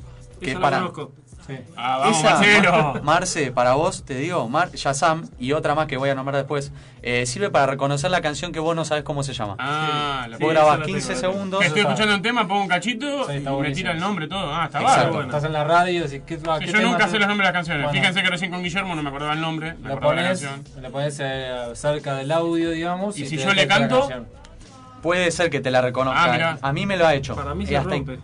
Que 0.41 0.53
es 0.53 0.59
para... 0.59 0.79
conozco. 0.79 1.13
Sí. 1.51 1.65
Ah, 1.77 1.99
vamos, 1.99 2.19
Esa, 2.19 2.31
Marcelo. 2.31 3.01
Marce, 3.03 3.53
para 3.53 3.75
vos, 3.75 4.05
te 4.05 4.15
digo, 4.15 4.49
Mar, 4.49 4.71
Shazam 4.73 5.29
y 5.39 5.53
otra 5.53 5.75
más 5.75 5.87
que 5.87 5.97
voy 5.97 6.11
a 6.11 6.15
nombrar 6.15 6.37
después, 6.37 6.73
eh, 7.03 7.27
sirve 7.27 7.51
para 7.51 7.67
reconocer 7.67 8.11
la 8.11 8.21
canción 8.21 8.53
que 8.53 8.61
vos 8.61 8.77
no 8.77 8.85
sabes 8.85 9.05
cómo 9.05 9.23
se 9.23 9.33
llama. 9.33 9.57
Ah, 9.59 10.27
la 10.29 10.39
vos 10.39 10.51
grabás 10.51 10.79
la 10.81 10.85
tengo, 10.85 10.99
15 10.99 11.15
la 11.15 11.21
tengo. 11.21 11.33
segundos. 11.33 11.65
Estoy 11.65 11.81
escuchando 11.83 12.15
un 12.15 12.23
tema, 12.23 12.47
pongo 12.49 12.63
un 12.63 12.69
cachito 12.69 13.27
Sí, 13.29 13.37
y 13.37 13.41
me 13.41 13.71
tira 13.73 13.93
el 13.93 14.01
nombre 14.01 14.29
todo. 14.29 14.53
Ah, 14.55 14.67
está 14.67 14.79
Exacto. 14.81 14.85
bárbaro. 14.85 15.13
bueno. 15.15 15.29
Estás 15.29 15.45
en 15.45 15.53
la 15.53 15.65
radio 15.65 16.03
decís, 16.05 16.23
¿qué, 16.27 16.37
Sí, 16.37 16.43
qué 16.61 16.73
yo 16.73 16.81
nunca 16.83 17.09
sé 17.09 17.19
los 17.19 17.29
nombres 17.29 17.49
de 17.49 17.53
las 17.53 17.53
canciones. 17.53 17.85
Bueno. 17.85 17.99
Fíjense 18.01 18.23
que 18.23 18.31
recién 18.31 18.51
con 18.51 18.63
Guillermo 18.63 18.95
no 18.95 19.03
me 19.03 19.09
acordaba 19.09 19.33
el 19.33 19.41
nombre, 19.41 19.75
me 19.75 19.89
acordaba 19.89 20.15
la 20.15 20.23
canción. 20.29 20.65
le 20.81 20.91
pones 20.91 21.19
eh, 21.21 21.51
cerca 21.75 22.15
del 22.15 22.31
audio, 22.33 22.71
digamos. 22.71 23.19
Y 23.19 23.27
si 23.27 23.37
yo 23.37 23.53
le 23.53 23.67
la 23.67 23.75
canto. 23.75 24.09
Puede 25.03 25.31
ser 25.31 25.49
que 25.49 25.61
te 25.61 25.71
la 25.71 25.81
reconozca. 25.81 26.25
Ah, 26.25 26.33
mirá. 26.33 26.59
a 26.61 26.73
mí 26.75 26.85
me 26.85 26.97
lo 26.99 27.07
ha 27.07 27.15
hecho. 27.15 27.35
Para 27.35 27.55
mí 27.55 27.67
se 27.67 27.81
rompe. 27.81 28.19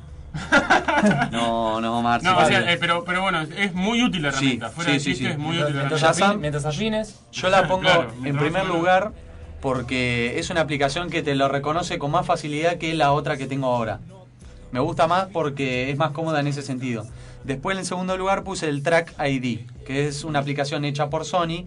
No, 1.31 1.81
no, 1.81 2.03
Marce. 2.03 2.27
No, 2.27 2.39
o 2.39 2.47
sea, 2.47 2.73
eh, 2.73 2.77
pero, 2.79 3.05
pero 3.05 3.23
bueno, 3.23 3.43
es 3.43 3.75
muy 3.75 4.03
útil 4.03 4.23
la 4.23 4.33
Sí, 4.33 4.37
herramienta. 4.39 4.71
Fuera 4.71 4.91
sí, 4.91 4.95
de 4.97 5.01
sí, 5.01 5.11
chiste, 5.11 5.25
sí. 5.27 5.31
es 5.33 5.39
muy 5.39 5.57
útil 5.59 5.75
la 5.75 5.83
Mientras, 5.85 6.03
herramienta. 6.03 6.37
Mientras 6.39 6.65
afines, 6.65 7.21
Yo 7.33 7.49
la 7.49 7.67
pongo 7.69 7.83
Claro, 7.83 8.13
en 8.25 8.37
primer 8.37 8.67
lugar 8.67 9.13
porque 9.61 10.39
es 10.39 10.51
una 10.51 10.61
aplicación 10.61 11.11
que 11.11 11.23
te 11.23 11.35
lo 11.35 11.49
reconoce 11.49 11.99
con 11.99 12.11
más 12.11 12.27
facilidad 12.27 12.77
que 12.77 12.95
la 12.95 13.13
otra 13.13 13.37
que 13.37 13.47
tengo 13.47 13.67
ahora. 13.75 14.01
Me 14.73 14.81
gusta 14.81 15.07
más 15.07 15.27
porque 15.33 15.91
es 15.91 15.97
más 15.97 16.11
cómoda 16.13 16.41
en 16.41 16.47
ese 16.47 16.63
sentido. 16.63 17.07
Después 17.45 17.79
en 17.79 17.85
segundo 17.85 18.17
lugar 18.17 18.43
puse 18.45 18.69
el 18.69 18.83
Track 18.83 19.15
ID, 19.25 19.61
que 19.87 20.09
es 20.09 20.25
una 20.25 20.41
aplicación 20.41 20.85
hecha 20.85 21.09
por 21.09 21.25
Sony 21.25 21.67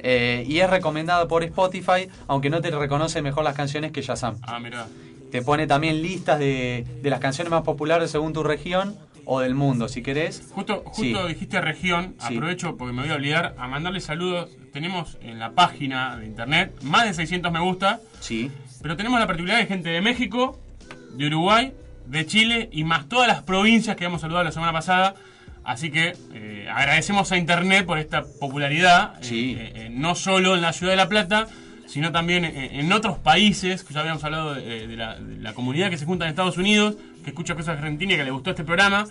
eh, 0.00 0.44
y 0.46 0.60
es 0.60 0.70
recomendada 0.70 1.26
por 1.26 1.42
Spotify, 1.42 2.08
aunque 2.28 2.50
no 2.50 2.60
te 2.60 2.70
reconoce 2.70 3.20
mejor 3.20 3.42
las 3.44 3.54
canciones 3.56 3.90
que 3.92 4.00
Shazam. 4.02 4.36
Ah, 4.42 4.58
mirá. 4.60 4.86
Te 5.30 5.42
pone 5.42 5.66
también 5.66 6.00
listas 6.02 6.38
de, 6.38 6.86
de 7.02 7.10
las 7.10 7.20
canciones 7.20 7.50
más 7.50 7.62
populares 7.62 8.10
según 8.10 8.32
tu 8.32 8.42
región 8.42 8.96
o 9.24 9.40
del 9.40 9.54
mundo, 9.54 9.88
si 9.88 10.02
querés. 10.02 10.42
Justo, 10.54 10.82
justo 10.86 11.22
Sí. 11.26 11.28
dijiste 11.28 11.60
región, 11.60 12.14
Sí. 12.26 12.34
aprovecho 12.36 12.76
porque 12.76 12.94
me 12.94 13.02
voy 13.02 13.10
a 13.10 13.14
olvidar 13.16 13.54
a 13.58 13.68
mandarle 13.68 14.00
saludos. 14.00 14.50
Tenemos 14.72 15.18
en 15.20 15.38
la 15.38 15.52
página 15.52 16.16
de 16.16 16.26
internet 16.26 16.72
más 16.82 17.04
de 17.04 17.12
600 17.14 17.52
me 17.52 17.60
gusta, 17.60 18.00
Sí. 18.20 18.50
pero 18.80 18.96
tenemos 18.96 19.20
la 19.20 19.26
particularidad 19.26 19.60
de 19.60 19.66
gente 19.66 19.90
de 19.90 20.00
México, 20.00 20.58
de 21.12 21.26
Uruguay, 21.26 21.74
de 22.06 22.24
Chile 22.24 22.70
y 22.72 22.84
más 22.84 23.06
todas 23.08 23.28
las 23.28 23.42
provincias 23.42 23.96
que 23.96 24.06
hemos 24.06 24.22
saludado 24.22 24.44
la 24.44 24.52
semana 24.52 24.72
pasada. 24.72 25.14
Así 25.62 25.90
que 25.90 26.14
eh, 26.32 26.66
agradecemos 26.72 27.30
a 27.30 27.36
Internet 27.36 27.84
por 27.84 27.98
esta 27.98 28.24
popularidad, 28.40 29.18
Sí. 29.20 29.56
eh, 29.58 29.72
eh, 29.74 29.88
no 29.92 30.14
solo 30.14 30.54
en 30.54 30.62
la 30.62 30.72
ciudad 30.72 30.92
de 30.92 30.96
La 30.96 31.08
Plata, 31.10 31.48
sino 31.88 32.12
también 32.12 32.44
eh, 32.44 32.78
en 32.78 32.92
otros 32.92 33.18
países, 33.18 33.82
que 33.82 33.94
ya 33.94 34.00
habíamos 34.00 34.22
hablado 34.22 34.54
de, 34.54 34.86
de 34.86 34.96
la, 34.96 35.54
comunidad 35.54 35.90
que 35.90 35.96
se 35.96 36.04
junta 36.04 36.26
en 36.26 36.30
Estados 36.30 36.58
Unidos, 36.58 36.96
que 37.24 37.30
escucha 37.30 37.54
cosas 37.54 37.78
argentinas 37.78 38.14
y 38.14 38.18
que 38.18 38.24
le 38.24 38.30
gustó 38.30 38.50
este 38.50 38.62
programa. 38.62 39.06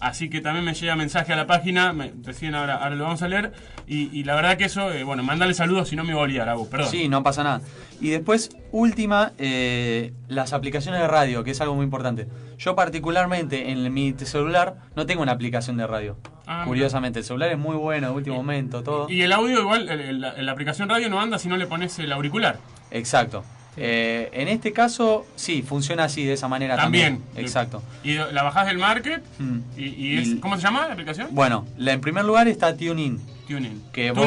Así 0.00 0.28
que 0.28 0.40
también 0.40 0.64
me 0.64 0.74
llega 0.74 0.96
mensaje 0.96 1.32
a 1.32 1.36
la 1.36 1.46
página, 1.46 1.92
me, 1.92 2.12
recién 2.24 2.56
ahora, 2.56 2.74
ahora 2.74 2.96
lo 2.96 3.04
vamos 3.04 3.22
a 3.22 3.28
leer. 3.28 3.52
Y, 3.86 4.24
la 4.24 4.34
verdad 4.34 4.56
que 4.56 4.64
eso, 4.64 4.90
eh, 4.90 5.04
bueno, 5.04 5.22
mandale 5.22 5.54
saludos 5.54 5.88
si 5.88 5.94
no 5.94 6.02
me 6.02 6.12
voy 6.12 6.22
a 6.22 6.24
olvidar, 6.24 6.48
Agus, 6.48 6.66
perdón. 6.66 6.90
Sí, 6.90 7.08
no 7.08 7.22
pasa 7.22 7.44
nada. 7.44 7.60
Y 8.02 8.10
después, 8.10 8.50
última, 8.72 9.32
eh, 9.38 10.12
las 10.28 10.52
aplicaciones 10.52 11.00
de 11.00 11.06
radio, 11.06 11.44
que 11.44 11.52
es 11.52 11.60
algo 11.60 11.76
muy 11.76 11.84
importante. 11.84 12.26
Yo 12.58 12.74
particularmente 12.74 13.70
en 13.70 13.94
mi 13.94 14.12
celular 14.18 14.74
no 14.96 15.06
tengo 15.06 15.22
una 15.22 15.32
aplicación 15.32 15.76
de 15.76 15.86
radio. 15.86 16.16
Ah, 16.46 16.64
Curiosamente, 16.66 17.20
el 17.20 17.24
celular 17.24 17.50
es 17.52 17.58
muy 17.58 17.76
bueno, 17.76 18.08
de 18.08 18.12
último 18.14 18.36
momento, 18.36 18.82
todo. 18.82 19.08
Y 19.08 19.22
el 19.22 19.32
audio 19.32 19.60
igual, 19.60 19.88
el- 19.88 20.00
el- 20.00 20.20
la, 20.20 20.34
la 20.34 20.52
aplicación 20.52 20.88
radio 20.88 21.08
no 21.08 21.20
anda 21.20 21.38
si 21.38 21.48
no 21.48 21.56
le 21.56 21.66
pones 21.68 21.96
el 22.00 22.10
auricular. 22.12 22.58
Exacto. 22.90 23.44
Eh, 23.76 24.28
en 24.32 24.48
este 24.48 24.72
caso, 24.72 25.24
sí, 25.36 25.62
funciona 25.62 26.04
así, 26.04 26.24
de 26.24 26.32
esa 26.34 26.48
manera 26.48 26.76
también. 26.76 27.18
También. 27.20 27.44
Exacto. 27.46 27.82
Y 28.04 28.14
la 28.14 28.42
bajás 28.42 28.66
del 28.66 28.78
market 28.78 29.22
Mm. 29.38 29.58
y, 29.76 29.84
y 29.84 30.18
es, 30.18 30.28
Y- 30.28 30.40
¿cómo 30.40 30.56
se 30.56 30.62
llama 30.62 30.86
la 30.88 30.92
aplicación? 30.92 31.28
Bueno, 31.30 31.66
la, 31.78 31.92
en 31.92 32.00
primer 32.00 32.24
lugar 32.24 32.48
está 32.48 32.76
TuneIn. 32.76 33.20
TuneIn. 33.48 33.80
Que 33.92 34.10
vos- 34.10 34.26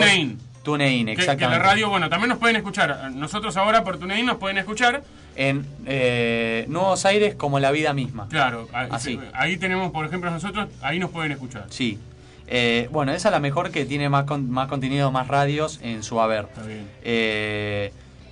TuneIn. 0.66 1.06
TuneIn, 1.06 1.06
Que, 1.08 1.16
que 1.16 1.22
exactamente. 1.22 1.64
la 1.64 1.70
radio, 1.72 1.90
bueno, 1.90 2.10
también 2.10 2.30
nos 2.30 2.40
pueden 2.40 2.58
escuchar. 2.58 3.12
Nosotros 3.14 3.56
ahora 3.56 3.84
por 3.86 3.98
TuneIn 3.98 4.26
nos 4.26 4.38
pueden 4.38 4.58
escuchar. 4.58 5.04
En 5.38 5.66
eh, 5.86 6.66
Nuevos 6.70 7.06
Aires 7.06 7.36
como 7.36 7.60
la 7.60 7.72
vida 7.72 7.94
misma. 7.94 8.28
Claro, 8.30 8.68
ahí, 8.74 8.88
Así. 8.92 9.20
ahí 9.34 9.58
tenemos, 9.58 9.92
por 9.92 10.06
ejemplo, 10.06 10.32
nosotros, 10.32 10.68
ahí 10.82 10.98
nos 11.00 11.12
pueden 11.12 11.32
escuchar. 11.34 11.66
Sí. 11.70 12.00
Eh, 12.48 12.88
bueno, 12.92 13.12
esa 13.12 13.28
es 13.30 13.32
la 13.34 13.40
mejor 13.40 13.70
que 13.72 13.86
tiene 13.86 14.08
más, 14.08 14.24
con- 14.26 14.50
más 14.50 14.68
contenido, 14.70 15.12
más 15.12 15.28
radios 15.28 15.80
en 15.84 16.04
su 16.04 16.22
haber. 16.22 16.46
Está 16.46 16.62
bien. 16.64 16.88
Eh, 17.04 17.92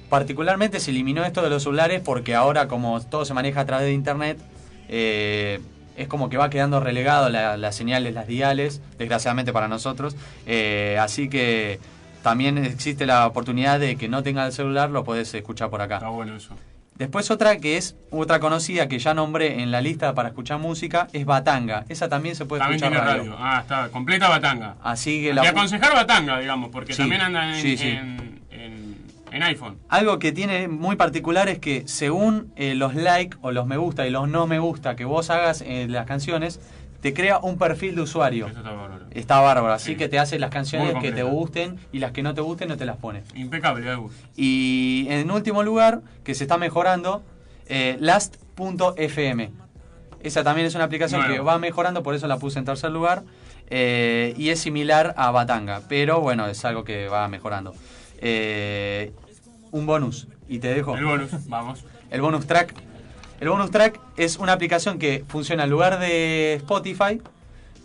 particularmente 0.09 0.79
se 0.79 0.91
eliminó 0.91 1.25
esto 1.25 1.41
de 1.41 1.49
los 1.49 1.63
celulares 1.63 2.01
porque 2.03 2.35
ahora 2.35 2.67
como 2.67 3.01
todo 3.01 3.25
se 3.25 3.33
maneja 3.33 3.61
a 3.61 3.65
través 3.65 3.87
de 3.87 3.93
internet, 3.93 4.37
eh, 4.87 5.59
es 5.97 6.07
como 6.07 6.29
que 6.29 6.37
va 6.37 6.49
quedando 6.49 6.79
relegado 6.79 7.29
la- 7.29 7.57
las 7.57 7.75
señales, 7.75 8.13
las 8.13 8.27
diales, 8.27 8.81
desgraciadamente 8.97 9.51
para 9.51 9.67
nosotros. 9.67 10.15
Así 10.99 11.27
que 11.29 11.79
también 12.23 12.57
existe 12.57 13.05
la 13.05 13.27
oportunidad 13.27 13.79
de 13.79 13.95
que 13.97 14.07
no 14.09 14.23
tenga 14.23 14.45
el 14.47 14.51
celular, 14.51 14.89
lo 14.89 15.03
podés 15.03 15.31
escuchar 15.35 15.69
por 15.69 15.81
acá. 15.81 15.97
Está 15.97 16.09
bueno 16.09 16.35
eso. 16.35 16.55
Después 16.95 17.31
otra 17.31 17.57
que 17.57 17.75
es 17.77 17.95
otra 18.11 18.39
conocida 18.39 18.87
que 18.87 18.99
ya 18.99 19.13
nombré 19.15 19.61
en 19.63 19.71
la 19.71 19.81
lista 19.81 20.13
para 20.13 20.29
escuchar 20.29 20.59
música 20.59 21.07
es 21.11 21.25
Batanga. 21.25 21.85
Esa 21.89 22.07
también 22.07 22.35
se 22.35 22.45
puede 22.45 22.61
También 22.61 22.83
escuchar 22.83 23.03
tiene 23.03 23.17
radio. 23.19 23.31
radio. 23.33 23.45
Ah, 23.45 23.59
está, 23.61 23.89
completa 23.89 24.29
batanga. 24.29 24.75
Así 24.83 25.21
que 25.23 25.29
Te 25.29 25.33
la, 25.33 25.49
aconsejar 25.49 25.93
batanga, 25.93 26.39
digamos, 26.39 26.69
porque 26.71 26.93
Sí, 26.93 26.99
también 27.01 27.21
anda 27.21 27.49
en, 27.55 27.61
sí, 27.61 27.77
sí. 27.77 27.87
en- 27.89 28.41
en- 28.51 28.95
en 29.31 29.43
iPhone. 29.43 29.77
Algo 29.89 30.19
que 30.19 30.31
tiene 30.31 30.67
muy 30.67 30.95
particular 30.95 31.49
es 31.49 31.57
que 31.57 31.81
según 31.87 32.53
eh, 32.55 32.75
los 32.75 32.93
like 32.93 33.37
o 33.41 33.51
los 33.51 33.65
me 33.65 33.77
gusta 33.77 34.05
y 34.05 34.11
los 34.11 34.29
no 34.29 34.45
me 34.45 34.59
gusta 34.59 34.95
que 34.95 35.05
vos 35.05 35.31
hagas 35.31 35.61
en 35.61 35.91
las 35.91 36.05
canciones, 36.05 36.59
te 37.03 37.13
crea 37.13 37.37
un 37.39 37.57
perfil 37.57 37.95
de 37.95 38.01
usuario. 38.01 38.47
Eso 38.47 38.57
está 38.59 38.71
bárbaro. 38.71 39.05
Está 39.11 39.39
bárbaro, 39.41 39.73
así 39.73 39.91
Sí. 39.91 39.95
que 39.97 40.07
te 40.09 40.17
hace 40.17 40.39
las 40.39 40.49
canciones 40.49 40.95
que 41.01 41.11
te 41.11 41.21
gusten 41.21 41.77
y 41.91 41.99
las 41.99 42.13
que 42.13 42.23
no 42.23 42.33
te 42.33 42.39
gusten 42.41 42.69
no 42.69 42.77
te 42.77 42.85
las 42.85 42.95
pone. 42.97 43.23
Impecable, 43.35 43.89
Agus. 43.91 44.13
Y 44.37 45.05
en 45.09 45.29
último 45.29 45.63
lugar, 45.63 46.01
que 46.23 46.33
se 46.33 46.45
está 46.45 46.57
mejorando, 46.57 47.21
eh, 47.67 47.97
Last.fm. 47.99 49.51
Esa 50.21 50.43
también 50.45 50.65
es 50.65 50.75
una 50.75 50.85
aplicación 50.85 51.27
que 51.27 51.39
va 51.39 51.59
mejorando, 51.59 52.01
por 52.03 52.15
eso 52.15 52.25
la 52.27 52.37
puse 52.39 52.57
en 52.59 52.65
tercer 52.65 52.89
lugar. 52.91 53.23
eh, 53.69 54.33
y 54.37 54.49
es 54.49 54.59
similar 54.59 55.13
a 55.17 55.31
Batanga, 55.31 55.81
pero 55.89 56.19
bueno, 56.21 56.47
es 56.47 56.63
algo 56.65 56.83
que 56.83 57.07
va 57.07 57.27
mejorando. 57.27 57.73
Eh, 58.19 59.11
un 59.71 59.85
bonus, 59.85 60.27
y 60.47 60.59
te 60.59 60.67
dejo. 60.73 60.95
El 60.95 61.05
bonus, 61.05 61.31
vamos. 61.47 61.83
El 62.11 62.21
bonus 62.21 62.45
track. 62.45 62.73
El 63.43 63.49
bonus 63.49 63.71
track 63.71 63.99
es 64.15 64.37
una 64.37 64.53
aplicación 64.53 64.97
que 64.97 65.25
funciona 65.27 65.65
en 65.65 65.69
lugar 65.69 65.99
de 65.99 66.53
Spotify, 66.53 67.19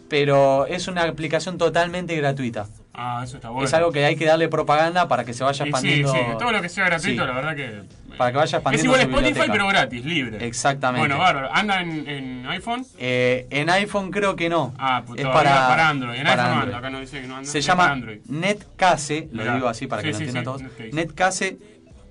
pero 0.09 0.67
es 0.67 0.87
una 0.87 1.03
aplicación 1.03 1.59
totalmente 1.59 2.15
gratuita. 2.15 2.69
Ah, 2.95 3.23
eso 3.25 3.39
está 3.39 3.51
bueno. 3.51 3.67
Es 3.67 3.75
algo 3.75 3.91
que 3.91 4.05
hay 4.05 4.15
que 4.15 4.25
darle 4.25 4.49
propaganda 4.49 5.09
para 5.09 5.25
que 5.25 5.35
se 5.35 5.43
vaya 5.43 5.65
Y 5.65 5.67
sí, 5.67 5.71
expandiendo. 5.71 6.13
sí, 6.13 6.19
todo 6.39 6.53
lo 6.53 6.63
que 6.63 6.69
sea 6.69 6.85
gratuito, 6.85 7.23
Sí. 7.23 7.27
la 7.29 7.35
verdad 7.35 7.57
que. 7.57 7.83
Para 8.17 8.31
que 8.31 8.37
vaya 8.37 8.45
Es 8.45 8.55
expandiendo 8.55 8.85
igual 8.87 9.01
a 9.01 9.03
su 9.03 9.09
Spotify, 9.11 9.29
biblioteca. 9.33 9.53
pero 9.53 9.67
gratis, 9.69 10.05
libre. 10.05 10.47
Exactamente. 10.47 11.01
Bueno, 11.09 11.19
bárbaro. 11.19 11.49
¿Anda 11.53 11.81
en, 11.83 12.09
en 12.09 12.47
iPhone? 12.47 12.87
Eh, 12.97 13.49
en 13.51 13.69
iPhone 13.71 14.13
creo 14.13 14.37
que 14.37 14.49
no. 14.49 14.75
Ah, 14.79 15.03
pues 15.05 15.19
es 15.21 15.27
para, 15.27 15.67
para 15.67 15.89
Android. 15.89 16.19
En 16.19 16.25
para 16.25 16.35
iPhone 16.35 16.47
no 16.47 16.53
Android. 16.63 16.75
anda, 16.77 16.79
acá 16.79 16.91
no 16.91 17.01
dice 17.01 17.21
que 17.21 17.27
no 17.27 17.37
anda. 17.37 17.51
Se 17.51 17.59
es 17.59 17.67
llama. 17.67 17.97
Netcase, 18.29 19.29
lo 19.33 19.43
Mirá. 19.43 19.55
digo 19.57 19.67
así 19.67 19.89
para 19.89 20.03
Sí, 20.03 20.13
que 20.13 20.25
lo 20.27 20.33
sí, 20.33 20.43
todos. 20.45 20.63
Netcase. 20.63 20.91
Netcase 20.93 21.59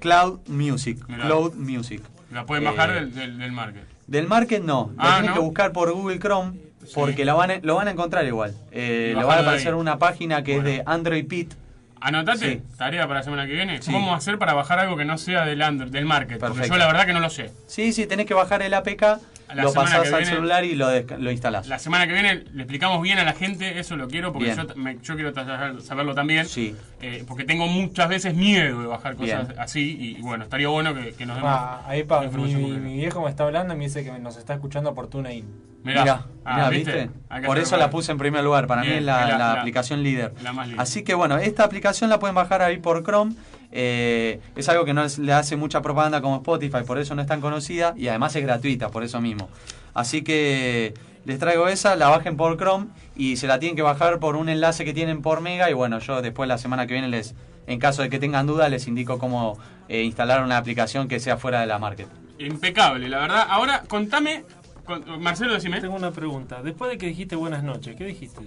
Cloud 0.02 0.40
Music. 0.50 1.00
Mirá. 1.08 1.26
Cloud 1.26 1.54
Music. 1.56 2.02
La 2.32 2.46
pueden 2.46 2.64
bajar 2.64 2.90
Eh, 2.92 2.94
del, 2.96 3.14
del, 3.16 3.38
del 3.38 3.52
market. 3.52 3.84
Del 4.08 4.28
market 4.28 4.64
no, 4.64 4.92
lo 4.96 5.04
Ah, 5.04 5.14
tienen 5.16 5.28
¿no? 5.32 5.34
que 5.36 5.40
buscar 5.40 5.72
por 5.72 5.92
Google 5.92 6.20
Chrome 6.20 6.54
porque 6.94 7.26
lo, 7.26 7.36
van 7.36 7.52
a, 7.52 7.56
lo 7.62 7.76
van 7.76 7.88
a 7.88 7.92
encontrar 7.92 8.26
igual. 8.26 8.56
Eh, 8.72 9.10
Y 9.14 9.18
le 9.18 9.24
va 9.26 9.36
a 9.36 9.40
aparecer 9.42 9.76
una 9.76 9.98
página 10.00 10.44
que 10.44 10.56
Bueno. 10.56 10.70
es 10.70 10.76
de 10.78 10.84
Android 10.86 11.28
Pit. 11.28 11.54
Anotate, 12.00 12.40
Sí. 12.54 12.62
tarea 12.78 13.08
para 13.08 13.20
la 13.22 13.24
semana 13.24 13.48
que 13.48 13.54
viene. 13.54 13.82
Sí. 13.82 13.92
¿Cómo 13.92 14.14
hacer 14.14 14.38
para 14.38 14.54
bajar 14.54 14.80
algo 14.80 14.96
que 14.98 15.04
no 15.06 15.18
sea 15.18 15.46
del 15.46 15.62
Android, 15.62 15.92
del 15.92 16.06
market? 16.06 16.40
Porque 16.40 16.68
yo 16.68 16.78
la 16.78 16.86
verdad 16.88 17.06
que 17.06 17.14
no 17.14 17.20
lo 17.20 17.30
sé. 17.30 17.52
Sí, 17.66 17.92
sí, 17.92 18.06
tenés 18.06 18.26
que 18.28 18.34
bajar 18.36 18.62
el 18.62 18.74
APK, 18.74 19.20
La 19.54 19.64
lo 19.64 19.74
pasás 19.74 20.02
que 20.02 20.08
al 20.10 20.22
viene- 20.22 20.26
celular 20.36 20.66
y 20.66 20.76
lo, 20.76 20.88
lo 21.20 21.32
instalás. 21.32 21.68
La 21.68 21.80
semana 21.80 22.06
que 22.08 22.14
viene 22.14 22.44
le 22.54 22.64
explicamos 22.64 23.02
bien 23.02 23.18
a 23.20 23.24
la 23.24 23.34
gente, 23.34 23.80
eso 23.80 23.96
lo 23.96 24.08
quiero, 24.08 24.34
porque 24.34 24.54
yo, 24.56 24.64
me- 24.76 24.98
yo 25.02 25.16
quiero 25.16 25.34
saberlo 25.82 26.14
también. 26.14 26.46
Sí. 26.46 26.76
Eh, 27.02 27.24
porque 27.28 27.44
tengo 27.46 27.68
muchas 27.68 28.10
veces 28.10 28.34
miedo 28.36 28.82
de 28.82 28.88
bajar 28.88 29.16
cosas 29.16 29.48
Bien. 29.48 29.60
así 29.60 29.98
y 30.00 30.22
bueno, 30.22 30.44
estaría 30.44 30.68
bueno 30.68 30.94
que, 30.94 31.14
que 31.14 31.26
nos 31.26 31.38
demos 31.38 31.52
Ah, 31.54 31.82
ahí 31.88 32.04
pa, 32.04 32.22
mi, 32.22 32.98
viejo 32.98 33.22
me 33.24 33.30
está 33.30 33.44
hablando 33.46 33.74
y 33.74 33.78
me 33.78 33.86
dice 33.86 34.04
que 34.04 34.12
nos 34.20 34.36
está 34.38 34.54
escuchando 34.56 34.94
por 34.94 35.08
TuneIn. 35.08 35.46
Mirá, 35.84 36.02
Mirá, 36.02 36.26
Ah, 36.44 36.56
mirá, 36.56 36.70
¿viste? 36.70 37.10
Por 37.46 37.58
eso 37.60 37.78
la 37.78 37.90
puse 37.90 38.12
en 38.12 38.18
primer 38.18 38.44
lugar. 38.44 38.68
Para 38.68 38.82
mí 38.82 38.88
Bien, 38.88 39.00
es 39.00 39.06
la, 39.06 39.22
es 39.22 39.28
la- 39.30 39.38
la 39.38 39.54
la- 39.54 39.60
aplicación 39.62 40.04
líder. 40.04 40.34
la 40.44 40.52
más 40.52 40.68
linda. 40.68 40.84
Así 40.84 41.04
que 41.04 41.14
bueno, 41.14 41.38
esta 41.38 41.64
aplicación 41.64 42.10
la 42.10 42.20
pueden 42.20 42.36
bajar 42.36 42.62
ahí 42.62 42.78
por 42.78 43.04
Chrome. 43.04 43.34
Eh, 43.72 44.40
es 44.56 44.70
algo 44.70 44.86
que 44.86 44.94
no 44.94 45.04
es- 45.04 45.20
le 45.20 45.34
hace 45.34 45.56
mucha 45.56 45.82
propaganda 45.82 46.22
como 46.22 46.38
Spotify, 46.38 46.84
por 46.86 46.98
eso 47.00 47.16
no 47.16 47.22
es 47.22 47.28
tan 47.28 47.42
conocida. 47.42 47.94
Y 47.98 48.08
además 48.08 48.36
es 48.36 48.44
gratuita, 48.44 48.90
por 48.90 49.04
eso 49.04 49.20
mismo. 49.22 49.50
Así 49.94 50.22
que 50.24 50.94
les 51.26 51.40
traigo 51.40 51.68
esa, 51.68 51.96
la 51.96 52.08
bajen 52.10 52.38
por 52.38 52.56
Chrome 52.58 52.88
y 53.16 53.38
se 53.38 53.48
la 53.48 53.60
tienen 53.60 53.76
que 53.76 53.82
bajar 53.82 54.20
por 54.20 54.36
un 54.36 54.48
enlace 54.50 54.86
que 54.86 54.94
tienen 54.94 55.22
por 55.22 55.42
Mega. 55.42 55.70
Y 55.70 55.74
bueno, 55.74 56.00
yo 56.00 56.22
después 56.22 56.48
la 56.48 56.58
semana 56.58 56.88
que 56.88 56.94
viene 56.94 57.10
les, 57.10 57.36
en 57.68 57.80
caso 57.80 58.02
de 58.02 58.10
que 58.10 58.20
tengan 58.20 58.46
dudas, 58.48 58.70
les 58.72 58.88
indico 58.88 59.20
cómo 59.20 59.58
eh, 59.90 60.04
instalar 60.04 60.44
una 60.44 60.58
aplicación 60.58 61.08
que 61.08 61.20
sea 61.20 61.38
fuera 61.38 61.60
de 61.62 61.68
la 61.68 61.80
market. 61.80 62.08
Impecable, 62.40 63.10
la 63.10 63.20
verdad. 63.20 63.46
Ahora, 63.50 63.84
contame, 63.88 64.44
con- 64.86 65.04
Marcelo, 65.22 65.54
decime. 65.54 65.82
Tengo 65.82 65.96
una 65.96 66.12
pregunta. 66.12 66.62
Después 66.62 66.92
de 66.92 66.98
que 66.98 67.08
dijiste 67.08 67.36
buenas 67.36 67.64
noches, 67.64 67.96
¿qué 67.96 68.06
dijiste? 68.06 68.42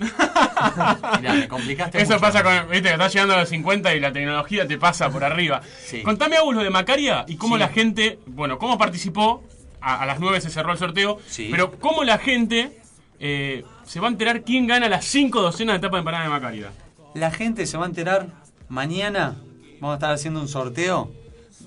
Mirá, 1.20 1.34
me 1.34 1.48
complicaste 1.48 1.98
Eso 2.00 2.12
mucho. 2.14 2.20
pasa 2.22 2.42
con, 2.42 2.70
viste, 2.70 2.88
que 2.88 2.92
estás 2.94 3.12
llegando 3.12 3.34
a 3.34 3.40
los 3.40 3.48
50 3.48 3.94
y 3.94 4.00
la 4.00 4.12
tecnología 4.12 4.66
te 4.66 4.78
pasa 4.78 5.10
por 5.10 5.24
arriba. 5.24 5.60
Sí. 5.84 6.02
Contame, 6.02 6.36
Agus, 6.36 6.54
lo 6.54 6.62
de 6.62 6.70
Macaria 6.70 7.24
y 7.28 7.36
cómo 7.36 7.56
Sí. 7.56 7.60
la 7.60 7.68
gente, 7.68 8.18
bueno, 8.26 8.58
cómo 8.58 8.78
participó, 8.78 9.42
a, 9.80 10.00
a 10.02 10.06
las 10.06 10.20
9 10.20 10.40
se 10.40 10.50
cerró 10.50 10.72
el 10.72 10.78
sorteo, 10.78 11.18
Sí. 11.26 11.48
pero 11.50 11.72
cómo 11.78 12.04
la 12.04 12.18
gente 12.18 12.78
eh, 13.18 13.64
se 13.84 14.00
va 14.00 14.08
a 14.08 14.10
enterar 14.10 14.42
quién 14.42 14.66
gana 14.66 14.88
las 14.88 15.04
5 15.04 15.42
docenas 15.42 15.74
de 15.76 15.80
tapas 15.80 15.96
de 15.96 15.98
empanada 16.00 16.24
de 16.24 16.30
Macaria. 16.30 16.70
La 17.14 17.30
gente 17.30 17.66
se 17.66 17.76
va 17.76 17.84
a 17.84 17.88
enterar 17.88 18.28
mañana. 18.68 19.36
Vamos 19.80 19.94
a 19.94 19.96
estar 19.96 20.12
haciendo 20.12 20.40
un 20.40 20.48
sorteo 20.48 21.10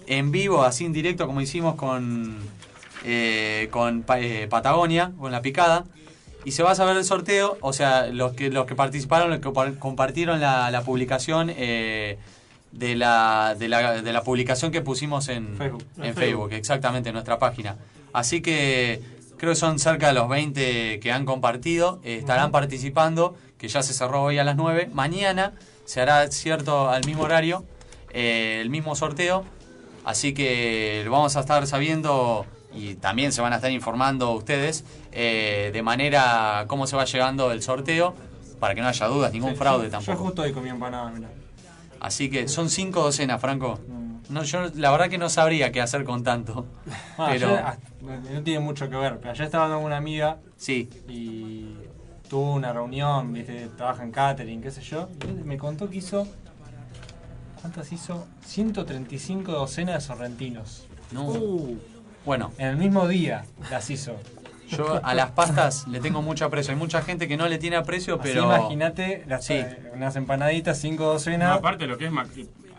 en 0.08 0.32
vivo, 0.32 0.64
así 0.64 0.86
en 0.86 0.94
directo, 0.94 1.28
como 1.28 1.42
hicimos 1.42 1.76
con, 1.76 2.38
eh, 3.06 3.68
con 3.72 4.06
eh, 4.18 4.48
Patagonia, 4.50 5.12
con 5.20 5.32
la 5.32 5.42
picada. 5.42 5.86
Y 6.46 6.52
se 6.52 6.64
va 6.64 6.72
a 6.72 6.76
saber 6.76 6.98
el 6.98 7.06
sorteo, 7.06 7.58
o 7.62 7.74
sea, 7.74 8.08
los 8.08 8.34
que, 8.34 8.50
los 8.50 8.66
que 8.66 8.76
participaron, 8.76 9.30
los 9.30 9.40
que 9.40 9.50
par- 9.52 9.78
compartieron 9.80 10.40
la, 10.42 10.70
la 10.72 10.82
publicación 10.82 11.52
eh, 11.56 12.18
de, 12.72 12.96
la, 12.96 13.56
de, 13.58 13.68
la, 13.70 14.02
de 14.02 14.14
la 14.14 14.24
publicación 14.24 14.72
que 14.72 14.82
pusimos 14.82 15.30
en 15.30 15.56
Facebook. 15.58 15.84
en 15.98 16.04
En 16.06 16.14
Facebook, 16.16 16.54
exactamente, 16.54 17.10
en 17.10 17.14
nuestra 17.14 17.40
página. 17.40 17.78
Así 18.12 18.42
que 18.42 19.02
creo 19.38 19.52
que 19.54 19.56
son 19.56 19.80
cerca 19.80 20.08
de 20.08 20.14
los 20.14 20.28
20 20.30 21.00
que 21.00 21.12
han 21.12 21.26
compartido, 21.26 22.00
eh, 22.04 22.18
estarán 22.18 22.52
participando, 22.52 23.36
que 23.58 23.68
ya 23.70 23.82
se 23.82 23.94
cerró 23.94 24.24
hoy 24.24 24.38
a 24.40 24.44
las 24.44 24.56
9. 24.56 24.90
Mañana 24.94 25.54
se 25.86 26.02
hará 26.02 26.30
cierto 26.32 26.90
al 26.90 27.06
mismo 27.06 27.24
horario, 27.24 27.64
eh, 28.12 28.60
el 28.62 28.70
mismo 28.70 28.96
sorteo. 28.96 29.44
Así 30.06 30.34
que 30.34 31.02
lo 31.06 31.12
vamos 31.12 31.38
a 31.38 31.40
estar 31.40 31.66
sabiendo 31.66 32.46
y 32.76 32.96
también 32.96 33.32
se 33.32 33.42
van 33.42 33.54
a 33.54 33.58
estar 33.58 33.72
informando 33.72 34.32
ustedes 34.32 34.84
eh, 35.12 35.70
de 35.74 35.82
manera 35.84 36.66
cómo 36.68 36.88
se 36.88 36.96
va 36.96 37.06
llegando 37.06 37.52
el 37.52 37.62
sorteo, 37.62 38.16
para 38.60 38.76
que 38.76 38.82
no 38.82 38.88
haya 38.88 39.08
dudas, 39.08 39.34
ningún 39.34 39.52
Sí, 39.52 39.56
fraude 39.58 39.86
yo, 39.86 39.92
tampoco. 39.92 40.18
Yo 40.18 40.24
justo 40.24 40.42
hoy 40.44 40.54
comí 40.54 40.70
empanada, 40.70 41.10
mirá. 41.12 41.30
Así 42.00 42.30
que 42.30 42.48
son 42.48 42.70
cinco 42.70 43.02
docenas, 43.02 43.40
Franco. 43.40 43.80
Mm. 43.88 44.04
No, 44.30 44.44
yo 44.44 44.70
la 44.76 44.92
verdad 44.92 45.10
que 45.10 45.18
no 45.18 45.30
sabría 45.30 45.72
qué 45.72 45.82
hacer 45.82 46.04
con 46.04 46.24
tanto. 46.24 46.66
Ah, 47.18 47.28
Pero 47.32 47.50
ayer, 47.50 48.34
no 48.34 48.42
tiene 48.42 48.60
mucho 48.60 48.90
que 48.90 48.96
ver, 48.96 49.20
pero 49.20 49.32
ayer 49.32 49.46
estaba 49.46 49.76
con 49.76 49.84
una 49.84 49.98
amiga 49.98 50.40
sí, 50.58 50.90
y 51.08 51.76
tuvo 52.28 52.54
una 52.54 52.74
reunión, 52.74 53.32
viste, 53.32 53.68
trabaja 53.78 54.02
en 54.04 54.12
catering, 54.12 54.62
qué 54.62 54.72
sé 54.72 54.82
yo. 54.82 55.10
Y 55.28 55.44
me 55.44 55.58
contó 55.58 55.88
que 55.90 55.98
hizo. 55.98 56.28
¿Cuántas 57.62 57.92
hizo? 57.92 58.26
135 58.46 59.52
docenas 59.52 59.96
de 59.96 60.02
sorrentinos. 60.02 60.86
No. 61.12 61.28
Uh. 61.28 61.78
Bueno, 62.26 62.52
En 62.58 62.68
el 62.68 62.78
mismo 62.78 63.08
día 63.08 63.44
las 63.70 63.90
hizo. 63.90 64.16
yo 64.70 65.00
a 65.04 65.14
las 65.14 65.32
pastas 65.32 65.88
le 65.88 66.00
tengo 66.00 66.22
mucho 66.22 66.46
aprecio. 66.46 66.72
Hay 66.74 66.80
mucha 66.80 67.02
gente 67.02 67.28
que 67.28 67.38
no 67.38 67.48
le 67.48 67.58
tiene 67.58 67.76
aprecio, 67.76 68.16
Así 68.16 68.24
pero. 68.24 68.44
imagínate 68.44 69.24
las, 69.28 69.46
Sí. 69.46 69.54
eh, 69.56 69.92
unas 69.94 70.16
empanaditas, 70.16 70.80
cinco 70.80 71.04
No, 71.04 71.10
docenas. 71.14 71.58
aparte 71.58 71.84
de 71.84 71.90
lo 71.92 71.98
que 71.98 72.06
es 72.06 72.12
Mac- 72.12 72.30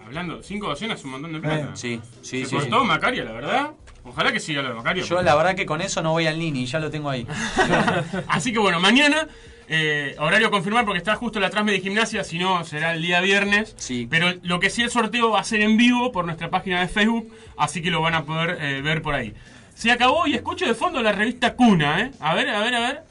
hablando, 0.06 0.42
cinco 0.42 0.68
docenas 0.68 0.98
es 0.98 1.04
un 1.04 1.12
montón 1.12 1.32
de 1.32 1.40
plata. 1.40 1.70
Sí, 1.74 2.00
sí, 2.22 2.42
Se 2.44 2.46
sí. 2.50 2.56
cortó 2.56 2.84
Macario, 2.84 3.24
la 3.24 3.32
verdad. 3.32 3.70
Ojalá 4.06 4.32
que 4.32 4.40
siga 4.40 4.60
lo 4.62 4.68
de 4.68 4.74
Macario. 4.74 5.04
Yo 5.04 5.22
la 5.22 5.34
verdad 5.34 5.54
que 5.54 5.64
con 5.66 5.80
eso 5.80 6.02
no 6.02 6.12
voy 6.12 6.26
al 6.26 6.38
Nini, 6.38 6.66
ya 6.66 6.78
lo 6.78 6.90
tengo 6.90 7.08
ahí. 7.10 7.26
Así 8.28 8.52
que 8.52 8.58
bueno, 8.58 8.78
mañana, 8.80 9.28
eh, 9.68 10.14
horario 10.18 10.50
confirmar 10.50 10.84
porque 10.84 10.98
está 10.98 11.14
justo 11.16 11.40
la 11.40 11.50
Transme 11.50 11.72
de 11.72 11.80
Gimnasia, 11.80 12.24
si 12.24 12.38
no 12.38 12.64
será 12.64 12.92
el 12.92 13.02
día 13.02 13.20
viernes. 13.20 13.74
Sí. 13.78 14.06
Pero 14.10 14.32
lo 14.42 14.60
que 14.60 14.70
sí 14.70 14.82
el 14.82 14.90
sorteo 14.90 15.30
va 15.30 15.40
a 15.40 15.44
ser 15.44 15.60
en 15.60 15.76
vivo 15.76 16.12
por 16.12 16.24
nuestra 16.24 16.50
página 16.50 16.80
de 16.80 16.88
Facebook, 16.88 17.32
así 17.56 17.82
que 17.82 17.90
lo 17.90 18.00
van 18.00 18.14
a 18.14 18.24
poder 18.24 18.58
eh, 18.60 18.82
ver 18.82 19.02
por 19.02 19.14
ahí. 19.14 19.34
Se 19.74 19.90
acabó 19.90 20.26
y 20.26 20.34
escucho 20.34 20.66
de 20.66 20.74
fondo 20.74 21.02
la 21.02 21.12
revista 21.12 21.54
Cuna, 21.54 22.00
¿eh? 22.00 22.10
A 22.20 22.34
ver, 22.34 22.48
a 22.48 22.60
ver, 22.60 22.74
a 22.74 22.80
ver. 22.80 23.04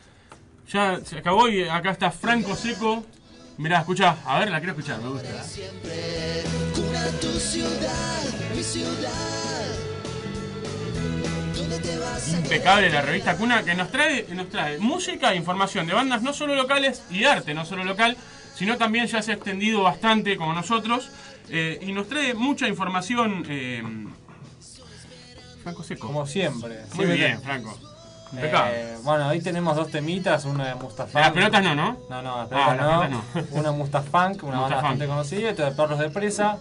Ya 0.70 1.00
se 1.04 1.18
acabó 1.18 1.50
y 1.50 1.64
acá 1.68 1.92
está 1.92 2.10
Franco 2.10 2.56
Seco. 2.56 3.06
Mirá, 3.58 3.80
escucha, 3.80 4.18
a 4.26 4.40
ver, 4.40 4.50
la 4.50 4.60
quiero 4.60 4.74
escuchar, 4.74 5.02
me 5.02 5.10
gusta. 5.10 5.30
Cuna 6.74 7.06
tu 7.20 7.28
ciudad, 7.40 8.24
mi 8.56 8.64
ciudad. 8.64 9.43
Impecable 12.34 12.90
la 12.90 13.02
revista 13.02 13.36
Cuna 13.38 13.64
que 13.64 13.76
nos 13.76 13.90
trae, 13.92 14.26
nos 14.34 14.50
trae 14.50 14.78
música 14.80 15.34
e 15.34 15.36
información 15.36 15.88
de 15.88 15.94
bandas 15.94 16.22
no 16.22 16.34
solo 16.34 16.56
locales 16.56 17.04
y 17.10 17.20
de 17.20 17.28
arte 17.28 17.54
no 17.54 17.66
solo 17.66 17.84
local, 17.84 18.18
sino 18.56 18.78
también 18.78 19.08
ya 19.08 19.22
se 19.22 19.32
ha 19.32 19.36
extendido 19.36 19.84
bastante 19.84 20.38
como 20.38 20.54
nosotros 20.54 21.10
eh, 21.50 21.80
y 21.82 21.92
nos 21.92 22.08
trae 22.08 22.34
mucha 22.34 22.68
información. 22.68 23.46
eh, 23.50 23.84
Franco 25.64 25.84
Seco. 25.84 26.08
Como 26.08 26.26
siempre. 26.26 26.80
Muy 26.80 27.06
Siempre 27.06 27.16
bien, 27.16 27.38
te- 27.38 27.44
Franco. 27.46 27.78
Eh, 28.36 28.98
bueno, 29.04 29.28
hoy 29.28 29.40
tenemos 29.42 29.76
dos 29.76 29.92
temitas, 29.92 30.46
una 30.46 30.68
de 30.70 30.76
Mustafa. 30.76 31.20
Las 31.20 31.32
pelotas 31.32 31.64
no, 31.64 31.76
¿no? 31.76 31.98
No, 32.10 32.22
no, 32.24 32.38
las 32.38 32.48
Ah, 32.52 32.76
pelotas 32.76 32.78
las 33.00 33.10
no. 33.12 33.24
Una 33.60 33.72
Mustafunk, 33.72 34.44
una 34.44 34.60
banda 34.60 34.60
Mustafunk. 34.62 34.72
bastante 34.72 35.08
conocida, 35.08 35.40
y 35.42 35.46
otra 35.46 35.70
de 35.70 35.76
Perros 35.76 36.00
de 36.00 36.10
Presa. 36.10 36.58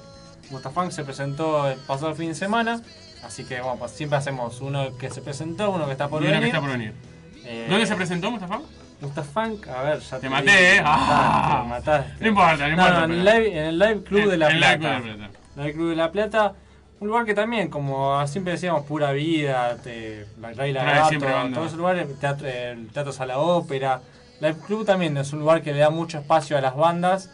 Mustafunk 0.50 0.90
se 0.90 1.02
presentó 1.04 1.66
el 1.70 1.78
pasado 1.78 2.14
fin 2.14 2.28
de 2.28 2.34
semana, 2.34 2.82
así 3.24 3.44
que 3.44 3.60
bueno, 3.60 3.76
pues 3.78 3.92
siempre 3.92 4.18
hacemos 4.18 4.60
uno 4.60 4.96
que 4.98 5.10
se 5.10 5.22
presentó, 5.22 5.70
uno 5.70 5.86
que 5.86 5.92
está 5.92 6.08
por 6.08 6.22
Y 6.22 6.26
venir. 6.26 6.40
que 6.40 6.46
está 6.46 6.60
por 6.60 6.70
venir. 6.70 6.92
Eh, 7.44 7.66
¿Dónde 7.68 7.86
se 7.86 7.94
presentó 7.96 8.30
Mustafa? 8.30 8.60
Mustafunk, 9.00 9.66
a 9.68 9.82
ver, 9.82 9.98
ya 10.00 10.16
Te 10.18 10.26
digo. 10.28 10.30
maté, 10.36 10.76
¿eh? 10.76 10.82
Ah, 10.84 11.60
te 11.64 11.68
mataste. 11.68 12.12
No 12.20 12.28
importa, 12.28 12.56
no 12.56 12.68
importa, 12.68 13.04
en, 13.04 13.10
el 13.10 13.24
live, 13.24 13.58
en 13.58 13.64
el 13.64 13.78
Live 13.78 14.02
Club 14.04 14.20
En- 14.20 14.30
de 14.30 14.36
La 14.36 14.46
en 14.50 14.54
el 14.54 14.60
Live 14.60 14.78
Plata. 14.78 14.94
Club 15.00 15.04
de 15.12 15.18
La 15.18 15.28
Plata. 15.28 15.40
Live 15.56 15.72
Club 15.72 15.88
de 15.90 15.96
La 15.96 16.12
Plata. 16.12 16.52
Un 17.00 17.08
lugar 17.08 17.24
que 17.24 17.34
también, 17.34 17.68
como 17.68 18.24
siempre 18.28 18.52
decíamos, 18.52 18.84
pura 18.84 19.10
vida, 19.10 19.76
te, 19.82 20.24
la 20.40 20.52
Rey 20.52 20.72
banda. 20.72 21.50
todos 21.52 21.66
esos 21.66 21.78
lugares, 21.78 22.06
teatro, 22.20 22.46
el 22.46 22.86
Teatro 22.92 23.12
Sala 23.12 23.38
Ópera. 23.38 24.00
Live 24.40 24.58
Club 24.64 24.86
también 24.86 25.16
es 25.16 25.32
un 25.32 25.40
lugar 25.40 25.62
que 25.62 25.72
le 25.72 25.80
da 25.80 25.90
mucho 25.90 26.18
espacio 26.18 26.56
a 26.56 26.60
las 26.60 26.76
bandas. 26.76 27.28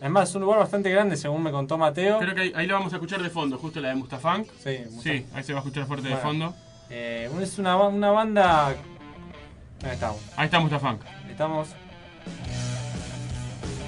Además, 0.00 0.28
es 0.28 0.34
un 0.36 0.42
lugar 0.42 0.58
bastante 0.60 0.90
grande, 0.90 1.16
según 1.16 1.42
me 1.42 1.50
contó 1.50 1.76
Mateo. 1.76 2.18
Creo 2.18 2.34
que 2.34 2.40
ahí, 2.42 2.52
ahí 2.54 2.66
lo 2.66 2.74
vamos 2.74 2.92
a 2.92 2.96
escuchar 2.96 3.22
de 3.22 3.30
fondo, 3.30 3.58
justo 3.58 3.80
la 3.80 3.88
de 3.88 3.94
Mustafunk. 3.96 4.46
Sí, 4.62 4.78
Mustafunk. 4.90 5.02
Sí, 5.02 5.26
ahí 5.34 5.42
se 5.44 5.52
va 5.52 5.58
a 5.58 5.62
escuchar 5.62 5.86
fuerte 5.86 6.08
de 6.08 6.16
fondo. 6.16 6.54
Eh, 6.90 7.28
es 7.42 7.58
una, 7.58 7.76
una 7.76 8.10
banda. 8.10 8.66
Ahí 8.68 8.76
estamos. 9.92 10.20
Ahí 10.36 10.44
está 10.46 10.60
Mustafunk. 10.60 11.00
Estamos. 11.30 11.68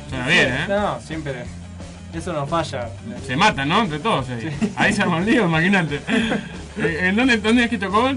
Suena 0.08 0.26
bien, 0.26 0.48
¿eh? 0.52 0.66
No, 0.68 1.00
siempre. 1.00 1.44
Eso 2.12 2.32
no 2.32 2.44
falla. 2.46 2.90
Se 3.24 3.36
matan, 3.36 3.68
¿no? 3.68 3.82
Entre 3.82 4.00
todos. 4.00 4.28
ahí. 4.30 4.72
Ahí 4.76 4.92
se 4.92 5.02
arma 5.02 5.18
un 5.18 5.26
lío, 5.26 5.44
imagínate. 5.46 6.00
Eh, 6.78 7.08
¿En 7.08 7.16
dónde, 7.16 7.36
dónde 7.38 7.64
es 7.64 7.68
que 7.68 7.78
tocó? 7.78 8.08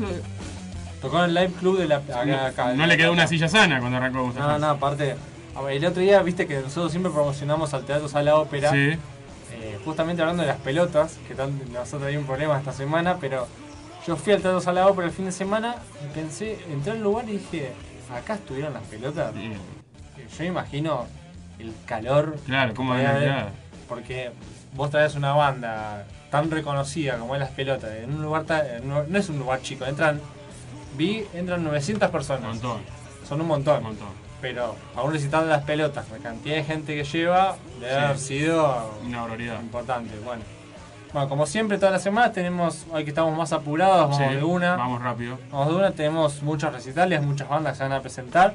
Tocó 1.01 1.17
en 1.17 1.25
el 1.25 1.33
Live 1.33 1.53
Club 1.59 1.79
de 1.79 1.87
la 1.87 1.95
acá, 1.97 2.45
acá, 2.45 2.73
No 2.75 2.85
le 2.85 2.95
quedó 2.95 3.11
una 3.11 3.25
silla 3.25 3.49
sana 3.49 3.79
cuando 3.79 3.97
arrancó 3.97 4.19
No, 4.19 4.25
Mustafa. 4.27 4.59
no, 4.59 4.69
aparte. 4.69 5.15
A 5.55 5.61
ver, 5.61 5.77
El 5.77 5.85
otro 5.85 6.01
día, 6.01 6.21
viste 6.21 6.47
que 6.47 6.59
nosotros 6.61 6.91
siempre 6.91 7.11
promocionamos 7.11 7.73
al 7.73 7.83
Teatro 7.85 8.07
Sala 8.07 8.35
Ópera. 8.37 8.71
Sí. 8.71 8.97
Eh, 9.55 9.79
justamente 9.85 10.21
hablando 10.21 10.41
de 10.43 10.47
las 10.49 10.57
pelotas, 10.57 11.17
que 11.27 11.35
tan- 11.35 11.59
nosotros 11.71 12.03
hay 12.07 12.17
un 12.17 12.25
problema 12.25 12.57
esta 12.57 12.71
semana, 12.73 13.17
pero 13.21 13.47
yo 14.07 14.15
fui 14.15 14.33
al 14.33 14.41
Teatro 14.41 14.59
Sala 14.61 14.87
Ópera 14.87 15.07
el 15.07 15.13
fin 15.13 15.25
de 15.25 15.31
semana 15.31 15.75
y 16.03 16.13
pensé, 16.13 16.57
entré 16.71 16.93
al 16.93 17.01
lugar 17.01 17.25
y 17.29 17.33
dije, 17.33 17.71
acá 18.13 18.33
estuvieron 18.35 18.73
las 18.73 18.83
pelotas. 18.83 19.33
Bien. 19.33 19.53
Eh, 19.53 20.27
Yo 20.37 20.43
imagino 20.43 21.05
el 21.59 21.73
calor. 21.85 22.35
Claro, 22.45 22.73
cómo 22.73 22.95
quedar. 22.95 23.49
Porque 23.87 24.31
vos 24.73 24.89
traes 24.89 25.13
una 25.15 25.33
banda 25.33 26.05
tan 26.31 26.49
reconocida 26.49 27.17
como 27.19 27.35
es 27.35 27.39
las 27.41 27.51
pelotas, 27.51 27.91
en 27.95 28.11
un 28.15 28.23
lugar 28.23 28.43
tan- 28.45 28.65
no, 28.87 29.03
no 29.03 29.17
es 29.19 29.29
un 29.29 29.37
lugar 29.37 29.61
chico, 29.61 29.85
entran, 29.85 30.19
vi, 30.97 31.25
entran 31.35 31.63
900 31.63 32.09
personas. 32.09 32.41
Un 32.43 32.49
montón, 32.49 32.81
Son 33.29 33.39
un 33.39 33.47
montón. 33.47 33.77
un 33.77 33.83
montón. 33.83 34.22
Pero 34.43 34.75
a 34.93 35.01
un 35.03 35.13
recital 35.13 35.45
de 35.45 35.51
las 35.51 35.63
pelotas, 35.63 36.05
la 36.11 36.17
cantidad 36.17 36.55
de 36.57 36.63
gente 36.65 36.95
que 36.97 37.05
lleva, 37.05 37.55
debe 37.79 37.93
Sí. 37.93 37.97
haber 37.97 38.17
sido 38.17 38.91
Una 39.05 39.21
barbaridad. 39.21 39.61
importante. 39.61 40.13
Bueno. 40.23 40.41
bueno, 41.13 41.29
como 41.29 41.45
siempre, 41.45 41.77
todas 41.77 41.93
las 41.93 42.03
semanas 42.03 42.33
tenemos, 42.33 42.85
hoy 42.91 43.05
que 43.05 43.11
estamos 43.11 43.37
más 43.37 43.53
apurados, 43.53 44.01
vamos 44.01 44.17
Sí, 44.17 44.35
de 44.35 44.43
una. 44.43 44.75
Vamos 44.75 45.01
rápido. 45.01 45.39
Vamos 45.49 45.69
de 45.69 45.75
una, 45.75 45.91
tenemos 45.91 46.41
muchos 46.43 46.73
recitales, 46.73 47.21
muchas 47.21 47.47
bandas 47.47 47.71
que 47.73 47.77
se 47.77 47.83
van 47.83 47.93
a 47.93 48.01
presentar. 48.01 48.53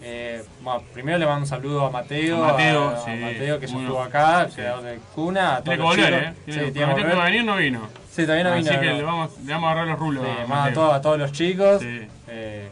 Eh, 0.00 0.44
bueno, 0.60 0.82
primero 0.94 1.18
le 1.18 1.26
mando 1.26 1.40
un 1.40 1.46
saludo 1.48 1.86
a 1.86 1.90
Mateo, 1.90 2.44
A 2.44 2.52
Mateo, 2.52 2.88
a- 2.90 2.92
a 2.96 3.04
sí, 3.04 3.10
Mateo 3.10 3.58
que 3.58 3.66
ya 3.66 3.78
estuvo 3.78 4.00
acá, 4.02 4.46
creador 4.54 4.82
de 4.84 4.98
Cuna, 5.12 5.60
Tiene 5.64 5.76
que 5.78 5.82
volver. 5.82 6.14
¿eh? 6.14 6.34
Sí, 6.44 6.52
Tiene, 6.52 6.94
que 6.94 7.02
venir, 7.02 7.44
no 7.44 7.56
vino. 7.56 7.80
Sí, 8.12 8.22
todavía 8.22 8.44
no 8.44 8.54
vino. 8.54 8.70
Así 8.70 8.78
que 8.78 8.86
no. 8.90 8.96
le 8.98 9.02
vamos, 9.02 9.30
le 9.44 9.52
vamos 9.52 9.66
a 9.66 9.70
agarrar 9.72 9.88
los 9.90 9.98
rulos. 9.98 10.24
Sí, 10.24 10.42
a 10.44 10.46
más 10.46 10.68
a 10.78 11.00
todos 11.00 11.18
los 11.18 11.32
chicos, 11.32 11.80
Sí. 11.82 12.06
eh, 12.28 12.68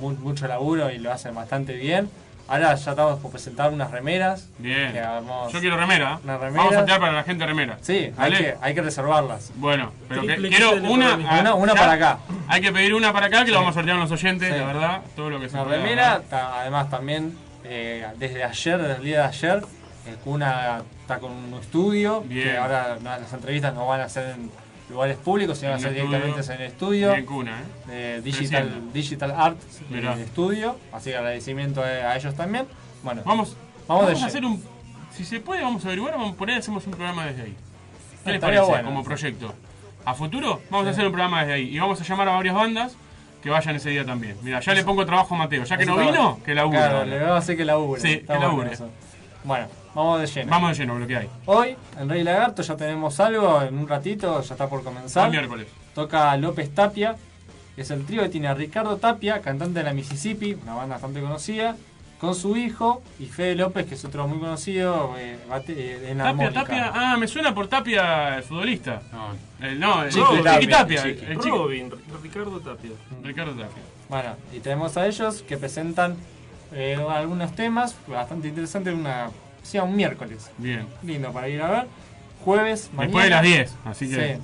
mu- 0.00 0.12
mucho 0.16 0.46
laburo 0.46 0.90
y 0.90 0.98
lo 0.98 1.12
hacen 1.12 1.34
bastante 1.34 1.74
bien. 1.74 2.10
Ahora 2.46 2.74
ya 2.74 2.90
estamos 2.90 3.20
por 3.20 3.30
presentar 3.30 3.72
unas 3.72 3.90
remeras. 3.90 4.48
Bien. 4.58 4.92
que 4.92 5.00
hagamos- 5.00 5.50
Yo 5.50 5.60
quiero 5.60 5.78
remera. 5.78 6.18
Una 6.22 6.36
remera. 6.36 6.64
Vamos 6.64 6.76
a 6.78 6.84
tirar 6.84 7.00
para 7.00 7.12
la 7.12 7.22
gente 7.22 7.46
remera. 7.46 7.78
Sí, 7.80 7.94
hay 7.94 8.12
¿Vale? 8.16 8.36
que, 8.36 8.54
hay 8.60 8.74
que 8.74 8.82
reservarlas. 8.82 9.50
Bueno, 9.56 9.92
pero 10.10 10.22
que- 10.26 10.36
quiero 10.48 10.72
una. 10.74 11.14
Una- 11.14 11.54
una 11.54 11.74
ya. 11.74 11.80
para 11.80 11.92
acá. 11.92 12.18
Hay 12.48 12.60
que 12.60 12.70
pedir 12.70 12.92
una 12.94 13.14
para 13.14 13.26
acá 13.28 13.46
que 13.46 13.50
lo 13.50 13.56
vamos 13.60 13.70
a 13.70 13.74
sortear 13.74 13.96
a 13.96 14.00
los 14.00 14.10
oyentes, 14.10 14.52
Sí. 14.52 14.58
la 14.60 14.66
verdad. 14.66 15.00
Todo 15.16 15.30
lo 15.30 15.40
que 15.40 15.48
se 15.48 15.54
Una 15.56 15.64
pueda, 15.64 15.76
remera, 15.78 16.20
además 16.60 16.90
también 16.90 17.34
eh, 17.64 18.06
desde 18.18 18.44
ayer, 18.44 18.78
desde 18.78 18.96
el 18.96 19.02
día 19.04 19.20
de 19.22 19.24
ayer, 19.28 19.62
eh, 20.06 20.16
Cuna 20.22 20.82
está 21.00 21.18
con 21.18 21.32
un 21.32 21.54
estudio, 21.54 22.20
Bien. 22.20 22.46
que 22.50 22.56
ahora 22.58 22.98
las 23.02 23.32
entrevistas 23.32 23.72
no 23.72 23.86
van 23.86 24.02
a 24.02 24.08
ser 24.10 24.34
en 24.34 24.50
lugares 24.90 25.16
públicos, 25.16 25.56
sino 25.58 25.72
van 25.72 25.78
a 25.84 25.88
En 25.88 25.94
ser 25.94 25.96
estudio. 25.96 26.18
directamente 26.18 26.52
en 26.54 26.60
el 26.60 26.66
estudio. 26.66 27.12
Bien 27.12 27.26
cuna, 27.26 27.62
¿eh? 27.88 27.92
de 28.16 28.22
Digital. 28.22 28.92
Digital 28.92 29.30
Art 29.36 29.58
Mirá. 29.90 30.14
eh, 30.18 30.26
Studio, 30.28 30.76
así 30.92 31.10
que 31.10 31.16
agradecimiento 31.16 31.82
a, 31.82 31.86
a 31.86 32.16
ellos 32.16 32.34
también. 32.34 32.66
Bueno, 33.02 33.22
Vamos, 33.24 33.56
Vamos 33.88 34.22
a 34.22 34.26
hacer 34.26 34.44
un. 34.44 34.62
Si 35.14 35.24
se 35.24 35.40
puede, 35.40 35.62
vamos 35.62 35.84
a 35.84 35.88
averiguar. 35.88 36.12
Vamos, 36.14 36.34
por 36.36 36.48
ahí 36.50 36.56
hacemos 36.56 36.84
un 36.86 36.92
programa 36.92 37.26
desde 37.26 37.42
ahí. 37.42 37.56
¿Qué 38.24 38.32
les 38.32 38.40
parece 38.40 38.62
bueno. 38.62 38.84
como 38.88 39.04
proyecto? 39.04 39.54
A 40.06 40.14
futuro, 40.14 40.60
vamos 40.70 40.86
a 40.86 40.90
hacer 40.90 41.04
un 41.06 41.12
programa 41.12 41.40
desde 41.40 41.52
ahí. 41.54 41.74
Y 41.74 41.78
vamos 41.78 42.00
a 42.00 42.04
llamar 42.04 42.28
a 42.28 42.32
varias 42.32 42.54
bandas 42.54 42.96
que 43.42 43.50
vayan 43.50 43.76
ese 43.76 43.90
día 43.90 44.04
también. 44.04 44.36
Mira, 44.42 44.60
ya 44.60 44.72
le 44.74 44.82
pongo 44.84 45.04
trabajo 45.06 45.34
a 45.34 45.38
Mateo. 45.38 45.64
Ya 45.64 45.76
que 45.76 45.82
Eso 45.84 45.92
no 45.94 45.98
vino, 46.00 46.10
bueno. 46.12 46.40
que 46.44 46.54
labure. 46.54 46.78
Claro, 46.78 47.04
le 47.04 47.18
vamos 47.18 47.34
a 47.34 47.38
hacer 47.38 47.56
que 47.56 47.64
labure. 47.64 48.00
Sí, 48.00 48.12
Está 48.12 48.32
que 48.34 48.38
bueno 48.38 48.48
labure. 48.48 48.72
eso. 48.72 48.90
Bueno, 49.44 49.66
vamos 49.94 50.20
de 50.20 50.26
lleno. 50.26 50.50
Vamos 50.50 50.70
de 50.70 50.82
lleno, 50.84 50.98
lo 50.98 51.06
que 51.06 51.16
hay. 51.16 51.28
Hoy, 51.46 51.76
en 52.00 52.08
Rey 52.08 52.22
Lagarto, 52.24 52.62
ya 52.62 52.76
tenemos 52.76 53.20
algo, 53.20 53.62
en 53.62 53.76
un 53.78 53.86
ratito, 53.86 54.40
ya 54.42 54.54
está 54.54 54.68
por 54.68 54.82
comenzar. 54.82 55.26
El 55.26 55.32
miércoles. 55.32 55.66
Toca 55.94 56.36
López 56.36 56.74
Tapia, 56.74 57.16
que 57.76 57.82
es 57.82 57.90
el 57.90 58.04
trío 58.06 58.22
que 58.22 58.28
tiene 58.30 58.48
a 58.48 58.54
Ricardo 58.54 58.96
Tapia, 58.96 59.40
cantante 59.42 59.80
de 59.80 59.84
la 59.84 59.92
Mississippi, 59.92 60.54
una 60.62 60.74
banda 60.74 60.94
bastante 60.94 61.20
conocida, 61.20 61.76
con 62.18 62.34
su 62.34 62.56
hijo 62.56 63.02
y 63.18 63.26
Fede 63.26 63.54
López, 63.56 63.86
que 63.86 63.96
es 63.96 64.04
otro 64.04 64.26
muy 64.26 64.38
conocido, 64.38 65.14
eh, 65.18 65.36
bate- 65.48 65.74
eh, 65.76 66.10
en 66.10 66.18
Tapia, 66.18 66.30
armónica. 66.30 66.60
Tapia. 66.62 66.90
Ah, 66.94 67.16
me 67.18 67.28
suena 67.28 67.54
por 67.54 67.66
Tapia 67.68 68.36
el 68.38 68.42
futbolista. 68.44 69.02
No, 69.12 69.66
El, 69.66 69.78
no, 69.78 70.04
el 70.04 70.10
Chiqui 70.10 70.26
Chiqui 70.26 70.42
Tapia. 70.42 70.78
Tapia. 70.78 71.02
Chiqui. 71.02 71.24
El 71.26 71.38
chico. 71.40 71.56
Robin, 71.58 71.90
Ricardo 72.22 72.60
Tapia. 72.60 72.90
Ricardo 73.22 73.52
Tapia. 73.52 73.82
Bueno, 74.08 74.36
y 74.54 74.60
tenemos 74.60 74.96
a 74.96 75.06
ellos 75.06 75.42
que 75.46 75.58
presentan 75.58 76.16
eh, 76.74 76.98
algunos 77.08 77.54
temas 77.54 77.94
bastante 78.06 78.48
interesantes, 78.48 78.92
una, 78.94 79.30
sea 79.62 79.82
un 79.84 79.94
miércoles. 79.96 80.50
Bien. 80.58 80.86
Lindo 81.02 81.32
para 81.32 81.48
ir 81.48 81.62
a 81.62 81.70
ver. 81.70 81.86
Jueves, 82.44 82.90
mañana. 82.92 83.06
Después 83.06 83.24
de 83.24 83.30
las 83.30 83.42
10, 83.42 83.74
así 83.86 84.10
que. 84.10 84.34
Sí. 84.36 84.40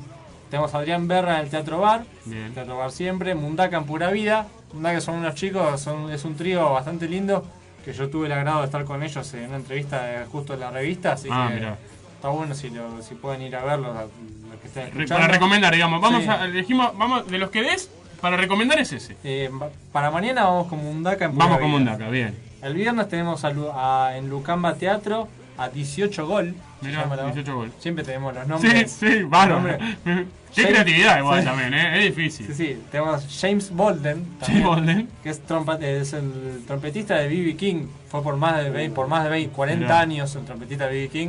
Tenemos 0.51 0.75
a 0.75 0.79
Adrián 0.79 1.07
Berra 1.07 1.35
en 1.39 1.45
el 1.45 1.51
Teatro 1.51 1.79
Bar. 1.81 2.05
Bien. 2.25 2.53
Teatro 2.55 2.77
Bar 2.79 2.91
siempre. 2.91 3.35
Mundaka 3.35 3.77
en 3.77 3.85
Pura 3.85 4.11
Vida. 4.11 4.49
Mundaka 4.73 5.01
son 5.01 5.17
unos 5.17 5.35
chicos, 5.35 5.81
son, 5.81 6.11
es 6.13 6.25
un 6.25 6.35
trío 6.37 6.73
bastante 6.73 7.09
lindo. 7.09 7.45
Que 7.85 7.93
yo 7.93 8.11
tuve 8.11 8.27
el 8.27 8.33
agrado 8.33 8.61
de 8.61 8.67
estar 8.67 8.85
con 8.85 9.03
ellos 9.03 9.33
en 9.35 9.47
una 9.47 9.57
entrevista 9.57 10.03
de- 10.03 10.25
justo 10.27 10.55
en 10.55 10.61
la 10.61 10.71
revista. 10.71 11.13
Así 11.13 11.29
Ah, 11.31 11.47
que 11.49 11.55
mirá. 11.55 11.77
está 12.17 12.29
bueno 12.29 12.55
si, 12.55 12.69
lo, 12.71 13.01
si 13.03 13.15
pueden 13.15 13.43
ir 13.43 13.55
a 13.57 13.65
verlos, 13.65 13.97
a- 13.97 14.03
los 14.03 14.61
que 14.61 14.67
estén 14.67 14.83
Re- 14.85 14.89
escuchando. 14.89 15.15
Para 15.23 15.29
recomendar, 15.29 15.73
digamos. 15.73 16.01
Vamos 16.01 16.23
Sí. 16.25 16.29
a. 16.29 16.45
Elegimos, 16.45 16.97
vamos, 16.99 17.27
de 17.29 17.39
los 17.39 17.51
que 17.51 17.63
des, 17.63 17.89
para 18.21 18.37
recomendar 18.37 18.79
es 18.79 18.93
ese. 18.93 19.17
Eh, 19.25 19.51
para 19.93 20.11
mañana 20.11 20.45
vamos 20.45 20.69
con 20.69 20.79
Mundaka 20.83 21.25
en 21.27 21.37
Vamos 21.37 21.59
con. 21.59 21.71
Mundaka, 21.71 22.09
bien. 22.09 22.35
El 22.63 22.75
viernes 22.75 23.09
tenemos 23.09 23.45
a 23.45 23.53
a- 23.75 24.17
en 24.17 24.29
Lucamba 24.29 24.75
Teatro 24.75 25.29
a 25.57 25.69
18 25.69 26.27
Gol. 26.27 26.55
Mirá, 26.83 27.03
llama 27.03 27.17
la- 27.17 27.25
18 27.25 27.55
Gol. 27.55 27.73
Siempre 27.79 28.05
tenemos 28.05 28.35
los 28.35 28.45
Sí, 28.45 28.49
nombres. 28.51 28.93
sí, 28.93 29.23
bárbaro. 29.23 29.61
Nombres. 29.63 29.79
Qué 30.55 30.63
James- 30.63 30.73
creatividad 30.79 31.19
igual 31.19 31.41
sí. 31.41 31.47
también, 31.47 31.75
¿eh? 31.75 31.99
Es 31.99 32.17
difícil. 32.17 32.47
Sí, 32.49 32.55
sí, 32.55 32.83
tenemos 32.91 33.25
James 33.41 33.71
Bolden, 33.71 34.25
también, 34.41 34.65
Bolden. 34.67 35.09
que 35.23 35.31
es, 35.31 35.41
es 35.81 36.13
el 36.13 36.65
trompetista 36.67 37.15
de 37.17 37.29
B.B. 37.29 37.55
King, 37.57 37.87
fue 38.09 38.21
por 38.23 38.37
más 38.37 38.57
de 38.57 38.69
20, 38.71 38.95
por 38.97 39.07
más 39.07 39.23
de 39.23 39.31
20, 39.31 39.55
40 39.55 39.85
Mirá. 39.85 40.01
años 40.01 40.35
el 40.35 40.45
trompetista 40.45 40.87
de 40.89 40.93
B.B. 40.95 41.09
King, 41.11 41.29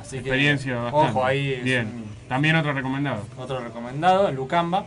así 0.00 0.16
que 0.16 0.22
Experiencia 0.30 0.76
bastante. 0.78 1.10
ojo 1.10 1.24
ahí, 1.24 1.60
Bien. 1.62 1.86
un- 1.86 2.28
También 2.28 2.56
otro 2.56 2.72
recomendado. 2.72 3.22
otro 3.38 3.60
recomendado, 3.60 4.32
Lucamba. 4.32 4.84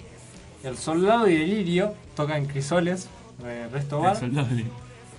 El 0.64 0.78
Soldado 0.78 1.28
y 1.28 1.38
Delirio 1.38 1.94
toca 2.16 2.38
en 2.38 2.46
Crisoles, 2.46 3.08
de 3.42 3.68
Resto 3.70 4.02
Bar. 4.02 4.18
El 4.22 4.66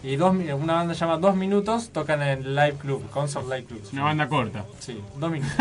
Y 0.02 0.16
dos, 0.16 0.32
mi- 0.34 0.50
una 0.50 0.74
banda 0.74 0.94
llama 0.94 1.18
Dos 1.18 1.36
Minutos, 1.36 1.90
tocan 1.90 2.22
en 2.22 2.28
el 2.44 2.54
Live 2.56 2.74
Club, 2.78 3.08
Concert 3.10 3.44
Live 3.44 3.64
Club. 3.64 3.82
Una 3.92 4.04
banda 4.04 4.28
corta. 4.28 4.64
Sí, 4.78 4.98
dos 5.18 5.30
minutos. 5.30 5.54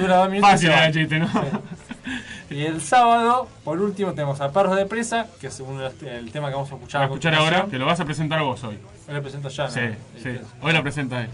Dura 0.00 0.16
dos 0.18 0.30
minutos. 0.30 0.50
Fácil 0.50 0.70
el 0.70 0.92
chiste, 0.94 1.18
¿no? 1.18 1.26
Sí. 1.28 2.54
Y 2.54 2.62
el 2.64 2.80
sábado, 2.80 3.46
por 3.64 3.80
último, 3.80 4.12
tenemos 4.12 4.40
a 4.40 4.50
Perros 4.52 4.76
de 4.76 4.86
Presa, 4.86 5.26
que 5.40 5.48
es 5.48 5.60
el 5.60 6.30
tema 6.32 6.48
que 6.48 6.54
vamos 6.54 6.70
a 6.72 6.74
escuchar 6.76 7.02
a 7.02 7.04
escuchar 7.04 7.34
ahora, 7.34 7.66
que 7.70 7.78
lo 7.78 7.84
vas 7.86 8.00
a 8.00 8.04
presentar 8.04 8.42
vos 8.42 8.62
hoy. 8.64 8.78
Hoy 9.06 9.14
lo 9.14 9.22
presento 9.22 9.48
ya, 9.48 9.64
¿no? 9.64 9.70
Sí, 9.70 9.80
El- 9.80 9.96
sí. 10.22 10.28
el- 10.30 10.40
Hoy 10.62 10.72
lo 10.72 10.82
presenta 10.82 11.20
él. 11.20 11.26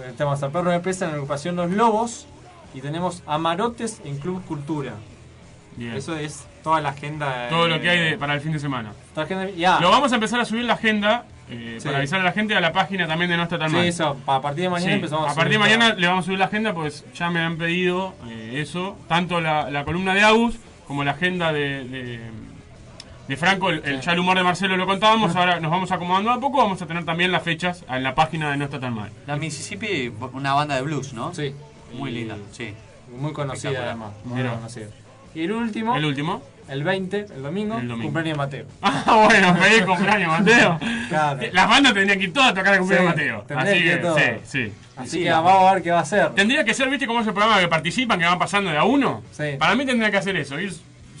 Eh, 0.00 0.12
Tenemos 0.16 0.42
a 0.42 0.50
Perros 0.50 0.72
de 0.72 0.80
Presa 0.80 1.06
en 1.06 1.10
la 1.10 1.14
agrupación 1.16 1.56
Los 1.56 1.70
Lobos 1.72 2.26
y 2.72 2.80
tenemos 2.80 3.22
Amarotes 3.26 4.00
en 4.04 4.18
Club 4.18 4.44
Cultura. 4.44 4.92
Bien. 5.76 5.94
Eso 5.94 6.14
es 6.16 6.44
toda 6.68 6.80
la 6.82 6.90
agenda. 6.90 7.46
eh, 7.46 7.48
Todo 7.48 7.66
lo 7.68 7.80
que 7.80 7.88
hay 7.88 7.98
de- 8.10 8.18
para 8.18 8.34
el 8.34 8.40
fin 8.40 8.52
de 8.52 8.58
semana. 8.58 8.92
agenda-. 9.16 9.80
Lo 9.80 9.90
vamos 9.90 10.12
a 10.12 10.16
empezar 10.16 10.38
a 10.40 10.44
subir 10.44 10.64
la 10.64 10.74
agenda 10.74 11.24
eh, 11.50 11.76
Sí. 11.80 11.86
para 11.86 11.96
avisar 11.98 12.20
a 12.20 12.24
la 12.24 12.32
gente 12.32 12.54
a 12.54 12.60
la 12.60 12.72
página 12.72 13.06
también 13.08 13.30
de 13.30 13.38
No 13.38 13.44
Está 13.44 13.58
Tan 13.58 13.70
Sí, 13.70 13.76
Mal. 13.76 13.86
eso, 13.86 14.18
a 14.26 14.42
partir 14.42 14.64
de 14.64 14.68
mañana 14.68 14.90
Sí, 14.92 14.96
empezamos 14.96 15.28
a 15.28 15.32
a 15.32 15.34
partir 15.34 15.52
de 15.52 15.64
subir 15.64 15.70
mañana 15.78 15.90
todo. 15.92 16.00
le 16.00 16.06
vamos 16.06 16.24
a 16.24 16.26
subir 16.26 16.38
la 16.38 16.44
agenda, 16.44 16.74
pues 16.74 17.06
ya 17.14 17.30
me 17.30 17.40
han 17.40 17.56
pedido 17.56 18.14
eh, 18.28 18.56
eso, 18.60 18.98
tanto 19.08 19.40
la, 19.40 19.70
la 19.70 19.84
columna 19.84 20.12
de 20.14 20.20
Agus 20.22 20.56
como 20.86 21.04
la 21.04 21.12
agenda 21.12 21.50
de, 21.54 21.84
de, 21.88 22.20
de 23.28 23.36
Franco, 23.38 23.70
el, 23.70 23.82
el- 23.86 24.00
ya 24.02 24.12
el 24.12 24.18
humor 24.18 24.36
de 24.36 24.42
Marcelo 24.42 24.76
lo 24.76 24.84
contábamos, 24.84 25.34
ahora 25.36 25.58
nos 25.58 25.70
vamos 25.70 25.90
acomodando 25.90 26.30
a 26.32 26.38
poco, 26.38 26.58
vamos 26.58 26.82
a 26.82 26.86
tener 26.86 27.06
también 27.06 27.32
las 27.32 27.42
fechas 27.42 27.82
en 27.88 28.02
la 28.02 28.14
página 28.14 28.50
de 28.50 28.58
No 28.58 28.64
Está 28.66 28.78
Tan 28.78 28.92
Mal. 28.94 29.10
La 29.26 29.36
Mississippi, 29.36 30.12
una 30.34 30.52
banda 30.52 30.74
de 30.76 30.82
blues, 30.82 31.14
¿no? 31.14 31.32
Sí. 31.34 31.54
Muy 31.94 32.10
Y- 32.10 32.14
linda, 32.14 32.36
sí. 32.52 32.74
Muy 33.18 33.32
conocida 33.32 33.84
además. 33.86 34.10
Muy 34.24 34.42
conocida. 34.42 34.88
Y 35.34 35.44
el 35.44 35.52
último, 35.52 35.96
El 35.96 36.04
último. 36.04 36.42
El 36.68 36.84
20, 36.84 37.26
el 37.34 37.42
domingo, 37.42 37.78
El 37.78 37.88
domingo. 37.88 38.04
cumpleaños 38.12 38.32
de 38.34 38.38
Mateo. 38.38 38.66
Ah, 38.82 39.24
bueno, 39.26 39.54
feliz 39.56 39.82
cumpleaños, 39.86 40.28
Mateo. 40.40 40.78
Claro. 41.08 41.40
Las 41.52 41.68
bandas 41.68 41.94
tendrían 41.94 42.18
que 42.18 42.24
ir 42.26 42.32
todas 42.32 42.50
a 42.50 42.54
tocar 42.54 42.74
el 42.74 42.80
cumpleaños 42.80 43.14
Sí, 43.14 43.20
de 43.24 43.32
Mateo. 43.32 43.58
Así 43.58 43.72
que 43.82 44.40
sí, 44.42 44.66
sí. 44.66 44.72
Así 44.96 45.10
Sí, 45.10 45.22
que 45.24 45.30
vamos 45.30 45.52
a 45.70 45.74
ver 45.74 45.82
qué 45.82 45.90
va 45.90 45.98
a 45.98 46.02
hacer. 46.02 46.30
Tendría 46.34 46.64
que 46.64 46.74
ser, 46.74 46.88
viste, 46.90 47.06
como 47.06 47.20
esos 47.20 47.32
programas 47.32 47.60
que 47.60 47.68
participan, 47.68 48.18
que 48.18 48.24
van 48.26 48.38
pasando 48.38 48.70
de 48.70 48.76
a 48.78 48.84
uno. 48.84 49.22
Sí. 49.32 49.44
Para 49.58 49.74
mí 49.74 49.86
tendría 49.86 50.10
que 50.10 50.16
hacer 50.18 50.36
eso, 50.36 50.58
ir 50.60 50.72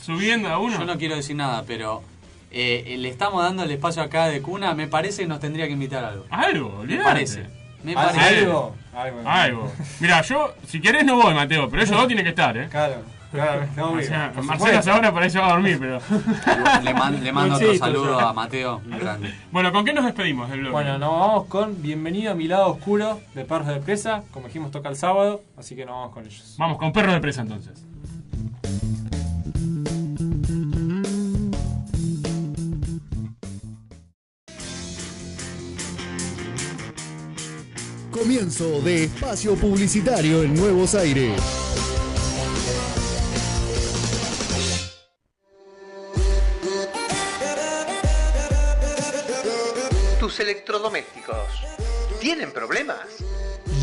subiendo 0.02 0.48
de 0.48 0.54
a 0.54 0.58
uno. 0.58 0.78
Yo 0.78 0.84
no 0.84 0.98
quiero 0.98 1.16
decir 1.16 1.36
nada, 1.36 1.64
pero 1.66 2.02
eh, 2.50 2.96
le 2.98 3.08
estamos 3.08 3.42
dando 3.42 3.62
el 3.62 3.70
espacio 3.70 4.02
acá 4.02 4.26
de 4.26 4.42
cuna. 4.42 4.74
Me 4.74 4.86
parece 4.88 5.22
que 5.22 5.28
nos 5.28 5.40
tendría 5.40 5.66
que 5.66 5.72
invitar 5.72 6.04
a 6.04 6.08
algo. 6.08 6.24
Algo, 6.30 6.68
Me 6.70 6.78
olvídate. 6.80 7.04
parece. 7.04 7.46
Me 7.84 7.94
¿Al- 7.94 8.06
parece. 8.12 8.38
¿Algo? 8.40 8.76
Algo. 8.94 9.20
Algo. 9.24 9.72
Mira, 10.00 10.22
yo, 10.22 10.54
si 10.66 10.80
querés 10.80 11.04
no 11.04 11.16
voy, 11.16 11.32
Mateo, 11.34 11.70
pero 11.70 11.82
ellos 11.82 11.96
dos 11.96 12.06
tienen 12.08 12.24
que 12.24 12.30
estar, 12.30 12.56
¿eh? 12.56 12.66
Claro, 12.68 12.96
claro, 13.30 13.66
O 13.78 13.84
obvio, 13.92 14.06
sea, 14.06 14.32
por 14.32 14.44
Marcelo 14.44 14.68
supuesto. 14.70 14.92
ahora 14.92 15.12
por 15.12 15.22
ahí 15.22 15.30
se 15.30 15.38
va 15.38 15.46
a 15.48 15.50
dormir, 15.52 15.76
pero... 15.78 16.00
Le, 16.82 16.94
man- 16.94 17.22
le 17.22 17.32
mando 17.32 17.54
otro 17.56 17.74
saludo 17.76 18.18
ya. 18.18 18.28
a 18.28 18.32
Mateo. 18.32 18.80
grande. 18.86 19.34
Bueno, 19.52 19.72
¿con 19.72 19.84
qué 19.84 19.92
nos 19.92 20.04
despedimos 20.04 20.48
del 20.50 20.60
blog? 20.60 20.72
Bueno, 20.72 20.98
nos 20.98 21.10
vamos 21.10 21.44
con 21.46 21.80
Bienvenido 21.82 22.32
a 22.32 22.34
mi 22.34 22.48
lado 22.48 22.68
oscuro 22.68 23.20
de 23.34 23.44
Perros 23.44 23.66
de 23.68 23.76
Presa. 23.80 24.22
Como 24.30 24.46
dijimos, 24.46 24.70
toca 24.70 24.88
el 24.88 24.96
sábado, 24.96 25.42
así 25.56 25.76
que 25.76 25.84
nos 25.84 25.94
vamos 25.94 26.12
con 26.12 26.24
ellos. 26.26 26.54
Vamos 26.58 26.78
con 26.78 26.92
perros 26.92 27.14
de 27.14 27.20
presa 27.20 27.42
entonces. 27.42 27.84
Comienzo 38.10 38.80
de 38.82 39.04
espacio 39.04 39.54
publicitario 39.56 40.42
en 40.42 40.54
Nuevos 40.54 40.94
Aires. 40.94 41.40
Tus 50.20 50.38
electrodomésticos. 50.40 51.46
¿Tienen 52.20 52.52
problemas? 52.52 52.98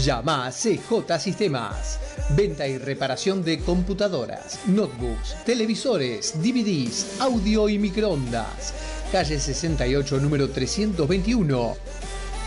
Llama 0.04 0.46
a 0.46 0.52
CJ 0.52 1.18
Sistemas. 1.18 1.98
Venta 2.32 2.68
y 2.68 2.78
reparación 2.78 3.42
de 3.42 3.60
computadoras, 3.60 4.60
notebooks, 4.68 5.46
televisores, 5.46 6.34
DVDs, 6.42 7.22
audio 7.22 7.70
y 7.70 7.80
microondas. 7.80 8.74
Calle 9.14 9.40
68, 9.40 10.20
número 10.20 10.50
321. 10.50 11.78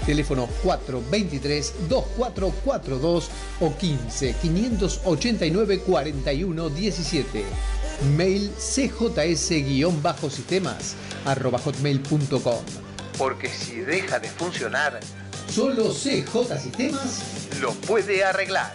Teléfono 0.04 0.46
423-2442 0.62 3.24
o 3.60 3.74
15 3.74 4.34
589 4.34 5.80
41 5.80 6.68
17. 6.68 7.44
Mail 8.18 8.50
cjs-sistemas 8.54 10.94
arroba 11.24 11.58
hotmail.com. 11.58 12.87
Porque 13.18 13.48
si 13.48 13.80
deja 13.80 14.20
de 14.20 14.28
funcionar, 14.28 15.00
solo 15.50 15.92
CJ 15.92 16.56
Sistemas 16.56 17.48
lo 17.60 17.72
puede 17.72 18.22
arreglar. 18.24 18.72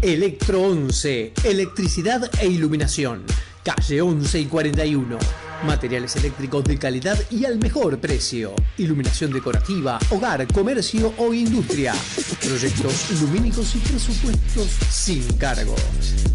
Electro 0.00 0.62
11, 0.62 1.32
electricidad 1.42 2.30
e 2.40 2.46
iluminación. 2.46 3.26
Calle 3.68 4.00
11 4.00 4.40
y 4.40 4.46
41. 4.46 5.18
Materiales 5.66 6.16
eléctricos 6.16 6.64
de 6.64 6.78
calidad 6.78 7.18
y 7.30 7.44
al 7.44 7.58
mejor 7.58 7.98
precio. 7.98 8.54
Iluminación 8.78 9.30
decorativa, 9.30 9.98
hogar, 10.08 10.50
comercio 10.50 11.12
o 11.18 11.34
industria. 11.34 11.94
Proyectos 12.40 13.10
lumínicos 13.20 13.76
y 13.76 13.80
presupuestos 13.80 14.68
sin 14.88 15.22
cargo. 15.36 15.74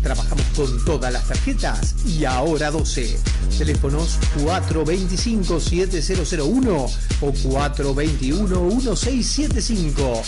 Trabajamos 0.04 0.46
con 0.56 0.86
todas 0.86 1.12
las 1.12 1.28
tarjetas 1.28 2.06
y 2.06 2.24
ahora 2.24 2.70
12. 2.70 3.18
Teléfonos 3.58 4.20
425-7001 4.38 6.98
o 7.20 7.34
421-1675. 7.34 10.22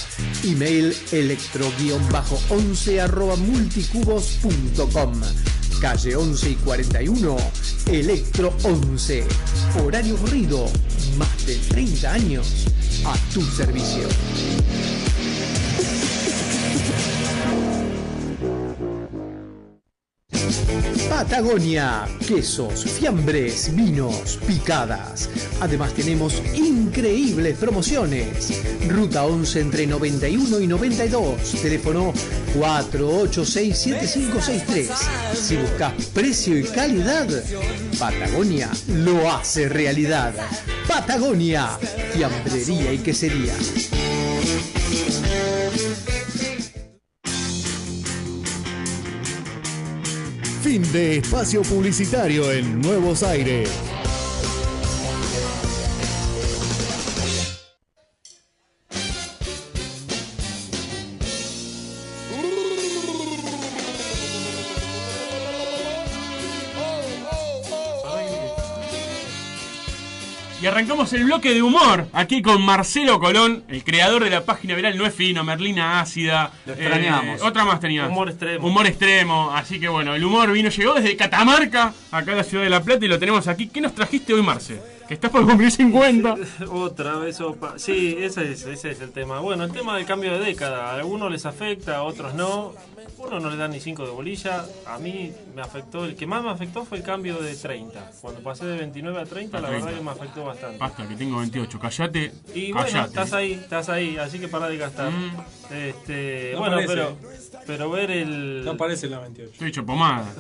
Email 0.44 0.98
electro-11 1.11 2.99
arroba 2.99 3.36
multicubos.com. 3.36 5.22
Calle 5.85 6.15
11 6.15 6.49
y 6.49 6.55
41, 6.55 7.37
Electro 7.91 8.51
11. 8.63 9.23
Horario 9.85 10.15
corrido, 10.15 10.65
más 11.15 11.45
de 11.45 11.57
30 11.57 12.11
años 12.11 12.65
a 13.05 13.15
tu 13.31 13.43
servicio. 13.43 14.07
Patagonia, 21.09 22.07
quesos, 22.27 22.85
fiambres, 22.85 23.75
vinos, 23.75 24.37
picadas. 24.45 25.29
Además 25.61 25.93
tenemos 25.93 26.43
increíbles 26.53 27.57
promociones. 27.57 28.61
Ruta 28.87 29.25
11 29.25 29.61
entre 29.61 29.87
91 29.87 30.59
y 30.59 30.67
92. 30.67 31.61
Teléfono 31.61 32.13
4867563. 32.57 34.89
Si 35.33 35.55
buscas 35.55 35.93
precio 36.13 36.57
y 36.57 36.63
calidad, 36.63 37.29
Patagonia 37.97 38.69
lo 38.87 39.31
hace 39.31 39.69
realidad. 39.69 40.33
Patagonia, 40.87 41.77
fiambrería 42.13 42.93
y 42.93 42.99
quesería. 42.99 43.53
Fin 50.65 50.81
de 50.91 51.17
espacio 51.17 51.61
publicitario 51.61 52.51
en 52.51 52.81
Nuevos 52.81 53.21
Aires. 53.21 53.69
Arrancamos 70.76 71.14
el 71.14 71.23
bloque 71.23 71.53
de 71.53 71.64
humor 71.64 72.07
aquí 72.11 72.41
con 72.41 72.61
Marcelo 72.61 73.18
Colón, 73.22 73.64
el 73.69 73.81
creador 73.85 74.26
de 74.26 74.30
la 74.30 74.43
página 74.43 74.76
viral 74.76 74.97
No 74.97 75.06
es 75.06 75.14
Fino, 75.14 75.41
Merlina 75.41 76.02
Ácida. 76.02 76.52
Lo 76.65 76.73
extrañamos. 76.73 77.39
Eh, 77.39 77.45
otra 77.45 77.64
más 77.64 77.80
tenía. 77.80 78.07
Humor 78.07 78.27
extremo. 78.27 78.68
Humor 78.68 78.85
extremo. 78.85 79.52
Así 79.53 79.80
que 79.80 79.88
bueno, 79.88 80.15
el 80.15 80.26
humor 80.26 80.52
vino, 80.52 80.69
llegó 80.69 80.93
desde 80.93 81.15
Catamarca, 81.15 81.93
acá 82.11 82.34
a 82.34 82.35
la 82.35 82.43
ciudad 82.43 82.65
de 82.65 82.69
La 82.69 82.84
Plata, 82.84 83.06
y 83.06 83.07
lo 83.07 83.18
tenemos 83.18 83.47
aquí. 83.47 83.68
¿Qué 83.68 83.80
nos 83.80 83.95
trajiste 83.95 84.34
hoy, 84.34 84.41
Marce? 84.41 84.81
Que 85.07 85.14
estás 85.14 85.31
por 85.31 85.45
cumplir 85.45 85.72
50. 85.72 86.35
Otra 86.69 87.19
vez, 87.19 87.39
opa. 87.39 87.76
Sí, 87.77 88.18
ese 88.19 88.52
es, 88.52 88.65
ese 88.65 88.91
es 88.91 88.99
el 88.99 89.11
tema. 89.11 89.39
Bueno, 89.39 89.64
el 89.64 89.72
tema 89.72 89.95
del 89.95 90.06
cambio 90.06 90.34
de 90.34 90.39
década. 90.39 90.91
A 90.91 90.95
algunos 90.95 91.31
les 91.31 91.45
afecta, 91.45 91.97
a 91.97 92.03
otros 92.03 92.34
no. 92.34 92.73
Uno 93.17 93.39
no 93.39 93.49
le 93.49 93.55
da 93.57 93.67
ni 93.67 93.79
5 93.79 94.05
de 94.05 94.11
bolilla. 94.11 94.65
A 94.87 94.97
mí 94.99 95.31
me 95.55 95.61
afectó, 95.61 96.05
el 96.05 96.15
que 96.15 96.27
más 96.27 96.43
me 96.43 96.49
afectó 96.49 96.83
fue 96.85 96.97
el 96.97 97.03
cambio 97.03 97.37
de 97.37 97.55
30. 97.55 98.11
Cuando 98.21 98.41
pasé 98.41 98.65
de 98.65 98.77
29 98.77 99.21
a 99.21 99.25
30, 99.25 99.59
la 99.61 99.67
30. 99.69 99.85
verdad 99.85 99.97
que 99.99 100.03
me 100.05 100.11
afectó 100.11 100.43
bastante. 100.45 100.77
Basta, 100.77 101.07
que 101.07 101.15
tengo 101.15 101.37
28. 101.37 101.79
Callate. 101.79 102.31
Y 102.53 102.71
bueno, 102.71 102.87
callate. 102.87 103.07
estás 103.09 103.33
ahí, 103.33 103.53
estás 103.53 103.89
ahí, 103.89 104.17
así 104.17 104.39
que 104.39 104.47
pará 104.47 104.67
de 104.67 104.77
gastar. 104.77 105.11
Mm. 105.11 105.31
Este, 105.71 106.51
No 106.53 106.59
bueno, 106.59 106.75
parece. 106.75 106.93
pero 106.93 107.17
pero 107.65 107.89
ver 107.89 108.11
el 108.11 108.63
No 108.63 108.77
parece 108.77 109.07
la 109.09 109.19
28. 109.19 109.51
Estoy 109.53 109.69
hecho 109.69 109.85
pomada. 109.85 110.25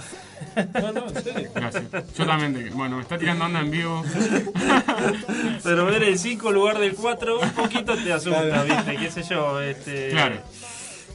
No, 0.81 0.91
no, 0.91 1.07
en 1.07 1.23
serio. 1.23 1.49
Gracias. 1.55 1.83
Yo 2.17 2.25
también. 2.25 2.71
Bueno, 2.75 2.97
me 2.97 3.01
está 3.01 3.17
tirando 3.17 3.45
onda 3.45 3.61
en 3.61 3.71
vivo. 3.71 4.03
Pero 5.63 5.85
ver 5.85 6.03
el 6.03 6.19
5 6.19 6.47
en 6.49 6.53
lugar 6.53 6.77
del 6.79 6.93
4 6.95 7.39
un 7.39 7.49
poquito 7.51 7.95
te 7.95 8.11
asusta, 8.13 8.41
Claro. 8.43 8.63
¿viste? 8.75 8.97
¿Qué 8.97 9.11
sé 9.11 9.23
yo? 9.23 9.61
Este, 9.61 10.09
Claro. 10.09 10.35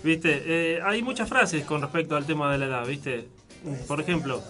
¿Viste? 0.02 0.42
Eh, 0.46 0.80
hay 0.82 1.02
muchas 1.02 1.28
frases 1.28 1.64
con 1.64 1.82
respecto 1.82 2.16
al 2.16 2.24
tema 2.24 2.50
de 2.52 2.58
la 2.58 2.66
edad, 2.66 2.86
¿viste? 2.86 3.28
Por 3.86 4.00
ejemplo, 4.00 4.42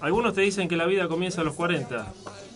algunos 0.00 0.34
te 0.34 0.40
dicen 0.40 0.68
que 0.68 0.76
la 0.76 0.86
vida 0.86 1.08
comienza 1.08 1.42
a 1.42 1.44
los 1.44 1.54
40. 1.54 2.12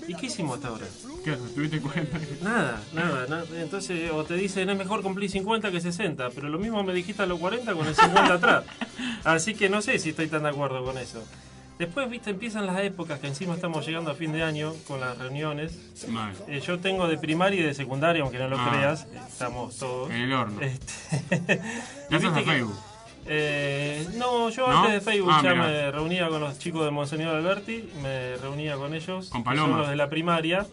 ¿Y 0.07 0.15
qué 0.15 0.27
hicimos 0.27 0.57
hasta 0.57 0.69
ahora? 0.69 0.87
¿Qué? 1.23 1.33
¿Tuviste 1.55 1.81
cuenta? 1.81 2.19
Nada, 2.43 2.81
nada, 2.95 3.27
nada. 3.29 3.45
Entonces, 3.61 4.11
o 4.11 4.25
te 4.25 4.35
dicen 4.35 4.70
es 4.70 4.79
mejor 4.79 5.03
cumplir 5.03 5.31
50 5.31 5.70
que 5.70 5.83
60, 5.83 6.31
pero 6.31 6.49
lo 6.49 6.59
mismo 6.59 6.83
me 6.83 6.95
dijiste 6.95 7.23
a 7.23 7.27
los 7.27 7.39
40 7.39 7.75
con 7.75 7.87
el 7.87 7.95
50 7.95 8.33
atrás. 8.33 8.65
Así 9.25 9.55
que 9.55 9.69
no 9.69 9.83
sé 9.83 9.99
si 9.99 10.11
estoy 10.11 10.29
tan 10.29 10.45
de 10.45 10.49
acuerdo 10.49 10.83
con 10.83 10.97
eso. 10.97 11.23
Después, 11.78 12.10
viste, 12.10 12.30
empiezan 12.30 12.66
las 12.66 12.80
épocas 12.80 13.20
que 13.20 13.28
encima 13.28 13.55
estamos 13.55 13.86
llegando 13.86 14.10
a 14.10 14.14
fin 14.14 14.32
de 14.32 14.42
año 14.42 14.74
con 14.88 14.98
las 15.00 15.16
reuniones. 15.16 15.78
Eh, 16.48 16.60
yo 16.66 16.78
tengo 16.80 17.06
de 17.06 17.18
primaria 17.18 17.60
y 17.60 17.62
de 17.62 17.74
secundaria, 17.74 18.22
aunque 18.22 18.38
no 18.38 18.48
lo 18.48 18.59
Ah. 18.59 18.68
creas, 18.72 19.06
estamos 19.28 19.76
todos. 19.78 20.10
En 20.10 20.16
el 20.22 20.32
horno. 20.32 20.60
Este, 20.60 21.60
Gracias 22.10 22.32
a 22.36 22.40
Facebook. 22.42 22.74
eh, 23.26 24.06
no, 24.16 24.48
yo 24.50 24.66
¿No? 24.66 24.78
antes 24.78 24.94
de 24.94 25.00
Facebook 25.12 25.30
Ah, 25.34 25.40
ya 25.44 25.52
mirá. 25.55 25.66
me 25.66 25.90
reunía 25.92 26.28
con 26.28 26.40
los 26.40 26.59
chicos 26.59 26.84
de 26.84 26.90
Monseñor 26.90 27.36
Alberti, 27.36 27.88
me 28.02 28.36
reunía 28.38 28.74
con 28.76 28.92
ellos, 28.94 29.28
Con 29.30 29.44
que 29.44 29.56
son 29.56 29.76
los 29.78 29.88
de 29.88 29.96
la 29.96 30.09
primaria. 30.10 30.66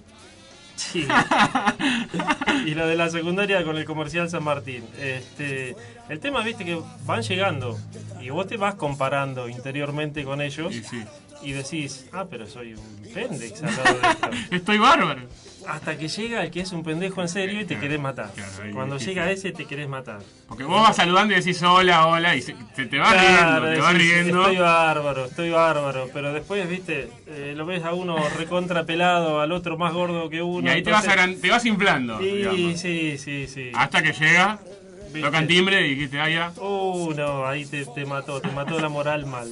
Sí. 0.75 1.07
y 2.65 2.75
lo 2.75 2.87
de 2.87 2.95
la 2.95 3.09
secundaria 3.09 3.63
con 3.63 3.77
el 3.77 3.85
comercial 3.85 4.29
San 4.29 4.43
Martín. 4.43 4.83
Este, 4.99 5.75
el 6.09 6.19
tema, 6.19 6.41
viste, 6.41 6.65
que 6.65 6.79
van 7.05 7.21
llegando 7.21 7.77
y 8.21 8.29
vos 8.29 8.47
te 8.47 8.57
vas 8.57 8.75
comparando 8.75 9.47
interiormente 9.49 10.23
con 10.23 10.41
ellos 10.41 10.73
Sí. 10.73 11.03
Y 11.45 11.51
decís, 11.53 12.07
ah, 12.11 12.25
pero 12.29 12.47
soy 12.47 12.73
un 12.73 13.13
pendex 13.13 13.61
al 13.63 13.75
lado 13.75 13.99
de 14.01 14.07
esto. 14.09 14.29
Estoy 14.51 14.77
bárbaro. 14.79 15.21
Hasta 15.67 15.97
que 15.97 16.07
llega 16.07 16.43
el 16.43 16.51
que 16.51 16.59
es 16.61 16.71
un 16.73 16.83
pendejo 16.83 17.21
en 17.23 17.27
serio 17.27 17.59
y 17.59 17.63
te 17.65 17.69
Claro, 17.73 17.81
querés 17.81 17.99
matar. 17.99 18.31
claro, 18.33 18.51
Cuando 18.73 18.97
llega 18.99 19.31
ese 19.31 19.51
te 19.51 19.65
querés 19.65 19.89
matar. 19.89 20.19
Porque 20.47 20.63
vos 20.63 20.79
vas 20.81 20.95
saludando 20.95 21.33
y 21.33 21.37
decís 21.37 21.61
hola, 21.63 22.05
hola, 22.05 22.35
y 22.35 22.41
se, 22.43 22.55
se 22.75 22.85
te 22.85 22.99
va 22.99 23.11
riendo, 23.13 23.71
te 23.73 23.81
va 23.81 23.91
riendo. 23.93 24.41
Estoy 24.41 24.57
bárbaro, 24.57 25.25
estoy 25.25 25.49
bárbaro. 25.49 26.09
Pero 26.13 26.33
después, 26.33 26.69
viste, 26.69 27.09
eh, 27.27 27.53
lo 27.55 27.65
ves 27.65 27.83
a 27.83 27.93
uno 27.93 28.15
recontra 28.37 28.85
pelado, 28.85 29.39
al 29.41 29.51
otro 29.51 29.75
más 29.75 29.91
gordo 29.93 30.29
que 30.29 30.41
uno. 30.43 30.67
Y 30.67 30.71
ahí 30.71 30.83
te 30.83 30.91
vas, 30.91 31.07
te 31.41 31.49
vas 31.49 31.65
inflando. 31.65 32.19
Sí, 32.19 32.25
digamos. 32.25 32.79
sí, 32.79 33.17
sí, 33.17 33.47
sí. 33.47 33.71
Hasta 33.73 34.03
que 34.03 34.13
llega, 34.13 34.59
¿Viste? 35.05 35.21
tocan 35.21 35.47
timbre 35.47 35.87
y 35.87 35.95
dijiste, 35.95 36.19
ah, 36.19 36.29
ya. 36.29 36.51
Uh, 36.61 37.11
no, 37.15 37.47
ahí 37.47 37.65
te, 37.65 37.85
te 37.85 38.05
mató, 38.05 38.39
te 38.39 38.51
mató 38.51 38.79
la 38.79 38.89
moral 38.89 39.25
mal. 39.25 39.49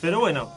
Pero 0.00 0.18
bueno, 0.18 0.50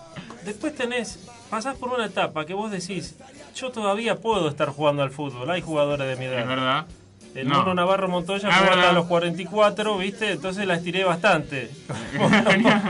después 0.46 0.76
tenés, 0.76 1.20
pasás 1.50 1.76
por 1.76 1.90
una 1.94 2.06
etapa 2.06 2.46
que 2.46 2.54
vos 2.54 2.72
decís, 2.72 3.16
yo 3.56 3.72
todavía 3.72 4.16
puedo 4.18 4.48
estar 4.50 4.70
jugando 4.70 5.04
al 5.04 5.12
fútbol, 5.12 5.50
hay 5.52 5.62
jugadores 5.62 6.08
de 6.08 6.16
mi 6.16 6.26
edad. 6.26 6.40
Es 6.42 6.48
verdad. 6.48 6.86
El 7.34 7.50
No. 7.50 7.74
Navarro 7.74 8.08
Montoya 8.08 8.48
Ah, 8.50 8.60
jugó 8.60 8.72
hasta 8.72 8.92
los 8.94 9.06
44, 9.08 9.98
¿viste? 9.98 10.32
Entonces 10.32 10.66
la 10.66 10.76
estiré 10.76 11.04
bastante. 11.04 11.70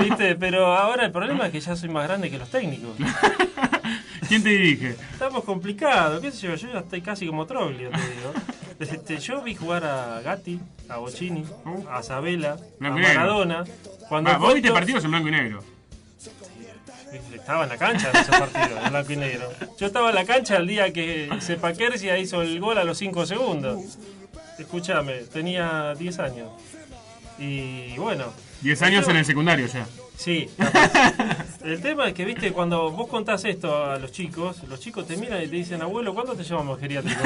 ¿Viste? 0.00 0.34
Pero 0.34 0.66
ahora 0.76 1.04
el 1.06 1.12
problema 1.12 1.46
es 1.46 1.52
que 1.52 1.60
ya 1.60 1.76
soy 1.76 1.88
más 1.90 2.08
grande 2.08 2.28
que 2.30 2.38
los 2.38 2.48
técnicos. 2.50 2.96
¿Quién 4.28 4.42
te 4.42 4.48
dirige? 4.48 4.96
Estamos 5.12 5.44
complicados, 5.44 6.20
qué 6.20 6.32
sé 6.32 6.46
yo, 6.48 6.54
yo 6.56 6.72
ya 6.72 6.78
estoy 6.80 7.02
casi 7.02 7.26
como 7.26 7.46
Troglio, 7.46 7.90
te 7.90 7.98
digo. 7.98 8.32
Este, 8.80 9.18
yo 9.18 9.42
vi 9.42 9.54
jugar 9.54 9.84
a 9.84 10.20
Gatti, 10.22 10.58
a 10.88 10.96
Bocini, 10.96 11.44
a 11.90 12.02
Sabela, 12.02 12.56
a. 12.80 12.90
Maradona. 12.90 13.64
Cuando 14.08 14.30
Ah, 14.30 14.38
vos 14.38 14.54
viste 14.54 14.72
partidos 14.72 15.04
en 15.04 15.10
blanco 15.10 15.28
y 15.28 15.30
negro. 15.30 15.62
Estaba 17.34 17.64
en 17.64 17.68
la 17.68 17.76
cancha 17.76 18.10
en 18.10 18.16
esos 18.16 18.36
partidos, 18.36 18.70
en 18.84 18.90
blanco 18.90 19.12
y 19.12 19.16
negro. 19.16 19.48
Yo 19.78 19.86
estaba 19.86 20.08
en 20.10 20.14
la 20.14 20.24
cancha 20.24 20.56
el 20.56 20.66
día 20.66 20.92
que 20.92 21.28
Sepa 21.40 21.72
Kersia 21.72 22.18
hizo 22.18 22.42
el 22.42 22.58
gol 22.60 22.78
a 22.78 22.84
los 22.84 22.98
5 22.98 23.26
segundos. 23.26 23.98
Escúchame, 24.58 25.14
tenía 25.32 25.94
10 25.98 26.18
años. 26.20 26.48
Y 27.38 27.96
bueno. 27.98 28.26
10 28.62 28.82
años 28.82 29.04
Yo- 29.04 29.10
en 29.10 29.16
el 29.18 29.24
secundario 29.24 29.66
ya. 29.66 29.86
Sí. 30.16 30.48
El 31.64 31.80
tema 31.80 32.06
es 32.08 32.14
que, 32.14 32.24
viste, 32.24 32.52
cuando 32.52 32.90
vos 32.92 33.08
contás 33.08 33.44
esto 33.44 33.84
a 33.84 33.98
los 33.98 34.12
chicos, 34.12 34.62
los 34.68 34.78
chicos 34.78 35.06
te 35.06 35.16
miran 35.16 35.42
y 35.42 35.48
te 35.48 35.56
dicen, 35.56 35.82
abuelo, 35.82 36.14
¿cuándo 36.14 36.34
te 36.34 36.44
llamamos 36.44 36.78
geriátrico 36.78 37.20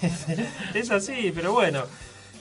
es 0.74 0.90
así, 0.90 1.32
pero 1.34 1.52
bueno. 1.52 1.82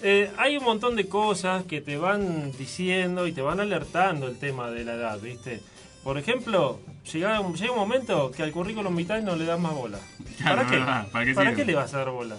Eh, 0.01 0.31
hay 0.37 0.55
un 0.57 0.63
montón 0.63 0.95
de 0.95 1.07
cosas 1.09 1.65
que 1.65 1.81
te 1.81 1.97
van 1.97 2.53
diciendo 2.53 3.27
y 3.27 3.33
te 3.33 3.41
van 3.41 3.59
alertando 3.59 4.27
el 4.27 4.37
tema 4.39 4.71
de 4.71 4.85
la 4.85 4.93
edad, 4.93 5.19
¿viste? 5.19 5.61
Por 6.09 6.17
ejemplo, 6.17 6.79
llega 7.13 7.39
un, 7.39 7.53
llega 7.53 7.71
un 7.71 7.77
momento 7.77 8.31
que 8.31 8.41
al 8.41 8.51
currículum 8.51 8.95
vitae 8.95 9.21
no 9.21 9.35
le 9.35 9.45
das 9.45 9.59
más 9.59 9.75
bola. 9.75 9.99
¿Para 10.43 10.65
qué? 10.65 11.63
le 11.63 11.75
vas 11.75 11.93
a 11.93 11.99
dar 11.99 12.09
bola? 12.09 12.35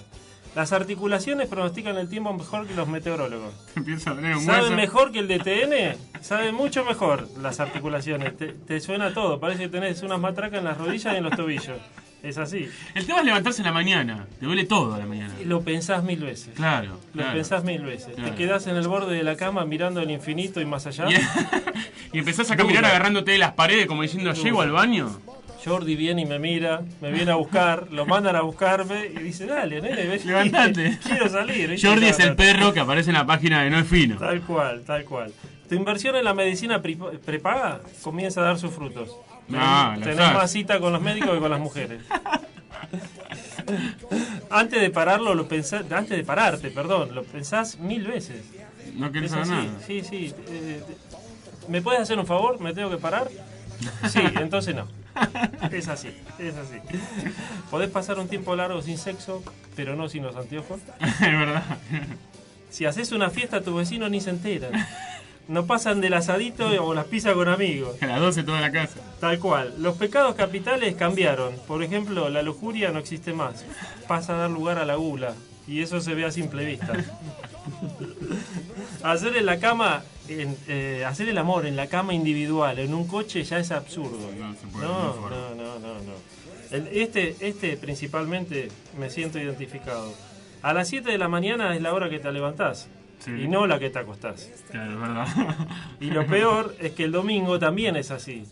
Las 0.57 0.73
articulaciones 0.73 1.47
pronostican 1.47 1.97
el 1.97 2.09
tiempo 2.09 2.33
mejor 2.33 2.67
que 2.67 2.75
los 2.75 2.89
meteorólogos. 2.89 3.55
Empieza 3.77 4.11
a 4.11 4.15
doler 4.15 4.35
un 4.39 4.43
¿Saben 4.43 4.75
mejor 4.75 5.13
que 5.13 5.21
el 5.21 5.29
DTN? 5.29 6.21
Saben 6.21 6.53
mucho 6.53 6.85
mejor 6.85 7.29
las 7.41 7.61
articulaciones. 7.61 8.37
Te, 8.37 8.49
te 8.55 8.81
suena 8.81 9.15
todo. 9.15 9.39
Parece 9.39 9.63
que 9.63 9.69
tenés 9.69 10.03
unas 10.03 10.19
matracas 10.19 10.59
en 10.59 10.65
las 10.65 10.77
rodillas 10.77 11.15
y 11.15 11.19
en 11.19 11.23
los 11.23 11.37
tobillos. 11.37 11.79
Es 12.23 12.39
así. 12.39 12.69
El 12.95 13.07
tema 13.07 13.21
es 13.21 13.25
levantarse 13.25 13.63
en 13.63 13.67
la 13.67 13.73
mañana. 13.73 14.27
Te 14.39 14.47
duele 14.47 14.65
todo 14.65 14.95
a 14.95 14.99
la 14.99 15.07
mañana. 15.07 15.35
Y 15.41 15.45
lo 15.45 15.63
pensás 15.63 16.05
mil 16.05 16.21
veces. 16.21 16.55
Claro. 16.55 16.99
Lo 17.15 17.23
claro. 17.23 17.35
pensás 17.35 17.65
mil 17.65 17.83
veces. 17.83 18.15
Claro. 18.15 18.31
Te 18.31 18.37
quedás 18.37 18.67
en 18.67 18.77
el 18.77 18.87
borde 18.89 19.17
de 19.17 19.23
la 19.23 19.37
cama 19.37 19.65
mirando 19.65 20.01
el 20.01 20.11
infinito 20.11 20.61
y 20.61 20.67
más 20.67 20.87
allá. 20.87 21.07
Y, 21.11 21.15
y 22.17 22.19
empezás 22.19 22.51
a 22.51 22.57
caminar 22.57 22.83
Dura. 22.83 22.91
agarrándote 22.91 23.33
de 23.33 23.39
las 23.39 23.53
paredes 23.53 23.87
como 23.87 24.03
diciendo, 24.03 24.31
Dura. 24.31 24.43
¿llego 24.43 24.61
al 24.63 24.73
baño? 24.73 25.21
Jordi 25.65 25.95
viene 25.95 26.23
y 26.23 26.27
me 26.27 26.39
mira, 26.39 26.83
me 27.01 27.13
viene 27.13 27.33
a 27.33 27.35
buscar, 27.35 27.89
lo 27.91 28.07
mandan 28.07 28.35
a 28.35 28.41
buscarme 28.41 29.07
y 29.07 29.19
dice, 29.19 29.47
dale, 29.47 29.81
nene, 29.81 30.19
Levantate. 30.25 30.99
quiero 31.05 31.29
salir. 31.29 31.79
Jordi 31.81 32.07
es 32.07 32.19
el 32.19 32.35
perro 32.35 32.73
que 32.73 32.81
aparece 32.81 33.11
en 33.11 33.15
la 33.15 33.27
página 33.27 33.63
de 33.63 33.71
No 33.71 33.79
es 33.79 33.87
Fino. 33.87 34.17
Tal 34.17 34.41
cual, 34.43 34.83
tal 34.87 35.05
cual. 35.05 35.33
Tu 35.69 35.75
inversión 35.75 36.17
en 36.17 36.25
la 36.25 36.35
medicina 36.35 36.81
prepaga 36.83 37.81
comienza 38.03 38.41
a 38.41 38.45
dar 38.45 38.59
sus 38.59 38.73
frutos. 38.73 39.11
Ah, 39.55 39.97
Tenés 39.99 40.17
sabes. 40.17 40.35
más 40.35 40.51
cita 40.51 40.81
con 40.81 40.93
los 40.93 41.03
médicos 41.03 41.31
que 41.31 41.39
con 41.41 41.51
las 41.51 41.61
mujeres. 41.61 42.03
antes 44.51 44.81
de 44.81 44.91
pararlo, 44.91 45.35
lo 45.35 45.47
pensás, 45.49 45.83
antes 45.93 46.17
de 46.17 46.25
pararte, 46.25 46.71
perdón, 46.71 47.15
lo 47.15 47.23
pensás 47.25 47.79
mil 47.79 48.07
veces. 48.07 48.43
No 48.95 49.13
querés 49.13 49.33
así, 49.33 49.51
nada. 49.51 49.67
Sí, 49.87 50.03
sí. 50.03 50.35
eh, 50.49 50.83
¿Me 51.69 51.81
puedes 51.83 52.01
hacer 52.01 52.19
un 52.19 52.27
favor? 52.27 52.61
¿Me 52.61 52.75
tengo 52.75 52.91
que 52.91 52.97
parar? 52.99 53.29
Sí, 54.11 54.21
entonces 54.39 54.75
no. 54.75 54.87
Es 55.73 55.89
así, 55.89 56.09
es 56.39 56.55
así. 56.55 56.77
Podés 57.71 57.89
pasar 57.89 58.19
un 58.19 58.29
tiempo 58.29 58.55
largo 58.55 58.83
sin 58.83 58.99
sexo, 58.99 59.43
pero 59.75 59.97
no 59.97 60.07
sin 60.11 60.23
los 60.23 60.37
anteojos. 60.37 60.81
es 61.01 61.21
verdad. 61.21 61.63
Si 62.69 62.85
haces 62.85 63.11
una 63.13 63.31
fiesta, 63.31 63.63
tus 63.63 63.75
vecinos 63.75 64.11
ni 64.11 64.21
se 64.21 64.31
enteran. 64.31 64.73
No 65.51 65.67
pasan 65.67 66.01
del 66.01 66.15
asadito 66.15 66.69
o 66.85 66.95
las 66.95 67.07
pizzas 67.07 67.35
con 67.35 67.49
amigos. 67.49 68.01
A 68.01 68.07
las 68.07 68.21
12 68.21 68.45
toda 68.45 68.61
la 68.61 68.71
casa. 68.71 69.01
Tal 69.19 69.39
cual. 69.41 69.75
Los 69.79 69.97
pecados 69.97 70.37
capitales 70.37 70.95
cambiaron. 70.95 71.57
Por 71.67 71.83
ejemplo, 71.83 72.29
la 72.31 72.43
lujuria 72.43 72.93
no 72.93 73.01
existe 73.01 73.33
más. 73.33 73.65
Pasa 74.07 74.35
a 74.35 74.39
dar 74.39 74.51
lugar 74.51 74.79
a 74.79 74.87
la 74.87 74.95
gula. 74.95 75.35
Y 75.67 75.83
eso 75.83 76.01
se 76.01 76.15
ve 76.15 76.25
a 76.25 76.31
simple 76.31 76.65
vista. 76.65 76.93
hacer 79.03 79.37
en 79.37 79.47
la 79.47 79.59
cama, 79.59 80.03
en, 80.29 80.57
eh, 80.69 81.05
hacer 81.07 81.29
el 81.29 81.39
amor 81.39 81.67
en 81.67 81.75
la 81.77 81.89
cama 81.89 82.15
individual, 82.15 82.79
en 82.79 82.95
un 82.95 83.07
coche, 83.07 83.43
ya 83.43 83.59
es 83.59 83.71
absurdo. 83.73 84.31
No 84.39 84.55
se 84.55 84.67
puede, 84.69 84.87
No, 84.87 85.15
no, 85.31 85.55
no, 85.57 85.79
no, 85.81 85.95
no. 85.95 86.13
El- 86.71 86.89
Este, 86.93 87.37
este 87.41 87.77
principalmente 87.77 88.69
me 88.99 89.11
siento 89.11 89.39
identificado. 89.41 90.13
A 90.63 90.73
las 90.75 90.89
7 90.89 91.11
de 91.11 91.19
la 91.19 91.29
mañana 91.29 91.75
es 91.75 91.83
la 91.83 91.93
hora 91.95 92.09
que 92.09 92.21
te 92.21 92.31
levantás. 92.31 92.89
Sí. 93.21 93.31
Y 93.33 93.49
no 93.49 93.67
la 93.67 93.79
que 93.79 93.91
te 93.91 93.99
acostás. 93.99 94.51
Claro, 94.71 94.93
es 94.93 95.01
verdad. 95.01 95.27
Y 96.01 96.11
lo 96.11 96.27
peor 96.27 96.75
es 96.81 96.93
que 96.93 97.05
el 97.05 97.13
domingo 97.13 97.59
también 97.59 97.97
es 97.97 98.11
así. 98.11 98.47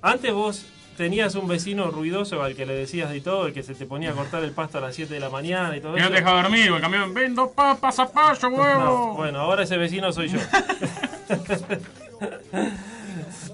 Antes 0.00 0.32
vos 0.32 0.66
tenías 0.96 1.34
un 1.36 1.46
vecino 1.46 1.90
ruidoso 1.90 2.42
al 2.42 2.54
que 2.56 2.64
le 2.66 2.74
decías 2.74 3.10
de 3.10 3.20
todo, 3.20 3.46
el 3.48 3.52
que 3.52 3.62
se 3.62 3.74
te 3.74 3.86
ponía 3.86 4.10
a 4.10 4.14
cortar 4.14 4.42
el 4.44 4.50
pasto 4.52 4.78
a 4.78 4.80
las 4.80 4.94
7 4.96 5.12
de 5.14 5.20
la 5.20 5.30
mañana 5.30 5.76
y 5.76 5.80
todo 5.80 5.94
Que 5.94 6.00
no 6.00 6.06
eso. 6.06 6.14
te 6.14 6.20
dejaba 6.20 6.42
dormir, 6.42 6.72
el 6.72 6.80
camión, 6.80 7.12
ven 7.14 7.34
dos 7.36 7.50
papas, 7.52 7.94
zapallo, 7.96 8.50
No, 8.50 8.56
huevo. 8.56 9.14
bueno, 9.14 9.38
ahora 9.40 9.62
ese 9.64 9.76
vecino 9.76 10.12
soy 10.12 10.28
yo. 10.28 10.38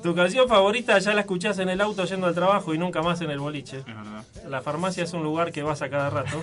tu 0.03 0.15
canción 0.15 0.49
favorita 0.49 0.99
ya 0.99 1.15
la 1.15 1.21
escuchás 1.23 1.59
en 1.59 1.69
el 1.71 1.81
auto 1.81 2.05
yendo 2.05 2.27
al 2.27 2.35
trabajo 2.35 2.75
y 2.75 2.79
nunca 2.79 3.03
más 3.03 3.21
en 3.21 3.31
el 3.31 3.39
boliche. 3.39 3.79
Es 3.79 3.87
verdad. 3.87 4.25
La 4.49 4.61
farmacia 4.63 5.05
es 5.05 5.13
un 5.13 5.23
lugar 5.23 5.53
que 5.53 5.63
vas 5.63 5.83
a 5.83 5.89
cada 5.91 6.11
rato. 6.11 6.41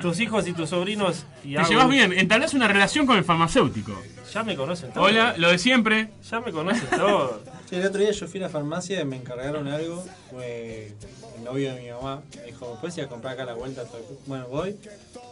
Tus 0.00 0.20
hijos 0.20 0.46
y 0.46 0.52
tus 0.52 0.70
sobrinos 0.70 1.24
y 1.44 1.54
Te 1.54 1.64
llevas 1.64 1.88
bien, 1.88 2.12
entablás 2.12 2.54
una 2.54 2.68
relación 2.68 3.06
con 3.06 3.16
el 3.16 3.24
farmacéutico. 3.24 3.92
Ya 4.32 4.42
me 4.42 4.56
conocen 4.56 4.92
todos. 4.92 5.08
Hola, 5.08 5.34
lo 5.38 5.50
de 5.50 5.58
siempre. 5.58 6.10
Ya 6.30 6.40
me 6.40 6.52
conocen 6.52 6.88
todos. 6.90 7.40
El 7.70 7.86
otro 7.86 8.00
día 8.00 8.10
yo 8.12 8.26
fui 8.26 8.40
a 8.40 8.44
la 8.44 8.48
farmacia 8.48 9.00
y 9.00 9.04
me 9.04 9.16
encargaron 9.16 9.68
algo. 9.68 10.04
Fue 10.30 10.94
el 11.36 11.44
novio 11.44 11.74
de 11.74 11.82
mi 11.82 11.90
mamá. 11.90 12.22
Me 12.36 12.44
dijo, 12.44 12.78
¿puedes 12.80 12.96
ir 12.98 13.04
a 13.04 13.08
comprar 13.08 13.34
acá 13.34 13.42
a 13.42 13.46
la 13.46 13.54
vuelta? 13.54 13.84
Bueno, 14.26 14.46
voy. 14.48 14.76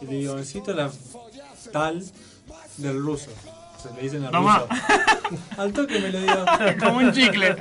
Y 0.01 0.05
le 0.05 0.13
digo, 0.17 0.35
necesito 0.35 0.73
la 0.73 0.91
tal 1.71 2.03
del 2.77 2.97
ruso. 2.99 3.31
Se 3.81 3.93
le 3.93 4.01
dicen 4.01 4.25
al 4.25 4.31
Tomá. 4.31 4.59
ruso. 4.59 4.67
Al 5.57 5.73
toque 5.73 5.99
me 5.99 6.09
lo 6.09 6.19
dio. 6.21 6.45
Como 6.79 6.97
un 6.99 7.11
chicle. 7.11 7.55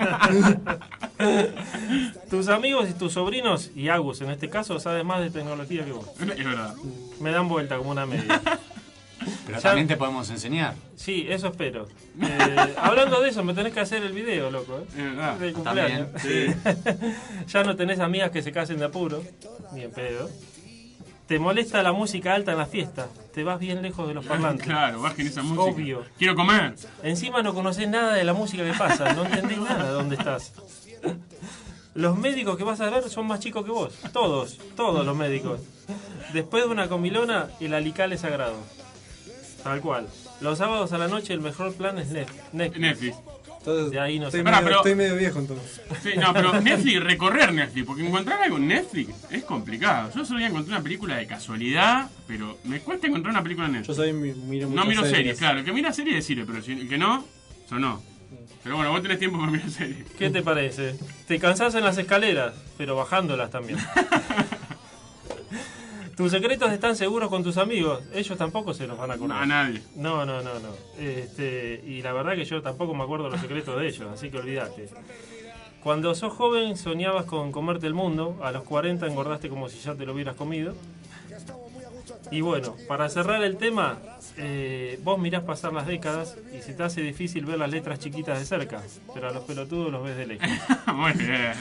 tus 2.30 2.48
amigos 2.48 2.88
y 2.88 2.92
tus 2.94 3.12
sobrinos, 3.14 3.70
y 3.74 3.88
Agus 3.88 4.20
en 4.20 4.30
este 4.30 4.48
caso, 4.48 4.78
saben 4.80 5.06
más 5.06 5.20
de 5.20 5.30
tecnología 5.30 5.84
que 5.84 5.92
vos. 5.92 6.06
Es 6.20 6.44
verdad. 6.44 6.74
Me 7.20 7.30
dan 7.32 7.48
vuelta 7.48 7.76
como 7.76 7.90
una 7.90 8.06
media. 8.06 8.40
Pero 9.46 9.58
Ya- 9.58 9.62
también 9.62 9.88
te 9.88 9.96
podemos 9.96 10.28
enseñar. 10.30 10.74
Sí, 10.94 11.26
eso 11.28 11.48
espero. 11.48 11.88
Eh, 12.22 12.74
hablando 12.76 13.20
de 13.20 13.30
eso, 13.30 13.42
me 13.42 13.54
tenés 13.54 13.72
que 13.72 13.80
hacer 13.80 14.02
el 14.04 14.12
video, 14.12 14.50
loco. 14.50 14.78
¿eh? 14.78 14.84
Es 14.90 14.96
verdad. 15.04 15.34
Del 15.36 15.52
cumpleaños. 15.52 16.12
También, 16.12 16.56
ya 17.48 17.64
no 17.64 17.74
tenés 17.76 17.98
amigas 17.98 18.30
que 18.30 18.42
se 18.42 18.52
casen 18.52 18.78
de 18.78 18.84
apuro, 18.84 19.22
ni 19.72 19.82
en 19.82 19.90
pedo. 19.90 20.30
Te 21.26 21.38
molesta 21.40 21.82
la 21.82 21.92
música 21.92 22.34
alta 22.34 22.52
en 22.52 22.58
la 22.58 22.66
fiesta. 22.66 23.08
Te 23.34 23.42
vas 23.42 23.58
bien 23.58 23.82
lejos 23.82 24.06
de 24.06 24.14
los 24.14 24.24
parlantes. 24.26 24.66
Claro, 24.66 25.00
bajen 25.02 25.26
esa 25.26 25.42
música. 25.42 25.62
Obvio. 25.62 26.04
Quiero 26.18 26.34
comer. 26.36 26.74
Encima 27.02 27.42
no 27.42 27.52
conocés 27.54 27.88
nada 27.88 28.14
de 28.14 28.24
la 28.24 28.32
música 28.32 28.64
que 28.64 28.72
pasa, 28.78 29.12
no 29.12 29.24
entendés 29.24 29.58
nada 29.60 29.84
de 29.84 29.90
dónde 29.92 30.16
estás. 30.16 30.52
Los 31.94 32.16
médicos 32.18 32.56
que 32.56 32.64
vas 32.64 32.80
a 32.80 32.90
ver 32.90 33.08
son 33.08 33.26
más 33.26 33.40
chicos 33.40 33.64
que 33.64 33.70
vos. 33.70 33.94
Todos, 34.12 34.58
todos 34.76 35.04
los 35.04 35.16
médicos. 35.16 35.60
Después 36.32 36.64
de 36.64 36.70
una 36.70 36.88
comilona, 36.88 37.48
el 37.60 37.72
alical 37.74 38.12
es 38.12 38.20
sagrado. 38.20 38.56
Tal 39.64 39.80
cual. 39.80 40.06
Los 40.40 40.58
sábados 40.58 40.92
a 40.92 40.98
la 40.98 41.08
noche 41.08 41.32
el 41.32 41.40
mejor 41.40 41.72
plan 41.74 41.98
es 41.98 42.10
Net- 42.12 42.28
Netflix. 42.52 42.80
Netflix. 42.80 43.16
Entonces, 43.66 43.90
De 43.90 43.98
ahí 43.98 44.20
no 44.20 44.26
estoy, 44.26 44.40
sé. 44.40 44.44
Medio, 44.44 44.58
pero- 44.62 44.76
estoy 44.76 44.94
medio 44.94 45.16
viejo 45.16 45.38
entonces. 45.40 45.80
Sí, 46.00 46.10
no, 46.16 46.32
pero 46.32 46.60
Netflix, 46.60 47.02
recorrer 47.02 47.52
Netflix, 47.52 47.84
porque 47.84 48.06
encontrar 48.06 48.40
algo 48.42 48.58
en 48.58 48.68
Netflix 48.68 49.10
es 49.32 49.42
complicado. 49.42 50.10
Yo 50.14 50.24
solo 50.24 50.38
encontré 50.38 50.72
una 50.72 50.82
película 50.84 51.16
de 51.16 51.26
casualidad, 51.26 52.08
pero 52.28 52.58
me 52.62 52.78
cuesta 52.78 53.08
encontrar 53.08 53.32
una 53.32 53.42
película 53.42 53.66
en 53.66 53.72
Yo 53.72 53.78
Netflix. 53.80 53.96
soy, 53.96 54.12
mi- 54.12 54.32
miro 54.34 54.68
No 54.70 54.84
miro 54.84 55.04
series, 55.04 55.36
claro. 55.38 55.58
El 55.58 55.64
que 55.64 55.72
mira 55.72 55.92
series 55.92 56.14
decirle, 56.14 56.44
pero 56.46 56.62
si- 56.62 56.72
el 56.72 56.88
que 56.88 56.96
no, 56.96 57.24
sonó. 57.68 58.00
Pero 58.62 58.76
bueno, 58.76 58.90
vos 58.92 59.02
tenés 59.02 59.18
tiempo 59.18 59.36
para 59.38 59.50
mirar 59.50 59.68
series. 59.70 60.04
¿Qué 60.16 60.30
te 60.30 60.42
parece? 60.42 60.94
Te 61.26 61.38
cansás 61.40 61.74
en 61.74 61.82
las 61.84 61.98
escaleras, 61.98 62.54
pero 62.78 62.94
bajándolas 62.94 63.50
también. 63.50 63.78
Tus 66.16 66.30
secretos 66.30 66.72
están 66.72 66.96
seguros 66.96 67.28
con 67.28 67.42
tus 67.44 67.58
amigos. 67.58 68.02
Ellos 68.14 68.38
tampoco 68.38 68.72
se 68.72 68.86
los 68.86 68.96
van 68.96 69.10
a 69.10 69.12
A 69.14 69.16
acordar. 69.16 69.46
nadie. 69.46 69.82
No, 69.96 70.24
no, 70.24 70.42
no, 70.42 70.54
no. 70.54 70.70
Este, 70.98 71.82
y 71.86 72.00
la 72.00 72.12
verdad 72.14 72.34
que 72.34 72.44
yo 72.46 72.62
tampoco 72.62 72.94
me 72.94 73.04
acuerdo 73.04 73.28
los 73.28 73.40
secretos 73.40 73.78
de 73.78 73.86
ellos, 73.88 74.08
así 74.12 74.30
que 74.30 74.38
olvídate. 74.38 74.88
Cuando 75.82 76.14
sos 76.14 76.32
joven 76.32 76.76
soñabas 76.76 77.26
con 77.26 77.52
comerte 77.52 77.86
el 77.86 77.92
mundo, 77.94 78.40
a 78.42 78.50
los 78.50 78.62
40 78.64 79.06
engordaste 79.06 79.48
como 79.50 79.68
si 79.68 79.78
ya 79.78 79.94
te 79.94 80.06
lo 80.06 80.14
hubieras 80.14 80.36
comido. 80.36 80.74
Y 82.30 82.40
bueno, 82.40 82.74
para 82.88 83.08
cerrar 83.08 83.44
el 83.44 83.56
tema, 83.56 83.98
eh, 84.36 84.98
vos 85.04 85.18
mirás 85.18 85.44
pasar 85.44 85.72
las 85.72 85.86
décadas 85.86 86.36
y 86.56 86.62
se 86.62 86.72
te 86.72 86.82
hace 86.82 87.02
difícil 87.02 87.44
ver 87.44 87.58
las 87.58 87.70
letras 87.70 87.98
chiquitas 88.00 88.38
de 88.38 88.44
cerca, 88.46 88.82
pero 89.14 89.28
a 89.28 89.32
los 89.32 89.44
pelotudos 89.44 89.92
los 89.92 90.02
ves 90.02 90.16
de 90.16 90.26
lejos. 90.26 90.48
Muy 90.94 91.12
bien. 91.12 91.52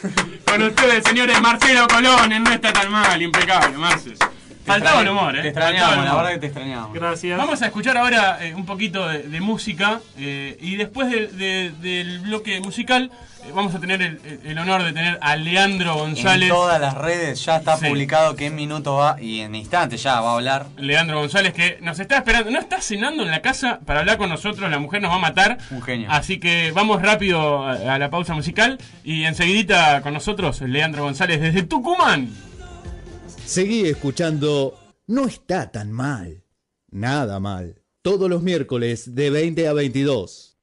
Con 0.49 0.61
ustedes, 0.63 1.03
señores, 1.03 1.39
Marcelo 1.41 1.85
Colón, 1.87 2.29
no 2.43 2.51
está 2.51 2.73
tan 2.73 2.91
mal, 2.91 3.21
impecable, 3.21 3.77
Marces. 3.77 4.17
Faltaba 4.65 5.01
el 5.01 5.09
humor, 5.09 5.35
eh. 5.37 5.41
Te 5.41 5.47
extrañamos, 5.49 6.05
la 6.05 6.15
verdad 6.15 6.29
que 6.31 6.37
te 6.39 6.45
extrañamos. 6.47 6.93
Gracias. 6.93 7.37
Vamos 7.37 7.61
a 7.61 7.65
escuchar 7.67 7.97
ahora 7.97 8.39
eh, 8.41 8.53
un 8.55 8.65
poquito 8.65 9.07
de, 9.07 9.23
de 9.23 9.41
música 9.41 10.01
eh, 10.17 10.57
y 10.59 10.75
después 10.75 11.09
de- 11.11 11.27
de- 11.27 11.71
del 11.81 12.19
bloque 12.21 12.59
musical 12.61 13.11
eh, 13.45 13.51
vamos 13.53 13.75
a 13.75 13.79
tener 13.79 14.01
el, 14.01 14.19
el 14.43 14.57
honor 14.57 14.83
de 14.83 14.91
tener 14.91 15.19
a 15.21 15.35
Leandro 15.35 15.95
González. 15.95 16.49
En 16.49 16.55
todas 16.55 16.81
las 16.81 16.95
redes 16.95 17.45
ya 17.45 17.57
está 17.57 17.77
Sí. 17.77 17.85
publicado 17.87 18.35
que 18.35 18.47
en 18.47 18.55
minuto 18.55 18.95
va 18.95 19.17
y 19.21 19.41
en 19.41 19.53
instante 19.53 19.97
ya 19.97 20.19
va 20.21 20.31
a 20.31 20.33
hablar. 20.33 20.65
Leandro 20.77 21.19
González 21.19 21.53
que 21.53 21.77
nos 21.81 21.99
está 21.99 22.17
esperando, 22.17 22.49
no 22.49 22.57
está 22.59 22.81
cenando 22.81 23.21
en 23.23 23.29
la 23.31 23.41
casa 23.41 23.79
para 23.85 23.99
hablar 23.99 24.17
con 24.17 24.29
nosotros, 24.29 24.69
la 24.71 24.79
mujer 24.79 25.01
nos 25.01 25.11
va 25.11 25.15
a 25.17 25.19
matar. 25.19 25.57
Un 25.69 25.81
genio. 25.83 26.07
Así 26.09 26.39
que 26.39 26.71
vamos 26.71 27.01
rápido 27.03 27.63
a, 27.67 27.73
a 27.93 27.99
la 27.99 28.09
pausa 28.09 28.33
musical 28.33 28.79
y 29.03 29.25
enseguidita 29.25 30.01
con 30.01 30.13
nosotros 30.13 30.61
Leandro 30.61 31.03
González 31.03 31.39
desde 31.39 31.61
Tucumán. 31.63 32.29
Seguí 33.45 33.87
escuchando 33.87 34.75
No 35.05 35.27
está 35.27 35.71
tan 35.71 35.91
mal. 35.91 36.43
Nada 36.89 37.39
mal. 37.39 37.79
Todos 38.01 38.27
los 38.27 38.41
miércoles 38.41 39.13
de 39.13 39.29
20 39.29 39.67
a 39.67 39.73
22. 39.73 40.57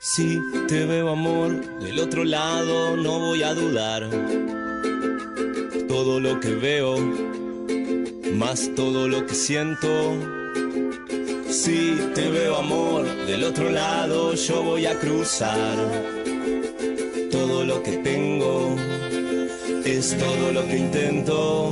Si 0.00 0.38
te 0.68 0.86
veo 0.86 1.10
amor 1.10 1.80
del 1.80 1.98
otro 1.98 2.24
lado, 2.24 2.96
no 2.96 3.18
voy 3.18 3.42
a 3.42 3.52
dudar. 3.52 4.08
Todo 5.86 6.18
lo 6.18 6.40
que 6.40 6.54
veo, 6.54 6.96
más 8.34 8.70
todo 8.74 9.06
lo 9.06 9.26
que 9.26 9.34
siento. 9.34 10.16
Si 11.50 11.94
te 12.14 12.30
veo 12.30 12.56
amor 12.56 13.04
del 13.26 13.44
otro 13.44 13.68
lado, 13.68 14.34
yo 14.34 14.62
voy 14.62 14.86
a 14.86 14.98
cruzar. 14.98 15.76
Todo 17.30 17.64
lo 17.64 17.82
que 17.82 17.98
tengo 17.98 18.76
es 19.84 20.16
todo 20.16 20.52
lo 20.52 20.66
que 20.66 20.78
intento. 20.78 21.68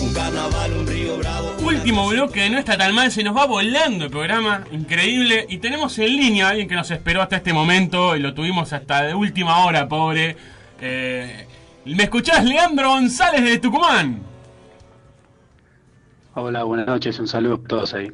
Un 0.00 0.12
carnaval, 0.12 0.72
un 0.72 0.86
río 0.86 1.16
bravo. 1.18 1.54
Último 1.62 2.08
bloque 2.08 2.42
de 2.42 2.50
No 2.50 2.58
está 2.58 2.76
tan 2.76 2.94
mal, 2.94 3.12
se 3.12 3.22
nos 3.22 3.36
va 3.36 3.46
volando 3.46 4.06
el 4.06 4.10
programa, 4.10 4.64
increíble. 4.72 5.46
Y 5.48 5.58
tenemos 5.58 5.98
en 5.98 6.16
línea 6.16 6.46
a 6.46 6.50
alguien 6.50 6.68
que 6.68 6.74
nos 6.74 6.90
esperó 6.90 7.22
hasta 7.22 7.36
este 7.36 7.52
momento 7.52 8.16
y 8.16 8.20
lo 8.20 8.34
tuvimos 8.34 8.72
hasta 8.72 9.02
de 9.02 9.14
última 9.14 9.64
hora, 9.64 9.88
pobre. 9.88 10.36
Eh, 10.80 11.46
¿Me 11.84 12.04
escuchás, 12.04 12.44
Leandro 12.44 12.90
González 12.90 13.44
de 13.44 13.58
Tucumán? 13.58 14.20
Hola, 16.34 16.64
buenas 16.64 16.86
noches, 16.86 17.18
un 17.18 17.28
saludo 17.28 17.60
a 17.64 17.68
todos 17.68 17.94
ahí. 17.94 18.10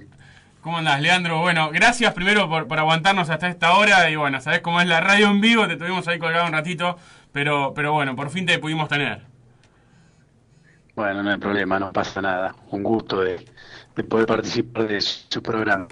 ¿Cómo 0.60 0.78
andás, 0.78 1.00
Leandro? 1.00 1.40
Bueno, 1.40 1.70
gracias 1.70 2.14
primero 2.14 2.48
por, 2.48 2.66
por 2.66 2.78
aguantarnos 2.78 3.28
hasta 3.28 3.48
esta 3.48 3.74
hora. 3.74 4.08
Y 4.10 4.16
bueno, 4.16 4.40
sabés 4.40 4.60
cómo 4.60 4.80
es 4.80 4.86
la 4.86 5.00
radio 5.00 5.28
en 5.28 5.40
vivo, 5.40 5.66
te 5.68 5.76
tuvimos 5.76 6.08
ahí 6.08 6.18
colgado 6.18 6.46
un 6.46 6.52
ratito. 6.52 6.96
Pero, 7.34 7.74
pero 7.74 7.92
bueno, 7.92 8.14
por 8.16 8.30
fin 8.30 8.46
te 8.46 8.58
pudimos 8.60 8.88
tener. 8.88 9.26
Bueno, 10.94 11.22
no 11.24 11.30
hay 11.32 11.38
problema, 11.38 11.80
no 11.80 11.92
pasa 11.92 12.22
nada. 12.22 12.54
Un 12.70 12.84
gusto 12.84 13.20
de, 13.20 13.44
de 13.96 14.04
poder 14.04 14.26
participar 14.26 14.86
de 14.86 15.00
su 15.00 15.42
programa. 15.42 15.88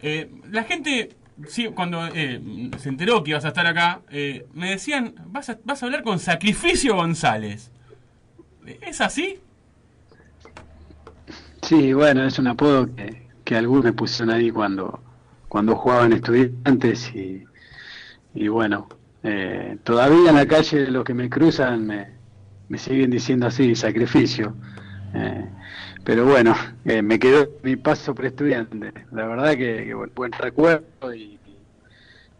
Eh, 0.00 0.30
la 0.50 0.64
gente, 0.64 1.10
sí, 1.46 1.66
cuando 1.66 2.06
eh, 2.06 2.40
se 2.78 2.88
enteró 2.88 3.22
que 3.22 3.32
ibas 3.32 3.44
a 3.44 3.48
estar 3.48 3.66
acá, 3.66 4.00
eh, 4.10 4.46
me 4.54 4.70
decían, 4.70 5.14
vas 5.26 5.50
a, 5.50 5.58
vas 5.62 5.82
a 5.82 5.86
hablar 5.86 6.02
con 6.02 6.18
Sacrificio 6.18 6.96
González. 6.96 7.70
¿Es 8.80 9.02
así? 9.02 9.38
Sí, 11.60 11.92
bueno, 11.92 12.24
es 12.24 12.38
un 12.38 12.46
apodo 12.46 12.86
que, 12.96 13.28
que 13.44 13.56
algunos 13.56 13.84
me 13.84 13.92
pusieron 13.92 14.34
ahí 14.34 14.50
cuando, 14.50 15.02
cuando 15.48 15.76
jugaban 15.76 16.14
estudiantes 16.14 17.14
y, 17.14 17.44
y 18.34 18.48
bueno, 18.48 18.88
eh, 19.22 19.76
todavía 19.84 20.30
en 20.30 20.36
la 20.36 20.46
calle 20.46 20.90
los 20.90 21.04
que 21.04 21.14
me 21.14 21.28
cruzan 21.28 21.86
me, 21.86 22.20
me 22.70 22.78
siguen 22.78 23.10
diciendo 23.10 23.48
así, 23.48 23.74
sacrificio. 23.74 24.54
Eh, 25.12 25.44
pero 26.04 26.24
bueno, 26.24 26.54
eh, 26.84 27.02
me 27.02 27.18
quedó 27.18 27.48
mi 27.62 27.76
paso 27.76 28.14
por 28.14 28.26
estudiante. 28.26 28.92
La 29.10 29.26
verdad 29.26 29.50
que, 29.50 29.84
que 29.84 29.94
buen, 29.94 30.32
recuerdo 30.32 31.12
y, 31.12 31.36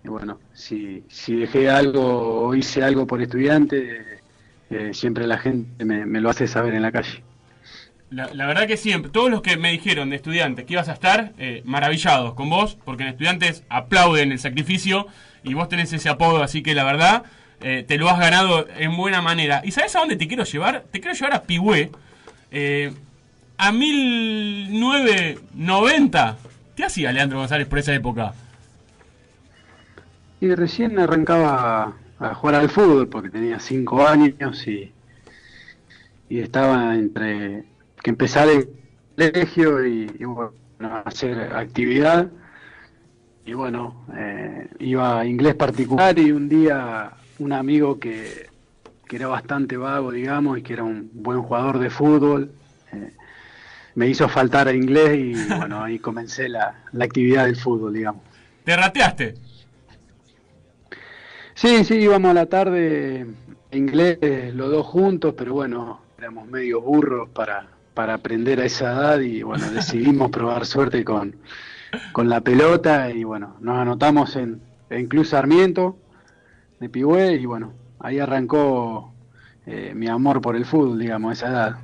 bueno, 0.04 0.38
si, 0.54 1.04
si 1.08 1.36
dejé 1.36 1.68
algo 1.68 2.46
o 2.46 2.54
hice 2.54 2.82
algo 2.82 3.06
por 3.08 3.20
estudiante, 3.20 4.20
eh, 4.70 4.94
siempre 4.94 5.26
la 5.26 5.36
gente 5.36 5.84
me, 5.84 6.20
lo 6.20 6.30
hace 6.30 6.46
saber 6.46 6.74
en 6.74 6.82
la 6.82 6.92
calle. 6.92 7.22
La, 8.10 8.46
verdad 8.46 8.66
que 8.66 8.76
siempre, 8.76 9.10
todos 9.10 9.30
los 9.30 9.42
que 9.42 9.56
me 9.56 9.72
dijeron 9.72 10.10
de 10.10 10.16
estudiantes 10.16 10.64
que 10.64 10.72
ibas 10.72 10.88
a 10.88 10.94
estar, 10.94 11.32
maravillados 11.64 12.34
con 12.34 12.50
vos, 12.50 12.76
porque 12.84 13.02
en 13.02 13.10
estudiantes 13.10 13.64
aplauden 13.68 14.32
el 14.32 14.38
sacrificio 14.38 15.06
y 15.42 15.54
vos 15.54 15.68
tenés 15.68 15.92
ese 15.92 16.08
apodo, 16.08 16.40
así 16.42 16.62
que 16.62 16.74
la 16.74 16.84
verdad 16.84 17.24
eh, 17.60 17.84
te 17.86 17.98
lo 17.98 18.08
has 18.08 18.18
ganado 18.18 18.66
en 18.76 18.96
buena 18.96 19.20
manera. 19.20 19.60
¿Y 19.64 19.72
sabes 19.72 19.94
a 19.96 19.98
dónde 20.00 20.16
te 20.16 20.26
quiero 20.26 20.44
llevar? 20.44 20.84
Te 20.90 21.00
quiero 21.00 21.14
llevar 21.14 21.34
a 21.34 21.42
Pigüé. 21.42 21.90
Eh, 22.50 22.94
a 23.58 23.72
1990. 23.72 26.38
¿Qué 26.74 26.84
hacía 26.84 27.12
Leandro 27.12 27.38
González 27.38 27.68
por 27.68 27.78
esa 27.78 27.94
época? 27.94 28.32
Y 30.40 30.54
recién 30.54 30.98
arrancaba 30.98 31.92
a 32.18 32.34
jugar 32.34 32.54
al 32.54 32.70
fútbol 32.70 33.08
porque 33.08 33.28
tenía 33.28 33.60
cinco 33.60 34.06
años 34.06 34.66
y, 34.66 34.90
y 36.30 36.40
estaba 36.40 36.94
entre 36.94 37.64
que 38.02 38.10
empezar 38.10 38.48
el 38.48 38.70
colegio 39.14 39.86
y, 39.86 40.10
y, 40.18 40.24
bueno, 40.24 40.54
hacer 41.04 41.54
actividad. 41.54 42.30
Y 43.50 43.52
bueno, 43.52 44.06
eh, 44.16 44.68
iba 44.78 45.18
a 45.18 45.26
inglés 45.26 45.56
particular 45.56 46.16
y 46.16 46.30
un 46.30 46.48
día 46.48 47.10
un 47.40 47.52
amigo 47.52 47.98
que, 47.98 48.46
que 49.08 49.16
era 49.16 49.26
bastante 49.26 49.76
vago, 49.76 50.12
digamos, 50.12 50.56
y 50.56 50.62
que 50.62 50.74
era 50.74 50.84
un 50.84 51.10
buen 51.12 51.42
jugador 51.42 51.80
de 51.80 51.90
fútbol, 51.90 52.52
eh, 52.92 53.10
me 53.96 54.06
hizo 54.06 54.28
faltar 54.28 54.68
a 54.68 54.72
inglés 54.72 55.18
y 55.18 55.48
bueno, 55.56 55.82
ahí 55.82 55.98
comencé 55.98 56.48
la, 56.48 56.84
la 56.92 57.04
actividad 57.04 57.46
del 57.46 57.56
fútbol, 57.56 57.92
digamos. 57.92 58.22
¿Te 58.62 58.76
rateaste? 58.76 59.34
Sí, 61.54 61.84
sí, 61.84 61.94
íbamos 61.96 62.30
a 62.30 62.34
la 62.34 62.46
tarde 62.46 63.26
inglés 63.72 64.54
los 64.54 64.70
dos 64.70 64.86
juntos, 64.86 65.34
pero 65.36 65.54
bueno, 65.54 66.02
éramos 66.18 66.46
medio 66.46 66.80
burros 66.82 67.28
para, 67.30 67.66
para 67.94 68.14
aprender 68.14 68.60
a 68.60 68.66
esa 68.66 68.92
edad 68.92 69.18
y 69.18 69.42
bueno, 69.42 69.68
decidimos 69.72 70.30
probar 70.30 70.64
suerte 70.66 71.02
con, 71.02 71.34
con 72.12 72.28
la 72.28 72.40
pelota 72.40 73.10
y 73.10 73.24
bueno, 73.24 73.56
nos 73.60 73.78
anotamos 73.78 74.36
en, 74.36 74.60
en 74.90 75.06
Club 75.06 75.24
Sarmiento 75.24 75.96
de 76.78 76.88
Pigüé 76.88 77.34
y 77.34 77.46
bueno, 77.46 77.72
ahí 77.98 78.18
arrancó 78.18 79.12
eh, 79.66 79.92
mi 79.94 80.08
amor 80.08 80.40
por 80.40 80.56
el 80.56 80.64
fútbol, 80.64 80.98
digamos, 80.98 81.30
a 81.30 81.32
esa 81.32 81.48
edad. 81.48 81.76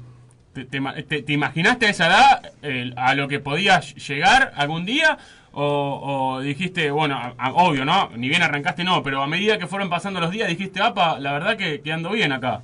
¿Te, 0.53 0.65
te 0.65 0.81
te- 1.03 1.23
te 1.23 1.33
imaginaste 1.33 1.87
a 1.87 1.91
esa 1.91 2.07
edad 2.07 2.53
eh, 2.63 2.93
a 2.97 3.15
lo 3.15 3.29
que 3.29 3.41
podías 3.41 3.95
llegar 4.09 4.53
algún 4.57 4.85
día? 4.87 5.19
O, 5.59 6.35
o 6.37 6.41
dijiste, 6.41 6.91
bueno, 6.91 7.17
a- 7.17 7.35
a- 7.39 7.53
obvio, 7.55 7.85
¿no? 7.85 8.11
Ni 8.17 8.29
bien 8.29 8.43
arrancaste, 8.43 8.85
no, 8.85 9.03
pero 9.03 9.23
a 9.23 9.27
medida 9.27 9.59
que 9.59 9.67
fueron 9.67 9.89
pasando 9.91 10.21
los 10.21 10.31
días 10.31 10.49
dijiste, 10.49 10.83
apa, 10.83 11.19
la 11.19 11.33
verdad 11.33 11.57
que, 11.57 11.81
que 11.81 11.93
ando 11.93 12.11
bien 12.11 12.33
acá. 12.33 12.63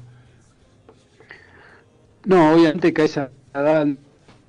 No, 2.24 2.52
obviamente 2.55 2.93
que 2.93 3.02
a 3.02 3.05
esa 3.06 3.31
edad 3.55 3.86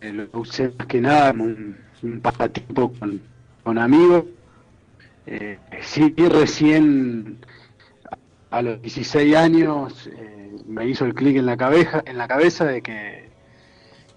eh, 0.01 0.11
lo 0.13 0.39
usé 0.39 0.71
más 0.77 0.87
que 0.87 1.01
nada 1.01 1.31
un, 1.31 1.77
un 2.03 2.19
pasatiempo 2.19 2.93
con, 2.99 3.21
con 3.63 3.77
amigos. 3.77 4.25
Eh, 5.25 5.57
sí, 5.81 6.13
recién 6.17 7.37
a 8.51 8.61
los 8.61 8.81
16 8.81 9.35
años 9.35 10.07
eh, 10.07 10.51
me 10.67 10.87
hizo 10.87 11.05
el 11.05 11.13
clic 11.13 11.37
en 11.37 11.45
la 11.45 11.57
cabeza, 11.57 12.03
en 12.05 12.17
la 12.17 12.27
cabeza 12.27 12.65
de 12.65 12.81
que 12.81 13.23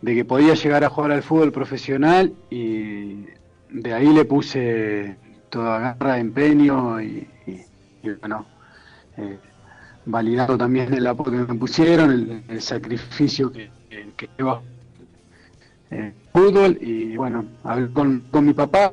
de 0.03 0.15
que 0.15 0.25
podía 0.25 0.55
llegar 0.55 0.85
a 0.85 0.91
jugar 0.91 1.13
al 1.13 1.23
fútbol 1.23 1.53
profesional 1.53 2.35
y 2.51 3.25
de 3.71 3.95
ahí 3.95 4.13
le 4.13 4.25
puse 4.25 5.17
toda 5.51 5.79
garra, 5.79 6.19
empeño 6.19 7.01
y, 7.01 7.27
bueno, 8.21 8.47
eh, 9.17 9.39
validando 10.05 10.57
también 10.57 10.93
el 10.93 11.07
apoyo 11.07 11.47
que 11.47 11.53
me 11.53 11.59
pusieron, 11.59 12.45
el, 12.49 12.61
sacrificio 12.61 13.51
que, 13.51 13.71
que, 13.91 14.07
que 14.17 14.29
eh, 15.91 16.13
fútbol 16.37 16.77
y 16.83 17.17
bueno, 17.17 17.47
hablé 17.65 17.91
con, 17.93 18.21
con 18.31 18.45
mi 18.45 18.53
papá, 18.53 18.93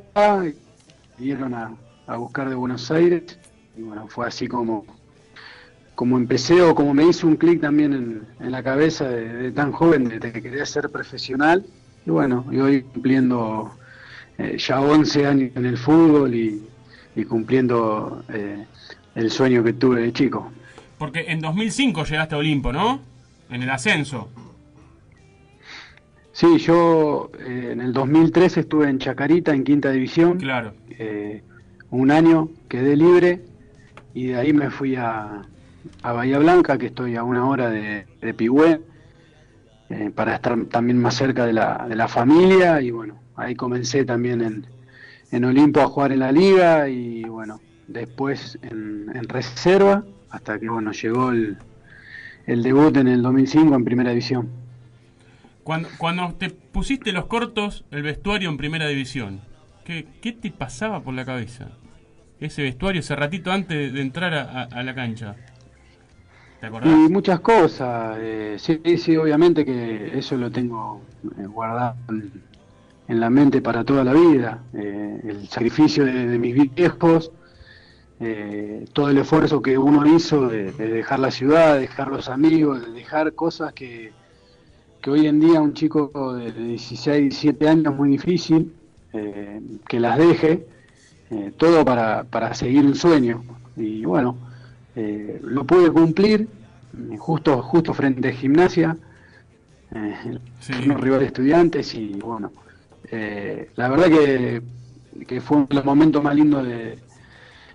vinieron 1.18 1.53
a, 1.53 1.76
a 2.07 2.15
buscar 2.15 2.48
de 2.48 2.56
Buenos 2.56 2.90
Aires 2.90 3.38
y 3.76 3.82
bueno, 3.82 4.07
fue 4.07 4.28
así 4.28 4.48
como, 4.48 4.86
como 5.94 6.18
empecé 6.18 6.61
o 6.61 6.74
como 6.74 6.94
me 6.94 7.06
hizo 7.06 7.28
un 7.28 7.36
clic 7.36 7.60
también 7.60 7.91
en, 7.91 8.28
en 8.40 8.49
la 8.49 8.64
cabeza 8.64 9.10
de, 9.10 9.52
tan 9.52 9.74
joven, 9.74 10.07
de, 10.07 10.20
de 10.20 10.32
que 10.32 10.41
quería 10.41 10.65
ser 10.65 10.90
profesional 10.90 11.65
y 12.06 12.11
bueno, 12.11 12.45
y 12.49 12.60
hoy 12.60 12.84
cumpliendo 12.84 13.76
eh, 14.38 14.56
ya 14.57 14.80
11 14.80 15.28
años 15.28 15.52
en 15.56 15.65
el 15.65 15.78
fútbol 15.78 16.34
y, 16.34 16.64
y 17.14 17.26
cumpliendo 17.26 18.24
eh, 18.30 18.64
el 19.15 19.30
sueño 19.30 19.61
que 19.65 19.74
tuve 19.74 19.99
de 19.99 20.14
chico. 20.14 20.49
Porque 20.98 21.26
en 21.28 21.41
2005 21.41 22.06
llegaste 22.06 22.36
a 22.36 22.38
Olimpo, 22.38 22.72
¿no? 22.72 23.02
En 23.49 23.61
el 23.61 23.70
ascenso. 23.70 24.30
Sí, 26.34 26.57
yo 26.57 27.30
eh, 27.39 27.69
en 27.73 27.80
el 27.80 27.93
2003 27.93 28.57
estuve 28.57 28.89
en 28.89 28.97
Chacarita, 28.97 29.53
en 29.53 29.64
quinta 29.64 29.91
división. 29.91 30.39
Claro. 30.39 30.73
Eh, 30.89 31.43
un 31.91 32.10
año 32.10 32.49
quedé 32.68 32.95
libre 32.97 33.43
y 34.15 34.27
de 34.27 34.38
ahí 34.38 34.51
me 34.51 34.72
fui 34.72 34.95
a, 34.95 35.43
a 36.01 36.11
Bahía 36.11 36.39
Blanca, 36.39 36.80
que 36.80 36.88
estoy 36.88 37.15
a 37.15 37.23
una 37.23 37.45
hora 37.47 37.69
de, 37.69 38.07
de 38.19 38.34
Pigüé, 38.34 38.81
eh, 39.89 40.11
para 40.14 40.34
estar 40.34 40.60
también 40.65 40.99
más 40.99 41.14
cerca 41.14 41.45
de 41.45 41.53
la, 41.53 41.85
de 41.88 41.95
la 41.95 42.07
familia. 42.07 42.81
Y 42.81 42.89
bueno, 42.89 43.19
ahí 43.35 43.53
comencé 43.53 44.03
también 44.03 44.41
en, 44.41 44.65
en 45.31 45.45
Olimpo 45.45 45.81
a 45.81 45.88
jugar 45.88 46.14
en 46.14 46.19
la 46.19 46.31
liga 46.31 46.89
y 46.89 47.26
bueno, 47.26 47.61
después 47.88 48.57
en, 48.64 49.05
en 49.14 49.30
reserva, 49.30 50.03
hasta 50.31 50.57
que 50.57 50.68
bueno, 50.68 50.93
llegó 50.93 51.30
el, 51.30 51.57
el 52.47 52.64
debut 52.64 52.97
en 52.97 53.07
el 53.07 53.22
2005 53.22 53.76
en 53.76 53.85
primera 53.85 54.10
división. 54.10 54.62
Cuando, 55.64 55.88
cuando 55.98 56.34
te 56.34 56.49
pusiste 56.49 57.14
los 57.14 57.26
cortos, 57.26 57.85
el 57.91 58.03
vestuario 58.03 58.49
en 58.49 58.57
primera 58.57 58.88
división, 58.88 59.41
¿qué, 59.85 60.06
qué 60.22 60.34
te 60.34 60.52
pasaba 60.52 61.02
por 61.02 61.14
la 61.14 61.23
cabeza? 61.23 61.69
Ese 62.40 62.64
vestuario, 62.64 62.99
ese 62.99 63.15
ratito 63.15 63.52
antes 63.52 63.94
de, 63.94 64.02
entrar 64.02 64.34
a, 64.34 64.64
a- 64.64 64.84
la 64.84 64.94
cancha. 64.94 65.35
¿Te 66.60 66.68
acordás? 66.68 66.91
Y 66.91 67.10
muchas 67.10 67.40
cosas, 67.40 68.18
eh, 68.19 68.57
sí, 68.60 68.81
sí, 68.98 69.15
obviamente 69.15 69.64
que 69.64 70.18
eso 70.18 70.35
lo 70.35 70.52
tengo 70.52 71.02
eh, 71.38 71.45
guardado 71.45 71.95
en, 73.07 73.19
la 73.19 73.30
mente 73.30 73.61
para 73.61 73.85
toda 73.85 74.03
la 74.03 74.14
vida. 74.14 74.64
Eh, 74.73 75.22
el 75.23 75.48
sacrificio 75.48 76.03
de, 76.03 76.38
mis 76.38 76.73
viejos, 76.73 77.31
eh, 78.19 78.85
todo 78.91 79.10
el 79.10 79.18
esfuerzo 79.18 79.61
que 79.61 79.77
uno 79.77 80.06
hizo 80.14 80.49
de 80.49 80.72
dejar 80.73 81.19
la 81.19 81.31
ciudad, 81.31 81.76
de 81.76 81.81
dejar 81.81 82.10
los 82.10 82.27
amigos, 82.27 82.85
de 82.85 82.91
dejar 82.91 83.34
cosas 83.34 83.72
que, 83.72 84.11
que 85.04 85.12
hoy 85.12 85.28
en 85.28 85.42
día 85.42 85.62
un 85.62 85.74
chico 85.74 86.34
de, 86.34 86.54
de 86.54 86.64
16, 86.64 87.24
17 87.24 87.68
años 87.68 87.92
es 87.92 88.00
muy 88.00 88.10
difícil 88.10 88.74
eh, 89.12 89.62
que 89.86 90.00
las 90.00 90.18
deje, 90.18 90.66
eh, 91.30 91.52
todo 91.58 91.84
para, 91.84 92.24
para 92.24 92.54
seguir 92.54 92.86
un 92.86 92.96
sueño. 92.96 93.44
Y 93.76 94.06
bueno, 94.06 94.38
eh, 94.96 95.42
lo 95.44 95.66
pude 95.66 95.92
cumplir 95.92 96.48
justo 97.18 97.62
justo 97.62 97.94
frente 97.94 98.30
a 98.30 98.32
gimnasia 98.32 98.96
eh, 99.94 100.38
unos 100.86 101.02
rivales 101.02 101.28
estudiantes 101.28 101.96
y 101.96 102.14
bueno 102.20 102.52
la 103.76 103.90
verdad 103.90 104.08
que, 104.08 104.62
que 105.28 105.42
fue 105.42 105.58
uno 105.58 105.68
de 105.68 105.76
los 105.76 105.86
momentos 105.86 106.24
más 106.24 106.36
lindos 106.36 106.66
de, 106.66 107.00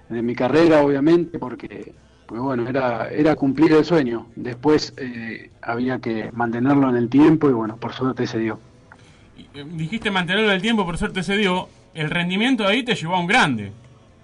de 0.09 0.23
mi 0.23 0.37
carrera 0.37 0.83
obviamente 0.83 1.39
porque 1.41 1.95
pues 2.29 2.41
bueno 2.41 2.69
era 2.69 3.09
era 3.11 3.35
cumplir 3.37 3.73
el 3.73 3.85
sueño 3.85 4.29
después 4.37 4.95
eh, 4.99 5.51
había 5.63 5.99
que 5.99 6.31
mantenerlo 6.33 6.89
en 6.91 6.97
el 6.97 7.09
tiempo 7.09 7.51
y 7.51 7.55
bueno 7.55 7.77
por 7.79 7.93
suerte 7.95 8.27
se 8.27 8.39
dio 8.39 8.61
Eh, 9.55 9.65
Dijiste 9.83 10.11
mantenerlo 10.11 10.49
en 10.51 10.57
el 10.57 10.63
tiempo, 10.63 10.85
por 10.85 10.99
suerte 10.99 11.23
se 11.23 11.37
dio. 11.37 11.69
El 11.95 12.11
rendimiento 12.11 12.67
ahí 12.67 12.83
te 12.85 12.95
llevó 12.95 13.15
a 13.17 13.21
un 13.21 13.27
grande. 13.27 13.73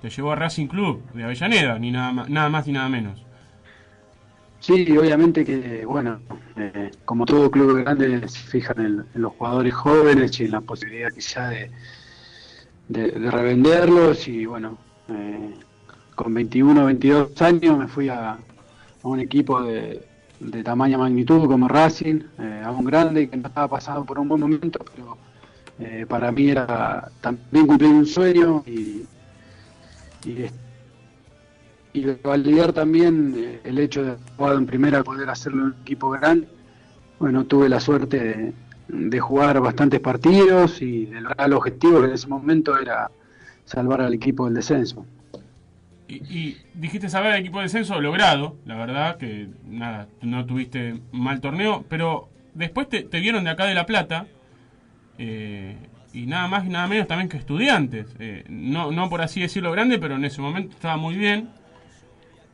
Te 0.03 0.11
llevó 0.11 0.33
a 0.33 0.37
Racing 0.37 0.69
Club 0.69 1.03
de 1.15 1.25
Avellaneda, 1.25 1.79
ni 1.79 1.91
nada 1.91 2.13
más, 2.13 2.29
nada 2.29 2.49
más 2.51 2.67
ni 2.67 2.73
nada 2.75 2.89
menos. 2.89 3.27
Sí, 4.61 4.97
obviamente 4.97 5.45
que, 5.45 5.85
bueno, 5.85 6.21
eh, 6.57 6.91
como 7.05 7.27
todo 7.27 7.51
club 7.51 7.83
grande 7.83 8.27
se 8.29 8.39
fijan 8.49 8.79
en, 8.81 9.05
en 9.15 9.23
los 9.23 9.33
jugadores 9.35 9.75
jóvenes 9.75 10.41
y 10.41 10.45
en 10.45 10.53
la 10.53 10.63
posibilidad 10.63 11.13
quizá 11.13 11.49
de, 11.51 11.71
de, 12.89 13.11
de 13.13 13.31
revenderlos 13.31 14.29
y 14.29 14.47
bueno, 14.47 14.79
eh, 15.09 15.55
con 16.15 16.33
21 16.35 16.83
o 16.83 16.87
22 16.87 17.43
años 17.43 17.79
me 17.79 17.89
fui 17.89 18.09
a, 18.09 18.39
un 19.03 19.21
equipo 19.21 19.63
de, 19.63 20.03
de 20.41 20.63
tamaña 20.63 20.97
magnitud 20.97 21.47
como 21.47 21.69
Racing, 21.69 22.21
eh, 22.39 22.63
a 22.65 22.71
un 22.71 22.85
grande 22.85 23.29
que 23.29 23.37
no 23.37 23.49
estaba 23.49 23.69
pasando 23.69 24.05
por 24.05 24.19
un 24.19 24.29
buen 24.29 24.41
momento, 24.41 24.83
pero 24.95 25.19
eh, 25.79 26.07
para 26.09 26.33
mí 26.33 26.49
era 26.49 27.11
también 27.21 27.67
cumplir 27.67 27.91
un 27.91 28.07
sueño 28.07 28.63
y, 28.67 29.05
y 30.25 30.47
y 31.95 32.05
validar 32.25 32.73
también 32.73 33.35
eh, 33.37 33.61
el 33.65 33.79
hecho 33.79 34.05
de 34.05 34.17
jugado 34.37 34.59
en 34.59 34.67
primera, 34.67 35.03
poder 35.03 35.31
hacerlo 35.31 35.61
en 35.63 35.67
un 35.69 35.77
equipo 35.83 36.11
grande. 36.11 36.49
Bueno, 37.21 37.45
tuve 37.45 37.69
la 37.69 37.79
suerte 37.79 38.19
de, 38.19 38.53
de 38.89 39.21
jugar 39.21 39.61
bastantes 39.61 40.01
partidos 40.01 40.83
y 40.83 41.07
de 41.07 41.21
lograr 41.21 41.47
el 41.47 41.55
objetivo 41.55 42.01
que 42.01 42.09
en 42.09 42.13
ese 42.13 42.27
momento 42.27 42.77
era 42.79 43.11
salvar 43.65 44.03
al 44.03 44.13
equipo 44.13 44.45
del 44.47 44.55
descenso. 44.55 45.07
Y, 46.15 46.39
y 46.39 46.57
dijiste 46.75 47.09
saber 47.09 47.33
el 47.33 47.41
equipo 47.41 47.59
de 47.59 47.65
descenso 47.65 48.01
logrado, 48.01 48.57
la 48.67 48.77
verdad 48.77 49.17
que 49.17 49.49
nada, 49.67 50.09
no 50.23 50.45
tuviste 50.47 51.01
mal 51.13 51.41
torneo, 51.41 51.85
pero 51.89 52.29
después 52.55 52.89
te, 52.89 53.03
te 53.03 53.21
vieron 53.21 53.45
de 53.45 53.51
acá 53.51 53.65
de 53.67 53.75
La 53.75 53.87
Plata 53.87 54.27
eh, 55.19 55.77
y 56.13 56.27
nada 56.27 56.47
más 56.49 56.65
y 56.67 56.69
nada 56.69 56.87
menos 56.87 57.09
también 57.09 57.29
que 57.29 57.37
estudiantes. 57.37 58.15
Eh, 58.19 58.45
no, 58.49 58.93
no 58.93 59.09
por 59.11 59.23
así 59.23 59.41
decirlo 59.41 59.73
grande, 59.73 59.99
pero 59.99 60.17
en 60.17 60.25
ese 60.25 60.41
momento 60.41 60.75
estaba 60.75 60.97
muy 60.97 61.17
bien. 61.17 61.49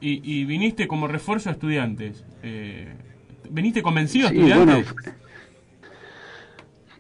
Y, 0.01 0.23
y 0.25 0.45
viniste 0.47 0.89
como 0.89 1.07
refuerzo 1.09 1.51
a 1.51 1.53
estudiantes. 1.53 2.25
Eh, 2.43 2.95
¿Viniste 3.51 3.83
convencido 3.83 4.29
a 4.29 4.31
Sí, 4.31 4.37
estudiantes? 4.37 4.95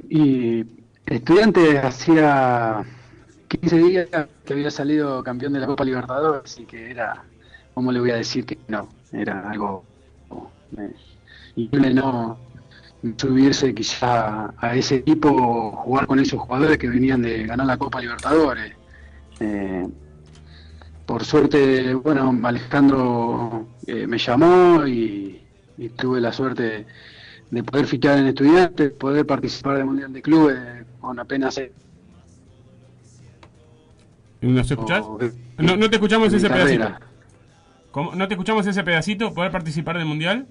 Y 0.09 0.65
estudiante 1.07 1.79
hacía 1.79 2.85
15 3.51 3.79
días 3.79 4.09
que 4.45 4.53
había 4.53 4.71
salido 4.71 5.25
campeón 5.25 5.53
de 5.53 5.61
la 5.61 5.67
Copa 5.67 5.85
Libertadores 5.85 6.57
y 6.59 6.65
que 6.67 6.91
era, 6.91 7.25
¿cómo 7.75 7.91
le 7.91 7.99
voy 7.99 8.13
a 8.13 8.17
decir 8.17 8.47
que 8.47 8.57
no? 8.69 8.89
Era 9.13 9.51
algo 9.51 9.85
eh, 10.79 10.95
increíble 11.57 11.93
no 11.93 12.39
subirse 13.17 13.75
quizá 13.75 14.55
a 14.57 14.77
ese 14.77 14.97
equipo, 14.97 15.73
jugar 15.73 16.07
con 16.07 16.21
esos 16.21 16.39
jugadores 16.39 16.79
que 16.79 16.89
venían 16.89 17.23
de 17.23 17.45
ganar 17.45 17.67
la 17.67 17.77
Copa 17.77 18.01
Libertadores. 18.01 18.73
Eh, 19.41 19.89
por 21.07 21.25
suerte, 21.25 21.93
bueno, 21.95 22.39
Alejandro 22.45 23.67
eh, 23.87 24.07
me 24.07 24.19
llamó 24.19 24.87
y, 24.87 25.43
tuve 25.97 26.21
la 26.21 26.31
suerte 26.31 26.87
de 27.51 27.65
poder 27.65 27.87
fichar 27.87 28.19
en 28.19 28.27
estudiantes, 28.27 28.93
poder 28.93 29.27
participar 29.27 29.79
del 29.79 29.87
Mundial 29.87 30.13
de 30.13 30.23
Clubes 30.23 30.59
con 31.01 31.19
apenas 31.19 31.59
¿Nos 34.41 34.71
escuchás? 34.71 35.05
No, 35.59 35.77
no 35.77 35.91
te 35.91 35.97
escuchamos 35.97 36.33
ese 36.33 36.49
pedacito. 36.49 36.91
¿No 38.15 38.29
te 38.29 38.35
escuchamos 38.35 38.67
ese 38.67 38.83
pedacito? 38.83 39.35
¿Poder 39.35 39.51
participar 39.51 39.99
del 39.99 40.07
mundial? 40.07 40.47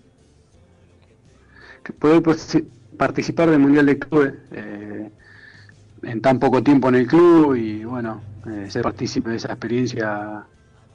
poder 1.98 2.22
pues, 2.22 2.62
participar 2.98 3.50
del 3.50 3.60
Mundial 3.60 3.86
de 3.86 3.98
Clubes 3.98 4.34
eh, 4.52 5.10
en 6.04 6.22
tan 6.22 6.40
poco 6.40 6.62
tiempo 6.62 6.90
en 6.90 6.96
el 6.96 7.08
club 7.08 7.56
y 7.56 7.84
bueno, 7.84 8.22
eh, 8.48 8.68
ser 8.70 8.84
partícipe 8.84 9.30
de 9.30 9.38
esa 9.38 9.50
experiencia 9.50 10.46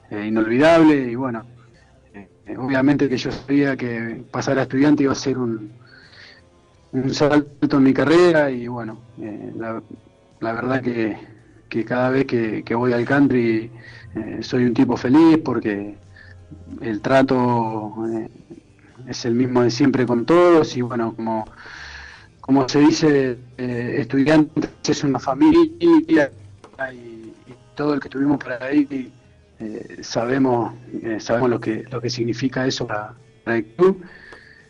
eh, 0.09 0.25
inolvidable 0.25 0.95
y 0.95 1.15
bueno, 1.15 1.43
eh, 2.13 2.57
obviamente 2.57 3.09
que 3.09 3.17
yo 3.17 3.31
sabía 3.31 3.75
que 3.75 4.23
pasar 4.31 4.59
a 4.59 4.63
estudiante 4.63 5.03
iba 5.03 5.11
a 5.11 5.15
ser 5.15 5.37
un, 5.37 5.71
un 6.91 7.13
salto 7.13 7.77
en 7.77 7.83
mi 7.83 7.93
carrera 7.93 8.49
y 8.51 8.67
bueno, 8.67 8.99
eh, 9.19 9.51
la, 9.57 9.81
la 10.39 10.53
verdad 10.53 10.81
que, 10.81 11.17
que 11.69 11.85
cada 11.85 12.09
vez 12.09 12.25
que, 12.25 12.63
que 12.63 12.75
voy 12.75 12.93
al 12.93 13.05
country 13.05 13.71
eh, 14.15 14.39
soy 14.41 14.65
un 14.65 14.73
tipo 14.73 14.95
feliz 14.97 15.39
porque 15.43 15.95
el 16.81 17.01
trato 17.01 17.93
eh, 18.13 18.29
es 19.07 19.25
el 19.25 19.35
mismo 19.35 19.61
de 19.61 19.71
siempre 19.71 20.05
con 20.05 20.25
todos 20.25 20.75
y 20.77 20.81
bueno, 20.81 21.13
como, 21.15 21.45
como 22.41 22.67
se 22.67 22.79
dice, 22.79 23.37
eh, 23.57 23.95
estudiantes 23.99 24.69
es 24.87 25.03
una 25.03 25.19
familia 25.19 25.71
y, 25.79 26.17
todo 27.75 27.93
el 27.93 27.99
que 27.99 28.07
estuvimos 28.07 28.37
por 28.37 28.53
ahí 28.63 29.11
eh, 29.59 29.97
sabemos 30.01 30.73
eh, 31.03 31.19
sabemos 31.19 31.49
lo 31.49 31.59
que 31.59 31.83
lo 31.91 31.99
que 31.99 32.09
significa 32.09 32.65
eso 32.65 32.87
para, 32.87 33.13
para 33.43 33.57
el 33.57 33.65
club. 33.65 34.01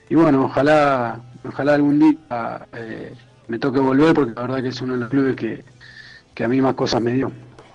Y 0.10 0.16
bueno, 0.16 0.46
ojalá 0.46 1.22
ojalá 1.48 1.76
algún 1.76 2.00
día 2.00 2.68
me 3.48 3.60
toque 3.60 3.80
volver 3.80 4.16
porque 4.16 4.34
la 4.34 4.42
verdad 4.42 4.64
que 4.64 4.70
es 4.70 4.82
uno 4.82 4.94
de 4.94 5.00
los 5.02 5.10
clubes 5.10 5.36
que, 5.36 5.64
que 6.36 6.44
a 6.44 6.48
mí 6.48 6.62
más 6.62 6.76
cosas 6.76 7.02
me 7.02 7.14
dio. 7.14 7.32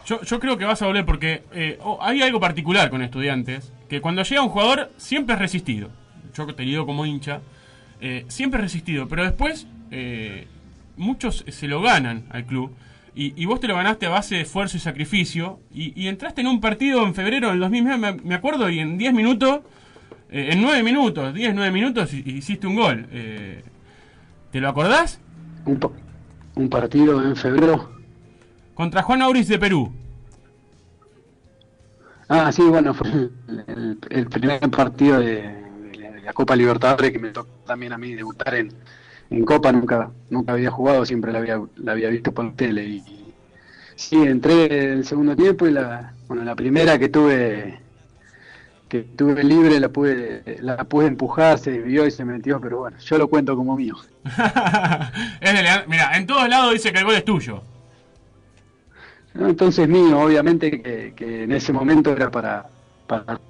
Yo, 0.06 0.22
yo 0.22 0.38
creo 0.38 0.56
que 0.56 0.64
vas 0.64 0.80
a 0.82 0.86
volver 0.86 1.04
porque 1.04 1.42
eh, 1.52 1.78
oh, 1.82 1.98
hay 2.00 2.22
algo 2.22 2.38
particular 2.40 2.90
con 2.90 3.02
estudiantes, 3.02 3.72
que 3.88 4.00
cuando 4.00 4.22
llega 4.22 4.42
un 4.42 4.48
jugador 4.50 4.90
siempre 4.96 5.34
es 5.34 5.40
resistido. 5.40 5.90
Yo 6.34 6.46
te 6.54 6.62
digo 6.62 6.86
como 6.86 7.04
hincha, 7.06 7.40
eh, 8.00 8.24
siempre 8.28 8.58
es 8.60 8.64
resistido, 8.64 9.08
pero 9.08 9.24
después 9.24 9.66
eh, 9.90 10.46
muchos 10.96 11.44
se 11.48 11.66
lo 11.68 11.80
ganan 11.82 12.24
al 12.30 12.44
club. 12.44 12.72
Y, 13.14 13.32
y 13.40 13.44
vos 13.46 13.58
te 13.60 13.66
lo 13.66 13.74
ganaste 13.74 14.06
a 14.06 14.10
base 14.10 14.36
de 14.36 14.42
esfuerzo 14.42 14.76
y 14.76 14.80
sacrificio. 14.80 15.58
Y, 15.74 16.00
y 16.00 16.06
entraste 16.08 16.40
en 16.42 16.46
un 16.46 16.60
partido 16.60 17.04
en 17.04 17.14
febrero 17.14 17.50
del 17.50 17.58
2009, 17.58 17.98
me, 17.98 18.12
me 18.22 18.34
acuerdo, 18.36 18.70
y 18.70 18.78
en 18.78 18.96
10 18.98 19.12
minutos, 19.12 19.60
eh, 20.30 20.50
en 20.52 20.62
9 20.62 20.82
minutos, 20.84 21.34
10, 21.34 21.54
9 21.54 21.72
minutos, 21.72 22.12
hi- 22.14 22.22
hiciste 22.26 22.66
un 22.68 22.76
gol. 22.76 23.06
Eh, 23.10 23.64
¿Te 24.52 24.60
lo 24.60 24.68
acordás? 24.68 25.20
Un 26.54 26.68
partido 26.68 27.22
en 27.24 27.34
febrero. 27.36 27.99
Contra 28.80 29.02
Juan 29.02 29.20
Auris 29.20 29.46
de 29.46 29.58
Perú. 29.58 29.92
Ah, 32.30 32.50
sí, 32.50 32.62
bueno, 32.62 32.94
fue 32.94 33.28
el, 34.08 34.26
primer 34.30 34.58
partido 34.70 35.18
de, 35.20 35.42
de 35.42 36.22
la- 36.24 36.32
Copa 36.32 36.56
Libertadores 36.56 37.10
que 37.12 37.18
me 37.18 37.28
tocó 37.28 37.50
también 37.66 37.92
a 37.92 37.98
mí 37.98 38.14
debutar 38.14 38.54
en, 38.54 38.72
en 39.28 39.44
Copa. 39.44 39.70
Nunca 39.70 40.10
nunca 40.30 40.52
había 40.54 40.70
jugado, 40.70 41.04
siempre 41.04 41.30
la 41.30 41.40
había, 41.40 41.60
la 41.76 41.92
había 41.92 42.08
visto 42.08 42.32
por 42.32 42.54
tele. 42.56 42.86
Y, 42.86 43.04
sí, 43.96 44.16
entré 44.16 44.94
el 44.94 45.04
segundo 45.04 45.36
tiempo 45.36 45.66
y 45.66 45.72
la, 45.72 46.14
bueno, 46.26 46.42
la 46.42 46.54
primera 46.54 46.98
que 46.98 47.10
tuve 47.10 47.80
que 48.88 49.00
tuve 49.02 49.44
libre 49.44 49.78
la 49.78 49.90
pude 49.90 50.56
la 50.62 50.84
pude 50.84 51.06
empujar, 51.06 51.58
se 51.58 51.72
desvió 51.72 52.06
y 52.06 52.10
se 52.10 52.24
metió, 52.24 52.58
pero 52.62 52.78
bueno, 52.78 52.96
yo 52.98 53.18
lo 53.18 53.28
cuento 53.28 53.54
como 53.54 53.76
mío. 53.76 53.96
Es 55.42 55.52
de 55.52 55.62
Leandro- 55.62 55.86
Mira, 55.86 56.16
en 56.16 56.26
todos 56.26 56.48
lados 56.48 56.72
dice 56.72 56.90
que 56.94 57.00
el 57.00 57.04
gol 57.04 57.14
es 57.16 57.26
tuyo. 57.26 57.62
Entonces 59.48 59.88
mío, 59.88 60.18
obviamente 60.20 60.82
que, 60.82 61.42
en 61.44 61.52
ese 61.52 61.72
momento 61.72 62.12
era 62.12 62.30
para, 62.30 62.66
para 63.06 63.40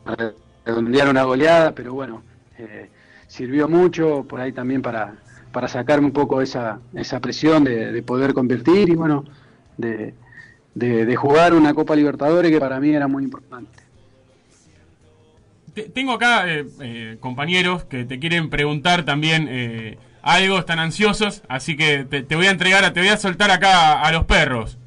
redondear 0.64 1.08
una 1.08 1.24
goleada, 1.24 1.74
pero 1.74 1.94
bueno, 1.94 2.22
eh, 2.58 2.90
sirvió 3.26 3.68
mucho 3.68 4.24
por 4.28 4.40
ahí 4.40 4.52
también 4.52 4.82
para, 4.82 5.14
para 5.52 5.68
sacarme 5.68 6.06
un 6.06 6.12
poco 6.12 6.40
esa, 6.42 6.80
esa 6.94 7.20
presión 7.20 7.64
de, 7.64 7.92
de 7.92 8.02
poder 8.02 8.34
convertir 8.34 8.88
y 8.88 8.94
bueno, 8.94 9.24
de, 9.76 10.14
de, 10.74 11.16
jugar 11.16 11.54
una 11.54 11.74
Copa 11.74 11.96
Libertadores 11.96 12.50
que 12.50 12.60
para 12.60 12.80
mí 12.80 12.90
era 12.90 13.08
muy 13.08 13.24
importante. 13.24 13.82
Te- 15.74 15.88
Tengo 15.88 16.12
acá 16.12 16.48
eh, 16.48 16.66
eh, 16.80 17.16
compañeros 17.20 17.84
que 17.84 18.04
te 18.04 18.18
quieren 18.18 18.50
preguntar 18.50 19.04
también 19.04 19.46
eh, 19.50 19.98
algo, 20.22 20.58
están 20.58 20.78
ansiosos, 20.78 21.42
así 21.48 21.76
que 21.76 22.04
te, 22.04 22.36
voy 22.36 22.46
a 22.46 22.50
entregar, 22.50 22.92
te 22.92 23.00
voy 23.00 23.08
a 23.08 23.16
soltar 23.16 23.50
acá 23.50 24.00
a 24.02 24.12
los 24.12 24.24
perros. 24.24 24.78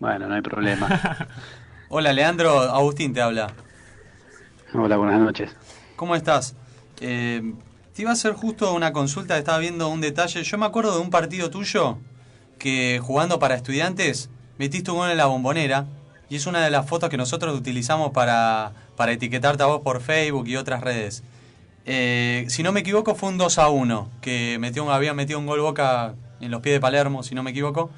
Bueno, 0.00 0.28
no 0.28 0.34
hay 0.34 0.42
problema. 0.42 1.28
Hola 1.88 2.12
Leandro, 2.12 2.60
Agustín 2.60 3.12
te 3.12 3.20
habla. 3.20 3.48
Hola, 4.72 4.96
buenas 4.96 5.20
noches. 5.20 5.56
¿Cómo 5.96 6.14
estás? 6.14 6.54
Eh, 7.00 7.54
te 7.94 8.02
iba 8.02 8.10
a 8.10 8.14
hacer 8.14 8.34
justo 8.34 8.72
una 8.74 8.92
consulta, 8.92 9.36
estaba 9.36 9.58
viendo 9.58 9.88
un 9.88 10.00
detalle. 10.00 10.44
Yo 10.44 10.58
me 10.58 10.66
acuerdo 10.66 10.94
de 10.94 11.00
un 11.00 11.10
partido 11.10 11.50
tuyo 11.50 11.98
que 12.58 13.00
jugando 13.02 13.38
para 13.38 13.56
estudiantes 13.56 14.30
metiste 14.58 14.90
un 14.90 14.98
gol 14.98 15.10
en 15.10 15.16
la 15.16 15.26
bombonera 15.26 15.86
y 16.28 16.36
es 16.36 16.46
una 16.46 16.62
de 16.62 16.70
las 16.70 16.86
fotos 16.86 17.08
que 17.08 17.16
nosotros 17.16 17.56
utilizamos 17.56 18.12
para, 18.12 18.72
para 18.96 19.12
etiquetarte 19.12 19.62
a 19.62 19.66
vos 19.66 19.80
por 19.80 20.00
Facebook 20.00 20.46
y 20.46 20.56
otras 20.56 20.82
redes. 20.82 21.24
Eh, 21.86 22.44
si 22.48 22.62
no 22.62 22.70
me 22.70 22.80
equivoco 22.80 23.14
fue 23.14 23.30
un 23.30 23.38
2 23.38 23.58
a 23.58 23.68
1 23.68 24.10
que 24.20 24.58
metió 24.60 24.84
un, 24.84 24.90
había 24.90 25.14
metido 25.14 25.38
un 25.38 25.46
gol 25.46 25.60
Boca 25.60 26.14
en 26.40 26.50
los 26.50 26.60
pies 26.60 26.74
de 26.74 26.80
Palermo, 26.80 27.22
si 27.24 27.34
no 27.34 27.42
me 27.42 27.50
equivoco. 27.50 27.90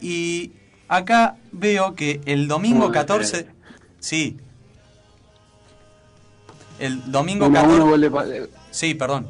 Y 0.00 0.52
acá 0.88 1.36
veo 1.52 1.94
que 1.94 2.20
el 2.24 2.48
domingo 2.48 2.86
Uy, 2.86 2.92
14... 2.92 3.46
Sí. 4.00 4.36
El 6.78 7.10
domingo 7.10 7.46
Uno 7.46 7.58
a 7.58 7.62
14... 7.62 7.80
uno, 7.82 7.90
gol 7.90 8.00
de 8.00 8.10
Pa- 8.10 8.26
eh, 8.26 8.48
Sí, 8.70 8.94
perdón. 8.94 9.28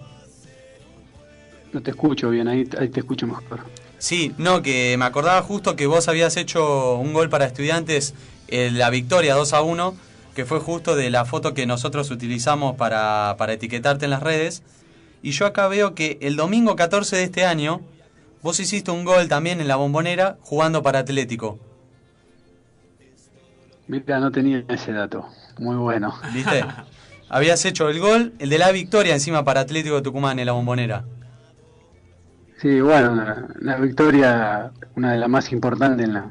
No 1.72 1.82
te 1.82 1.90
escucho 1.90 2.30
bien, 2.30 2.48
ahí, 2.48 2.68
ahí 2.78 2.88
te 2.88 3.00
escucho 3.00 3.26
mejor. 3.26 3.60
Sí, 3.98 4.32
no, 4.38 4.62
que 4.62 4.96
me 4.98 5.04
acordaba 5.04 5.42
justo 5.42 5.76
que 5.76 5.86
vos 5.86 6.08
habías 6.08 6.36
hecho 6.36 6.96
un 6.96 7.12
gol 7.12 7.28
para 7.28 7.46
estudiantes, 7.46 8.14
eh, 8.48 8.70
la 8.72 8.90
victoria 8.90 9.34
2 9.34 9.52
a 9.52 9.62
1, 9.62 9.94
que 10.34 10.44
fue 10.44 10.60
justo 10.60 10.94
de 10.96 11.10
la 11.10 11.24
foto 11.24 11.52
que 11.54 11.66
nosotros 11.66 12.10
utilizamos 12.10 12.76
para, 12.76 13.34
para 13.38 13.54
etiquetarte 13.54 14.04
en 14.04 14.10
las 14.12 14.22
redes. 14.22 14.62
Y 15.22 15.32
yo 15.32 15.46
acá 15.46 15.66
veo 15.68 15.94
que 15.94 16.18
el 16.22 16.36
domingo 16.36 16.76
14 16.76 17.16
de 17.16 17.24
este 17.24 17.44
año, 17.44 17.80
vos 18.42 18.58
hiciste 18.60 18.90
un 18.90 19.04
gol 19.04 19.28
también 19.28 19.60
en 19.60 19.68
la 19.68 19.76
bombonera 19.76 20.36
jugando 20.40 20.82
para 20.82 21.00
Atlético. 21.00 21.58
Mira, 23.86 24.20
no 24.20 24.30
tenía 24.30 24.64
ese 24.68 24.92
dato. 24.92 25.26
Muy 25.58 25.76
bueno. 25.76 26.14
¿Viste? 26.34 26.64
Habías 27.30 27.64
hecho 27.64 27.88
el 27.88 28.00
gol, 28.00 28.32
el 28.38 28.48
de 28.50 28.58
la 28.58 28.70
victoria 28.72 29.14
encima 29.14 29.44
para 29.44 29.60
Atlético 29.60 29.96
de 29.96 30.02
Tucumán 30.02 30.38
en 30.38 30.46
la 30.46 30.52
bombonera. 30.52 31.04
Sí, 32.60 32.80
bueno, 32.80 33.12
una, 33.12 33.48
una 33.60 33.76
victoria, 33.76 34.72
una 34.96 35.12
de 35.12 35.18
las 35.18 35.28
más 35.28 35.52
importantes 35.52 36.06
en 36.06 36.14
la, 36.14 36.30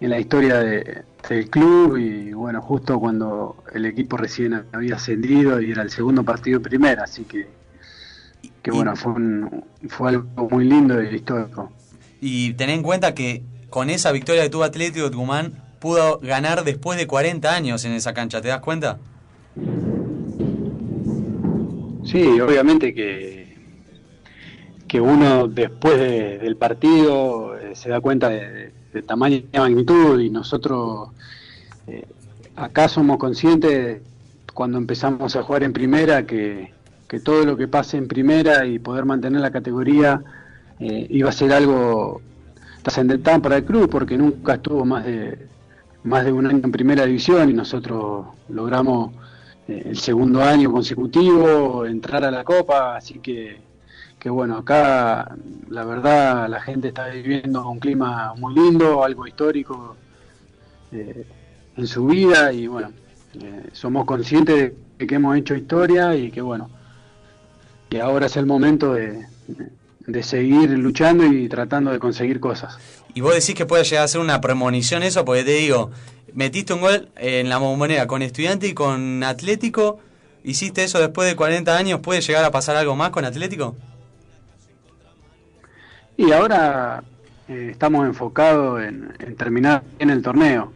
en 0.00 0.10
la 0.10 0.18
historia 0.20 0.58
de- 0.58 1.02
del 1.28 1.48
club 1.50 1.96
y 1.96 2.32
bueno, 2.32 2.60
justo 2.60 2.98
cuando 3.00 3.62
el 3.72 3.86
equipo 3.86 4.16
recién 4.16 4.64
había 4.72 4.96
ascendido 4.96 5.60
y 5.60 5.70
era 5.72 5.82
el 5.82 5.90
segundo 5.90 6.24
partido 6.24 6.58
de 6.58 6.68
primera, 6.68 7.04
así 7.04 7.24
que, 7.24 7.48
que 8.62 8.70
bueno, 8.70 8.94
fue, 8.96 9.12
un- 9.12 9.64
fue 9.88 10.10
algo 10.10 10.48
muy 10.50 10.64
lindo 10.64 11.02
y 11.02 11.14
histórico. 11.16 11.70
Y 12.20 12.52
ten 12.54 12.70
en 12.70 12.82
cuenta 12.82 13.14
que 13.14 13.42
con 13.70 13.90
esa 13.90 14.12
victoria 14.12 14.42
que 14.44 14.50
tuvo 14.50 14.62
Atlético 14.64 15.06
de 15.06 15.10
Tucumán 15.10 15.52
pudo 15.80 16.20
ganar 16.20 16.62
después 16.64 16.96
de 16.98 17.06
40 17.06 17.54
años 17.54 17.84
en 17.84 17.92
esa 17.92 18.14
cancha, 18.14 18.40
¿te 18.40 18.48
das 18.48 18.60
cuenta? 18.60 18.98
Sí, 22.04 22.40
obviamente 22.40 22.92
que, 22.94 23.56
que 24.88 25.00
uno 25.00 25.48
después 25.48 25.98
de- 25.98 26.38
del 26.38 26.56
partido 26.56 27.56
eh, 27.58 27.74
se 27.74 27.88
da 27.88 28.00
cuenta 28.00 28.28
de 28.28 28.72
tamaño 29.06 29.36
y 29.52 29.58
magnitud 29.58 30.20
y 30.20 30.28
nosotros 30.28 31.08
eh, 31.86 32.04
acá 32.56 32.88
somos 32.88 33.16
conscientes 33.18 34.02
cuando 34.52 34.78
empezamos 34.78 35.34
a 35.36 35.42
jugar 35.42 35.62
en 35.62 35.72
primera 35.72 36.26
que, 36.26 36.72
que 37.12 37.20
todo 37.20 37.44
lo 37.44 37.58
que 37.58 37.68
pase 37.68 37.98
en 37.98 38.08
primera 38.08 38.64
y 38.64 38.78
poder 38.78 39.04
mantener 39.04 39.42
la 39.42 39.50
categoría 39.50 40.22
eh, 40.80 41.06
iba 41.10 41.28
a 41.28 41.32
ser 41.32 41.52
algo 41.52 42.22
trascendental 42.80 43.42
para 43.42 43.58
el 43.58 43.64
club 43.66 43.90
porque 43.90 44.16
nunca 44.16 44.54
estuvo 44.54 44.82
más 44.86 45.04
de 45.04 45.46
más 46.04 46.24
de 46.24 46.32
un 46.32 46.46
año 46.46 46.62
en 46.64 46.72
primera 46.72 47.04
división 47.04 47.50
y 47.50 47.52
nosotros 47.52 48.28
logramos 48.48 49.12
eh, 49.68 49.82
el 49.90 49.98
segundo 49.98 50.42
año 50.42 50.72
consecutivo 50.72 51.84
entrar 51.84 52.24
a 52.24 52.30
la 52.30 52.44
Copa, 52.44 52.96
así 52.96 53.18
que, 53.18 53.60
que 54.18 54.30
bueno, 54.30 54.56
acá 54.56 55.36
la 55.68 55.84
verdad 55.84 56.48
la 56.48 56.62
gente 56.62 56.88
está 56.88 57.08
viviendo 57.08 57.68
un 57.68 57.78
clima 57.78 58.32
muy 58.38 58.54
lindo, 58.54 59.04
algo 59.04 59.26
histórico 59.26 59.96
eh, 60.92 61.26
en 61.76 61.86
su 61.86 62.06
vida 62.06 62.54
y 62.54 62.68
bueno, 62.68 62.90
somos 63.72 64.06
conscientes 64.06 64.72
de 64.98 65.06
que 65.06 65.14
hemos 65.16 65.36
hecho 65.36 65.54
historia 65.54 66.16
y 66.16 66.30
que 66.30 66.40
bueno, 66.40 66.70
que 67.92 68.00
ahora 68.00 68.24
es 68.24 68.38
el 68.38 68.46
momento 68.46 68.94
de, 68.94 69.26
de 70.06 70.22
seguir 70.22 70.70
luchando 70.70 71.26
y 71.26 71.46
tratando 71.46 71.92
de 71.92 71.98
conseguir 71.98 72.40
cosas. 72.40 72.78
Y 73.12 73.20
vos 73.20 73.34
decís 73.34 73.54
que 73.54 73.66
puede 73.66 73.84
llegar 73.84 74.04
a 74.06 74.08
ser 74.08 74.22
una 74.22 74.40
premonición 74.40 75.02
eso, 75.02 75.26
porque 75.26 75.44
te 75.44 75.50
digo, 75.50 75.90
metiste 76.32 76.72
un 76.72 76.80
gol 76.80 77.10
en 77.16 77.50
la 77.50 77.58
bombonera 77.58 78.06
con 78.06 78.22
estudiante 78.22 78.66
y 78.66 78.72
con 78.72 79.22
Atlético, 79.22 79.98
hiciste 80.42 80.84
eso 80.84 81.00
después 81.00 81.28
de 81.28 81.36
40 81.36 81.76
años, 81.76 82.00
¿puede 82.00 82.22
llegar 82.22 82.42
a 82.46 82.50
pasar 82.50 82.76
algo 82.76 82.96
más 82.96 83.10
con 83.10 83.26
Atlético? 83.26 83.76
Y 86.16 86.32
ahora 86.32 87.04
eh, 87.46 87.68
estamos 87.72 88.06
enfocados 88.06 88.82
en, 88.82 89.12
en 89.18 89.36
terminar 89.36 89.82
bien 89.98 90.08
el 90.08 90.22
torneo, 90.22 90.72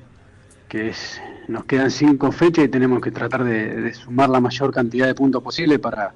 que 0.69 0.91
es 0.91 1.19
nos 1.49 1.65
quedan 1.65 1.91
cinco 1.91 2.31
fechas 2.31 2.67
y 2.67 2.69
tenemos 2.69 3.01
que 3.01 3.11
tratar 3.11 3.43
de, 3.43 3.81
de 3.81 3.95
sumar 3.95 4.29
la 4.29 4.41
mayor 4.41 4.71
cantidad 4.75 5.07
de 5.07 5.15
puntos 5.15 5.43
posible 5.43 5.79
para, 5.79 6.13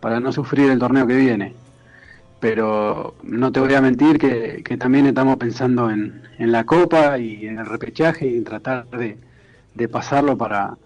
para 0.00 0.20
no 0.20 0.32
sufrir 0.32 0.70
el 0.70 0.78
torneo 0.78 1.06
que 1.06 1.16
viene. 1.16 1.54
Pero 2.40 3.14
no 3.22 3.50
te 3.50 3.60
voy 3.60 3.74
a 3.74 3.80
mentir 3.80 4.18
que, 4.18 4.76
también 4.78 5.06
estamos 5.06 5.36
pensando 5.36 5.90
en, 5.90 6.22
en 6.38 6.52
la 6.52 6.64
copa 6.64 7.18
y 7.18 7.46
en 7.46 7.58
el 7.58 7.66
repechaje 7.66 8.28
y 8.28 8.36
en 8.36 8.44
tratar 8.44 8.86
de, 8.88 9.18
pasarlo 9.88 10.36
para, 10.36 10.76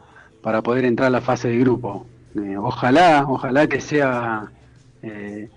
para 0.42 0.62
poder 0.62 0.84
entrar 0.84 1.08
a 1.08 1.10
la 1.10 1.20
fase 1.20 1.48
de 1.48 1.58
grupo. 1.58 2.06
Eh, 2.36 2.56
ojalá, 2.56 3.24
ojalá 3.28 3.66
que 3.66 3.80
sea 3.80 4.50
eh, 5.02 5.48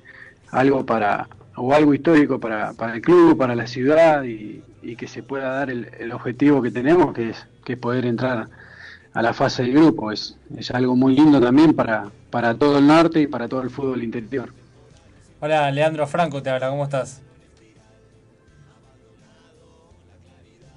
algo 0.52 0.86
para 0.86 1.28
o 1.58 1.74
algo 1.74 1.94
histórico 1.94 2.40
para, 2.40 2.74
para 2.74 2.96
el 2.96 3.02
club, 3.02 3.38
para 3.38 3.56
la 3.56 3.68
ciudad 3.68 4.24
y, 4.24 4.62
y 4.86 4.96
que 4.96 5.08
se 5.08 5.24
pueda 5.24 5.50
dar 5.50 5.70
el, 5.72 6.12
objetivo 6.12 6.62
que 6.62 6.70
tenemos, 6.70 7.14
que 7.14 7.32
es, 7.32 7.48
que 7.64 7.76
poder 7.76 8.06
entrar 8.06 8.48
a 9.16 9.22
la 9.22 9.34
fase 9.34 9.64
de 9.64 9.72
grupo. 9.72 10.12
Es, 10.12 10.38
es 10.56 10.70
algo 10.72 10.96
muy 10.96 11.16
lindo 11.16 11.42
también 11.42 11.74
para, 11.74 12.12
para 12.30 12.54
todo 12.54 12.78
el 12.78 12.86
norte 12.86 13.22
y 13.22 13.28
para 13.28 13.48
todo 13.48 13.62
el 13.62 13.72
fútbol 13.72 14.04
interior. 14.04 14.54
Hola, 15.40 15.72
Leandro 15.72 16.06
Franco 16.06 16.44
te 16.44 16.50
habla, 16.50 16.70
¿cómo 16.70 16.84
estás? 16.84 17.22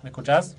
¿Me 0.02 0.10
escuchás? 0.10 0.56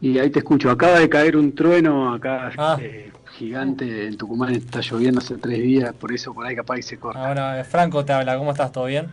Y 0.00 0.18
ahí 0.18 0.30
te 0.30 0.40
escucho, 0.40 0.70
acaba 0.70 1.00
de 1.00 1.08
caer 1.08 1.36
un 1.36 1.54
trueno 1.54 2.12
acá 2.12 2.52
eh, 2.78 3.10
gigante 3.32 4.06
en 4.06 4.16
Tucumán, 4.16 4.54
está 4.54 4.80
lloviendo 4.80 5.18
hace 5.18 5.36
tres 5.38 5.58
días, 5.60 5.92
por 5.94 6.12
eso 6.12 6.32
por 6.32 6.46
ahí 6.46 6.54
capaz 6.54 6.76
que 6.76 6.82
se 6.82 6.98
corta. 6.98 7.24
Ah, 7.24 7.26
bueno, 7.32 7.54
eh, 7.56 7.64
Franco 7.64 8.04
te 8.04 8.12
habla, 8.12 8.36
¿cómo 8.36 8.52
estás? 8.52 8.70
¿Todo 8.70 8.84
bien? 8.84 9.08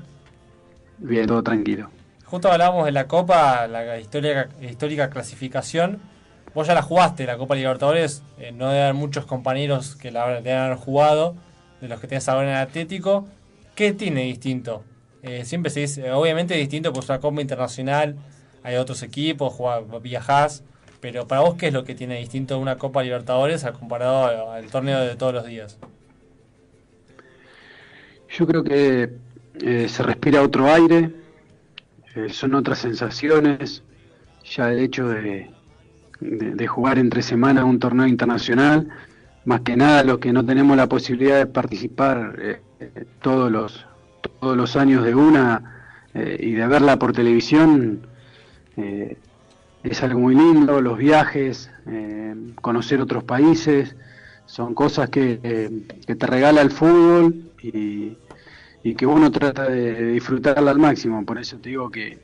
Bien, 0.97 1.25
todo 1.25 1.41
tranquilo. 1.41 1.89
Justo 2.25 2.51
hablábamos 2.51 2.85
de 2.85 2.91
la 2.91 3.07
Copa, 3.07 3.67
la 3.67 3.99
histórica, 3.99 4.49
histórica 4.61 5.09
clasificación. 5.09 5.99
Vos 6.55 6.67
ya 6.67 6.73
la 6.73 6.81
jugaste, 6.81 7.25
la 7.25 7.37
Copa 7.37 7.53
Libertadores. 7.53 8.23
eh, 8.39 8.53
no 8.53 8.69
deben 8.69 8.83
haber 8.83 8.93
muchos 8.93 9.25
compañeros 9.25 9.97
que 9.97 10.09
la 10.09 10.39
deben 10.39 10.77
jugado, 10.77 11.35
de 11.81 11.89
los 11.89 11.99
que 11.99 12.07
tenés 12.07 12.29
ahora 12.29 12.47
en 12.47 12.55
el 12.55 12.61
Atlético. 12.61 13.27
¿Qué 13.75 13.91
tiene 13.91 14.23
distinto? 14.23 14.81
Eh, 15.21 15.43
siempre 15.43 15.69
se 15.69 15.81
dice, 15.81 16.09
obviamente 16.13 16.55
distinto, 16.55 16.93
pues 16.93 17.03
es 17.05 17.09
una 17.09 17.19
Copa 17.19 17.41
Internacional, 17.41 18.15
hay 18.63 18.77
otros 18.77 19.03
equipos, 19.03 19.53
viajás. 20.01 20.63
Pero 21.01 21.27
para 21.27 21.41
vos, 21.41 21.55
¿qué 21.55 21.67
es 21.67 21.73
lo 21.73 21.83
que 21.83 21.93
tiene 21.93 22.19
distinto 22.19 22.57
una 22.57 22.77
Copa 22.77 23.03
Libertadores 23.03 23.65
al 23.65 23.73
comparado 23.73 24.49
al 24.49 24.65
torneo 24.67 25.01
de 25.01 25.17
todos 25.17 25.33
los 25.33 25.45
días? 25.45 25.77
Yo 28.29 28.47
creo 28.47 28.63
que 28.63 29.09
eh, 29.61 29.89
se 29.89 30.03
respira 30.03 30.41
otro 30.41 30.71
aire, 30.71 31.11
son 32.29 32.55
otras 32.55 32.79
sensaciones, 32.79 33.83
ya 34.45 34.71
el 34.71 34.79
hecho 34.79 35.09
de, 35.09 35.49
de, 36.19 36.67
jugar 36.67 36.99
entre 36.99 37.21
semana 37.21 37.65
un 37.65 37.79
torneo 37.79 38.07
internacional, 38.07 38.87
más 39.45 39.61
que 39.61 39.75
nada 39.75 40.03
los 40.03 40.19
que 40.19 40.33
no 40.33 40.45
tenemos 40.45 40.75
la 40.77 40.87
posibilidad 40.87 41.37
de 41.37 41.45
participar 41.45 42.35
eh, 42.39 43.05
todos 43.21 43.51
los 43.51 43.85
todos 44.39 44.57
los 44.57 44.75
años 44.75 45.03
de 45.03 45.13
una 45.13 45.99
eh, 46.13 46.37
y 46.39 46.51
de 46.53 46.67
verla 46.67 46.97
por 46.97 47.13
televisión 47.13 48.07
eh, 48.77 49.17
es 49.83 50.01
algo 50.01 50.19
muy 50.19 50.33
lindo, 50.33 50.81
los 50.81 50.97
viajes, 50.97 51.69
conocer 52.59 52.99
otros 52.99 53.23
países, 53.23 53.95
son 54.47 54.73
cosas 54.73 55.09
que, 55.09 55.85
que 56.07 56.15
te 56.15 56.25
regala 56.25 56.61
el 56.61 56.71
fútbol 56.71 57.51
y, 57.61 58.17
y 58.81 58.95
que 58.95 59.05
uno 59.05 59.31
trata 59.31 59.69
de 59.69 60.11
disfrutarla 60.11 60.71
al 60.71 60.79
máximo, 60.79 61.23
por 61.23 61.37
eso 61.37 61.57
te 61.57 61.69
digo 61.69 61.91
que, 61.91 62.17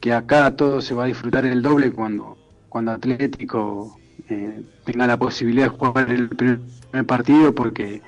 que 0.00 0.12
acá 0.12 0.54
todo 0.56 0.80
se 0.80 0.94
va 0.94 1.04
a 1.04 1.06
disfrutar 1.06 1.44
el 1.44 1.62
doble 1.62 1.92
cuando, 1.92 2.36
cuando 2.68 2.92
Atlético 2.92 3.98
eh, 4.28 4.62
tenga 4.84 5.06
la 5.06 5.16
posibilidad 5.18 5.64
de 5.70 5.76
jugar 5.78 6.10
el 6.10 6.28
primer 6.28 6.60
partido 7.06 7.54
porque 7.54 8.02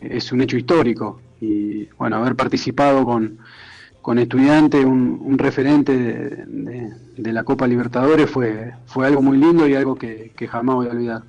es 0.00 0.32
un 0.32 0.40
hecho 0.40 0.56
histórico 0.56 1.20
y 1.40 1.86
bueno, 1.98 2.16
haber 2.16 2.36
participado 2.36 3.04
con, 3.04 3.38
con 4.02 4.18
estudiantes, 4.18 4.84
un, 4.84 5.20
un 5.22 5.38
referente 5.38 5.96
de, 5.96 6.44
de- 7.16 7.32
la 7.32 7.44
Copa 7.44 7.66
Libertadores 7.66 8.30
fue, 8.30 8.72
fue 8.86 9.06
algo 9.06 9.20
muy 9.22 9.36
lindo 9.38 9.68
y 9.68 9.74
algo 9.74 9.94
que, 9.96 10.32
que 10.36 10.48
jamás 10.48 10.76
voy 10.76 10.86
a 10.88 10.90
olvidar. 10.90 11.22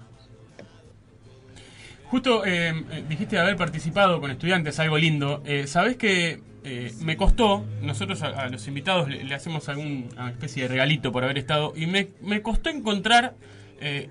Justo 2.06 2.46
eh, 2.46 2.70
eh, 2.92 3.06
dijiste 3.08 3.38
haber 3.40 3.56
participado 3.56 4.20
con 4.20 4.32
estudiantes, 4.32 4.80
algo 4.80 4.98
lindo. 4.98 5.42
Eh, 5.46 5.68
Sabés 5.68 5.96
que 5.98 6.42
eh, 6.64 6.92
me 7.02 7.18
costó, 7.18 7.66
nosotros 7.82 8.22
a, 8.22 8.48
los 8.50 8.68
invitados 8.68 9.10
le, 9.10 9.34
hacemos 9.34 9.68
alguna 9.70 10.30
especie 10.30 10.64
de 10.64 10.70
regalito 10.70 11.12
por 11.12 11.24
haber 11.24 11.38
estado, 11.38 11.74
y 11.76 11.88
me, 11.88 12.10
me 12.22 12.42
costó 12.42 12.70
encontrar 12.70 13.36
eh, 13.80 14.10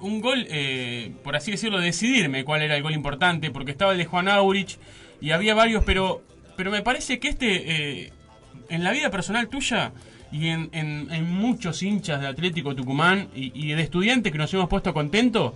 un 0.00 0.20
gol, 0.20 0.46
eh, 0.48 1.12
por 1.24 1.34
así 1.34 1.50
decirlo, 1.50 1.80
decidirme 1.80 2.44
cuál 2.44 2.62
era 2.62 2.76
el 2.76 2.82
gol 2.82 2.94
importante, 2.94 3.50
porque 3.50 3.72
estaba 3.72 3.92
el 3.92 3.98
de 3.98 4.04
Juan 4.04 4.28
Aurich 4.28 4.78
y 5.20 5.32
había 5.32 5.54
varios, 5.54 5.82
pero, 5.84 6.22
pero 6.56 6.70
me 6.70 6.82
parece 6.82 7.18
que 7.18 7.28
este, 7.28 8.12
en 8.68 8.84
la 8.84 8.92
vida 8.92 9.10
personal 9.10 9.48
tuya 9.48 9.92
y 10.30 10.48
en, 10.48 10.68
en- 10.72 11.24
muchos 11.24 11.82
hinchas 11.82 12.20
de 12.20 12.28
Atlético 12.28 12.76
Tucumán 12.76 13.28
y, 13.34 13.50
y 13.54 13.72
de 13.72 13.82
estudiantes 13.82 14.30
que 14.30 14.38
nos 14.38 14.52
hemos 14.54 14.68
puesto 14.68 14.94
contentos, 14.94 15.54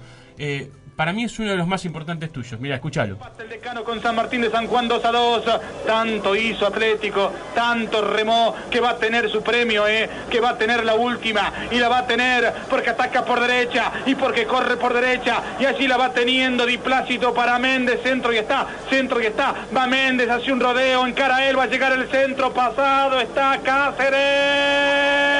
para 0.97 1.13
mí 1.13 1.25
es 1.25 1.39
uno 1.39 1.51
de 1.51 1.57
los 1.57 1.67
más 1.67 1.85
importantes 1.85 2.31
tuyos. 2.33 2.61
Mira, 2.61 2.77
escúchalo. 2.77 3.19
El 3.39 3.49
decano 3.49 3.85
con 3.85 4.01
San 4.03 4.15
Martín 4.15 4.43
de 4.43 4.51
San 4.51 4.67
Juan 4.67 4.89
2 4.89 5.05
a 5.05 5.13
2. 5.13 5.45
Tanto 5.87 6.37
hizo 6.37 6.67
Atlético, 6.67 7.33
tanto 7.55 8.03
remó 8.03 8.55
que 8.71 8.81
va 8.81 8.91
a 8.91 8.97
tener 8.97 9.31
su 9.31 9.43
premio, 9.43 9.87
eh, 9.87 10.09
que 10.31 10.41
va 10.41 10.51
a 10.51 10.59
tener 10.59 10.85
la 10.85 10.95
última 10.95 11.53
y 11.71 11.79
la 11.79 11.89
va 11.89 11.99
a 11.99 12.07
tener 12.07 12.53
porque 12.69 12.91
ataca 12.91 13.25
por 13.25 13.41
derecha 13.41 13.93
y 14.07 14.15
porque 14.15 14.47
corre 14.47 14.77
por 14.77 14.95
derecha 14.95 15.43
y 15.59 15.65
allí 15.65 15.87
la 15.87 15.97
va 15.97 16.13
teniendo 16.13 16.67
Diplácito 16.67 17.33
para 17.35 17.59
Méndez, 17.59 18.01
centro 18.03 18.33
y 18.33 18.39
está, 18.39 18.67
centro 18.89 19.21
y 19.21 19.27
está. 19.27 19.55
Va 19.77 19.87
Méndez, 19.87 20.29
hace 20.31 20.53
un 20.53 20.61
rodeo, 20.61 21.07
encara 21.07 21.37
a 21.37 21.49
él, 21.49 21.59
va 21.59 21.65
a 21.65 21.67
llegar 21.67 21.93
el 21.93 22.09
centro 22.09 22.53
pasado, 22.53 23.21
está 23.21 23.59
Cáceres. 23.63 25.33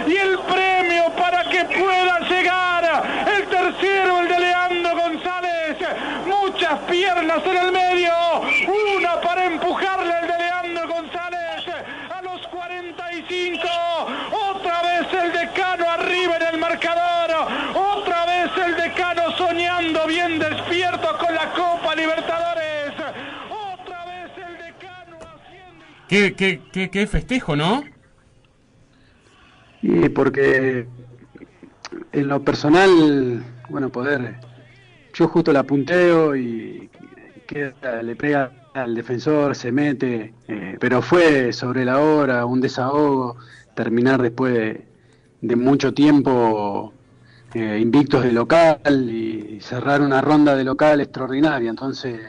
y 0.06 0.16
el 0.16 0.38
premio 0.40 1.04
para 1.16 1.44
que 1.44 1.64
pueda 1.64 2.18
llegar 2.28 3.04
el 3.36 3.46
tercero, 3.46 4.20
el 4.20 4.28
de 4.28 4.40
Leandro 4.40 4.96
González. 4.96 5.76
Muchas 6.26 6.78
piernas 6.90 7.40
en 7.44 7.56
el 7.56 7.72
medio, 7.72 8.12
una 8.98 9.20
para 9.20 9.44
empujarle 9.44 10.12
el 10.22 10.26
de 10.26 10.38
Leandro 10.38 10.88
González 10.88 11.64
a 12.10 12.22
los 12.22 12.46
45. 12.48 13.60
Otra 14.50 14.82
vez 14.82 15.22
el 15.22 15.32
decano 15.32 15.90
arriba 15.90 16.36
en 16.36 16.54
el 16.54 16.58
marcador. 16.58 17.30
Otra 17.74 18.26
vez 18.26 18.50
el 18.64 18.76
decano 18.76 19.36
soñando 19.36 20.06
bien 20.06 20.38
despierto 20.38 21.18
con 21.18 21.34
la 21.34 21.52
Copa 21.52 21.94
Libertadores. 21.94 22.92
Otra 23.50 24.04
vez 24.06 24.30
el 24.36 24.58
decano 24.58 25.18
haciendo... 25.20 26.59
Qué, 26.72 26.88
qué, 26.90 27.06
festejo, 27.06 27.56
¿no? 27.56 27.82
Y 29.82 30.08
porque 30.10 30.86
en 32.12 32.28
lo 32.28 32.42
personal, 32.44 33.42
bueno, 33.68 33.90
poder, 33.90 34.36
yo 35.14 35.28
justo 35.28 35.52
la 35.52 35.64
punteo 35.64 36.36
y 36.36 36.90
queda, 37.46 38.02
le 38.02 38.14
pega 38.14 38.52
al 38.74 38.94
defensor, 38.94 39.56
se 39.56 39.72
mete, 39.72 40.34
eh, 40.46 40.76
pero 40.78 41.02
fue 41.02 41.52
sobre 41.52 41.84
la 41.84 41.98
hora, 41.98 42.46
un 42.46 42.60
desahogo, 42.60 43.36
terminar 43.74 44.22
después 44.22 44.54
de, 44.54 44.86
de 45.40 45.56
mucho 45.56 45.92
tiempo 45.92 46.92
eh, 47.54 47.78
invictos 47.80 48.22
de 48.22 48.32
local 48.32 49.10
y 49.10 49.58
cerrar 49.60 50.02
una 50.02 50.20
ronda 50.20 50.54
de 50.54 50.64
local 50.64 51.00
extraordinaria, 51.00 51.70
entonces, 51.70 52.20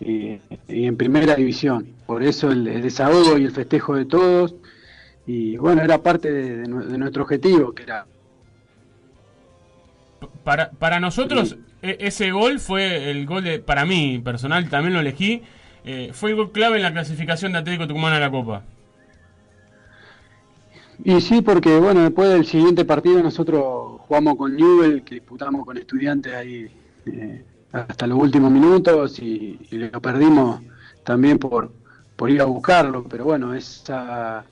y, 0.00 0.38
y 0.68 0.86
en 0.86 0.96
primera 0.96 1.34
división. 1.36 1.86
Por 2.06 2.22
eso 2.22 2.50
el, 2.50 2.66
el 2.66 2.82
desahogo 2.82 3.38
y 3.38 3.44
el 3.44 3.52
festejo 3.52 3.94
de 3.96 4.04
todos, 4.06 4.54
y 5.26 5.56
bueno, 5.56 5.82
era 5.82 5.98
parte 6.02 6.32
de, 6.32 6.56
de 6.58 6.66
nue- 6.68 6.84
de 6.86 6.98
nuestro 6.98 7.22
objetivo, 7.22 7.72
que 7.72 7.82
era 7.84 8.06
Para, 10.44 10.70
para 10.70 11.00
nosotros, 11.00 11.56
e- 11.82 11.98
ese 12.00 12.30
gol 12.32 12.58
fue 12.60 13.10
el 13.10 13.26
gol 13.26 13.44
de, 13.44 13.58
para 13.60 13.84
mí, 13.84 14.20
personal, 14.24 14.68
también 14.68 14.94
lo 14.94 15.00
elegí, 15.00 15.42
eh, 15.84 16.10
fue 16.12 16.30
el 16.30 16.36
gol 16.36 16.50
clave 16.52 16.76
en 16.76 16.82
la 16.82 16.92
clasificación 16.92 17.52
de 17.52 17.58
Atlético 17.58 17.86
Tucumán 17.86 18.12
a 18.14 18.20
la 18.20 18.30
Copa. 18.30 18.62
Y 21.02 21.20
sí, 21.22 21.40
porque 21.40 21.78
bueno, 21.78 22.02
después 22.02 22.28
del 22.28 22.44
siguiente 22.44 22.84
partido 22.84 23.22
nosotros 23.22 24.00
jugamos 24.06 24.36
con 24.36 24.54
Newell, 24.54 25.02
que 25.02 25.14
disputamos 25.16 25.64
con 25.64 25.78
estudiantes 25.78 26.34
ahí 26.34 26.68
eh, 27.06 27.44
hasta 27.72 28.06
los 28.06 28.18
últimos 28.18 28.50
minutos 28.50 29.18
y, 29.18 29.58
lo 29.70 30.00
perdimos 30.00 30.60
también 31.04 31.38
por, 31.38 31.72
por 32.16 32.30
ir 32.30 32.40
a 32.40 32.44
buscarlo, 32.44 33.04
pero 33.04 33.24
bueno, 33.24 33.54
esa, 33.54 34.44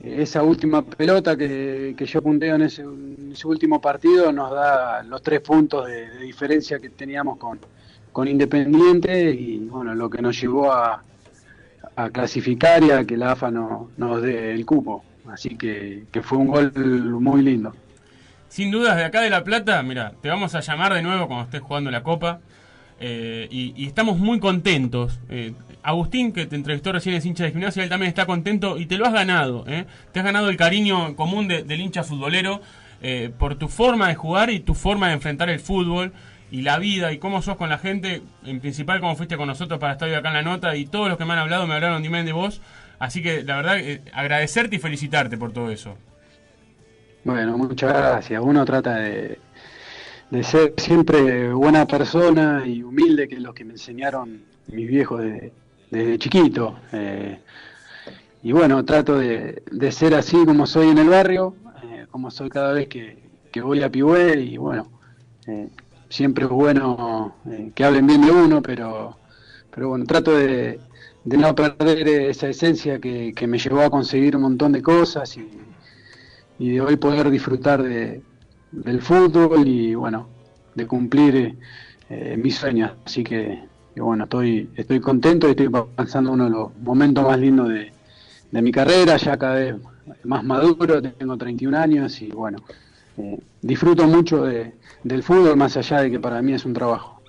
esa 0.00 0.42
última 0.42 0.82
pelota 0.82 1.36
que, 1.36 1.94
que 1.96 2.06
yo 2.06 2.22
punteo 2.22 2.56
en 2.56 2.62
ese, 2.62 2.84
último 3.44 3.80
partido 3.80 4.32
nos 4.32 4.50
da 4.50 5.02
los 5.02 5.22
tres 5.22 5.40
puntos 5.40 5.86
de, 5.86 6.10
de 6.10 6.20
diferencia 6.20 6.78
que 6.78 6.90
teníamos 6.90 7.38
con, 7.38 7.58
con 8.12 8.28
Independiente 8.28 9.30
y 9.30 9.58
bueno, 9.58 9.94
lo 9.94 10.10
que 10.10 10.20
nos 10.20 10.40
llevó 10.40 10.72
a, 10.72 11.02
a 11.96 12.10
clasificar 12.10 12.82
y 12.82 12.90
a 12.90 13.04
que 13.04 13.16
la 13.16 13.32
AFA 13.32 13.50
no, 13.50 13.90
nos 13.96 14.22
dé 14.22 14.52
el 14.52 14.64
cupo. 14.64 15.04
Así 15.28 15.56
que, 15.56 16.04
que 16.10 16.22
fue 16.22 16.38
un 16.38 16.48
gol 16.48 16.72
muy 17.20 17.42
lindo. 17.42 17.74
Sin 18.50 18.72
dudas, 18.72 18.96
de 18.96 19.04
acá 19.04 19.20
de 19.20 19.30
La 19.30 19.44
Plata, 19.44 19.80
mira, 19.84 20.12
te 20.20 20.28
vamos 20.28 20.56
a 20.56 20.60
llamar 20.60 20.92
de 20.92 21.02
nuevo 21.02 21.28
cuando 21.28 21.44
estés 21.44 21.60
jugando 21.60 21.90
la 21.90 22.02
Copa. 22.02 22.40
eh, 23.02 23.48
y, 23.50 23.86
estamos 23.86 24.18
muy 24.18 24.40
contentos. 24.40 25.20
Eh, 25.30 25.54
Agustín, 25.82 26.32
que 26.32 26.44
te 26.46 26.56
entrevistó 26.56 26.92
recién, 26.92 27.14
es 27.14 27.24
hincha 27.24 27.44
de 27.44 27.52
gimnasia, 27.52 27.82
él 27.82 27.88
también 27.88 28.08
está 28.10 28.26
contento 28.26 28.76
y 28.78 28.84
te 28.86 28.98
lo 28.98 29.06
has 29.06 29.12
ganado. 29.14 29.64
¿eh? 29.68 29.86
Te 30.12 30.18
has 30.18 30.24
ganado 30.26 30.50
el 30.50 30.56
cariño 30.58 31.16
común 31.16 31.48
de- 31.48 31.62
del 31.62 31.80
hincha 31.80 32.02
futbolero 32.04 32.60
eh, 33.02 33.30
por 33.38 33.54
tu 33.54 33.68
forma 33.68 34.08
de 34.08 34.16
jugar 34.16 34.50
y 34.50 34.60
tu 34.60 34.74
forma 34.74 35.06
de 35.08 35.14
enfrentar 35.14 35.48
el 35.48 35.60
fútbol 35.60 36.12
y 36.50 36.60
la 36.60 36.78
vida 36.78 37.12
y 37.12 37.18
cómo 37.18 37.40
sos 37.40 37.56
con 37.56 37.70
la 37.70 37.78
gente. 37.78 38.20
En 38.44 38.60
principal, 38.60 39.00
cómo 39.00 39.16
fuiste 39.16 39.38
con 39.38 39.46
nosotros 39.46 39.78
para 39.80 39.92
estar 39.94 40.06
hoy 40.08 40.14
acá 40.16 40.28
en 40.28 40.34
la 40.34 40.42
nota 40.42 40.76
y 40.76 40.84
todos 40.84 41.08
los 41.08 41.16
que 41.16 41.24
me 41.24 41.32
han 41.32 41.38
hablado 41.38 41.66
me 41.66 41.74
hablaron 41.74 42.02
de 42.02 42.32
vos. 42.32 42.60
Así 42.98 43.22
que 43.22 43.42
la 43.44 43.56
verdad, 43.56 43.78
eh, 43.78 44.02
agradecerte 44.12 44.76
y 44.76 44.78
felicitarte 44.78 45.38
por 45.38 45.52
todo 45.52 45.70
eso. 45.70 45.96
Bueno, 47.24 47.58
muchas 47.58 47.92
gracias. 47.92 48.42
Uno 48.42 48.64
trata 48.64 48.96
de, 48.96 49.38
de 50.30 50.44
ser 50.44 50.74
siempre 50.78 51.52
buena 51.52 51.86
persona 51.86 52.64
y 52.66 52.82
humilde, 52.82 53.28
que 53.28 53.36
es 53.36 53.42
lo 53.42 53.54
que 53.54 53.64
me 53.64 53.72
enseñaron 53.74 54.44
mis 54.66 54.88
viejos 54.88 55.20
de- 55.22 55.52
desde 55.90 56.18
chiquito. 56.18 56.78
Eh, 56.92 57.40
y 58.42 58.52
bueno, 58.52 58.84
trato 58.84 59.18
de, 59.18 59.62
de 59.70 59.92
ser 59.92 60.14
así 60.14 60.44
como 60.46 60.66
soy 60.66 60.88
en 60.88 60.98
el 60.98 61.08
barrio, 61.08 61.54
eh, 61.84 62.06
como 62.10 62.30
soy 62.30 62.48
cada 62.48 62.72
vez 62.72 62.88
que, 62.88 63.18
que 63.52 63.60
voy 63.60 63.82
a 63.82 63.90
Pihué 63.90 64.40
y 64.40 64.56
bueno, 64.56 64.90
eh, 65.46 65.68
siempre 66.08 66.44
es 66.44 66.50
bueno 66.50 67.36
eh, 67.50 67.72
que 67.74 67.84
hablen 67.84 68.06
bien 68.06 68.22
de 68.22 68.30
uno, 68.30 68.62
pero, 68.62 69.18
pero 69.70 69.88
bueno, 69.90 70.06
trato 70.06 70.32
de, 70.36 70.80
de 71.24 71.36
no 71.38 71.54
perder 71.54 72.08
esa 72.08 72.48
esencia 72.48 72.98
que, 72.98 73.32
que 73.34 73.46
me 73.46 73.58
llevó 73.58 73.82
a 73.82 73.90
conseguir 73.90 74.36
un 74.36 74.42
montón 74.42 74.72
de 74.72 74.82
cosas 74.82 75.36
y, 75.36 75.69
y 76.60 76.72
de 76.72 76.80
hoy 76.82 76.96
poder 76.96 77.30
disfrutar 77.30 77.82
de, 77.82 78.20
del 78.70 79.00
fútbol 79.00 79.66
y 79.66 79.94
bueno, 79.94 80.28
de 80.74 80.86
cumplir 80.86 81.56
eh, 82.10 82.36
mis 82.36 82.54
sueños. 82.56 82.92
Así 83.04 83.24
que, 83.24 83.64
bueno, 83.96 84.24
estoy, 84.24 84.68
estoy 84.76 85.00
contento 85.00 85.48
y 85.48 85.52
estoy 85.52 85.70
pasando 85.70 86.32
uno 86.32 86.44
de 86.44 86.50
los 86.50 86.76
momentos 86.76 87.24
más 87.24 87.38
lindos 87.38 87.70
de, 87.70 87.90
de 88.50 88.62
mi 88.62 88.70
carrera, 88.70 89.16
ya 89.16 89.38
cada 89.38 89.54
vez 89.54 89.74
más 90.24 90.44
maduro, 90.44 91.00
tengo 91.00 91.36
31 91.38 91.78
años 91.78 92.20
y 92.20 92.28
bueno, 92.28 92.58
eh, 93.16 93.38
disfruto 93.62 94.06
mucho 94.06 94.44
de, 94.44 94.74
del 95.02 95.22
fútbol 95.22 95.56
más 95.56 95.78
allá 95.78 96.02
de 96.02 96.10
que 96.10 96.20
para 96.20 96.42
mí 96.42 96.52
es 96.52 96.66
un 96.66 96.74
trabajo. 96.74 97.22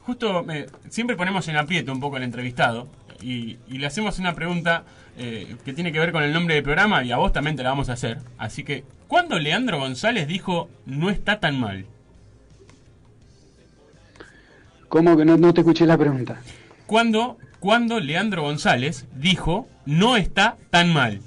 Justo 0.00 0.48
eh, 0.48 0.66
siempre 0.88 1.16
ponemos 1.16 1.48
en 1.48 1.56
aprieto 1.56 1.90
un 1.90 1.98
poco 1.98 2.16
al 2.16 2.22
entrevistado 2.22 2.86
y, 3.20 3.56
y 3.66 3.78
le 3.78 3.86
hacemos 3.86 4.20
una 4.20 4.36
pregunta 4.36 4.84
eh, 5.16 5.56
que 5.64 5.72
tiene 5.72 5.92
que 5.92 5.98
ver 5.98 6.12
con 6.12 6.22
el 6.22 6.32
nombre 6.32 6.54
del 6.54 6.64
programa 6.64 7.04
y 7.04 7.12
a 7.12 7.16
vos 7.16 7.32
también 7.32 7.56
te 7.56 7.62
la 7.62 7.70
vamos 7.70 7.88
a 7.88 7.94
hacer. 7.94 8.18
Así 8.38 8.64
que, 8.64 8.84
¿cuándo 9.08 9.38
Leandro 9.38 9.78
González 9.78 10.26
dijo 10.26 10.68
no 10.86 11.10
está 11.10 11.40
tan 11.40 11.58
mal? 11.58 11.86
¿Cómo 14.88 15.16
que 15.16 15.24
no, 15.24 15.36
no 15.36 15.52
te 15.52 15.60
escuché 15.60 15.86
la 15.86 15.98
pregunta? 15.98 16.40
¿Cuándo, 16.86 17.38
cuándo 17.60 18.00
Leandro 18.00 18.42
González 18.42 19.06
dijo 19.14 19.68
no 19.86 20.16
está 20.16 20.56
tan 20.70 20.92
mal? 20.92 21.20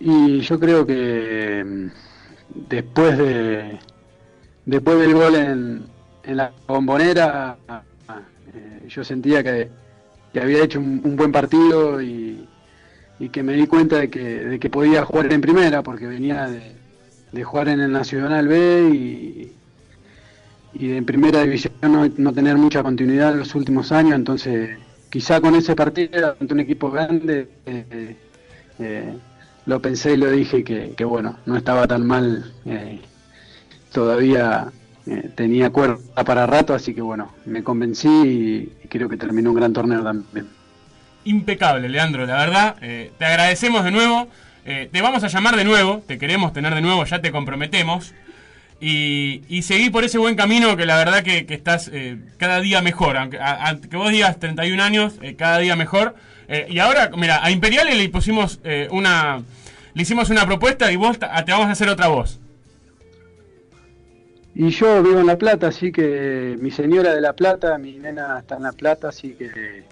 Y 0.00 0.40
yo 0.40 0.60
creo 0.60 0.84
que 0.84 1.64
mm, 1.64 2.64
después 2.68 3.16
de 3.16 3.78
después 4.66 4.98
del 4.98 5.14
gol 5.14 5.34
en, 5.34 5.86
en 6.24 6.36
la 6.36 6.52
bombonera, 6.66 7.56
eh, 8.54 8.86
yo 8.88 9.04
sentía 9.04 9.42
que, 9.42 9.70
que 10.34 10.40
había 10.40 10.64
hecho 10.64 10.80
un, 10.80 11.16
buen 11.16 11.30
partido 11.30 12.02
y, 12.02 12.46
que 13.32 13.42
me 13.42 13.54
di 13.54 13.66
cuenta 13.66 13.96
de 14.00 14.10
que, 14.10 14.20
de 14.20 14.58
que 14.58 14.68
podía 14.68 15.04
jugar 15.04 15.32
en 15.32 15.40
primera, 15.40 15.82
porque 15.82 16.06
venía 16.06 16.48
de, 16.48 17.44
jugar 17.44 17.68
en 17.68 17.80
el 17.80 17.92
Nacional 17.92 18.48
B 18.48 18.90
y, 18.92 19.52
en 20.74 21.04
primera 21.04 21.42
división 21.42 21.72
no, 21.82 22.10
no 22.16 22.32
tener 22.32 22.56
mucha 22.56 22.82
continuidad 22.82 23.32
en 23.32 23.38
los 23.38 23.54
últimos 23.54 23.92
años, 23.92 24.16
entonces 24.16 24.76
quizá 25.08 25.40
con 25.40 25.54
ese 25.54 25.76
partido 25.76 26.34
ante 26.38 26.52
un 26.52 26.60
equipo 26.60 26.90
grande 26.90 27.48
eh, 27.64 28.16
eh, 28.80 29.14
lo 29.66 29.80
pensé 29.80 30.14
y 30.14 30.16
lo 30.16 30.28
dije 30.30 30.64
que, 30.64 30.94
que 30.96 31.04
bueno, 31.04 31.38
no 31.46 31.56
estaba 31.56 31.86
tan 31.86 32.04
mal, 32.04 32.52
eh, 32.66 32.98
todavía 33.92 34.72
eh, 35.06 35.30
tenía 35.34 35.70
cuerda 35.70 35.98
para 36.24 36.46
rato, 36.46 36.74
así 36.74 36.94
que 36.94 37.00
bueno, 37.02 37.32
me 37.46 37.62
convencí 37.62 38.08
y, 38.08 38.88
creo 38.88 39.08
que 39.08 39.16
terminó 39.16 39.50
un 39.50 39.56
gran 39.56 39.72
torneo 39.72 40.02
también. 40.02 40.46
Impecable, 41.24 41.88
Leandro, 41.88 42.26
la 42.26 42.36
verdad. 42.38 42.76
eh, 42.82 43.10
te 43.18 43.24
agradecemos 43.24 43.84
de 43.84 43.90
nuevo. 43.90 44.28
eh, 44.66 44.88
te 44.92 45.00
vamos 45.02 45.24
a 45.24 45.28
llamar 45.28 45.56
de 45.56 45.64
nuevo. 45.64 46.02
Te 46.06 46.18
queremos 46.18 46.52
tener 46.52 46.74
de 46.74 46.80
nuevo, 46.80 47.04
ya 47.04 47.20
te 47.20 47.32
comprometemos. 47.32 48.14
Y, 48.80 49.42
y 49.48 49.62
seguí 49.62 49.88
por 49.90 50.04
ese 50.04 50.18
buen 50.18 50.34
camino 50.36 50.76
que 50.76 50.84
la 50.84 50.96
verdad 50.96 51.22
que, 51.22 51.46
estás 51.48 51.88
eh, 51.92 52.18
cada 52.38 52.60
día 52.60 52.82
mejor. 52.82 53.16
Aunque 53.16 53.38
a- 53.38 53.68
a- 53.68 53.80
que 53.80 53.96
vos 53.96 54.10
digas 54.10 54.38
31 54.38 54.82
años, 54.82 55.14
cada 55.38 55.58
día 55.58 55.76
mejor. 55.76 56.14
Y 56.68 56.78
ahora, 56.78 57.10
mira, 57.16 57.42
a 57.42 57.50
Imperiales 57.50 57.96
le 57.96 58.08
pusimos 58.10 58.60
una. 58.90 59.42
Le 59.94 60.02
hicimos 60.02 60.28
una 60.28 60.44
propuesta 60.44 60.92
y 60.92 60.96
vos 60.96 61.18
te 61.18 61.26
vamos 61.52 61.66
a 61.68 61.70
hacer 61.72 61.88
otra 61.88 62.08
voz. 62.08 62.38
Y 64.54 64.70
yo 64.70 65.02
vivo 65.02 65.18
en 65.18 65.26
La 65.26 65.36
Plata, 65.36 65.68
así 65.68 65.90
que 65.90 66.56
mi 66.60 66.70
señora 66.70 67.14
de 67.14 67.20
La 67.20 67.32
Plata, 67.32 67.76
mi 67.76 67.98
nena 67.98 68.38
está 68.38 68.56
en 68.56 68.62
La 68.62 68.72
Plata, 68.72 69.08
así 69.08 69.34
que 69.34 69.84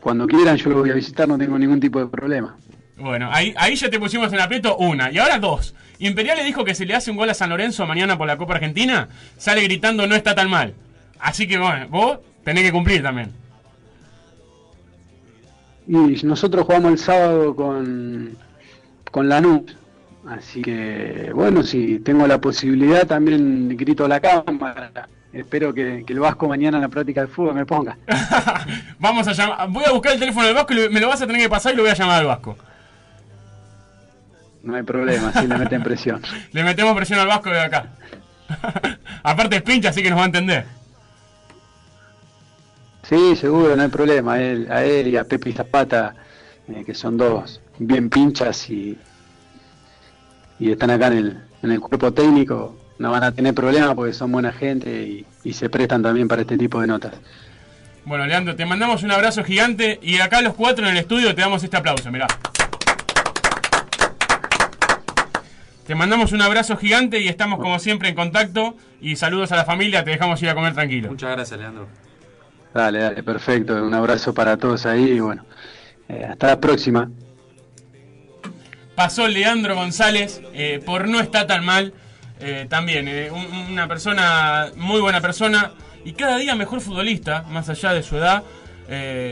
cuando 0.00 0.26
quieran 0.26 0.56
yo 0.56 0.70
lo 0.70 0.78
voy 0.78 0.90
a 0.90 0.94
visitar, 0.94 1.26
no 1.26 1.38
tengo 1.38 1.58
ningún 1.58 1.80
tipo 1.80 2.00
de 2.00 2.06
problema. 2.06 2.56
Bueno, 2.98 3.30
ahí, 3.32 3.54
ahí 3.56 3.76
ya 3.76 3.88
te 3.88 3.98
pusimos 3.98 4.30
en 4.32 4.40
aprieto 4.40 4.76
una. 4.76 5.10
Y 5.10 5.18
ahora 5.18 5.38
dos. 5.38 5.74
Imperial 5.98 6.36
le 6.36 6.44
dijo 6.44 6.64
que 6.64 6.74
si 6.74 6.84
le 6.84 6.94
hace 6.94 7.10
un 7.10 7.16
gol 7.16 7.30
a 7.30 7.34
San 7.34 7.48
Lorenzo 7.50 7.86
mañana 7.86 8.18
por 8.18 8.26
la 8.26 8.36
Copa 8.36 8.54
Argentina, 8.54 9.08
sale 9.38 9.62
gritando 9.62 10.06
no 10.06 10.14
está 10.14 10.34
tan 10.34 10.50
mal. 10.50 10.74
Así 11.18 11.46
que 11.46 11.58
bueno, 11.58 11.88
vos 11.88 12.18
tenés 12.44 12.64
que 12.64 12.72
cumplir 12.72 13.02
también. 13.02 13.32
Y 15.86 16.24
nosotros 16.24 16.66
jugamos 16.66 16.92
el 16.92 16.98
sábado 16.98 17.56
con, 17.56 18.36
con 19.10 19.28
Lanús. 19.28 19.62
Así 20.28 20.60
que, 20.60 21.30
bueno, 21.34 21.62
si 21.62 21.98
tengo 22.00 22.26
la 22.26 22.40
posibilidad, 22.40 23.06
también 23.06 23.74
grito 23.76 24.04
a 24.04 24.08
la 24.08 24.20
cámara. 24.20 25.08
Espero 25.32 25.72
que, 25.72 26.04
que 26.06 26.12
el 26.12 26.20
Vasco 26.20 26.48
mañana 26.48 26.76
en 26.78 26.82
la 26.82 26.88
práctica 26.88 27.22
de 27.22 27.28
fútbol 27.28 27.54
me 27.54 27.64
ponga. 27.64 27.96
Vamos 28.98 29.26
a 29.28 29.32
llamar. 29.32 29.68
Voy 29.70 29.84
a 29.84 29.92
buscar 29.92 30.12
el 30.12 30.18
teléfono 30.18 30.46
del 30.46 30.54
Vasco 30.54 30.74
y 30.74 30.88
me 30.88 31.00
lo 31.00 31.08
vas 31.08 31.22
a 31.22 31.26
tener 31.26 31.40
que 31.40 31.48
pasar 31.48 31.72
y 31.72 31.76
lo 31.76 31.82
voy 31.82 31.90
a 31.90 31.94
llamar 31.94 32.20
al 32.20 32.26
Vasco. 32.26 32.56
No 34.62 34.74
hay 34.74 34.82
problema, 34.82 35.32
si 35.32 35.46
le 35.46 35.56
meten 35.56 35.82
presión. 35.82 36.20
Le 36.52 36.64
metemos 36.64 36.94
presión 36.94 37.18
al 37.18 37.28
Vasco 37.28 37.48
de 37.48 37.60
acá. 37.60 37.86
Aparte 39.22 39.56
es 39.56 39.62
pincha, 39.62 39.88
así 39.88 40.02
que 40.02 40.10
nos 40.10 40.18
va 40.18 40.24
a 40.24 40.26
entender. 40.26 40.66
Sí, 43.08 43.36
seguro, 43.36 43.74
no 43.74 43.82
hay 43.82 43.88
problema. 43.88 44.34
A 44.34 44.42
él, 44.42 44.68
a 44.70 44.84
él 44.84 45.08
y 45.08 45.16
a 45.16 45.24
Pepe 45.24 45.50
y 45.50 45.52
Zapata, 45.52 46.14
eh, 46.68 46.84
que 46.84 46.94
son 46.94 47.16
dos 47.16 47.60
bien 47.78 48.10
pinchas 48.10 48.68
y, 48.68 48.98
y 50.60 50.70
están 50.70 50.90
acá 50.90 51.08
en 51.08 51.12
el, 51.14 51.38
en 51.62 51.72
el 51.72 51.80
cuerpo 51.80 52.12
técnico, 52.12 52.76
no 52.98 53.10
van 53.10 53.24
a 53.24 53.32
tener 53.32 53.54
problema 53.54 53.94
porque 53.94 54.12
son 54.12 54.30
buena 54.30 54.52
gente 54.52 55.02
y, 55.02 55.26
y 55.42 55.54
se 55.54 55.70
prestan 55.70 56.02
también 56.02 56.28
para 56.28 56.42
este 56.42 56.58
tipo 56.58 56.80
de 56.80 56.86
notas. 56.86 57.14
Bueno, 58.04 58.26
Leandro, 58.26 58.54
te 58.54 58.66
mandamos 58.66 59.02
un 59.02 59.10
abrazo 59.10 59.42
gigante 59.42 59.98
y 60.02 60.20
acá 60.20 60.42
los 60.42 60.54
cuatro 60.54 60.86
en 60.86 60.92
el 60.92 60.98
estudio 60.98 61.34
te 61.34 61.40
damos 61.40 61.64
este 61.64 61.76
aplauso, 61.76 62.10
mirá. 62.12 62.26
Te 65.86 65.94
mandamos 65.94 66.32
un 66.32 66.42
abrazo 66.42 66.76
gigante 66.76 67.20
y 67.20 67.28
estamos 67.28 67.58
como 67.58 67.78
siempre 67.78 68.10
en 68.10 68.14
contacto 68.14 68.76
y 69.00 69.16
saludos 69.16 69.50
a 69.52 69.56
la 69.56 69.64
familia, 69.64 70.04
te 70.04 70.10
dejamos 70.10 70.40
ir 70.42 70.48
a 70.50 70.54
comer 70.54 70.74
tranquilo. 70.74 71.08
Muchas 71.08 71.32
gracias, 71.32 71.58
Leandro. 71.58 71.88
Dale, 72.72 73.00
dale, 73.00 73.22
perfecto. 73.22 73.82
Un 73.82 73.94
abrazo 73.94 74.32
para 74.32 74.56
todos 74.56 74.86
ahí 74.86 75.12
y 75.12 75.20
bueno, 75.20 75.44
eh, 76.08 76.26
hasta 76.30 76.46
la 76.46 76.60
próxima. 76.60 77.10
Pasó 79.00 79.26
Leandro 79.28 79.76
González 79.76 80.42
eh, 80.52 80.78
por 80.84 81.08
No 81.08 81.20
está 81.20 81.46
tan 81.46 81.64
mal, 81.64 81.94
eh, 82.38 82.66
también 82.68 83.08
eh, 83.08 83.30
un- 83.30 83.72
una 83.72 83.88
persona, 83.88 84.68
muy 84.76 85.00
buena 85.00 85.22
persona 85.22 85.70
y 86.04 86.12
cada 86.12 86.36
día 86.36 86.54
mejor 86.54 86.82
futbolista, 86.82 87.44
más 87.48 87.70
allá 87.70 87.94
de 87.94 88.02
su 88.02 88.18
edad, 88.18 88.42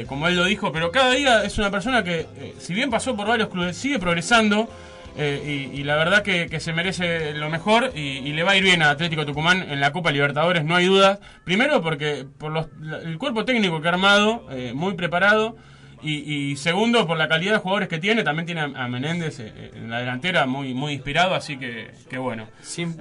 como 0.08 0.26
él 0.26 0.36
lo 0.36 0.46
dijo, 0.46 0.72
pero 0.72 0.90
cada 0.90 1.12
día 1.12 1.44
es 1.44 1.58
una 1.58 1.70
persona 1.70 2.02
que, 2.02 2.26
si 2.58 2.72
bien 2.72 2.88
pasó 2.88 3.14
por 3.14 3.26
varios 3.28 3.50
clubes, 3.50 3.76
sigue 3.76 3.98
progresando 3.98 4.70
y, 5.18 5.82
la 5.84 5.96
verdad 5.96 6.22
que, 6.22 6.60
se 6.60 6.72
merece 6.72 7.34
lo 7.34 7.50
mejor 7.50 7.92
y, 7.94 8.32
le 8.32 8.44
va 8.44 8.52
a 8.52 8.56
ir 8.56 8.62
bien 8.62 8.80
a 8.80 8.88
Atlético 8.88 9.26
Tucumán 9.26 9.66
en 9.70 9.80
la 9.80 9.92
Copa 9.92 10.12
Libertadores, 10.12 10.64
no 10.64 10.76
hay 10.76 10.86
duda. 10.86 11.20
Primero 11.44 11.82
porque 11.82 12.24
por 12.38 12.52
los- 12.52 12.68
el 13.04 13.18
cuerpo 13.18 13.44
técnico 13.44 13.82
que 13.82 13.88
ha 13.88 13.90
armado, 13.90 14.46
muy 14.72 14.94
preparado. 14.94 15.56
Y, 16.02 16.50
y 16.52 16.56
segundo, 16.56 17.06
por 17.06 17.18
la 17.18 17.28
calidad 17.28 17.54
de 17.54 17.58
jugadores 17.58 17.88
que 17.88 17.98
tiene, 17.98 18.22
también 18.22 18.46
tiene 18.46 18.60
a, 18.60 18.88
Menéndez 18.88 19.40
eh, 19.40 19.52
eh, 19.56 19.70
en 19.74 19.90
la 19.90 19.98
delantera 19.98 20.46
muy, 20.46 20.72
muy 20.74 20.92
inspirado, 20.92 21.34
así 21.34 21.56
que, 21.58 21.90
que 22.08 22.18
bueno. 22.18 22.46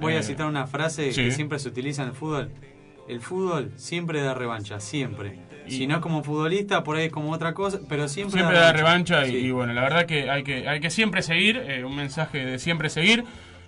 Voy 0.00 0.14
Eh, 0.14 0.18
a 0.18 0.22
citar 0.22 0.46
una 0.46 0.66
frase 0.66 1.12
sí. 1.12 1.24
que 1.24 1.30
siempre 1.30 1.58
se 1.58 1.68
utiliza 1.68 2.02
en 2.02 2.08
el 2.08 2.14
fútbol. 2.14 2.50
El 3.08 3.20
fútbol 3.20 3.72
siempre 3.76 4.20
da 4.20 4.34
revancha, 4.34 4.80
siempre. 4.80 5.38
si 5.68 5.86
no 5.86 5.96
es 5.96 6.00
como 6.00 6.22
futbolista, 6.24 6.82
por 6.82 6.96
ahí 6.96 7.06
es 7.06 7.12
como 7.12 7.30
otra 7.30 7.52
cosa, 7.54 7.78
pero 7.88 8.08
siempre, 8.08 8.38
Siempre 8.40 8.58
da 8.58 8.72
revancha 8.72 9.26
y, 9.26 9.30
Sí. 9.30 9.36
y 9.46 9.50
bueno, 9.50 9.72
la 9.74 9.82
verdad 9.82 10.06
que 10.06 10.28
hay 10.30 10.42
que, 10.42 10.66
hay 10.68 10.80
que 10.80 10.90
siempre 10.90 11.22
seguir, 11.22 11.56
eh, 11.58 11.84
un 11.84 11.94
mensaje 11.94 12.44
de 12.44 12.58
siempre 12.58 12.88
seguir. 12.90 13.24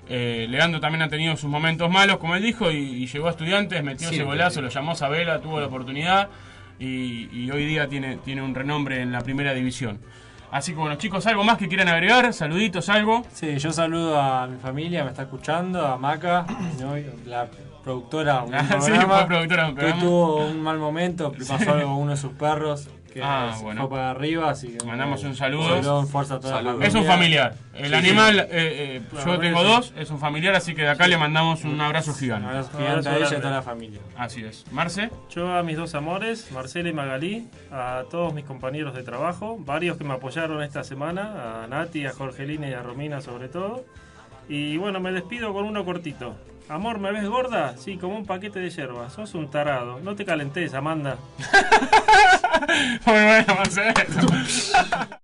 Eh, 0.09 0.47
Leandro 0.49 0.81
también 0.81 1.03
ha 1.03 1.09
tenido 1.09 1.37
sus 1.37 1.49
momentos 1.49 1.89
malos, 1.91 2.19
como 2.19 2.35
él 2.35 2.43
dijo, 2.43 2.71
y, 2.71 2.77
y 2.79 3.07
llegó 3.07 3.29
a 3.29 3.31
estudiantes, 3.31 3.83
metió 3.85 4.07
ese 4.09 4.17
Siempre. 4.17 4.35
golazo, 4.37 4.61
lo 4.61 4.69
llamó 4.69 4.95
Sabela, 4.97 5.41
tuvo 5.41 5.61
la 5.61 5.67
oportunidad 5.67 6.29
y, 6.81 7.29
y 7.33 7.51
hoy 7.53 7.67
día 7.67 7.89
tiene, 7.89 8.17
tiene 8.17 8.43
un 8.43 8.55
renombre 8.55 9.03
en 9.03 9.13
la 9.13 9.21
primera 9.21 9.55
división. 9.55 10.01
Así 10.51 10.73
que 10.73 10.79
bueno, 10.79 10.97
chicos, 10.97 11.27
¿algo 11.27 11.45
más 11.45 11.59
que 11.59 11.69
quieran 11.69 11.87
agregar? 11.89 12.33
Saluditos, 12.33 12.89
algo. 12.89 13.23
Sí, 13.33 13.57
yo 13.59 13.71
saludo 13.71 14.21
a 14.21 14.49
mi 14.49 14.59
familia, 14.59 15.05
me 15.05 15.11
está 15.11 15.23
escuchando, 15.23 15.87
a 15.87 15.97
Maca, 15.97 16.45
la 17.25 17.49
productora 17.85 18.43
un 18.43 18.53
sí, 18.81 18.91
fue 18.91 19.27
productora 19.27 19.69
un 19.69 19.77
que 19.77 19.93
tuvo 19.93 20.47
un 20.47 20.61
mal 20.61 20.79
momento, 20.79 21.33
le 21.39 21.45
pasó 21.45 21.73
algo 21.73 21.91
a 21.91 21.97
uno 21.97 22.11
de 22.11 22.17
sus 22.17 22.33
perros, 22.33 22.89
que 23.13 23.23
Ah, 23.23 23.53
se 23.57 23.63
bueno. 23.65 23.83
fue 23.83 23.91
para 23.91 24.11
arriba, 24.11 24.49
así 24.51 24.69
que 24.77 24.85
Mandamos 24.87 25.23
un 25.23 25.31
un 25.31 25.37
saludo. 25.37 26.07
fuerza 26.07 26.37
a 26.37 26.41
toda 26.41 26.63
la. 26.63 26.85
Es 26.87 26.95
un 26.95 27.05
familiar. 27.05 27.55
El 27.75 27.89
Sí, 27.91 27.95
animal, 27.95 28.35
sí. 28.35 28.41
eh, 28.41 28.47
eh, 28.53 29.03
yo 29.25 29.39
tengo 29.39 29.63
dos, 29.65 29.93
es 29.97 30.11
un 30.11 30.19
familiar, 30.19 30.55
así 30.55 30.75
que 30.75 30.83
de 30.83 30.89
acá 30.89 31.07
le 31.09 31.17
mandamos 31.19 31.65
un 31.65 31.81
abrazo 31.81 32.15
gigante. 32.15 32.45
Un 32.47 32.51
abrazo 32.51 32.79
gigante 32.79 33.09
a 33.09 33.17
ella 33.17 33.29
y 33.31 33.35
a 33.35 33.41
toda 33.41 33.55
la 33.57 33.63
familia. 33.63 34.01
Así 34.17 34.45
es. 34.45 34.65
Marce. 34.73 35.11
Yo 35.31 35.53
a 35.55 35.63
mis 35.63 35.77
dos 35.77 35.95
amores, 35.95 36.51
Marcela 36.53 36.89
y 36.89 36.93
Magalí, 36.93 37.49
a 37.73 38.05
todos 38.11 38.33
mis 38.35 38.45
compañeros 38.45 38.95
de 38.95 39.03
trabajo, 39.03 39.57
varios 39.59 39.97
que 39.97 40.05
me 40.05 40.15
apoyaron 40.15 40.63
esta 40.63 40.85
semana, 40.85 41.65
a 41.65 41.67
Nati, 41.67 42.07
a 42.07 42.13
Jorgelina 42.13 42.69
y 42.69 42.73
a 42.73 42.83
Romina 42.83 43.21
sobre 43.21 43.49
todo. 43.49 43.85
Y 44.49 44.77
bueno, 44.79 44.99
me 45.01 45.13
despido 45.13 45.53
con 45.53 45.65
uno 45.65 45.85
cortito. 45.85 46.35
Amor, 46.69 46.99
¿me 47.01 47.11
ves 47.11 47.29
gorda? 47.29 47.77
Sí, 47.79 47.97
como 47.97 48.17
un 48.17 48.27
paquete 48.27 48.61
de 48.61 48.71
hierba. 48.71 49.11
Sos 49.11 49.35
un 49.35 49.51
tarado. 49.51 49.99
No 50.05 50.15
te 50.15 50.25
calentes, 50.25 50.73
Amanda. 50.75 51.17
Muy 53.07 53.15
bueno, 53.25 53.55
Marcelo. 53.55 53.95